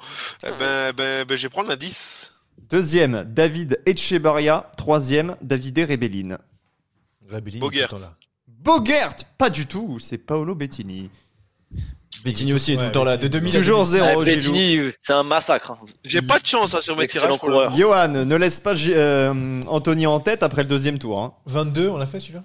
ben, 0.59 0.93
ben, 0.93 1.25
ben, 1.25 1.37
je 1.37 1.43
vais 1.43 1.49
prendre 1.49 1.69
l'indice. 1.69 2.33
Deuxième, 2.69 3.23
David 3.27 3.79
Echebarria. 3.85 4.71
Troisième, 4.77 5.35
Davide 5.41 5.79
Rebellin. 5.89 6.37
Rebelline, 7.29 7.59
Bogert. 7.59 7.89
tout 7.89 7.95
le 7.95 8.01
temps 8.01 8.07
là. 8.07 8.13
Bogert, 8.47 9.15
pas 9.37 9.49
du 9.49 9.67
tout, 9.67 9.99
c'est 9.99 10.17
Paolo 10.17 10.55
Bettini. 10.55 11.09
Bettini 12.23 12.53
aussi 12.53 12.73
est 12.73 12.77
tout 12.77 12.83
le 12.83 12.91
temps 12.91 13.03
là. 13.03 13.17
De 13.17 13.27
Bettini. 13.27 13.51
2000 13.51 13.55
à 13.55 13.59
Toujours 13.59 13.85
2006. 13.85 13.91
zéro, 13.91 14.25
Gilou. 14.25 14.35
Bettini, 14.53 14.91
c'est 15.01 15.13
un 15.13 15.21
massacre. 15.23 15.71
hein. 15.71 15.77
J'ai 16.03 16.21
pas 16.23 16.39
de 16.39 16.45
chance 16.45 16.73
hein, 16.73 16.81
sur 16.81 16.95
mes 16.97 17.03
Excellent 17.03 17.25
tirages. 17.25 17.39
pour 17.39 17.49
le- 17.49 17.53
coureur. 17.55 17.77
Johan, 17.77 18.07
ne 18.25 18.35
laisse 18.35 18.59
pas 18.59 18.73
euh, 18.75 19.61
Anthony 19.67 20.07
en 20.07 20.19
tête 20.19 20.41
après 20.41 20.63
le 20.63 20.67
deuxième 20.69 20.97
tour. 20.97 21.19
hein. 21.21 21.33
22, 21.45 21.89
on 21.89 21.97
l'a 21.97 22.07
fait 22.07 22.19
celui-là? 22.19 22.43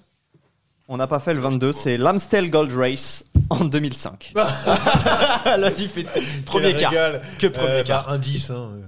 On 0.89 0.97
n'a 0.97 1.07
pas 1.07 1.21
fait 1.21 1.33
le 1.35 1.41
22, 1.41 1.73
c'est 1.73 1.97
l'Amstel 1.97 2.51
Gold 2.51 2.73
Race 2.73 3.25
en 3.51 3.65
2005. 3.65 4.33
Là, 4.35 5.71
il 5.79 5.89
fait 5.89 6.07
premier 6.47 6.75
quart. 6.75 6.91
régal. 6.91 7.23
Que 7.39 7.47
premier 7.49 7.69
Euh, 7.71 7.83
quart. 7.83 8.07
bah, 8.07 8.13
indice, 8.15 8.51
hein. 8.51 8.71
euh. 8.75 8.81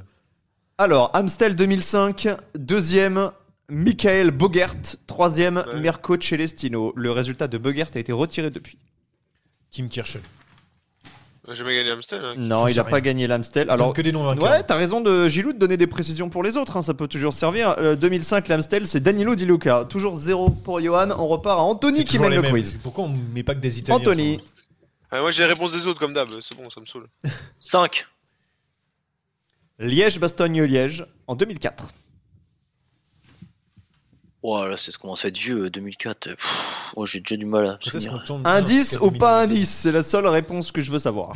Alors, 0.79 1.11
Amstel 1.15 1.55
2005, 1.57 2.29
deuxième, 2.59 3.31
Michael 3.69 4.31
Bogert, 4.31 4.75
troisième, 5.07 5.59
Ouais. 5.73 5.81
Mirko 5.81 6.17
Celestino. 6.21 6.93
Le 6.97 7.11
résultat 7.13 7.49
de 7.49 7.59
Bogert 7.59 7.89
a 7.95 7.99
été 7.99 8.13
retiré 8.13 8.51
depuis. 8.51 8.79
Kim 9.71 9.89
Kirchel. 9.89 10.23
J'ai 11.49 11.57
jamais 11.57 11.75
gagné 11.75 11.91
Amstel. 11.91 12.21
hein. 12.25 12.35
Non, 12.39 12.69
il 12.69 12.77
n'a 12.77 12.85
pas 12.85 13.01
gagné 13.01 13.27
l'Amstel. 13.27 13.63
Alors 13.69 13.75
Alors, 13.87 13.93
que 13.95 14.03
des 14.03 14.13
noms 14.13 14.23
vainqueurs. 14.23 14.49
ouais, 14.49 14.63
t'as 14.63 14.77
raison 14.77 15.01
de 15.01 15.29
Gilou 15.29 15.53
de 15.53 15.59
donner 15.59 15.77
des 15.77 15.89
précisions 15.89 16.29
pour 16.29 16.45
les 16.45 16.57
autres, 16.57 16.77
hein, 16.77 16.83
ça 16.83 16.95
peut 16.95 17.09
toujours 17.09 17.33
servir. 17.33 17.75
Euh, 17.79 17.97
2005, 17.97 18.47
l'Amstel, 18.47 18.87
c'est 18.87 19.01
Danilo 19.01 19.35
Di 19.35 19.45
Luca. 19.45 19.85
Toujours 19.89 20.15
zéro 20.15 20.51
pour 20.51 20.81
Johan. 20.81 21.09
On 21.19 21.27
repart 21.27 21.59
à 21.59 21.63
Anthony 21.63 21.99
C'est 21.99 22.05
qui 22.05 22.11
toujours 22.13 22.27
mène 22.27 22.31
les 22.31 22.37
le 22.37 22.43
mêmes. 22.43 22.53
quiz. 22.53 22.79
Pourquoi 22.81 23.05
on 23.05 23.13
met 23.35 23.43
pas 23.43 23.57
que 23.57 23.61
des 23.61 23.77
Italiens 23.81 23.99
Anthony, 24.01 24.39
Ah, 25.15 25.21
moi 25.21 25.31
j'ai 25.31 25.43
les 25.43 25.49
réponses 25.51 25.73
des 25.73 25.87
autres 25.87 26.01
comme 26.01 26.15
d'hab, 26.15 26.29
c'est 26.41 26.57
bon, 26.57 26.69
ça 26.71 26.81
me 26.81 26.87
saoule. 26.87 27.07
5. 27.61 28.07
Liège-Bastogne-Liège 29.79 31.07
en 31.27 31.35
2004. 31.37 31.87
Oh 34.45 34.67
là, 34.67 34.77
c'est 34.77 34.91
ce 34.91 34.99
commence 34.99 35.25
à 35.25 35.29
être 35.29 35.39
vieux, 35.39 35.65
euh, 35.67 35.71
2004. 35.71 36.27
euh, 36.29 36.35
pff, 36.35 36.93
oh, 36.97 37.07
j'ai 37.07 37.21
déjà 37.21 37.37
du 37.37 37.47
mal 37.47 37.67
à 37.67 37.73
me 37.75 37.79
souvenir. 37.81 38.25
Indice 38.45 38.97
ou 39.01 39.11
pas 39.13 39.47
2002. 39.47 39.55
indice? 39.55 39.71
C'est 39.71 39.93
la 39.93 40.03
seule 40.03 40.27
réponse 40.27 40.73
que 40.73 40.81
je 40.83 40.91
veux 40.91 40.99
savoir. 40.99 41.33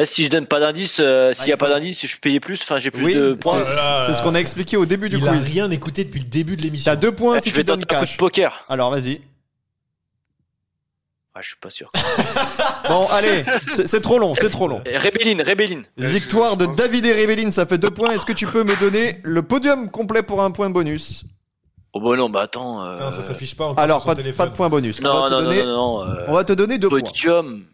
Eh, 0.00 0.04
si 0.04 0.24
je 0.24 0.30
donne 0.30 0.46
pas 0.46 0.60
d'indice, 0.60 0.98
euh, 1.00 1.32
s'il 1.32 1.44
Ah, 1.44 1.48
y 1.48 1.52
a 1.52 1.54
il 1.56 1.58
pas 1.58 1.68
d'indice, 1.70 2.06
je 2.06 2.18
payais 2.20 2.38
plus, 2.38 2.60
enfin 2.62 2.78
j'ai 2.78 2.92
plus 2.92 3.04
Oui, 3.06 3.14
de 3.14 3.32
c'est- 3.34 3.40
points. 3.40 3.64
C'est 4.06 4.12
ce 4.12 4.22
qu'on 4.22 4.36
a 4.36 4.38
expliqué 4.40 4.76
au 4.76 4.86
début 4.86 5.08
du 5.08 5.16
Il 5.18 5.26
a 5.26 5.32
quiz. 5.32 5.44
rien 5.50 5.68
écouté 5.72 6.04
depuis 6.04 6.20
le 6.20 6.26
début 6.26 6.56
de 6.56 6.62
l'émission. 6.62 6.92
T'as 6.92 6.96
deux 6.96 7.10
points 7.12 7.38
Eh, 7.38 7.40
si 7.40 7.50
je 7.50 7.54
vais 7.56 7.62
tu 7.62 7.66
donnes 7.66 7.80
tenter 7.80 7.96
un 7.96 7.98
coup 8.00 8.04
de 8.04 8.10
cash. 8.10 8.16
poker. 8.18 8.64
Alors 8.68 8.90
vas-y. 8.92 9.20
Ah, 11.38 11.40
je 11.40 11.48
suis 11.50 11.56
pas 11.60 11.70
sûr. 11.70 11.92
Bon, 12.88 13.06
allez, 13.12 13.44
c'est 13.86 14.00
trop 14.00 14.18
long, 14.18 14.34
c'est 14.34 14.50
trop 14.50 14.66
long. 14.66 14.80
Eh, 14.86 14.96
Rébelline, 14.96 15.40
Rébelline. 15.42 15.84
Victoire 15.96 16.52
je 16.58 16.64
de 16.66 16.74
David 16.74 17.04
et 17.06 17.12
Rébelline, 17.12 17.52
ça 17.52 17.64
fait 17.66 17.78
deux 17.78 17.90
points. 17.90 18.10
Est-ce 18.10 18.24
que 18.26 18.32
tu 18.32 18.46
peux 18.46 18.64
me 18.64 18.74
donner 18.80 19.20
le 19.22 19.42
podium 19.42 19.88
complet 19.90 20.22
pour 20.24 20.42
un 20.42 20.50
point 20.50 20.68
bonus 20.70 21.24
Oh 21.92 22.00
bah 22.00 22.16
non, 22.16 22.28
bah 22.28 22.42
attends. 22.42 22.82
euh, 22.84 22.98
Non, 22.98 23.12
ça 23.12 23.22
s'affiche 23.22 23.54
pas 23.56 23.66
encore 23.66 23.78
Alors, 23.84 24.04
pas 24.04 24.14
de, 24.14 24.22
téléphone. 24.22 24.46
pas 24.46 24.50
de 24.50 24.56
point 24.56 24.68
bonus. 24.68 24.98
on, 25.00 25.04
Non, 25.04 25.20
va 25.22 25.28
te 25.28 25.32
non, 25.34 25.40
non, 25.42 25.44
donner, 25.48 25.64
non, 25.64 25.72
non. 26.04 26.10
euh, 26.10 26.24
on 26.28 26.32
va 26.32 26.44
te 26.44 26.52
donner 26.54 26.78
deux 26.78 26.88
points. 26.88 27.00
Podium. 27.02 27.64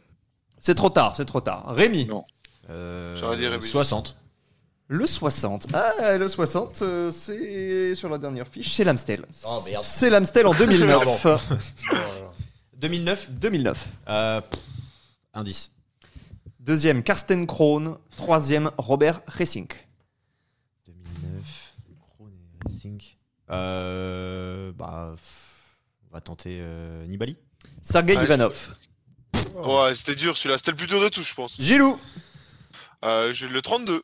C'est 0.60 0.74
trop 0.74 0.90
tard, 0.90 1.14
c'est 1.16 1.24
trop 1.24 1.40
tard. 1.40 1.64
Rémi, 1.68 2.04
Non. 2.06 2.24
Euh, 2.70 3.14
J'aurais 3.16 3.36
dit 3.36 3.46
Rébellion. 3.46 3.60
60. 3.70 4.16
le 4.88 5.06
60. 5.06 5.66
Ah, 5.74 6.16
le 6.16 6.28
60, 6.28 6.82
euh, 6.82 7.10
c'est 7.12 7.94
sur 7.94 8.08
la 8.08 8.18
dernière 8.18 8.46
fiche, 8.48 8.72
c'est 8.72 8.84
l'Amstel. 8.84 9.24
Oh. 9.46 9.62
C'est 9.82 10.10
l'Amstel 10.10 10.46
en 10.46 10.52
2009. 10.58 11.26
2009 12.88 13.30
2009. 13.30 13.88
euh, 14.08 14.40
pff, 14.42 14.60
Indice. 15.32 15.72
Deuxième, 16.60 17.02
Karsten 17.02 17.46
Krohn. 17.46 17.96
Troisième, 18.18 18.70
Robert 18.76 19.22
Racing. 19.26 19.66
2009. 20.86 21.74
Krohn 21.98 22.30
et 22.30 22.68
Racing. 22.68 23.02
Euh, 23.50 24.70
bah, 24.72 25.12
pff, 25.14 25.66
on 26.10 26.14
va 26.14 26.20
tenter 26.20 26.58
euh, 26.60 27.06
Nibali. 27.06 27.38
Sergei 27.80 28.16
Ouais, 28.18 28.24
Ivanov. 28.24 28.76
Ouais, 29.54 29.94
c'était 29.94 30.14
dur 30.14 30.36
celui-là, 30.36 30.58
c'était 30.58 30.72
le 30.72 30.76
plus 30.76 30.86
dur 30.86 31.00
de 31.00 31.08
tous, 31.08 31.22
je 31.26 31.34
pense. 31.34 31.58
Gilou. 31.58 31.98
Euh, 33.04 33.32
j'ai 33.32 33.48
le 33.48 33.62
32. 33.62 34.02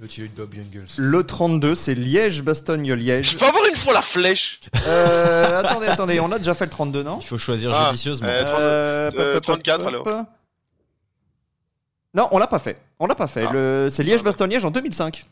Le 0.00 0.08
tiré 0.08 0.28
de 0.28 0.32
Bob 0.34 0.54
Jungels. 0.54 0.86
Le 0.96 1.22
32, 1.24 1.74
c'est 1.74 1.94
Liège-Bastogne-Liège. 1.94 3.32
Je 3.32 3.36
peux 3.36 3.44
avoir 3.44 3.64
une 3.66 3.76
fois 3.76 3.92
la 3.92 4.00
flèche 4.00 4.60
Euh, 4.86 5.60
attendez, 5.62 5.86
attendez, 5.88 6.20
on 6.20 6.32
a 6.32 6.38
déjà 6.38 6.54
fait 6.54 6.64
le 6.64 6.70
32, 6.70 7.02
non 7.02 7.18
Il 7.20 7.26
faut 7.26 7.36
choisir 7.36 7.70
Ah, 7.74 7.90
judicieusement. 7.90 8.26
euh, 8.30 8.44
32. 8.44 8.62
Euh, 8.62 9.10
Euh, 9.10 9.10
pop, 9.10 9.32
pop, 9.34 9.42
34 9.42 9.78
pop, 9.78 9.88
alors. 10.06 10.24
Non, 12.14 12.28
on 12.32 12.38
l'a 12.38 12.46
pas 12.46 12.58
fait. 12.58 12.78
On 12.98 13.06
l'a 13.06 13.14
pas 13.14 13.26
fait. 13.26 13.44
Ah. 13.46 13.52
Le- 13.52 13.88
C'est 13.90 14.02
Liège-Bastogne-Liège 14.02 14.64
en 14.64 14.70
2005. 14.70 15.26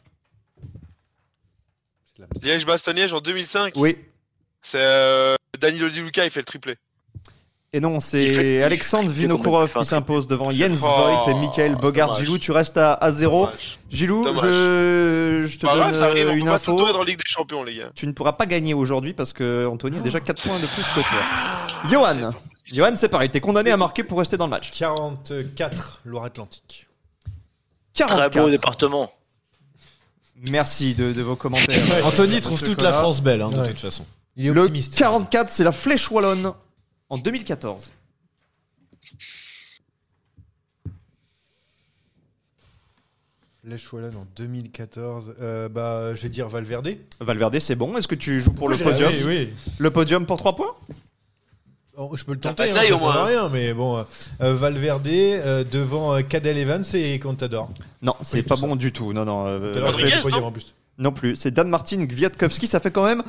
Liège-Bastogne-Liège 2.43 3.13
en 3.15 3.21
2005. 3.21 3.73
Oui. 3.77 3.97
C'est 4.61 4.79
euh, 4.83 5.35
Danilo 5.59 5.89
Di 5.89 6.01
Luca, 6.03 6.25
il 6.25 6.31
fait 6.31 6.41
le 6.41 6.45
triplé. 6.45 6.77
Et 7.75 7.81
non, 7.81 8.01
c'est 8.01 8.63
Alexandre 8.63 9.11
Vinokourov 9.11 9.75
qui 9.75 9.85
s'impose 9.85 10.27
devant 10.27 10.51
Jens 10.53 10.81
Oh, 10.83 10.87
Voigt 10.87 11.25
et 11.31 11.35
Michael 11.35 11.77
Bogart. 11.77 12.09
dommage. 12.09 12.25
Gilou, 12.25 12.39
tu 12.39 12.51
restes 12.51 12.79
à, 12.79 12.95
à 12.95 13.13
zéro. 13.13 13.45
Dommage. 13.45 13.79
Gilou, 13.91 14.25
Dommage. 14.25 14.43
je, 14.43 15.45
je 15.47 15.59
te 15.59 15.67
Pas 15.67 15.73
donne 15.73 15.81
grave, 15.83 15.95
ça 15.95 16.07
arrive, 16.07 16.29
euh, 16.29 16.35
une 16.35 16.49
info. 16.49 16.79
temps 16.79 16.89
être 16.89 16.99
en 16.99 17.03
Ligue 17.03 17.19
des 17.19 17.25
Champions, 17.27 17.63
les 17.65 17.77
gars. 17.77 17.91
Tu 17.95 18.07
ne 18.07 18.13
pourras 18.13 18.33
pas 18.33 18.47
gagner 18.47 18.73
aujourd'hui 18.73 19.13
parce 19.13 19.35
que 19.35 19.67
Anthony 19.67 19.99
a 19.99 20.01
déjà 20.01 20.19
4 20.21 20.43
points 20.49 20.59
de 20.59 20.67
plus 20.67 20.83
que 20.85 21.01
toi. 21.01 21.19
Johan, 21.91 22.31
Johan, 22.73 22.93
c'est 22.97 23.11
pareil, 23.11 23.29
t'es 23.29 23.41
condamné 23.41 23.71
à 23.71 23.77
marquer 23.77 24.03
pour 24.03 24.19
rester 24.19 24.39
dans 24.39 24.47
le 24.47 24.51
match. 24.51 24.71
44, 24.71 26.01
Loire-Atlantique. 26.07 26.87
Très 27.95 28.07
44. 28.07 28.33
beau 28.45 28.49
département. 28.51 29.11
Merci 30.51 30.95
de, 30.95 31.13
de 31.13 31.21
vos 31.23 31.37
commentaires. 31.37 31.83
Anthony 32.07 32.41
trouve 32.41 32.63
toute 32.63 32.81
la. 32.81 32.93
France 32.95 33.21
belle, 33.21 33.43
hein, 33.43 33.51
de 33.51 33.67
toute 33.67 33.81
façon. 33.81 34.07
Il 34.37 34.47
est 34.47 34.53
Le 34.53 34.63
optimiste. 34.63 34.97
44, 34.97 35.51
c'est 35.51 35.65
la 35.65 35.73
Flèche 35.73 36.11
Wallonne 36.11 36.53
en 37.11 37.19
2014. 37.19 37.93
Flèche 43.65 43.93
Wallonne 43.93 44.17
en 44.17 44.27
2014. 44.37 45.35
Euh, 45.41 45.69
bah, 45.69 46.15
je 46.15 46.23
vais 46.23 46.29
dire 46.29 46.49
Valverde. 46.49 46.97
Valverde, 47.21 47.59
c'est 47.59 47.75
bon. 47.75 47.97
Est-ce 47.97 48.09
que 48.09 48.15
tu 48.15 48.41
joues 48.41 48.53
pour 48.53 48.69
le 48.69 48.77
podium 48.77 49.11
oui, 49.13 49.23
oui. 49.27 49.53
Le 49.79 49.91
podium 49.91 50.25
pour 50.27 50.37
3 50.39 50.55
points 50.57 50.75
Oh, 52.01 52.15
je 52.17 52.25
peux 52.25 52.33
le 52.33 52.39
tenter. 52.39 52.63
Hein, 52.63 52.67
au 52.67 52.69
ça 52.69 52.97
moins. 52.97 53.25
rien, 53.25 53.49
mais 53.49 53.75
bon. 53.75 53.97
euh, 53.99 54.03
euh, 54.41 54.55
Valverde 54.55 55.09
euh, 55.09 55.65
devant 55.65 56.15
euh, 56.15 56.23
Cadel 56.23 56.57
Evans 56.57 56.85
et 56.95 57.19
Contador. 57.19 57.71
Non, 58.03 58.15
c'est 58.23 58.45
pas 58.45 58.55
ça. 58.57 58.65
bon 58.67 58.77
du 58.77 58.93
tout. 58.93 59.13
Non, 59.13 59.25
non. 59.25 59.47
euh, 59.49 59.73
Rodriguez, 59.85 60.15
non 60.31 60.45
en 60.45 60.53
plus. 60.53 60.75
non 60.97 61.11
plus. 61.11 61.35
C'est 61.35 61.51
Dan 61.51 61.69
Martin 61.69 62.07
Kwiatkowski. 62.07 62.69
Ça 62.69 62.79
fait 62.79 62.93
quand 62.93 63.05
même 63.05 63.25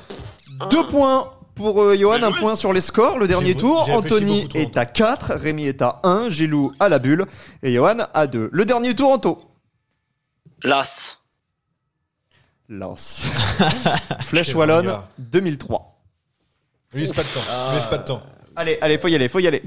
2 0.70 0.88
points 0.90 1.34
pour 1.56 1.82
euh, 1.82 1.96
Johan, 1.98 2.22
un 2.24 2.32
point 2.32 2.56
sur 2.56 2.72
les 2.74 2.82
scores. 2.82 3.18
Le 3.20 3.28
dernier 3.28 3.50
J'ai- 3.50 3.58
tour, 3.58 3.84
j'ai 3.86 3.94
réfléchi 3.94 4.16
Anthony 4.16 4.42
beaucoup 4.44 4.48
trop 4.50 4.60
est 4.60 4.78
à 4.78 4.86
4, 4.86 5.34
Rémi 5.36 5.66
est 5.68 5.82
à 5.82 6.00
1, 6.04 6.30
Gilou 6.30 6.72
à 6.80 6.90
la 6.90 7.00
bulle 7.00 7.26
et 7.64 7.74
Johan 7.74 7.98
à 8.14 8.28
2. 8.28 8.50
Le 8.52 8.66
dernier 8.66 8.96
tour, 8.96 9.12
Anto. 9.12 9.40
Las. 10.64 11.22
Lance. 12.70 13.22
Flèche 14.22 14.54
Wallonne, 14.54 14.88
regard. 14.88 15.08
2003. 15.18 16.00
Ne 16.94 17.00
laisse 17.00 17.14
pas 17.14 17.24
de 17.24 17.28
temps. 17.28 17.70
Ne 17.72 17.76
laisse 17.76 17.86
pas 17.88 17.98
de 17.98 18.04
temps. 18.04 18.22
Allez, 18.56 18.78
allez, 18.82 18.98
faut 18.98 19.08
y 19.08 19.16
aller, 19.16 19.28
faut 19.30 19.40
y 19.40 19.48
aller. 19.48 19.64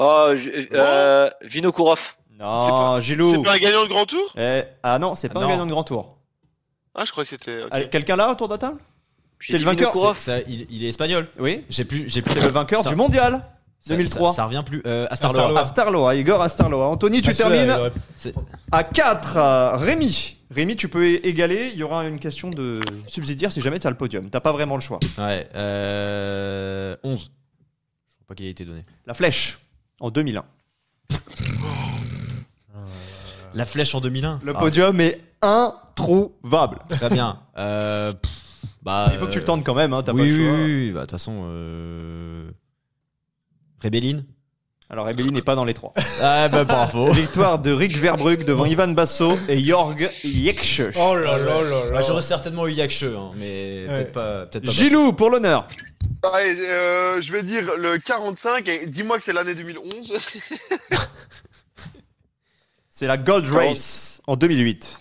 Oh, 0.00 0.32
je- 0.34 0.68
euh, 0.74 1.30
Vinokourov. 1.42 2.14
Non, 2.38 2.60
C'est 2.64 2.70
pas- 2.70 3.00
Gilou. 3.00 3.30
C'est 3.30 3.42
pas 3.42 3.54
un 3.54 3.58
gagnant 3.58 3.82
de 3.82 3.88
grand 3.88 4.06
tour? 4.06 4.32
Eh, 4.36 4.62
ah 4.84 4.98
non, 5.00 5.16
c'est 5.16 5.28
pas 5.28 5.40
Ah 5.40 5.42
un 5.42 5.46
non. 5.46 5.50
gagnant 5.50 5.66
de 5.66 5.70
grand 5.72 5.82
tour. 5.84 6.16
Ah, 6.94 7.04
je 7.04 7.10
crois 7.10 7.24
que 7.24 7.30
c'était. 7.30 7.62
ok. 7.64 7.68
Allez, 7.72 7.88
Quelqu'un 7.88 8.14
là 8.16 8.30
autour 8.30 8.46
de 8.48 8.54
la 8.54 8.58
table? 8.58 8.78
C'est 9.40 9.58
le 9.58 9.64
vainqueur. 9.64 10.16
Ça, 10.16 10.40
il, 10.48 10.66
il 10.70 10.84
est 10.84 10.88
espagnol. 10.88 11.28
Oui. 11.38 11.64
J'ai 11.68 11.84
plus, 11.84 12.08
j'ai 12.08 12.22
plus 12.22 12.32
C'est 12.34 12.40
le 12.40 12.48
vainqueur 12.48 12.82
Ça- 12.82 12.90
du 12.90 12.96
mondial 12.96 13.44
ça- 13.80 13.90
2003. 13.94 14.30
Ça, 14.30 14.36
ça 14.36 14.44
revient 14.46 14.62
plus. 14.66 14.82
Euh, 14.86 15.06
Astarloa. 15.10 15.42
Astarloa. 15.42 15.60
Astarloa, 15.60 16.14
Igor 16.16 16.42
Astarloa. 16.42 16.86
Anthony, 16.88 17.22
tu 17.22 17.32
termines 17.32 17.74
C'est- 18.16 18.34
à 18.72 18.82
4. 18.84 19.36
euh, 19.36 19.76
Rémi. 19.76 20.36
Rémi, 20.50 20.76
tu 20.76 20.88
peux 20.88 21.06
égaler. 21.06 21.70
Il 21.74 21.78
y 21.78 21.82
aura 21.82 22.04
une 22.06 22.18
question 22.18 22.48
de 22.50 22.80
subsidiaire 23.06 23.52
si 23.52 23.60
jamais 23.60 23.78
tu 23.78 23.86
as 23.86 23.90
le 23.90 23.96
podium. 23.96 24.30
T'as 24.30 24.40
pas 24.40 24.52
vraiment 24.52 24.74
le 24.76 24.80
choix. 24.80 24.98
Ouais. 25.18 25.46
Euh, 25.54 26.96
11. 27.04 27.30
Je 28.08 28.14
crois 28.14 28.26
pas 28.28 28.34
qu'il 28.34 28.46
ait 28.46 28.50
été 28.50 28.64
donné. 28.64 28.84
La 29.06 29.14
flèche 29.14 29.58
en 30.00 30.10
2001. 30.10 30.44
La 33.54 33.64
flèche 33.64 33.94
en 33.94 34.00
2001. 34.00 34.38
Le 34.44 34.52
Ah, 34.54 34.58
podium 34.58 35.00
est 35.00 35.20
introuvable. 35.42 36.78
Très 36.88 37.08
bien. 37.10 37.40
Euh, 37.56 38.12
pff, 38.12 38.30
bah, 38.82 39.10
Il 39.12 39.18
faut 39.18 39.26
que 39.26 39.32
tu 39.32 39.38
le 39.38 39.44
tentes 39.44 39.64
quand 39.64 39.74
même. 39.74 39.92
Hein, 39.92 40.02
T'as 40.02 40.12
oui, 40.12 40.20
pas 40.20 40.26
le 40.26 40.36
choix. 40.36 40.58
oui, 40.58 40.74
oui. 40.86 40.90
Bah, 40.92 41.00
de 41.00 41.04
toute 41.06 41.10
façon. 41.12 41.42
Euh... 41.44 42.50
Rébelline. 43.80 44.24
Alors, 44.90 45.06
Emeline 45.10 45.32
n'est 45.34 45.42
pas 45.42 45.54
dans 45.54 45.66
les 45.66 45.74
trois. 45.74 45.92
Ah, 46.22 46.48
bah, 46.48 46.64
bravo. 46.64 47.12
Victoire 47.12 47.58
de 47.58 47.70
Rick 47.72 47.96
Verbrugge 47.96 48.44
devant 48.46 48.64
Ivan 48.64 48.88
Basso 48.88 49.38
et 49.48 49.58
Jorg 49.60 50.10
Jeksch. 50.24 50.80
Oh 50.98 51.14
là 51.14 51.36
là 51.36 51.62
là 51.62 51.84
là. 51.90 51.96
Ah, 51.98 52.00
J'aurais 52.00 52.22
certainement 52.22 52.66
eu 52.66 52.72
Yakche, 52.72 53.02
hein, 53.04 53.32
mais 53.36 53.84
Ouais. 53.86 53.94
peut-être 53.94 54.12
pas. 54.12 54.46
Peut 54.46 54.60
pas 54.62 54.70
Gilou 54.70 55.12
pour 55.12 55.28
l'honneur. 55.30 55.68
Allez, 56.22 56.56
euh, 56.58 57.20
je 57.20 57.30
vais 57.32 57.42
dire 57.42 57.64
le 57.76 57.98
45 57.98 58.66
et 58.68 58.86
dis-moi 58.86 59.18
que 59.18 59.22
c'est 59.22 59.32
l'année 59.34 59.54
2011. 59.54 60.12
C'est 62.90 63.06
la 63.06 63.16
Gold 63.16 63.46
Race 63.48 64.20
en 64.26 64.34
2008. 64.34 64.98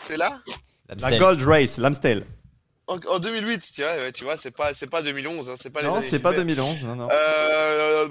c'est 0.00 0.16
là? 0.16 0.40
La. 0.88 1.18
Gold 1.18 1.42
Race, 1.42 1.76
l'Amstel. 1.76 2.24
En, 2.88 2.96
en 2.96 3.18
2008, 3.18 3.72
tu 3.74 3.82
vois, 3.82 4.12
tu 4.12 4.24
vois 4.24 4.36
c'est 4.36 4.50
pas, 4.50 4.72
c'est 4.74 4.86
pas 4.86 5.02
2011, 5.02 5.48
hein, 5.50 5.54
c'est 5.60 5.70
pas 5.70 5.82
les 5.82 5.88
Non, 5.88 5.94
années 5.96 6.06
c'est 6.08 6.18
pas 6.20 6.30
super. 6.30 6.44
2011. 6.44 6.84
Non, 6.84 6.96
non. 6.96 7.08
Euh... 7.10 8.06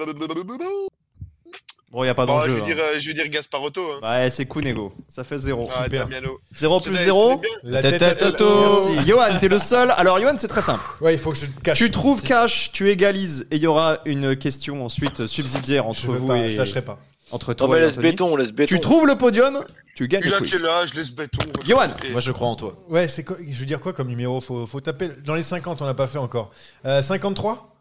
Bon, 1.92 2.04
il 2.04 2.08
n'y 2.08 2.10
a 2.10 2.14
pas 2.16 2.26
Bon, 2.26 2.34
d'enjeu. 2.36 2.50
je, 2.50 2.56
vais 2.56 2.62
hein. 2.62 2.66
dire, 2.66 2.78
euh, 2.80 3.00
je 3.00 3.08
vais 3.08 3.14
dire 3.14 3.30
Gasparotto. 3.30 3.82
Hein. 4.04 4.22
Ouais, 4.24 4.30
c'est 4.30 4.46
Kunego. 4.46 4.92
Ça 5.08 5.24
fait 5.24 5.38
0. 5.38 5.70
Ah, 5.74 5.84
super. 5.86 6.08
Damiano. 6.08 6.40
0 6.52 6.80
plus 6.82 6.92
C'était- 6.92 7.06
0. 7.06 7.30
c'était 7.30 7.42
bien. 7.42 7.58
La 7.72 7.82
Tête 7.82 8.00
tête 8.00 8.22
à 8.22 8.32
Toto. 8.32 8.90
Merci. 8.90 9.08
Johan, 9.10 9.40
t'es 9.40 9.48
le 9.48 9.60
seul. 9.60 9.94
Alors, 9.96 10.20
Johan, 10.20 10.34
c'est 10.38 10.50
très 10.50 10.62
simple. 10.62 10.84
Ouais, 11.00 11.14
il 11.14 11.20
faut 11.20 11.32
que 11.32 11.38
je 11.38 11.46
cache. 11.64 11.78
Tu 11.78 11.92
trouves 11.92 12.22
cash, 12.22 12.72
tu 12.74 12.90
égalises 12.90 13.48
et 13.50 13.56
il 13.56 13.62
y 13.62 13.68
aura 13.68 14.00
une 14.04 14.36
question 14.36 14.84
ensuite 14.84 15.26
subsidiaire 15.26 15.88
entre 15.88 16.02
Je 16.02 16.08
veux 16.08 16.18
vous 16.18 16.28
pas, 16.28 16.38
et 16.38 16.52
je 16.52 16.58
lâcherai 16.58 16.82
pas. 16.82 17.00
Entre 17.32 17.50
Non, 17.52 17.56
toi 17.56 17.68
mais 17.70 17.78
et 17.78 17.82
laisse 17.82 17.94
Anthony. 17.94 18.12
béton, 18.12 18.36
laisse 18.36 18.52
béton. 18.52 18.76
Tu 18.76 18.80
trouves 18.80 19.08
le 19.08 19.18
podium, 19.18 19.64
tu 19.96 20.08
gagnes 20.08 20.22
Il 20.24 20.30
le 20.30 20.36
a 20.36 20.40
quiz. 20.40 20.52
quel 20.52 20.66
âge 20.66 20.94
Laisse 20.94 21.12
béton. 21.12 21.44
Johan. 21.66 21.90
Et- 22.06 22.12
Moi, 22.12 22.20
je 22.22 22.32
crois 22.32 22.48
en 22.48 22.56
toi. 22.56 22.78
Ouais, 22.90 23.08
c'est 23.08 23.24
quoi 23.24 23.38
Je 23.40 23.60
veux 23.60 23.66
dire 23.66 23.80
quoi 23.80 23.94
comme 23.94 24.08
numéro? 24.10 24.40
Faut, 24.42 24.66
faut 24.68 24.82
taper 24.82 25.10
dans 25.26 25.36
les 25.36 25.44
50, 25.44 25.82
on 25.82 25.86
n'a 25.86 25.94
pas 25.94 26.08
fait 26.08 26.18
encore. 26.20 26.52
Euh, 26.86 27.02
53 27.02 27.72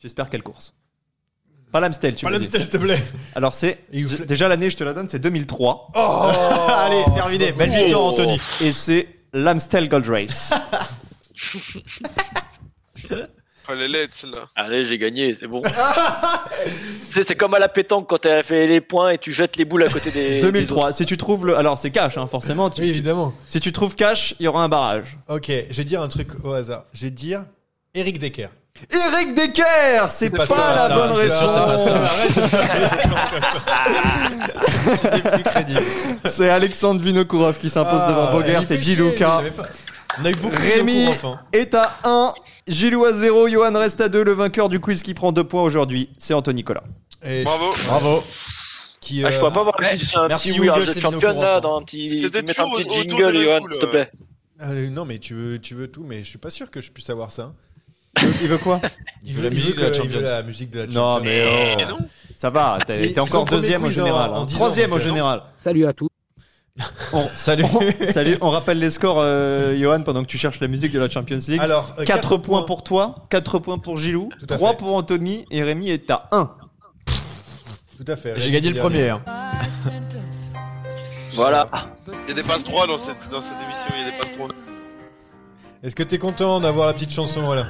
J'espère 0.00 0.30
quelle 0.30 0.42
course? 0.42 0.74
Pas 1.70 1.80
l'Amstel, 1.80 2.14
tu 2.16 2.24
Pas 2.24 2.30
m'as 2.30 2.38
dit. 2.38 2.44
l'Amstel, 2.44 2.62
s'il 2.62 2.70
te 2.70 2.76
plaît. 2.76 3.02
Alors 3.34 3.54
c'est 3.54 3.84
Et 3.92 4.02
déjà 4.04 4.46
l'année, 4.48 4.68
je 4.68 4.76
te 4.76 4.84
la 4.84 4.92
donne, 4.92 5.08
c'est 5.08 5.18
2003. 5.20 5.88
Oh 5.94 5.98
Allez, 6.68 7.04
terminé. 7.14 7.52
Belle 7.52 7.68
possible. 7.68 7.84
victoire, 7.86 8.04
Anthony. 8.12 8.40
Et 8.60 8.72
c'est 8.72 9.08
l'Amstel 9.32 9.88
Gold 9.88 10.08
Race. 10.08 10.52
Fallait 13.64 13.86
l'être, 13.88 14.12
celle-là. 14.14 14.40
Allez, 14.56 14.82
j'ai 14.84 14.98
gagné, 14.98 15.32
c'est 15.34 15.46
bon. 15.46 15.62
c'est 17.10 17.34
comme 17.36 17.54
à 17.54 17.58
la 17.60 17.68
pétanque 17.68 18.08
quand 18.08 18.18
t'as 18.18 18.42
fait 18.42 18.66
les 18.66 18.80
points 18.80 19.10
et 19.10 19.18
tu 19.18 19.32
jettes 19.32 19.56
les 19.56 19.64
boules 19.64 19.84
à 19.84 19.88
côté 19.88 20.10
des. 20.10 20.40
2003. 20.40 20.92
Si 20.92 21.06
tu 21.06 21.16
trouves 21.16 21.46
le. 21.46 21.56
Alors, 21.56 21.78
c'est 21.78 21.90
cash, 21.90 22.18
hein, 22.18 22.26
forcément. 22.26 22.70
Tu- 22.70 22.80
Oui, 22.82 22.88
évidemment. 22.88 23.32
Si 23.48 23.60
tu 23.60 23.70
trouves 23.72 23.94
cash, 23.94 24.34
il 24.40 24.44
y 24.44 24.48
aura 24.48 24.64
un 24.64 24.68
barrage. 24.68 25.16
Ok, 25.28 25.46
je 25.48 25.76
vais 25.76 25.84
dire 25.84 26.02
un 26.02 26.08
truc 26.08 26.30
au 26.44 26.52
hasard. 26.52 26.84
Je 26.92 27.04
vais 27.04 27.10
dire 27.10 27.44
Eric 27.94 28.18
Decker. 28.18 28.48
Eric 28.90 29.34
Decker 29.34 30.06
C'est 30.08 30.30
pas, 30.30 30.46
pas 30.46 30.74
la 30.74 30.88
ça, 30.88 30.94
bonne 30.94 31.12
sûr, 31.12 31.20
réponse. 31.20 31.52
c'est 36.24 36.30
C'est 36.30 36.50
Alexandre 36.50 37.00
Vinokourov 37.02 37.58
qui 37.58 37.70
s'impose 37.70 38.00
Ah, 38.04 38.08
devant 38.10 38.32
Bogert 38.32 38.62
et 38.70 38.82
chier, 38.82 38.96
On 40.20 40.24
a 40.24 40.30
eu 40.30 40.34
beaucoup 40.34 40.56
de 40.56 40.60
Rémi 40.60 41.06
hein. 41.24 41.40
est 41.52 41.74
à 41.74 41.94
1, 42.04 42.34
Gilou 42.68 43.04
à 43.04 43.12
0, 43.12 43.48
Johan 43.48 43.72
reste 43.74 44.00
à 44.00 44.08
2. 44.08 44.22
Le 44.22 44.32
vainqueur 44.32 44.68
du 44.68 44.78
quiz 44.80 45.02
qui 45.02 45.14
prend 45.14 45.32
2 45.32 45.44
points 45.44 45.62
aujourd'hui, 45.62 46.10
c'est 46.18 46.34
Anthony 46.34 46.56
Nicolas. 46.56 46.82
Et- 47.24 47.44
Bravo. 47.44 47.72
Bravo. 47.86 48.24
Qui, 49.00 49.24
Ah, 49.24 49.30
je 49.30 49.36
euh, 49.36 49.40
pourrais 49.40 49.52
pas 49.52 49.60
avoir 49.60 49.74
un 49.80 49.84
petit, 49.96 50.16
un 50.16 50.28
merci 50.28 50.50
petit 50.50 50.60
We 50.60 50.68
Are 50.68 50.78
the 50.80 51.00
Champion 51.00 51.40
là, 51.40 51.60
dans 51.60 51.78
un 51.78 51.82
petit. 51.82 52.18
C'était 52.18 52.42
mettre 52.42 52.60
un 52.60 52.70
petit 52.70 52.82
autour 52.82 53.02
de 53.04 53.08
jingle, 53.08 53.42
Johan, 53.44 53.60
s'il 53.68 53.78
te 53.80 53.86
plaît. 53.86 54.10
euh, 54.62 54.88
non, 54.90 55.04
mais 55.04 55.18
tu 55.18 55.34
veux, 55.34 55.58
tu 55.58 55.74
veux 55.74 55.88
tout, 55.88 56.04
mais 56.06 56.22
je 56.22 56.28
suis 56.28 56.38
pas 56.38 56.50
sûr 56.50 56.70
que 56.70 56.80
je 56.80 56.92
puisse 56.92 57.10
avoir 57.10 57.30
ça. 57.32 57.52
Il 58.42 58.48
veut 58.48 58.58
quoi? 58.58 58.80
Il 59.24 59.32
veut 59.34 59.42
la 59.42 59.50
musique 59.50 59.76
de 59.76 59.80
la 59.82 59.88
il 59.88 59.94
Champions. 59.94 60.18
veut 60.18 60.22
la 60.22 60.42
musique 60.42 60.70
de 60.70 60.80
la 60.80 60.86
Non, 60.86 61.16
Champions. 61.16 61.24
mais 61.24 61.74
oh. 61.76 61.80
Et 61.80 61.86
non 61.86 61.98
ça 62.36 62.50
va, 62.50 62.78
t'es 62.86 63.18
encore 63.20 63.44
deuxième 63.46 63.82
au 63.84 63.86
quiz 63.86 64.00
en- 64.00 64.04
général. 64.04 64.30
en 64.30 64.42
hein. 64.42 64.44
10 64.44 64.54
ans, 64.54 64.58
Troisième 64.58 64.90
au 64.92 64.96
donc, 64.96 65.04
euh, 65.04 65.08
général. 65.08 65.42
Salut 65.54 65.86
à 65.86 65.92
tous. 65.92 66.08
On, 67.12 67.26
Salut. 67.36 67.64
on- 67.64 68.12
salut, 68.12 68.38
on 68.40 68.50
rappelle 68.50 68.78
les 68.78 68.90
scores, 68.90 69.18
euh, 69.20 69.76
Johan, 69.76 70.02
pendant 70.02 70.22
que 70.22 70.26
tu 70.28 70.38
cherches 70.38 70.60
la 70.60 70.68
musique 70.68 70.92
de 70.92 70.98
la 71.00 71.08
Champions 71.10 71.38
League. 71.48 71.60
Alors, 71.60 71.94
euh, 71.98 72.04
4 72.04 72.20
quatre 72.22 72.36
points 72.38 72.62
pour 72.62 72.82
toi, 72.82 73.16
4 73.28 73.58
points 73.58 73.78
pour 73.78 73.98
Gilou, 73.98 74.30
Tout 74.38 74.46
à 74.54 74.56
3 74.56 74.70
fait. 74.70 74.76
pour 74.78 74.94
Anthony 74.94 75.44
et 75.50 75.62
Rémi 75.62 75.90
est 75.90 76.10
à 76.10 76.28
1. 76.32 76.50
Tout 77.98 78.04
à 78.10 78.16
fait. 78.16 78.34
J'ai 78.36 78.50
gagné 78.50 78.70
le 78.70 78.80
premier. 78.80 79.10
hein. 79.10 79.22
Voilà. 81.34 81.68
Il 82.06 82.28
y 82.28 82.32
a 82.32 82.34
des 82.34 82.42
passes 82.42 82.64
droits 82.64 82.86
dans 82.86 82.98
cette, 82.98 83.28
dans 83.30 83.40
cette 83.40 83.60
émission, 83.62 83.90
il 83.94 84.02
y 84.02 84.08
a 84.08 84.10
des 84.10 84.16
passes 84.16 84.32
droits. 84.32 84.48
Est-ce 85.82 85.94
que 85.94 86.02
t'es 86.02 86.18
content 86.18 86.60
d'avoir 86.60 86.86
la 86.86 86.94
petite 86.94 87.12
chanson 87.12 87.42
voilà? 87.42 87.66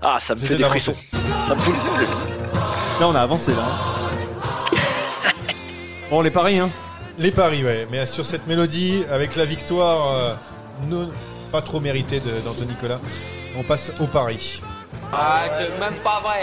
Ah, 0.00 0.18
ça 0.20 0.34
me 0.34 0.40
fait 0.40 0.56
des 0.56 0.64
frissons. 0.64 0.94
Ça 1.46 1.54
me 1.54 1.60
fout 1.60 1.74
le- 1.98 2.04
Là, 3.00 3.08
on 3.08 3.14
a 3.14 3.20
avancé 3.20 3.52
là. 3.54 3.64
Bon, 6.10 6.20
les 6.22 6.30
paris, 6.30 6.58
hein. 6.58 6.70
Les 7.18 7.30
paris, 7.30 7.64
ouais. 7.64 7.86
Mais 7.90 8.06
sur 8.06 8.24
cette 8.24 8.46
mélodie, 8.46 9.04
avec 9.10 9.36
la 9.36 9.44
victoire 9.44 10.14
euh, 10.16 10.34
non, 10.88 11.10
pas 11.50 11.62
trop 11.62 11.80
méritée 11.80 12.20
d'Anthony 12.44 12.68
Nicolas, 12.70 13.00
on 13.56 13.62
passe 13.62 13.92
au 14.00 14.06
pari. 14.06 14.60
Ah, 15.12 15.44
c'est 15.58 15.78
même 15.78 15.94
pas 16.02 16.20
vrai. 16.20 16.42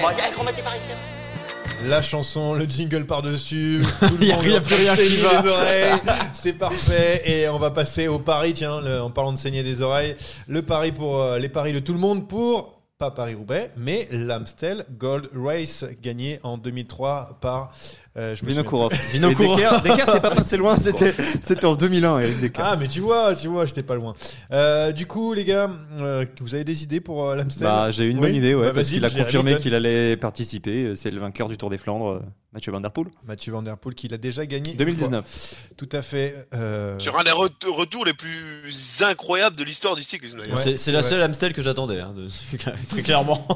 La 1.87 2.01
chanson, 2.01 2.53
le 2.53 2.65
jingle 2.65 3.05
par-dessus, 3.05 3.83
tout 3.99 4.17
le 4.19 4.25
Y 4.25 4.31
a 4.31 4.35
monde 4.35 4.45
rien- 4.45 4.61
qui 4.95 5.17
va. 5.17 5.41
les 5.41 5.49
oreilles. 5.49 5.93
C'est 6.33 6.53
parfait. 6.53 7.21
Et 7.25 7.47
on 7.49 7.57
va 7.57 7.71
passer 7.71 8.07
au 8.07 8.19
pari, 8.19 8.53
tiens, 8.53 8.81
le- 8.81 9.01
en 9.01 9.09
parlant 9.09 9.31
de 9.31 9.37
saigner 9.37 9.63
des 9.63 9.81
oreilles. 9.81 10.15
Le 10.47 10.61
pari 10.61 10.91
pour 10.91 11.19
euh, 11.21 11.39
les 11.39 11.49
paris 11.49 11.73
de 11.73 11.79
tout 11.79 11.93
le 11.93 11.99
monde 11.99 12.27
pour, 12.27 12.81
pas 12.97 13.11
Paris-Roubaix, 13.11 13.71
mais 13.77 14.07
l'Amstel 14.11 14.85
Gold 14.91 15.29
Race, 15.33 15.85
gagné 16.01 16.39
en 16.43 16.57
2003 16.57 17.37
par... 17.41 17.71
euh, 18.19 18.35
je 18.35 18.45
Vinokourov. 18.45 18.91
Vinokourov. 19.13 19.57
Decker, 19.57 19.81
Decker, 19.81 20.11
t'es 20.13 20.19
pas 20.29 20.35
passé 20.35 20.57
loin, 20.57 20.75
c'était 20.75 21.13
c'était 21.41 21.65
en 21.65 21.75
2001, 21.75 22.19
Eric 22.19 22.41
Decker. 22.41 22.61
Ah, 22.63 22.75
mais 22.75 22.87
tu 22.87 22.99
vois, 22.99 23.33
tu 23.33 23.47
vois, 23.47 23.65
j'étais 23.65 23.81
pas 23.83 23.95
loin. 23.95 24.13
Euh, 24.51 24.91
du 24.91 25.07
coup, 25.07 25.33
les 25.33 25.45
gars, 25.45 25.69
euh, 25.99 26.25
vous 26.41 26.53
avez 26.53 26.63
des 26.63 26.83
idées 26.83 26.99
pour 26.99 27.27
euh, 27.29 27.35
l'Amstel? 27.35 27.63
Bah, 27.65 27.89
j'ai 27.91 28.05
une 28.05 28.17
Oui 28.17 28.27
bonne 28.27 28.35
idée, 28.35 28.53
ouais, 28.53 28.67
Bah, 28.67 28.73
parce 28.75 28.87
vas-y, 28.89 28.95
qu'il 28.99 29.05
a 29.05 29.09
confirmé 29.23 29.57
qu'il 29.57 29.73
allait 29.73 30.17
participer. 30.17 30.95
C'est 30.95 31.09
le 31.11 31.19
vainqueur 31.19 31.47
du 31.49 31.57
Tour 31.57 31.69
des 31.69 31.77
Flandres, 31.77 32.21
Mathieu 32.53 32.71
Van 32.71 32.81
Der 32.81 32.91
Poel. 32.91 33.07
Mathieu 33.25 33.51
Van 33.53 33.61
Der 33.61 33.77
Poel 33.77 33.95
qui 33.95 34.07
l'a 34.07 34.17
déjà 34.17 34.45
gagné. 34.45 34.71
une 34.71 34.77
2019. 34.77 35.25
fois. 35.25 35.57
Tout 35.77 35.89
à 35.91 36.01
fait. 36.01 36.47
euh, 36.53 36.97
Sur 36.99 37.17
un 37.19 37.23
des 37.23 37.31
ret- 37.31 37.49
retours 37.67 38.05
les 38.05 38.13
plus 38.13 39.01
incroyables 39.01 39.55
de 39.55 39.63
l'histoire 39.63 39.95
du 39.95 40.03
cyclisme. 40.03 40.39
Ouais, 40.39 40.45
c'est 40.55 40.71
c'est 40.71 40.77
c'est 40.77 40.91
la 40.91 40.99
vrai. 41.01 41.09
seule 41.09 41.21
Amstel 41.21 41.53
que 41.53 41.61
j'attendais, 41.61 41.99
hein, 41.99 42.13
de- 42.15 42.27
très 42.89 43.01
clairement. 43.01 43.47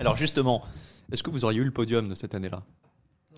Alors, 0.00 0.16
justement, 0.16 0.62
est-ce 1.12 1.22
que 1.22 1.30
vous 1.30 1.44
auriez 1.44 1.60
eu 1.60 1.64
le 1.64 1.70
podium 1.70 2.08
de 2.08 2.14
cette 2.14 2.34
année-là? 2.34 2.62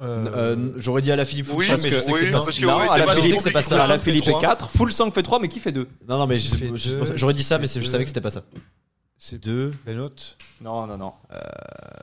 Euh, 0.02 0.26
Euh, 0.34 0.72
J'aurais 0.76 1.02
dit 1.02 1.10
à 1.12 1.16
la 1.16 1.24
Philippe 1.24 1.46
Oui, 1.54 1.66
mais 1.68 1.76
je 1.76 1.76
sais 1.78 1.90
que 1.90 1.94
oui, 2.12 2.18
c'est 2.20 2.26
pas. 2.30 2.38
parce 2.38 2.58
que 2.58 2.64
Non, 2.66 2.76
oui, 2.80 2.86
à 2.88 2.92
c'est 2.92 2.98
la 3.00 3.04
pas 3.06 3.14
Philippe, 3.14 3.36
si 3.36 3.40
c'est 3.44 3.50
pas 3.50 3.62
ça. 3.62 3.84
À 3.84 3.86
la 3.86 3.98
fait 3.98 4.10
Philippe 4.10 4.24
trois. 4.24 4.40
4, 4.40 4.70
Full 4.70 4.92
Sang 4.92 5.10
fait 5.10 5.22
3, 5.22 5.38
mais 5.40 5.48
qui 5.48 5.58
fait 5.60 5.72
2 5.72 5.88
Non, 6.08 6.18
non, 6.18 6.26
mais 6.26 6.38
fait 6.38 6.70
je- 6.76 7.16
j'aurais 7.16 7.34
dit 7.34 7.42
ça, 7.42 7.58
mais 7.58 7.66
fait 7.66 7.74
c'est- 7.74 7.80
je 7.80 7.86
savais 7.86 8.04
que 8.04 8.08
c'était 8.08 8.20
pas 8.20 8.30
ça. 8.30 8.42
C'est 9.18 9.42
Deux. 9.42 9.72
Benoît. 9.86 10.10
Non, 10.62 10.86
non, 10.86 10.98
non. 10.98 11.12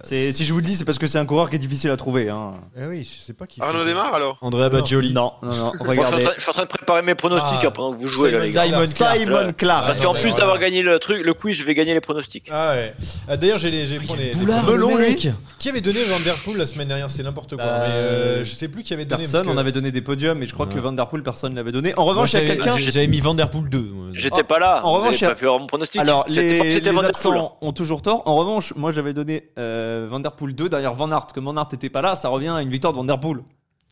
C'est- 0.04 0.32
Si 0.32 0.46
je 0.46 0.52
vous 0.52 0.60
le 0.60 0.66
dis, 0.66 0.76
c'est 0.76 0.84
parce 0.84 0.98
que 0.98 1.06
c'est 1.06 1.20
un 1.20 1.26
coureur 1.26 1.50
qui 1.50 1.56
est 1.56 1.60
difficile 1.60 1.92
à 1.92 1.98
trouver. 1.98 2.30
Hein. 2.30 2.54
Eh 2.76 2.86
oui, 2.88 3.04
je 3.04 3.24
sais 3.24 3.34
pas 3.34 3.46
qui. 3.46 3.62
Arnaud 3.62 3.80
fait- 3.80 3.86
démarre 3.86 4.16
alors 4.16 4.38
Andrea 4.42 4.70
Baggioli. 4.70 5.14
Non, 5.14 5.32
non, 5.44 5.50
non. 5.50 5.56
Moi, 5.56 5.72
je, 5.74 5.78
suis 5.78 5.88
en 5.88 5.90
Regardez. 5.92 6.24
train, 6.24 6.34
je 6.36 6.42
suis 6.42 6.50
en 6.50 6.54
train 6.54 6.64
de 6.64 6.68
préparer 6.68 7.02
mes 7.04 7.14
pronostics 7.16 7.60
Ah. 7.62 7.68
hein, 7.68 7.72
pendant 7.72 7.94
que 7.94 7.98
vous 8.00 8.08
jouez, 8.10 8.32
là, 8.32 8.44
les 8.44 8.52
gars. 8.52 8.64
Simon 8.66 8.86
Clark. 8.96 9.18
Simon 9.18 9.54
Clark. 9.56 9.86
Parce 9.86 10.00
Ah, 10.00 10.04
qu'en 10.04 10.14
plus 10.16 10.34
d'avoir 10.34 10.58
gagné 10.60 10.82
le 10.82 10.98
truc, 11.00 11.24
le 11.24 11.34
quiz, 11.36 11.56
je 11.56 11.64
vais 11.64 11.76
gagner 11.76 11.94
les 11.94 12.02
pronostics. 12.02 12.50
Ah 12.52 12.72
ouais. 12.72 12.94
Ah, 13.28 13.38
D'ailleurs, 13.38 13.60
j'ai 13.60 13.70
les, 13.72 13.86
j'ai 13.86 14.00
prends 14.00 14.16
les. 14.16 14.32
les- 14.32 14.36
Boulard, 14.36 14.64
Melon, 14.64 14.98
le 14.98 15.04
lui. 15.04 15.10
mec. 15.12 15.30
Qui 15.60 15.70
avait 15.70 15.82
donné 15.82 16.04
Van 16.06 16.20
Der 16.20 16.36
Poel 16.44 16.58
la 16.58 16.66
semaine 16.66 16.88
dernière? 16.88 17.10
C'est 17.12 17.24
n'importe 17.24 17.56
quoi. 17.56 17.64
Bah, 17.64 17.80
mais 17.88 17.94
euh, 17.94 18.44
je 18.44 18.54
sais 18.56 18.68
plus 18.68 18.82
qui 18.84 18.94
avait 18.94 19.06
donné. 19.06 19.24
Personne, 19.24 19.42
parce 19.42 19.52
on 19.52 19.56
que- 19.56 19.60
avait 19.62 19.72
donné 19.72 19.92
des 19.92 20.02
podiums, 20.02 20.38
mais 20.40 20.48
je 20.48 20.54
crois 20.54 20.66
que. 20.66 20.80
Van 20.80 20.92
Der 20.92 21.08
Poel, 21.08 21.22
personne 21.24 21.52
ne 21.54 21.58
l'avait 21.58 21.72
donné. 21.72 21.94
En 21.96 22.04
Moi, 22.04 22.14
revanche, 22.14 22.34
il 22.34 22.36
y 22.36 22.38
a 22.38 22.42
j'avais- 22.48 22.58
quelqu'un. 22.60 22.78
J'avais 22.80 23.08
mis 23.08 23.20
Van 23.22 23.34
Der 23.36 23.50
Poel 23.50 23.70
2. 23.70 23.80
moi. 23.94 24.08
J'étais 24.14 24.42
Oh, 24.42 24.44
pas 24.44 24.60
là. 24.60 24.82
en 24.86 24.90
vous 24.92 24.96
revanche, 24.98 25.08
avez 25.10 25.18
il 25.18 25.22
y 25.22 25.26
a- 25.26 25.30
pas 25.30 25.36
pu 25.36 25.46
avoir 25.46 25.60
mon 25.60 25.68
pronostic. 25.68 26.00
Alors, 26.02 26.26
C'était 26.28 26.42
les, 26.42 26.58
pas- 26.60 26.64
c'était 26.72 26.90
les 26.90 26.96
Van 26.96 27.03
Absents 27.04 27.58
ont 27.62 27.74
toujours 27.74 28.02
tort. 28.02 28.24
En 28.26 28.36
revanche, 28.36 28.74
moi 28.76 28.92
j'avais 28.92 29.14
donné 29.14 29.50
euh, 29.58 30.08
Van 30.10 30.20
Der 30.20 30.32
Poel 30.32 30.56
2 30.56 30.70
derrière 30.70 30.94
Van 30.94 31.12
Aert. 31.12 31.28
Comme 31.34 31.46
Van 31.46 31.58
Aert 31.58 31.68
n'était 31.72 31.90
pas 31.90 32.02
là, 32.02 32.16
ça 32.16 32.30
revient 32.30 32.50
à 32.50 32.62
une 32.62 32.70
victoire 32.70 32.94
de 32.94 32.98
Van 32.98 33.04
Der 33.04 33.20
Poel. 33.20 33.40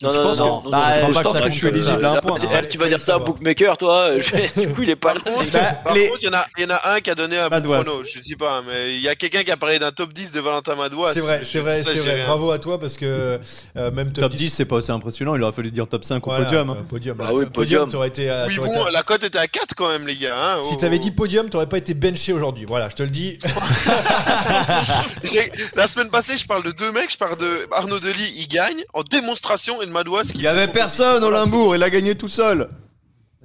Non, 0.02 0.14
Je 0.14 0.18
non, 0.18 0.24
pense 0.24 0.40
non, 0.40 0.46
que- 0.46 0.50
non, 0.50 0.62
non, 0.64 0.70
bah, 0.72 1.02
non, 1.02 1.08
je 1.10 1.14
je 1.14 1.20
pense 1.22 1.38
que 1.40 1.44
que 1.44 1.50
je 1.52 1.56
suis 1.56 1.68
éligible 1.68 2.06
à 2.06 2.12
un 2.14 2.22
point. 2.22 2.38
Eh, 2.42 2.68
Tu 2.70 2.78
vas 2.78 2.88
dire 2.88 3.00
ça 3.00 3.16
à 3.16 3.20
Bookmaker, 3.20 3.78
toi 3.78 4.18
je- 4.18 4.60
Du 4.62 4.74
coup, 4.74 4.82
il 4.84 4.90
est 4.90 4.96
pas 4.96 5.14
là. 5.14 5.20
Par 5.24 5.34
contre, 5.34 5.52
Bah, 5.52 5.60
par 5.84 5.94
les- 5.94 6.08
contre, 6.08 6.20
il 6.22 6.26
y, 6.26 6.30
en 6.66 6.72
a- 6.72 6.94
un 6.96 7.02
qui 7.02 7.10
a 7.10 7.16
donné 7.16 7.38
un 7.38 7.50
bon 7.50 7.62
chrono. 7.62 8.04
Je 8.04 8.22
sais 8.22 8.36
pas, 8.36 8.62
mais 8.68 8.96
il 8.96 9.02
y 9.02 9.10
a 9.10 9.16
quelqu'un 9.16 9.44
qui 9.44 9.52
a 9.52 9.58
parlé 9.58 9.80
d'un 9.80 9.92
top 9.92 10.14
10 10.14 10.32
de 10.32 10.40
Valentin 10.40 10.76
Madouas. 10.76 11.14
C'est 11.14 11.20
vrai, 11.20 11.42
c'est 11.44 11.60
vrai, 11.60 11.84
c'est 11.84 12.00
vrai. 12.00 12.14
rien. 12.16 12.26
Bravo 12.26 12.52
à 12.52 12.60
toi 12.60 12.80
parce 12.80 12.98
que 12.98 13.40
euh, 13.78 13.92
même 13.92 14.12
top, 14.12 14.24
Top 14.24 14.34
10, 14.36 14.50
c'est 14.50 14.66
pas 14.66 14.76
aussi 14.78 14.92
impressionnant. 14.92 15.36
Il 15.36 15.44
aurait 15.44 15.52
fallu 15.52 15.72
dire 15.72 15.88
top 15.88 16.04
5 16.04 16.26
au 16.26 16.30
Voilà, 16.32 16.46
podium. 16.46 16.70
hein. 16.70 16.78
Bah 16.80 16.86
podium, 16.90 17.18
podium. 17.52 17.90
t'aurais 17.92 18.08
été. 18.10 18.32
Oui, 18.48 18.58
bon, 18.58 18.86
la 18.92 19.04
cote 19.04 19.24
était 19.24 19.38
à 19.40 19.48
4 19.48 19.76
quand 19.76 19.90
même, 19.90 20.08
les 20.08 20.16
gars. 20.16 20.36
hein. 20.36 20.58
Si 20.64 20.70
Oh, 20.74 20.78
t'avais 20.80 20.98
oh. 20.98 21.04
dit 21.04 21.12
podium, 21.12 21.50
t'aurais 21.50 21.68
pas 21.68 21.78
été 21.78 21.94
benché 21.94 22.34
aujourd'hui. 22.34 22.66
Voilà, 22.66 22.90
je 22.90 22.96
te 22.96 23.04
le 23.04 23.10
dis. 23.10 23.38
La 25.76 25.88
semaine 25.88 26.10
passée, 26.10 26.38
je 26.38 26.46
parle 26.46 26.64
de 26.64 26.72
deux 26.72 26.92
mecs. 26.92 27.12
Je 27.12 27.18
parle 27.18 27.38
de 27.38 27.68
Arnaud 27.72 28.00
Delis, 28.00 28.34
il 28.38 28.48
gagne 28.48 28.84
en 28.94 29.04
démonstration 29.04 29.82
et 29.82 29.86
Madouas 29.92 30.24
qui. 30.24 30.40
Il 30.40 30.42
y 30.42 30.48
avait 30.48 30.68
personne 30.68 31.24
au 31.24 31.32
Limbourg, 31.32 31.76
il 31.76 31.84
a 31.84 31.90
gagné 31.90 32.16
tout 32.16 32.28
seul. 32.28 32.70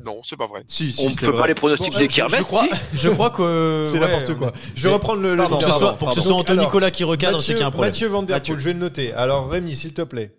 Non, 0.05 0.20
c'est 0.22 0.36
pas 0.36 0.47
vrai. 0.47 0.62
Si, 0.66 0.92
si, 0.92 1.01
On 1.01 1.09
ne 1.09 1.14
c'est 1.14 1.20
fait 1.20 1.26
vrai. 1.30 1.40
pas 1.40 1.47
les 1.47 1.55
pronostics 1.55 1.90
Bon, 1.92 1.99
des 1.99 2.05
euh, 2.05 2.28
je- 2.28 2.42
crois, 2.42 2.66
si 2.92 2.99
je 2.99 3.09
crois 3.09 3.30
que. 3.30 3.84
C'est 3.90 3.99
ouais, 3.99 4.01
n'importe 4.01 4.34
quoi. 4.36 4.53
Je 4.74 4.88
vais 4.88 4.92
reprendre 4.94 5.22
le. 5.22 5.30
le 5.30 5.36
Pardon, 5.38 5.57
Pour 5.57 5.59
que 5.59 5.64
ce 5.64 5.70
numéro. 5.70 5.80
soit, 5.88 5.97
pour 5.99 6.09
que 6.11 6.14
ce 6.14 6.20
soit 6.20 6.34
Anthony 6.34 6.59
alors, 6.59 6.70
Nicolas 6.70 6.90
qui 6.90 7.05
recadre, 7.05 7.40
c'est 7.40 7.53
Mathieu, 7.53 7.55
qu'il 7.55 7.61
y 7.61 7.64
a 7.64 7.66
un 7.66 7.70
problème. 7.70 7.90
Mathieu 7.92 8.09
Van 8.09 8.22
Der. 8.22 8.42
Poel, 8.42 8.59
je 8.59 8.64
vais 8.64 8.72
le 8.74 8.78
noter. 8.78 9.12
Alors 9.14 9.49
Rémi, 9.49 9.74
s'il 9.74 9.94
te 9.94 10.03
plaît. 10.03 10.36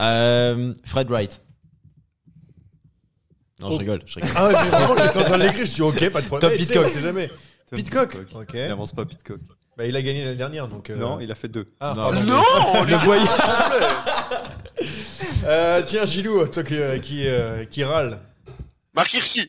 Euh, 0.00 0.74
Fred 0.84 1.08
Wright. 1.08 1.40
Non, 3.60 3.68
Oh. 3.68 3.72
je 3.72 3.78
rigole, 3.78 4.02
je 4.06 4.16
rigole. 4.16 4.30
Ah, 4.36 4.48
mais 4.50 4.70
vraiment, 4.70 4.96
j'étais 5.02 5.18
en 5.18 5.22
train 5.24 5.38
de 5.38 5.42
l'écrire. 5.44 5.64
Je 5.66 5.70
suis 5.70 5.82
ok, 5.82 6.10
pas 6.10 6.20
de 6.20 6.26
problème. 6.26 6.50
Sais, 6.50 6.56
Pitcock. 6.58 6.86
sait 6.88 7.00
jamais. 7.00 7.30
Pitcock. 7.70 8.16
Ok. 8.34 8.50
Il 8.54 8.60
avance 8.60 8.92
pas 8.92 9.04
Pitcock. 9.06 9.38
Bah, 9.78 9.86
il 9.86 9.94
a 9.96 10.02
gagné 10.02 10.24
l'année 10.24 10.36
dernière, 10.36 10.68
donc. 10.68 10.90
euh, 10.90 10.96
Non, 10.96 11.20
il 11.20 11.30
a 11.30 11.34
fait 11.34 11.48
2. 11.48 11.66
Ah, 11.80 11.94
Non. 11.96 12.06
pardon. 12.06 12.20
Non, 12.24 12.84
Le 12.88 12.96
voyez. 12.96 13.22
Euh, 15.46 15.82
tiens, 15.86 16.06
Gilou, 16.06 16.46
toi 16.48 16.64
qui, 16.64 16.76
euh, 16.76 16.98
qui, 16.98 17.26
euh, 17.26 17.64
qui 17.64 17.84
râle. 17.84 18.20
Marc 18.94 19.12
Hirschi. 19.14 19.48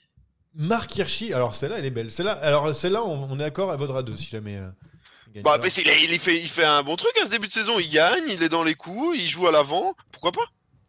Marc 0.55 0.95
Hirschi. 0.95 1.33
Alors 1.33 1.55
celle-là, 1.55 1.77
elle 1.79 1.85
est 1.85 1.91
belle. 1.91 2.11
Celle-là, 2.11 2.33
alors 2.41 2.73
celle-là, 2.75 3.03
on, 3.03 3.29
on 3.31 3.35
est 3.35 3.43
d'accord, 3.43 3.71
elle 3.71 3.79
vaudra 3.79 4.03
2 4.03 4.15
si 4.17 4.29
jamais. 4.29 4.57
euh, 4.57 5.41
Bah, 5.43 5.57
c'est- 5.69 5.81
il, 5.81 6.11
il 6.11 6.19
fait, 6.19 6.37
il 6.39 6.49
fait 6.49 6.63
un 6.65 6.83
bon 6.83 6.95
truc 6.95 7.17
à 7.21 7.25
ce 7.25 7.29
début 7.31 7.47
de 7.47 7.51
saison. 7.51 7.79
Il 7.79 7.89
gagne, 7.89 8.23
il 8.29 8.43
est 8.43 8.49
dans 8.49 8.63
les 8.63 8.75
coups, 8.75 9.17
il 9.19 9.27
joue 9.27 9.47
à 9.47 9.51
l'avant. 9.51 9.93
Pourquoi 10.11 10.31
pas? 10.31 10.45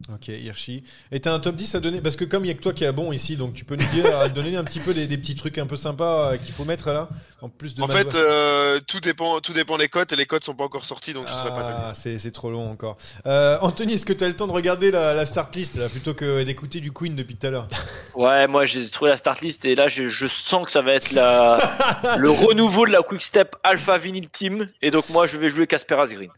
Ok, 0.07 0.29
Hirschi. 0.29 0.83
Et 1.11 1.19
t'as 1.19 1.33
un 1.33 1.39
top 1.39 1.57
10 1.57 1.75
à 1.75 1.79
donner 1.81 1.99
Parce 1.99 2.15
que 2.15 2.23
comme 2.23 2.45
il 2.45 2.47
y 2.47 2.51
a 2.51 2.53
que 2.53 2.61
toi 2.61 2.71
qui 2.71 2.85
est 2.85 2.91
bon 2.91 3.11
ici, 3.11 3.35
donc 3.35 3.53
tu 3.53 3.65
peux 3.65 3.75
nous 3.75 3.85
dire, 3.87 4.17
à 4.17 4.29
donner 4.29 4.55
un 4.55 4.63
petit 4.63 4.79
peu 4.79 4.93
des, 4.93 5.07
des 5.07 5.17
petits 5.17 5.35
trucs 5.35 5.57
un 5.57 5.67
peu 5.67 5.75
sympas 5.75 6.31
euh, 6.31 6.37
qu'il 6.37 6.53
faut 6.53 6.63
mettre 6.63 6.91
là, 6.91 7.09
en 7.41 7.49
plus 7.49 7.75
de. 7.75 7.81
En 7.83 7.87
fait, 7.87 8.15
euh, 8.15 8.79
tout 8.87 9.01
dépend, 9.01 9.41
tout 9.41 9.51
dépend 9.51 9.77
des 9.77 9.89
cotes 9.89 10.13
et 10.13 10.15
les 10.15 10.25
cotes 10.25 10.45
sont 10.45 10.55
pas 10.55 10.63
encore 10.63 10.85
sorties, 10.85 11.13
donc 11.13 11.27
je 11.27 11.33
serais 11.33 11.49
pas 11.49 11.89
Ah, 11.89 11.93
c'est 11.95 12.17
c'est 12.17 12.31
trop 12.31 12.49
long 12.49 12.71
encore. 12.71 12.97
Euh, 13.25 13.57
Anthony, 13.61 13.93
est-ce 13.93 14.05
que 14.05 14.13
tu 14.13 14.23
as 14.23 14.29
le 14.29 14.35
temps 14.35 14.47
de 14.47 14.53
regarder 14.53 14.89
la, 14.89 15.13
la 15.13 15.25
start 15.25 15.53
list 15.55 15.75
là, 15.75 15.89
plutôt 15.89 16.13
que 16.13 16.43
d'écouter 16.43 16.79
du 16.79 16.93
Queen 16.93 17.15
depuis 17.17 17.35
tout 17.35 17.47
à 17.47 17.49
l'heure? 17.49 17.67
Ouais, 18.15 18.47
moi 18.47 18.65
j'ai 18.65 18.89
trouvé 18.89 19.11
la 19.11 19.17
start 19.17 19.41
list 19.41 19.65
et 19.65 19.75
là 19.75 19.89
je, 19.89 20.07
je 20.07 20.27
sens 20.27 20.65
que 20.65 20.71
ça 20.71 20.81
va 20.81 20.93
être 20.93 21.11
la, 21.11 22.15
le 22.17 22.29
renouveau 22.31 22.85
de 22.85 22.91
la 22.91 23.01
Quick 23.01 23.21
Step 23.21 23.55
Alpha 23.63 23.97
Vinyl 23.97 24.29
Team. 24.29 24.65
Et 24.81 24.91
donc 24.91 25.09
moi 25.09 25.27
je 25.27 25.37
vais 25.37 25.49
jouer 25.49 25.67
Casper 25.67 25.95
Asgreen. 25.95 26.31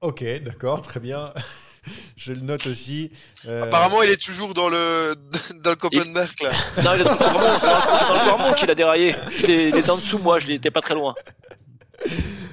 Ok, 0.00 0.24
d'accord, 0.42 0.80
très 0.80 1.00
bien. 1.00 1.32
Je 2.16 2.32
le 2.32 2.40
note 2.40 2.66
aussi. 2.66 3.10
Euh, 3.46 3.62
Apparemment, 3.64 4.02
il 4.02 4.10
est 4.10 4.20
toujours 4.22 4.54
dans 4.54 4.68
le 4.68 5.14
dans 5.62 5.70
le 5.70 5.76
Copenhague 5.76 6.28
là. 6.42 6.50
Non, 6.84 6.90
il 6.94 7.00
est 7.00 7.04
dans 7.04 7.12
le 7.12 8.28
Cormont, 8.28 8.52
qu'il 8.54 8.70
a 8.70 8.74
déraillé. 8.74 9.14
Il 9.44 9.50
est, 9.50 9.68
il 9.70 9.76
est 9.76 9.90
en 9.90 9.96
dessous, 9.96 10.18
moi 10.18 10.38
je 10.38 10.46
n'étais 10.48 10.70
pas 10.70 10.80
très 10.80 10.94
loin. 10.94 11.14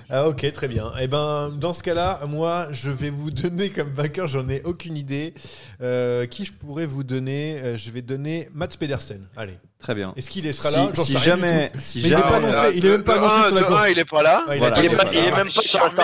Ah 0.09 0.27
ok, 0.27 0.51
très 0.51 0.67
bien. 0.67 0.91
Et 1.01 1.07
ben, 1.07 1.49
dans 1.57 1.73
ce 1.73 1.81
cas-là, 1.81 2.19
moi, 2.27 2.67
je 2.71 2.91
vais 2.91 3.09
vous 3.09 3.31
donner 3.31 3.69
comme 3.71 3.89
vainqueur, 3.91 4.27
j'en 4.27 4.47
ai 4.47 4.61
aucune 4.63 4.95
idée. 4.95 5.34
Euh, 5.81 6.27
qui 6.27 6.45
je 6.45 6.53
pourrais 6.53 6.86
vous 6.86 7.03
donner 7.03 7.59
Euh, 7.63 7.77
Je 7.77 7.89
vais 7.89 8.01
donner 8.01 8.47
Mats 8.53 8.67
Pedersen. 8.79 9.27
Allez. 9.36 9.57
Très 9.79 9.95
bien. 9.95 10.13
Est-ce 10.15 10.29
qu'il 10.29 10.51
sera 10.53 10.69
Si- 10.69 10.75
là 10.75 10.89
J'en 10.93 11.03
si 11.03 11.13
sais 11.13 11.17
rien 11.17 11.36
du 11.36 11.41
jamais- 11.41 11.69
tout. 11.73 11.79
si 11.79 11.97
Mais 12.01 12.03
il 12.03 12.05
est 12.05 12.09
jamais- 12.17 12.23
pas 12.29 12.36
annoncé. 12.38 12.57
Il 12.75 12.86
est 12.86 12.89
même 12.89 13.03
pas 13.03 13.15
annoncé 13.15 13.47
sur 13.47 13.55
la 13.55 13.63
course. 13.63 13.86
il 13.91 13.99
est 13.99 14.05
pas 14.09 14.21
là. 14.23 14.45
Ouais, 14.47 14.57
il 14.57 14.59
Il 14.59 14.63
est 14.63 14.67
il 14.67 14.89
même 14.89 14.97
pas 14.97 15.51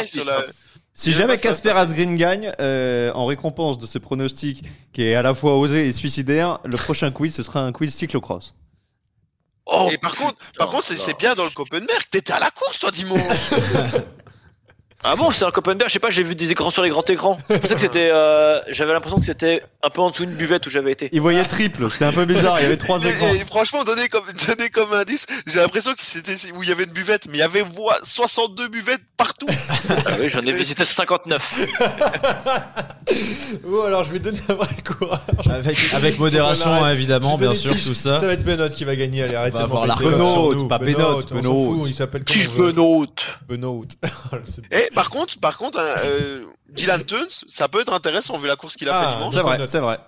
sur 0.07 0.25
la 0.25 0.45
Si 0.99 1.13
jamais 1.13 1.37
Casper 1.37 1.69
Asgreen 1.69 2.17
gagne, 2.17 2.51
euh, 2.59 3.09
en 3.13 3.25
récompense 3.25 3.77
de 3.77 3.85
ce 3.85 3.97
pronostic 3.99 4.65
qui 4.91 5.03
est 5.03 5.15
à 5.15 5.21
la 5.21 5.33
fois 5.33 5.57
osé 5.57 5.87
et 5.87 5.93
suicidaire, 5.93 6.59
le 6.65 6.75
prochain 6.75 7.09
quiz 7.09 7.33
ce 7.33 7.41
sera 7.41 7.61
un 7.61 7.71
quiz 7.71 7.95
cyclocross. 7.95 8.53
Oh, 9.65 9.87
Et 9.93 9.97
par 9.97 10.13
contre, 10.13 10.35
par 10.57 10.67
contre, 10.67 10.83
c'est 10.83 10.99
c'est 10.99 11.17
bien 11.17 11.35
dans 11.35 11.45
le 11.45 11.51
Copenberg. 11.51 12.01
T'étais 12.11 12.33
à 12.33 12.39
la 12.39 12.51
course, 12.51 12.79
toi, 12.79 12.91
dimanche. 12.91 13.21
Ah 15.01 15.15
bon, 15.15 15.31
c'est 15.31 15.45
un 15.45 15.51
Copenberg, 15.51 15.87
je 15.87 15.93
sais 15.93 15.99
pas, 15.99 16.09
j'ai 16.09 16.23
vu 16.23 16.35
des 16.35 16.51
écrans 16.51 16.69
sur 16.71 16.83
les 16.83 16.89
grands 16.89 17.03
écrans. 17.03 17.39
C'est 17.49 17.59
pour 17.61 17.69
ça 17.69 17.75
que 17.75 17.81
c'était. 17.81 18.09
euh, 18.11 18.59
j'avais 18.67 18.91
l'impression 18.91 19.17
que 19.17 19.25
c'était 19.25 19.61
un 19.81 19.89
peu 19.89 20.01
en 20.01 20.09
dessous 20.09 20.25
d'une 20.25 20.35
buvette 20.35 20.67
où 20.67 20.69
j'avais 20.69 20.91
été. 20.91 21.07
Il 21.13 21.21
voyait 21.21 21.43
triple, 21.45 21.89
c'était 21.89 22.03
un 22.05 22.11
peu 22.11 22.25
bizarre, 22.25 22.59
il 22.59 22.63
y 22.63 22.65
avait 22.65 22.75
trois 22.75 23.01
Et- 23.05 23.07
écrans. 23.09 23.33
et 23.33 23.37
franchement, 23.45 23.85
donné 23.85 24.09
comme, 24.09 24.25
donné 24.47 24.69
comme 24.69 24.91
indice, 24.91 25.25
j'ai 25.47 25.61
l'impression 25.61 25.93
que 25.93 26.01
c'était 26.01 26.35
où 26.53 26.63
il 26.63 26.69
y 26.69 26.71
avait 26.73 26.83
une 26.83 26.91
buvette, 26.91 27.27
mais 27.27 27.37
il 27.37 27.39
y 27.39 27.43
avait 27.43 27.61
voi- 27.61 27.97
62 28.03 28.67
buvettes 28.67 28.99
partout. 29.15 29.47
Ah 30.05 30.11
oui, 30.19 30.27
j'en 30.27 30.41
ai 30.41 30.51
visité 30.51 30.83
59. 30.83 31.53
Oh, 33.68 33.82
alors 33.82 34.03
je 34.03 34.14
vais 34.14 34.20
donner 34.20 34.39
un 34.49 34.53
vrai 34.53 34.68
courage. 34.86 35.20
Avec, 35.49 35.78
avec 35.93 36.20
modération, 36.20 36.72
hein, 36.72 36.91
évidemment, 36.91 37.38
bien 37.38 37.53
sûr, 37.53 37.74
six. 37.76 37.86
tout 37.86 37.93
ça. 37.93 38.20
Ça 38.20 38.28
va 38.28 38.34
être 38.34 38.45
Benoît 38.45 38.70
qui 38.70 38.84
va 38.86 38.95
gagner. 38.95 39.24
Allez, 39.24 39.36
arrêtez 39.36 39.57
va 39.57 39.64
de 39.64 39.70
m'embêter 39.70 40.03
la 40.03 40.12
Benoît, 40.12 40.68
pas 40.68 40.78
Benoît, 40.78 41.22
Benoît, 41.32 41.88
Il 41.88 41.93
s'appelle 41.93 42.24
veut. 42.28 42.72
Benoît 42.72 43.05
Benoît. 43.47 43.82
C'est- 44.45 44.62
Et 44.72 44.89
par 44.91 45.10
contre, 45.10 45.39
par 45.39 45.57
contre, 45.57 45.80
hein, 45.80 45.95
euh, 46.05 46.43
Dylan 46.70 47.03
Tuns, 47.03 47.43
ça 47.47 47.68
peut 47.68 47.82
être 47.82 47.93
intéressant 47.93 48.38
vu 48.38 48.47
la 48.47 48.55
course 48.55 48.76
qu'il 48.76 48.88
a 48.89 48.93
Ah, 48.95 49.01
fait 49.12 49.18
dimanche. 49.18 49.34
C'est 49.36 49.41
vrai, 49.41 49.68
c'est 49.68 49.80
vrai. 49.80 49.99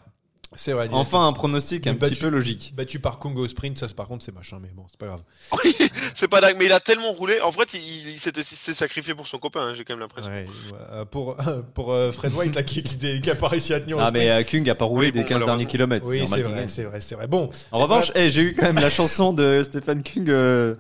C'est 0.56 0.74
vrai. 0.74 0.90
Enfin 0.92 1.26
un 1.28 1.32
pronostic 1.34 1.88
un 1.88 1.94
Mais 1.94 1.98
petit 2.00 2.16
peu 2.16 2.28
logique. 2.28 2.74
Battu 2.76 3.00
par 3.00 3.20
Congo 3.20 3.48
Sprint, 3.48 3.78
ça 3.78 3.88
c'est- 3.88 3.94
par 3.96 4.08
contre 4.08 4.26
c'est 4.26 4.36
machin, 4.36 4.58
mais 4.62 4.68
bon, 4.76 4.84
c'est 4.90 4.98
pas 5.00 5.06
grave. 5.08 5.22
Oui, 5.64 5.74
c'est 6.14 6.28
pas 6.28 6.42
dingue, 6.42 6.56
mais 6.60 6.66
il 6.66 6.72
a 6.74 6.80
tellement 6.82 7.12
roulé. 7.14 7.40
En 7.42 7.52
fait, 7.54 7.74
il, 7.74 7.80
il 8.14 8.20
s'était 8.20 8.44
s'est 8.44 8.74
sacrifié 8.74 9.16
pour 9.16 9.28
son 9.28 9.38
copain. 9.38 9.62
hein, 9.70 9.74
J'ai 9.78 9.86
quand 9.86 9.94
même 9.94 10.02
l'impression. 10.02 10.30
Ouais, 10.30 10.46
euh, 10.92 11.06
pour 11.06 11.38
pour 11.74 11.94
euh, 11.94 12.12
Fred 12.12 12.34
White 12.34 12.56
là, 12.56 12.64
qui, 12.64 12.82
qui, 12.84 13.22
qui 13.22 13.30
a 13.32 13.36
pas 13.36 13.48
réussi 13.48 13.74
à 13.74 13.80
tenir 13.80 13.98
Ah 14.00 14.12
mais 14.12 14.30
euh, 14.30 14.44
Kung 14.44 14.70
a 14.70 14.76
pas 14.76 14.84
roulé 14.86 15.08
Oui, 15.08 15.12
des 15.14 15.22
bon, 15.22 15.28
15 15.30 15.46
derniers 15.46 15.66
kilomètres. 15.66 16.06
Oui, 16.08 16.24
c'est 16.28 16.42
vrai, 16.42 16.68
c'est 16.68 16.84
vrai, 16.84 17.00
c'est 17.02 17.16
vrai. 17.16 17.28
Bon. 17.28 17.50
En 17.72 17.80
revanche, 17.80 18.12
eh, 18.16 18.30
j'ai 18.30 18.42
eu 18.42 18.54
quand 18.54 18.66
même 18.66 18.76
la 18.76 18.90
chanson 18.90 19.32
de 19.34 19.62
Stéphane 19.64 20.04
Kung 20.04 20.30
euh, 20.30 20.76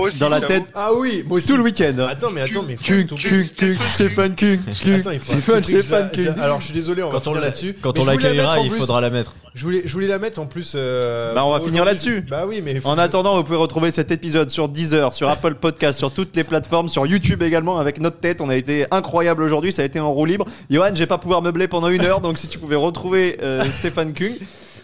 aussi, 0.00 0.20
dans 0.20 0.28
la 0.28 0.42
tête 0.42 0.64
Ah 0.74 0.92
oui, 0.92 1.24
moi 1.26 1.38
aussi. 1.38 1.46
tout 1.48 1.56
le 1.56 1.62
week-end. 1.62 1.94
hein. 1.98 2.06
Attends, 2.10 2.30
mais 2.30 2.42
attends, 2.42 2.62
mais 2.62 2.76
faut 2.76 2.84
Kung, 2.92 3.06
Kung, 3.06 3.18
Kung, 3.18 3.42
Stéphane 3.42 4.36
Kung, 4.36 4.58
Kung, 4.82 4.92
Attends, 5.00 5.10
il 5.12 5.20
faut 5.20 5.62
Stéphane, 5.62 6.10
Kung. 6.12 6.28
Alors, 6.38 6.60
je 6.60 6.66
suis 6.66 6.74
désolé, 6.74 7.02
on 7.02 7.06
va 7.06 7.12
Quand 7.12 7.18
on 7.18 7.32
finir 7.32 7.40
l'a- 7.40 7.46
là-dessus. 7.46 7.74
Quand 7.80 7.98
on 7.98 8.04
l'accueillera, 8.04 8.60
il 8.60 8.70
faudra 8.70 9.00
la 9.00 9.13
mettre. 9.14 9.34
Je 9.54 9.64
voulais, 9.64 9.82
je 9.86 9.92
voulais 9.92 10.06
la 10.08 10.18
mettre 10.18 10.40
en 10.40 10.46
plus. 10.46 10.72
euh, 10.74 11.32
Bah, 11.34 11.44
on 11.44 11.50
va 11.52 11.58
pour 11.58 11.66
finir 11.68 11.82
aujourd'hui. 11.84 12.10
là-dessus. 12.10 12.26
Bah 12.28 12.44
oui, 12.46 12.60
mais. 12.62 12.84
En 12.84 12.98
attendant, 12.98 13.36
vous 13.36 13.44
pouvez 13.44 13.56
retrouver 13.56 13.90
cet 13.90 14.10
épisode 14.10 14.50
sur 14.50 14.68
Deezer, 14.68 15.12
sur 15.14 15.28
Apple 15.28 15.54
Podcast, 15.54 15.98
sur 15.98 16.12
toutes 16.12 16.36
les 16.36 16.44
plateformes, 16.44 16.88
sur 16.88 17.06
YouTube 17.06 17.42
également 17.42 17.78
avec 17.78 18.00
notre 18.00 18.18
tête. 18.20 18.40
On 18.40 18.48
a 18.50 18.56
été 18.56 18.86
incroyable 18.90 19.42
aujourd'hui, 19.42 19.72
ça 19.72 19.80
a 19.82 19.84
été 19.86 19.98
en 20.00 20.12
roue 20.12 20.26
libre. 20.26 20.44
Johan, 20.70 20.88
je 20.92 20.98
vais 20.98 21.06
pas 21.06 21.18
pouvoir 21.18 21.40
meubler 21.40 21.68
pendant 21.68 21.88
une 21.88 22.04
heure, 22.04 22.20
donc 22.20 22.38
si 22.38 22.48
tu 22.48 22.58
pouvais 22.58 22.76
retrouver 22.76 23.38
euh, 23.42 23.64
Stéphane 23.64 24.12
Kung. 24.12 24.34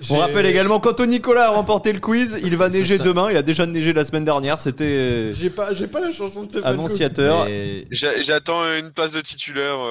On 0.09 0.15
J'ai- 0.15 0.17
rappelle 0.17 0.47
également 0.47 0.81
qu'Anthony 0.81 1.17
Nicolas 1.17 1.49
a 1.49 1.51
remporté 1.51 1.93
le 1.93 2.01
quiz. 2.01 2.39
Il 2.43 2.57
va 2.57 2.71
C'est 2.71 2.79
neiger 2.79 2.97
ça. 2.97 3.03
demain. 3.05 3.29
Il 3.31 3.37
a 3.37 3.43
déjà 3.43 3.67
neigé 3.67 3.93
la 3.93 4.07
semaine 4.07 4.25
dernière. 4.25 4.59
C'était 4.59 4.85
euh, 4.85 5.33
J'ai 5.35 5.51
pas, 5.51 5.75
j'ai 5.75 5.89
pas 5.89 6.01
la 6.01 6.11
chanson 6.11 6.41
de 6.45 6.47
Stéphane 6.51 6.73
annonciateur. 6.73 7.47
Et- 7.49 7.87
J'ai- 7.91 8.23
J'attends 8.23 8.63
une 8.83 8.93
place 8.93 9.13
de 9.13 9.21
titulaire. 9.21 9.77
euh, 9.79 9.91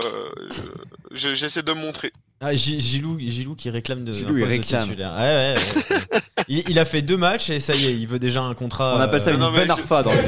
je- 1.12 1.36
J'essaie 1.36 1.62
de 1.62 1.72
me 1.74 1.82
montrer. 1.82 2.12
Ah, 2.42 2.54
Gi- 2.54 2.80
Gilou, 2.80 3.18
Gilou 3.20 3.54
qui 3.56 3.70
réclame 3.70 4.06
de, 4.06 4.14
Gilou, 4.14 4.34
un 4.36 4.38
il 4.38 4.40
poste 4.40 4.46
de 4.46 4.58
réclame. 4.58 4.84
titulaire. 4.84 5.14
Ouais, 5.18 5.54
ouais, 5.54 5.54
ouais. 5.58 6.20
il, 6.48 6.64
il 6.70 6.80
a 6.80 6.86
fait 6.86 7.02
deux 7.02 7.18
matchs 7.18 7.50
et 7.50 7.60
ça 7.60 7.74
y 7.74 7.88
est, 7.88 7.94
il 7.94 8.08
veut 8.08 8.20
déjà 8.20 8.42
un 8.42 8.54
contrat. 8.54 8.94
On 8.96 9.00
appelle 9.02 9.22
ça 9.22 9.32
euh, 9.32 9.34
une 9.34 9.40
non, 9.42 9.52
Ben 9.52 9.66
je- 9.66 9.72
Arfa 9.72 10.04
dans 10.04 10.14
le 10.14 10.20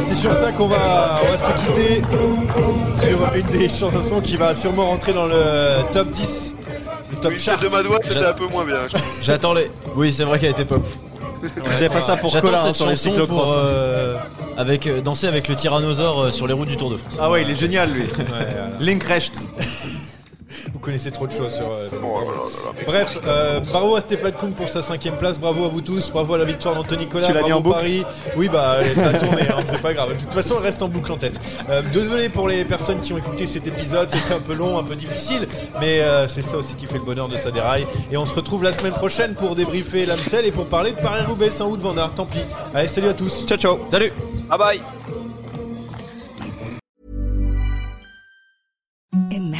c'est 0.00 0.14
sur 0.14 0.34
ça 0.34 0.52
qu'on 0.52 0.68
va, 0.68 1.20
on 1.24 1.30
va 1.30 1.38
se 1.38 1.64
quitter 1.64 2.02
sur 3.06 3.34
une 3.34 3.46
des 3.58 3.68
chansons 3.68 4.20
qui 4.20 4.36
va 4.36 4.54
sûrement 4.54 4.86
rentrer 4.86 5.12
dans 5.12 5.26
le 5.26 5.82
top 5.92 6.10
10. 6.10 6.54
Le 7.10 7.16
top 7.18 7.32
Oui, 7.32 7.38
chart. 7.38 7.62
de 7.62 7.68
Madoua, 7.68 7.98
c'était 8.00 8.24
un 8.24 8.32
peu 8.32 8.46
moins 8.48 8.64
bien. 8.64 8.76
J'attends 9.22 9.52
les. 9.54 9.70
Oui, 9.94 10.12
c'est 10.12 10.24
vrai 10.24 10.38
qu'elle 10.38 10.50
était 10.50 10.64
pas 10.64 10.76
ouf. 10.76 10.98
C'est 11.42 11.88
pas 11.88 12.00
ça 12.00 12.16
pour 12.16 12.30
J'attends 12.30 12.48
Colin 12.48 12.60
hein, 12.60 12.66
cette 12.66 12.76
sur 12.76 12.86
les 12.86 12.96
chanson 12.96 13.10
cyclocross. 13.10 13.44
pour 13.44 13.54
euh, 13.56 14.16
avec 14.56 14.86
euh, 14.86 15.00
danser 15.00 15.26
avec 15.26 15.48
le 15.48 15.54
tyrannosaure 15.54 16.20
euh, 16.20 16.30
sur 16.30 16.46
les 16.46 16.52
routes 16.52 16.68
du 16.68 16.76
Tour 16.76 16.90
de 16.90 16.96
France. 16.96 17.16
Ah 17.18 17.30
ouais, 17.30 17.42
il 17.42 17.50
est 17.50 17.56
génial 17.56 17.90
lui. 17.90 18.04
Linkrecht. 18.80 19.48
Vous 20.72 20.78
connaissez 20.78 21.10
trop 21.10 21.26
de 21.26 21.32
choses 21.32 21.54
sur. 21.54 21.66
euh, 21.70 21.88
Oh 21.92 22.20
là 22.20 22.24
là 22.24 22.32
là 22.32 22.72
là. 22.76 22.84
Bref, 22.86 23.18
euh, 23.26 23.60
bravo 23.60 23.94
à 23.96 24.00
Stéphane 24.00 24.32
Kuhn 24.32 24.52
pour 24.52 24.68
sa 24.68 24.80
cinquième 24.80 25.16
place, 25.16 25.38
bravo 25.38 25.66
à 25.66 25.68
vous 25.68 25.82
tous, 25.82 26.10
bravo 26.10 26.34
à 26.34 26.38
la 26.38 26.44
victoire 26.44 26.74
d'Anthony 26.74 27.04
Nicolas, 27.04 27.26
Tu 27.26 27.32
l'as 27.34 27.40
bravo 27.40 27.46
mis 27.48 27.52
en 27.58 27.60
boucle 27.60 27.76
Paris. 27.76 28.04
Oui 28.36 28.48
bah 28.48 28.70
allez, 28.78 28.94
ça 28.94 29.08
a 29.08 29.12
tourné, 29.12 29.42
hein, 29.42 29.62
c'est 29.66 29.82
pas 29.82 29.92
grave. 29.92 30.14
De 30.16 30.20
toute 30.22 30.32
façon, 30.32 30.54
elle 30.58 30.62
reste 30.64 30.82
en 30.82 30.88
boucle 30.88 31.12
en 31.12 31.18
tête. 31.18 31.38
Euh, 31.68 31.82
désolé 31.92 32.28
pour 32.30 32.48
les 32.48 32.64
personnes 32.64 33.00
qui 33.00 33.12
ont 33.12 33.18
écouté 33.18 33.44
cet 33.46 33.66
épisode, 33.66 34.08
c'était 34.10 34.32
un 34.34 34.40
peu 34.40 34.54
long, 34.54 34.78
un 34.78 34.82
peu 34.82 34.96
difficile, 34.96 35.46
mais 35.78 36.00
euh, 36.00 36.26
c'est 36.26 36.42
ça 36.42 36.56
aussi 36.56 36.74
qui 36.74 36.86
fait 36.86 36.98
le 36.98 37.04
bonheur 37.04 37.28
de 37.28 37.36
sa 37.36 37.50
déraille. 37.50 37.86
Et 38.10 38.16
on 38.16 38.24
se 38.24 38.34
retrouve 38.34 38.62
la 38.64 38.72
semaine 38.72 38.94
prochaine 38.94 39.34
pour 39.34 39.54
débriefer 39.54 40.06
l'Amstel 40.06 40.46
et 40.46 40.52
pour 40.52 40.66
parler 40.66 40.92
de 40.92 40.96
Paris-Roubaix 41.00 41.50
sans 41.50 41.66
Wood 41.68 41.80
Van 41.80 41.96
Aert, 41.98 42.14
tant 42.14 42.24
pis. 42.26 42.38
Allez, 42.74 42.88
salut 42.88 43.08
à 43.08 43.14
tous. 43.14 43.44
Ciao 43.46 43.58
ciao. 43.58 43.78
Salut 43.90 44.12
Bye 44.48 44.58
bye. 44.58 45.21